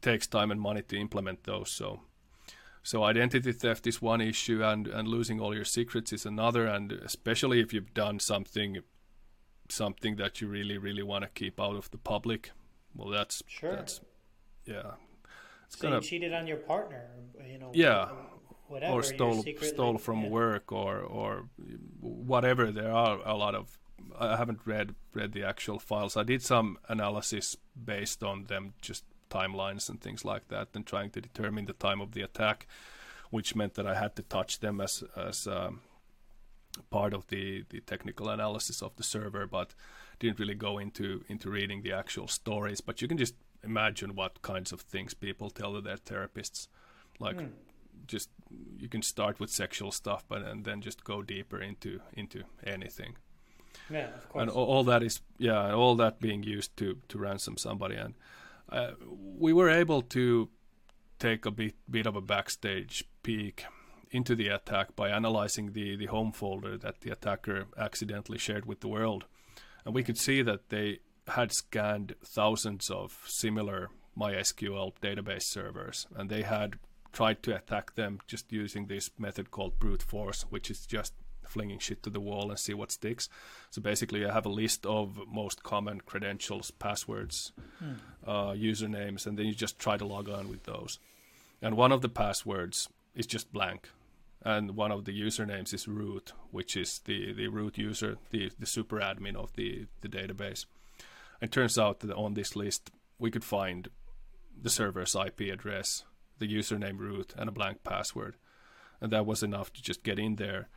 takes 0.00 0.26
time 0.26 0.50
and 0.50 0.60
money 0.60 0.82
to 0.82 0.98
implement 0.98 1.44
those 1.44 1.70
so 1.70 2.00
so 2.82 3.04
identity 3.04 3.52
theft 3.52 3.86
is 3.86 4.02
one 4.02 4.20
issue 4.20 4.62
and 4.62 4.86
and 4.86 5.08
losing 5.08 5.40
all 5.40 5.54
your 5.54 5.64
secrets 5.64 6.12
is 6.12 6.26
another 6.26 6.66
and 6.66 6.92
especially 6.92 7.60
if 7.60 7.72
you've 7.72 7.94
done 7.94 8.18
something 8.18 8.78
something 9.72 10.16
that 10.16 10.40
you 10.40 10.48
really 10.48 10.78
really 10.78 11.02
want 11.02 11.22
to 11.24 11.30
keep 11.30 11.60
out 11.60 11.76
of 11.76 11.90
the 11.90 11.98
public 11.98 12.50
well 12.94 13.08
that's 13.08 13.42
sure 13.46 13.72
that's 13.72 14.00
yeah 14.66 14.92
it's 15.66 15.78
so 15.78 15.82
gonna, 15.82 15.96
you 15.96 16.02
cheated 16.02 16.32
on 16.32 16.46
your 16.46 16.58
partner 16.58 17.08
you 17.50 17.58
know 17.58 17.70
yeah 17.74 18.08
whatever, 18.72 18.92
or 18.94 19.02
stole 19.02 19.44
stole 19.60 19.98
from 19.98 20.22
yeah. 20.22 20.28
work 20.28 20.72
or 20.72 21.00
or 21.00 21.44
whatever. 22.00 22.72
There 22.72 22.90
are 22.90 23.20
a 23.24 23.36
lot 23.36 23.54
of. 23.54 23.78
I 24.18 24.36
haven't 24.36 24.60
read 24.64 24.94
read 25.14 25.32
the 25.32 25.44
actual 25.44 25.78
files. 25.78 26.16
I 26.16 26.24
did 26.24 26.42
some 26.42 26.78
analysis 26.88 27.56
based 27.92 28.22
on 28.24 28.44
them, 28.44 28.74
just 28.80 29.04
timelines 29.30 29.88
and 29.88 30.00
things 30.00 30.24
like 30.24 30.48
that, 30.48 30.68
and 30.74 30.86
trying 30.86 31.10
to 31.10 31.20
determine 31.20 31.66
the 31.66 31.74
time 31.74 32.00
of 32.00 32.12
the 32.12 32.22
attack, 32.22 32.66
which 33.30 33.54
meant 33.54 33.74
that 33.74 33.86
I 33.86 33.94
had 33.94 34.16
to 34.16 34.22
touch 34.22 34.60
them 34.60 34.80
as 34.80 35.04
as 35.16 35.46
um, 35.46 35.80
part 36.90 37.12
of 37.14 37.26
the 37.28 37.64
the 37.70 37.80
technical 37.80 38.28
analysis 38.28 38.82
of 38.82 38.96
the 38.96 39.02
server. 39.02 39.46
But 39.46 39.74
didn't 40.18 40.38
really 40.38 40.54
go 40.54 40.78
into 40.78 41.24
into 41.28 41.50
reading 41.50 41.82
the 41.82 41.92
actual 41.92 42.28
stories, 42.28 42.80
but 42.80 43.02
you 43.02 43.08
can 43.08 43.18
just 43.18 43.34
imagine 43.64 44.14
what 44.14 44.42
kinds 44.42 44.72
of 44.72 44.80
things 44.80 45.14
people 45.14 45.50
tell 45.50 45.74
to 45.74 45.80
their 45.80 45.96
therapists. 45.96 46.68
Like, 47.18 47.36
mm. 47.36 47.50
just 48.06 48.30
you 48.78 48.88
can 48.88 49.02
start 49.02 49.40
with 49.40 49.50
sexual 49.50 49.92
stuff, 49.92 50.24
but 50.28 50.42
and 50.42 50.64
then 50.64 50.80
just 50.80 51.04
go 51.04 51.22
deeper 51.22 51.60
into 51.60 52.00
into 52.12 52.44
anything. 52.64 53.16
Yeah, 53.90 54.08
of 54.14 54.28
course. 54.28 54.42
And 54.42 54.50
all, 54.50 54.66
all 54.66 54.84
that 54.84 55.02
is 55.02 55.20
yeah, 55.38 55.74
all 55.74 55.96
that 55.96 56.20
being 56.20 56.42
used 56.42 56.76
to 56.78 56.98
to 57.08 57.18
ransom 57.18 57.56
somebody, 57.56 57.96
and 57.96 58.14
uh, 58.68 58.92
we 59.38 59.52
were 59.52 59.70
able 59.70 60.02
to 60.02 60.48
take 61.18 61.46
a 61.46 61.50
bit 61.50 61.74
bit 61.90 62.06
of 62.06 62.16
a 62.16 62.20
backstage 62.20 63.04
peek 63.22 63.64
into 64.12 64.36
the 64.36 64.48
attack 64.48 64.94
by 64.94 65.08
analyzing 65.08 65.72
the, 65.72 65.96
the 65.96 66.06
home 66.06 66.30
folder 66.30 66.76
that 66.76 67.00
the 67.00 67.10
attacker 67.10 67.64
accidentally 67.76 68.38
shared 68.38 68.66
with 68.66 68.80
the 68.80 68.88
world. 68.88 69.24
And 69.84 69.94
we 69.94 70.04
could 70.04 70.18
see 70.18 70.42
that 70.42 70.68
they 70.68 71.00
had 71.26 71.52
scanned 71.52 72.14
thousands 72.24 72.90
of 72.90 73.18
similar 73.26 73.88
MySQL 74.16 74.92
database 75.02 75.44
servers, 75.44 76.06
and 76.14 76.28
they 76.28 76.42
had 76.42 76.76
tried 77.12 77.42
to 77.42 77.56
attack 77.56 77.94
them 77.94 78.20
just 78.26 78.52
using 78.52 78.86
this 78.86 79.10
method 79.18 79.50
called 79.50 79.78
brute 79.78 80.02
force, 80.02 80.42
which 80.50 80.70
is 80.70 80.86
just 80.86 81.14
flinging 81.46 81.78
shit 81.78 82.02
to 82.02 82.10
the 82.10 82.20
wall 82.20 82.50
and 82.50 82.58
see 82.58 82.74
what 82.74 82.92
sticks. 82.92 83.28
So 83.70 83.82
basically, 83.82 84.24
I 84.24 84.32
have 84.32 84.46
a 84.46 84.50
list 84.50 84.86
of 84.86 85.18
most 85.26 85.62
common 85.62 86.00
credentials, 86.02 86.70
passwords, 86.70 87.52
hmm. 87.78 87.92
uh, 88.26 88.52
usernames, 88.52 89.26
and 89.26 89.38
then 89.38 89.46
you 89.46 89.54
just 89.54 89.78
try 89.78 89.96
to 89.96 90.04
log 90.04 90.28
on 90.28 90.48
with 90.48 90.64
those. 90.64 90.98
And 91.60 91.76
one 91.76 91.92
of 91.92 92.02
the 92.02 92.08
passwords 92.08 92.88
is 93.14 93.26
just 93.26 93.52
blank 93.52 93.88
and 94.44 94.76
one 94.76 94.90
of 94.90 95.04
the 95.04 95.12
usernames 95.12 95.72
is 95.72 95.86
root, 95.86 96.32
which 96.50 96.76
is 96.76 97.00
the, 97.04 97.32
the 97.32 97.48
root 97.48 97.78
user, 97.78 98.18
the, 98.30 98.50
the 98.58 98.66
super 98.66 98.98
admin 98.98 99.36
of 99.36 99.52
the, 99.54 99.86
the 100.00 100.08
database. 100.08 100.66
It 101.40 101.52
turns 101.52 101.78
out 101.78 102.00
that 102.00 102.14
on 102.14 102.34
this 102.34 102.56
list, 102.56 102.90
we 103.18 103.30
could 103.30 103.44
find 103.44 103.88
the 104.60 104.70
server's 104.70 105.14
IP 105.14 105.52
address, 105.52 106.04
the 106.38 106.48
username 106.48 106.98
root, 106.98 107.34
and 107.36 107.48
a 107.48 107.52
blank 107.52 107.84
password. 107.84 108.36
And 109.00 109.12
that 109.12 109.26
was 109.26 109.42
enough 109.42 109.72
to 109.74 109.82
just 109.82 110.02
get 110.02 110.18
in 110.18 110.36
there. 110.36 110.68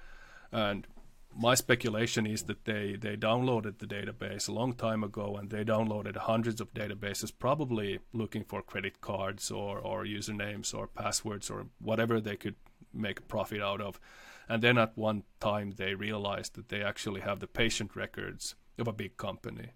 And 0.51 0.87
my 1.35 1.53
speculation 1.53 2.25
is 2.25 2.43
that 2.43 2.65
they, 2.65 2.95
they 2.95 3.17
downloaded 3.17 3.79
the 3.79 3.85
database 3.85 4.47
a 4.47 4.53
long 4.53 4.73
time 4.73 5.03
ago 5.03 5.35
and 5.35 5.49
they 5.49 5.65
downloaded 5.65 6.15
hundreds 6.15 6.61
of 6.61 6.73
databases, 6.73 7.31
probably 7.37 7.99
looking 8.13 8.43
for 8.43 8.61
credit 8.61 9.01
cards 9.01 9.51
or, 9.51 9.79
or 9.79 10.05
usernames 10.05 10.73
or 10.73 10.87
passwords 10.87 11.49
or 11.49 11.67
whatever 11.79 12.21
they 12.21 12.37
could 12.37 12.55
make 12.95 13.19
a 13.19 13.23
profit 13.23 13.61
out 13.61 13.81
of. 13.81 13.99
And 14.47 14.61
then 14.61 14.77
at 14.77 14.97
one 14.97 15.23
time 15.39 15.73
they 15.77 15.95
realized 15.95 16.55
that 16.55 16.69
they 16.69 16.83
actually 16.83 17.21
have 17.21 17.39
the 17.39 17.47
patient 17.47 17.95
records 17.95 18.55
of 18.77 18.87
a 18.87 18.93
big 18.93 19.17
company. 19.17 19.69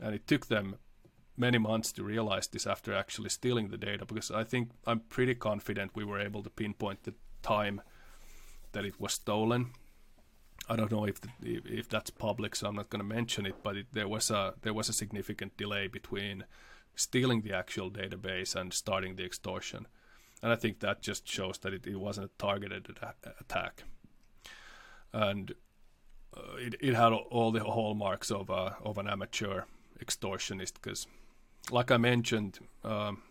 And 0.00 0.14
it 0.14 0.26
took 0.26 0.46
them 0.46 0.76
many 1.36 1.58
months 1.58 1.92
to 1.92 2.02
realize 2.02 2.48
this 2.48 2.66
after 2.66 2.94
actually 2.94 3.28
stealing 3.28 3.68
the 3.68 3.76
data 3.76 4.04
because 4.04 4.30
I 4.30 4.44
think 4.44 4.70
I'm 4.86 5.00
pretty 5.00 5.34
confident 5.34 5.92
we 5.94 6.04
were 6.04 6.20
able 6.20 6.42
to 6.42 6.50
pinpoint 6.50 7.04
the 7.04 7.14
time 7.42 7.82
that 8.72 8.84
it 8.84 9.00
was 9.00 9.12
stolen. 9.12 9.70
I 10.68 10.76
don't 10.76 10.90
know 10.90 11.04
if 11.04 11.20
the, 11.20 11.30
if 11.42 11.88
that's 11.88 12.10
public, 12.10 12.56
so 12.56 12.66
I'm 12.66 12.74
not 12.74 12.90
going 12.90 13.00
to 13.00 13.14
mention 13.14 13.46
it. 13.46 13.56
But 13.62 13.76
it, 13.76 13.86
there 13.92 14.08
was 14.08 14.30
a 14.30 14.54
there 14.62 14.74
was 14.74 14.88
a 14.88 14.92
significant 14.92 15.56
delay 15.56 15.86
between 15.86 16.44
stealing 16.96 17.42
the 17.42 17.52
actual 17.52 17.90
database 17.90 18.56
and 18.56 18.72
starting 18.72 19.16
the 19.16 19.24
extortion 19.24 19.86
and 20.42 20.52
I 20.52 20.56
think 20.56 20.80
that 20.80 21.02
just 21.02 21.28
shows 21.28 21.58
that 21.58 21.72
it, 21.72 21.86
it 21.86 21.96
wasn't 21.96 22.26
a 22.26 22.30
targeted 22.38 22.98
attack, 23.40 23.84
and 25.12 25.52
uh, 26.36 26.56
it 26.58 26.74
it 26.80 26.94
had 26.94 27.12
all 27.12 27.52
the 27.52 27.64
hallmarks 27.64 28.30
of 28.30 28.50
a, 28.50 28.76
of 28.84 28.98
an 28.98 29.08
amateur 29.08 29.62
extortionist 30.04 30.74
because, 30.74 31.06
like 31.70 31.90
I 31.90 31.96
mentioned. 31.96 32.58
Um, 32.84 33.22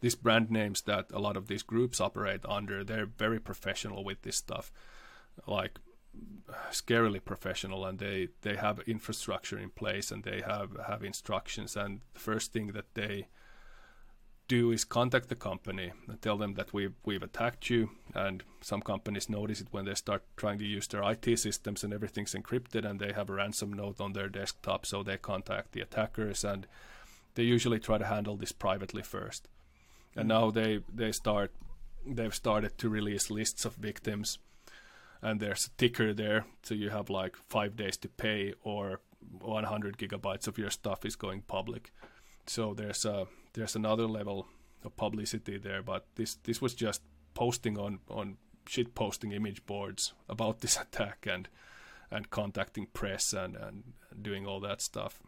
these 0.00 0.16
brand 0.16 0.50
names 0.50 0.82
that 0.82 1.06
a 1.12 1.20
lot 1.20 1.36
of 1.36 1.46
these 1.46 1.62
groups 1.62 2.00
operate 2.00 2.40
under, 2.48 2.82
they're 2.82 3.06
very 3.06 3.38
professional 3.38 4.02
with 4.02 4.22
this 4.22 4.34
stuff, 4.36 4.72
like 5.46 5.78
scarily 6.70 7.24
professional, 7.24 7.86
and 7.86 7.98
they 7.98 8.28
they 8.42 8.56
have 8.56 8.80
infrastructure 8.80 9.58
in 9.58 9.70
place 9.70 10.10
and 10.10 10.24
they 10.24 10.40
have 10.40 10.76
have 10.86 11.02
instructions. 11.02 11.76
And 11.76 12.00
the 12.14 12.20
first 12.20 12.52
thing 12.52 12.68
that 12.72 12.94
they 12.94 13.28
do 14.48 14.70
is 14.70 14.84
contact 14.84 15.28
the 15.28 15.34
company 15.34 15.92
and 16.08 16.20
tell 16.20 16.36
them 16.36 16.54
that 16.54 16.72
we've 16.72 16.94
we've 17.04 17.22
attacked 17.22 17.70
you. 17.70 17.90
And 18.14 18.42
some 18.60 18.82
companies 18.82 19.28
notice 19.28 19.60
it 19.60 19.68
when 19.70 19.84
they 19.84 19.94
start 19.94 20.22
trying 20.36 20.58
to 20.58 20.64
use 20.64 20.86
their 20.86 21.02
IT 21.10 21.38
systems 21.38 21.84
and 21.84 21.92
everything's 21.92 22.34
encrypted 22.34 22.84
and 22.84 23.00
they 23.00 23.12
have 23.12 23.30
a 23.30 23.34
ransom 23.34 23.72
note 23.72 24.00
on 24.00 24.12
their 24.12 24.28
desktop, 24.28 24.86
so 24.86 25.02
they 25.02 25.16
contact 25.16 25.72
the 25.72 25.80
attackers 25.80 26.44
and 26.44 26.66
they 27.34 27.42
usually 27.42 27.78
try 27.78 27.98
to 27.98 28.04
handle 28.04 28.36
this 28.36 28.52
privately 28.52 29.02
first. 29.02 29.48
And 30.14 30.28
now 30.28 30.50
they 30.50 30.80
they 30.92 31.12
start 31.12 31.52
they've 32.06 32.34
started 32.34 32.76
to 32.78 32.88
release 32.88 33.30
lists 33.30 33.64
of 33.64 33.74
victims 33.76 34.38
and 35.22 35.38
there's 35.40 35.66
a 35.66 35.70
ticker 35.78 36.12
there 36.12 36.44
so 36.62 36.74
you 36.74 36.90
have 36.90 37.08
like 37.08 37.36
five 37.48 37.76
days 37.76 37.96
to 37.96 38.08
pay 38.08 38.52
or 38.64 39.00
100 39.40 39.96
gigabytes 39.96 40.48
of 40.48 40.58
your 40.58 40.70
stuff 40.70 41.04
is 41.04 41.14
going 41.14 41.42
public 41.42 41.92
so 42.46 42.74
there's 42.74 43.04
a 43.04 43.26
there's 43.54 43.76
another 43.76 44.06
level 44.06 44.46
of 44.84 44.96
publicity 44.96 45.58
there, 45.58 45.82
but 45.82 46.06
this 46.16 46.36
this 46.44 46.60
was 46.60 46.74
just 46.74 47.02
posting 47.34 47.78
on 47.78 48.00
on 48.08 48.36
shit 48.68 48.94
posting 48.94 49.32
image 49.32 49.64
boards 49.66 50.12
about 50.28 50.60
this 50.60 50.76
attack 50.76 51.26
and 51.30 51.48
and 52.10 52.30
contacting 52.30 52.86
press 52.92 53.32
and 53.32 53.56
and 53.56 53.94
doing 54.20 54.46
all 54.46 54.60
that 54.60 54.80
stuff, 54.80 55.20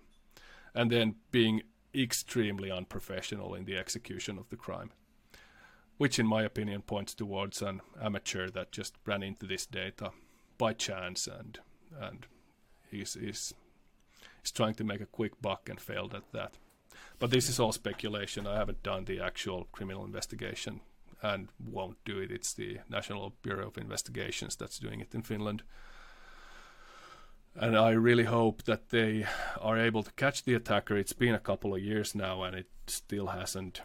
and 0.75 0.91
then 0.91 1.17
being 1.31 1.63
extremely 1.95 2.71
unprofessional 2.71 3.55
in 3.55 3.65
the 3.65 3.77
execution 3.77 4.39
of 4.39 4.49
the 4.51 4.57
crime, 4.57 4.91
which 5.97 6.19
in 6.19 6.27
my 6.27 6.43
opinion 6.43 6.83
points 6.83 7.15
towards 7.15 7.63
an 7.63 7.81
amateur 8.03 8.51
that 8.51 8.73
just 8.73 8.97
ran 9.07 9.23
into 9.23 9.47
this 9.47 9.67
data 9.67 10.11
by 10.59 10.73
chance 10.73 11.27
and 11.27 11.59
and 12.01 12.27
is 12.91 13.17
is 13.17 13.55
is 14.45 14.51
trying 14.51 14.75
to 14.75 14.85
make 14.85 15.01
a 15.01 15.07
quick 15.07 15.41
buck 15.41 15.69
and 15.69 15.81
failed 15.81 16.15
at 16.15 16.33
that. 16.33 16.59
But 17.19 17.31
this 17.31 17.49
is 17.49 17.61
all 17.61 17.73
speculation. 17.73 18.47
I 18.47 18.57
haven't 18.57 18.83
done 18.83 19.05
the 19.05 19.21
actual 19.21 19.69
criminal 19.73 20.05
investigation 20.05 20.81
and 21.23 21.49
won't 21.59 21.97
do 22.05 22.19
it. 22.19 22.31
It's 22.31 22.53
the 22.53 22.79
National 22.89 23.35
Bureau 23.43 23.69
of 23.69 23.79
Investigations 23.79 24.57
that's 24.57 24.79
doing 24.79 25.01
it 25.01 25.15
in 25.15 25.23
Finland. 25.23 25.63
And 27.57 27.77
I 27.77 27.91
really 27.91 28.25
hope 28.25 28.65
that 28.65 28.91
they 28.91 29.27
are 29.61 29.79
able 29.79 30.03
to 30.03 30.13
catch 30.13 30.43
the 30.43 30.55
attacker. 30.55 30.97
It's 30.97 31.13
been 31.13 31.35
a 31.35 31.39
couple 31.39 31.75
of 31.75 31.81
years 31.81 32.15
now, 32.15 32.43
and 32.43 32.57
it 32.57 32.67
still 32.87 33.29
hasn't 33.29 33.81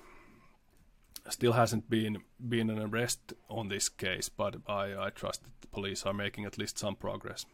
still 1.29 1.53
hasn't 1.53 1.87
been 1.87 2.23
been 2.39 2.71
an 2.71 2.79
arrest 2.79 3.33
on 3.47 3.69
this 3.69 3.87
case. 3.87 4.27
But 4.27 4.55
I, 4.67 5.05
I 5.05 5.09
trust 5.11 5.43
that 5.43 5.61
the 5.61 5.67
police 5.67 6.03
are 6.05 6.13
making 6.13 6.45
at 6.45 6.57
least 6.57 6.79
some 6.79 6.95
progress. 6.95 7.45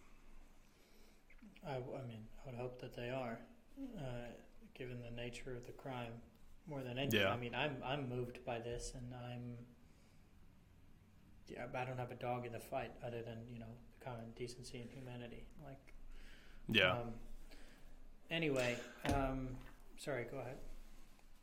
I, 1.68 1.74
I 1.74 2.08
mean, 2.08 2.24
I 2.46 2.52
would 2.52 2.60
hope 2.60 2.80
that 2.80 2.96
they 2.96 3.10
are. 3.10 3.38
Uh, 3.98 4.32
given 4.78 4.98
the 5.02 5.12
nature 5.12 5.56
of 5.56 5.66
the 5.66 5.72
crime 5.72 6.12
more 6.68 6.82
than 6.84 6.98
anything. 6.98 7.22
Yeah. 7.22 7.30
I 7.30 7.38
mean, 7.38 7.56
I'm 7.56 7.78
I'm 7.84 8.10
moved 8.10 8.46
by 8.46 8.60
this, 8.60 8.94
and 8.96 9.14
I'm 9.14 9.58
yeah, 11.48 11.66
I 11.76 11.86
don't 11.86 11.98
have 11.98 12.12
a 12.12 12.16
dog 12.16 12.46
in 12.46 12.52
the 12.52 12.60
fight 12.60 12.92
other 13.06 13.22
than 13.22 13.38
you 13.52 13.60
know 13.60 13.74
the 13.98 14.06
common 14.06 14.26
decency 14.36 14.80
and 14.80 14.90
humanity. 14.90 15.48
Like, 15.64 15.94
yeah. 16.68 16.92
Um, 16.92 17.14
anyway, 18.30 18.78
um, 19.14 19.50
sorry, 19.98 20.26
go 20.30 20.38
ahead. 20.38 20.58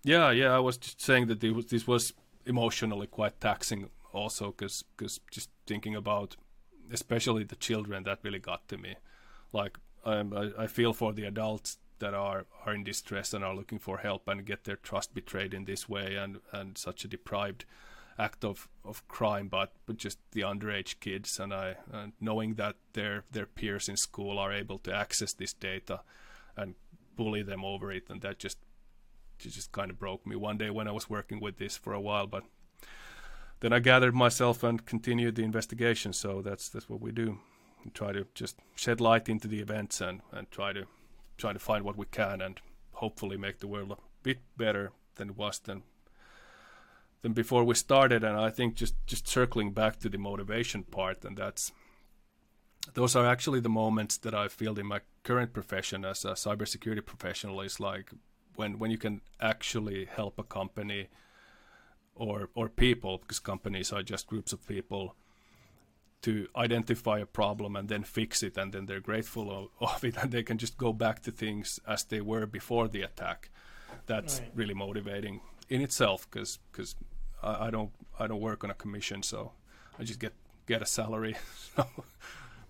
Yeah, 0.05 0.31
yeah, 0.33 0.55
I 0.55 0.59
was 0.59 0.77
just 0.79 1.01
saying 1.01 1.29
that 1.29 1.41
this 1.41 1.53
was, 1.53 1.67
this 1.67 1.87
was 1.87 2.13
emotionally 2.45 3.07
quite 3.07 3.41
taxing, 3.41 3.89
also 4.13 4.51
because 4.51 4.83
because 4.97 5.21
just 5.31 5.51
thinking 5.67 5.95
about, 5.95 6.37
especially 6.93 7.45
the 7.45 7.57
children, 7.57 8.03
that 8.05 8.19
really 8.23 8.41
got 8.41 8.67
to 8.69 8.77
me. 8.77 8.97
Like, 9.53 9.79
I, 10.05 10.25
I 10.59 10.67
feel 10.67 10.93
for 10.93 11.13
the 11.13 11.25
adults 11.25 11.79
that 12.03 12.15
are 12.15 12.45
are 12.67 12.75
in 12.75 12.85
distress 12.85 13.33
and 13.33 13.45
are 13.45 13.55
looking 13.55 13.79
for 13.79 13.99
help 13.99 14.29
and 14.29 14.45
get 14.45 14.65
their 14.65 14.77
trust 14.77 15.15
betrayed 15.15 15.55
in 15.55 15.65
this 15.65 15.89
way 15.89 16.17
and 16.17 16.41
and 16.53 16.77
such 16.77 17.05
a 17.05 17.09
deprived 17.09 17.65
act 18.19 18.45
of, 18.45 18.69
of 18.85 19.07
crime, 19.09 19.49
but, 19.49 19.73
but 19.87 19.97
just 19.97 20.19
the 20.33 20.43
underage 20.43 21.01
kids 21.01 21.41
and 21.41 21.53
I 21.53 21.77
and 21.91 22.13
knowing 22.21 22.55
that 22.55 22.77
their 22.93 23.25
their 23.31 23.47
peers 23.47 23.89
in 23.89 23.97
school 23.97 24.39
are 24.39 24.53
able 24.53 24.79
to 24.81 24.95
access 24.95 25.33
this 25.33 25.55
data 25.55 26.01
and 26.57 26.75
bully 27.17 27.43
them 27.43 27.65
over 27.65 27.93
it, 27.93 28.11
and 28.11 28.21
that 28.23 28.39
just 28.39 28.59
just 29.39 29.73
kind 29.73 29.91
of 29.91 29.99
broke 29.99 30.27
me 30.27 30.37
one 30.37 30.59
day 30.59 30.71
when 30.71 30.89
I 30.89 30.93
was 30.93 31.11
working 31.11 31.41
with 31.41 31.57
this 31.59 31.77
for 31.77 31.93
a 31.93 32.01
while, 32.01 32.27
but 32.27 32.45
then 33.61 33.73
I 33.73 33.81
gathered 33.81 34.15
myself 34.15 34.63
and 34.63 34.85
continued 34.87 35.35
the 35.37 35.45
investigation. 35.45 36.13
So 36.13 36.43
that's 36.43 36.69
that's 36.69 36.89
what 36.89 37.01
we 37.01 37.13
do. 37.13 37.39
We 37.85 37.91
try 37.91 38.13
to 38.13 38.27
just 38.35 38.57
shed 38.77 39.01
light 39.01 39.29
into 39.29 39.49
the 39.49 39.61
events 39.61 40.01
and, 40.01 40.21
and 40.31 40.51
try 40.51 40.73
to 40.73 40.87
trying 41.43 41.55
to 41.55 41.61
find 41.73 41.85
what 41.85 41.99
we 41.99 42.07
can 42.07 42.41
and 42.41 42.61
hopefully 42.93 43.37
make 43.37 43.59
the 43.59 43.67
world 43.67 43.91
a 43.91 43.97
bit 44.23 44.39
better 44.57 44.93
than 45.17 45.31
it 45.31 45.37
was 45.37 45.59
than 45.59 45.83
than 47.23 47.33
before 47.33 47.65
we 47.65 47.75
started. 47.75 48.23
And 48.25 48.37
I 48.39 48.51
think 48.51 48.77
just 48.77 48.95
just 49.07 49.27
circling 49.27 49.73
back 49.73 49.99
to 49.99 50.09
the 50.09 50.19
motivation 50.19 50.85
part, 50.85 51.25
and 51.25 51.37
that's 51.37 51.73
those 52.95 53.17
are 53.17 53.27
actually 53.27 53.61
the 53.61 53.69
moments 53.69 54.17
that 54.19 54.35
I 54.35 54.47
feel 54.49 54.79
in 54.79 54.87
my 54.87 55.01
current 55.25 55.53
profession 55.53 56.05
as 56.05 56.25
a 56.25 56.33
cybersecurity 56.33 57.05
professional 57.05 57.61
is 57.61 57.81
like 57.81 58.11
when 58.55 58.79
when 58.79 58.93
you 58.93 58.99
can 58.99 59.21
actually 59.41 60.05
help 60.05 60.39
a 60.39 60.45
company 60.45 61.09
or 62.15 62.51
or 62.55 62.69
people 62.69 63.19
because 63.19 63.41
companies 63.41 63.93
are 63.93 64.03
just 64.03 64.29
groups 64.29 64.53
of 64.53 64.67
people 64.67 65.17
to 66.23 66.47
identify 66.57 67.19
a 67.19 67.27
problem 67.27 67.77
and 67.77 67.89
then 67.89 68.05
fix 68.05 68.43
it 68.43 68.57
and 68.57 68.73
then 68.73 68.87
they're 68.87 69.01
grateful 69.01 69.51
of, 69.51 69.69
of 69.95 70.05
it 70.05 70.17
and 70.17 70.31
they 70.33 70.43
can 70.43 70.59
just 70.59 70.79
go 70.79 70.93
back 70.93 71.21
to 71.23 71.31
things 71.31 71.81
as 71.87 72.05
they 72.05 72.21
were 72.21 72.47
before 72.47 72.89
the 72.89 73.03
attack 73.03 73.51
that's 74.07 74.41
right. 74.41 74.51
really 74.55 74.75
motivating 74.75 75.41
in 75.69 75.81
itself 75.81 76.29
because 76.31 76.59
because 76.71 76.95
I, 77.43 77.67
I, 77.67 77.71
don't 77.71 77.91
I 78.19 78.27
don't 78.27 78.41
work 78.41 78.65
on 78.65 78.71
a 78.71 78.75
commission 78.75 79.23
so 79.23 79.53
I 79.99 80.05
just 80.05 80.19
get 80.19 80.33
get 80.67 80.83
a 80.83 80.87
salary 80.87 81.37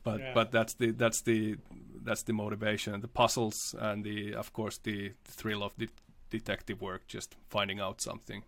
but 0.05 0.20
yeah. 0.20 0.33
but 0.35 0.51
that's 0.51 0.74
the 0.74 0.91
that's 0.91 1.20
the 1.23 1.57
that's 2.03 2.23
the 2.23 2.33
motivation 2.33 3.01
the 3.01 3.09
puzzles 3.09 3.74
and 3.79 4.05
the 4.05 4.35
of 4.35 4.53
course 4.53 4.79
the, 4.79 5.12
the 5.24 5.33
thrill 5.33 5.62
of 5.62 5.73
the 5.77 5.89
detective 6.31 6.81
work 6.81 7.07
just 7.07 7.37
finding 7.49 7.79
out 7.81 8.01
something 8.01 8.43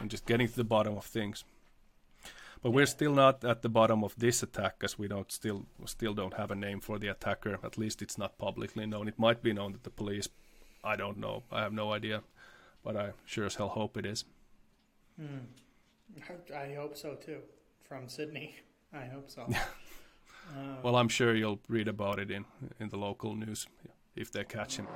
and 0.00 0.10
just 0.10 0.24
getting 0.26 0.48
to 0.48 0.56
the 0.56 0.64
bottom 0.64 0.96
of 0.96 1.04
things 1.04 1.44
but 2.62 2.70
we're 2.70 2.86
still 2.86 3.12
not 3.12 3.44
at 3.44 3.62
the 3.62 3.68
bottom 3.68 4.04
of 4.04 4.14
this 4.16 4.42
attack 4.42 4.78
because 4.78 4.98
we 4.98 5.08
don't 5.08 5.30
still 5.32 5.66
still 5.86 6.14
don't 6.14 6.34
have 6.34 6.50
a 6.50 6.54
name 6.54 6.80
for 6.80 6.98
the 6.98 7.08
attacker. 7.08 7.58
At 7.64 7.76
least 7.76 8.02
it's 8.02 8.16
not 8.16 8.38
publicly 8.38 8.86
known. 8.86 9.08
It 9.08 9.18
might 9.18 9.42
be 9.42 9.52
known 9.52 9.72
that 9.72 9.82
the 9.82 9.90
police. 9.90 10.28
I 10.84 10.96
don't 10.96 11.18
know. 11.18 11.42
I 11.50 11.62
have 11.62 11.72
no 11.72 11.92
idea. 11.92 12.22
But 12.84 12.96
i 12.96 13.10
sure 13.24 13.46
as 13.46 13.56
hell 13.56 13.68
hope 13.68 13.96
it 13.96 14.06
is. 14.06 14.24
Hmm. 15.16 15.46
i 16.54 16.74
hope 16.74 16.96
so 16.96 17.14
too. 17.14 17.40
From 17.80 18.08
sydney. 18.08 18.56
I 18.92 19.06
hope 19.06 19.30
so. 19.30 19.42
Uh, 19.42 20.76
well, 20.82 20.96
I'm 20.96 21.08
sure 21.08 21.34
you'll 21.34 21.60
read 21.68 21.88
about 21.88 22.18
it 22.18 22.30
in 22.30 22.44
in 22.78 22.88
the 22.88 22.98
local 22.98 23.34
news 23.34 23.66
if 24.14 24.30
they 24.30 24.44
catch 24.44 24.76
him. 24.76 24.86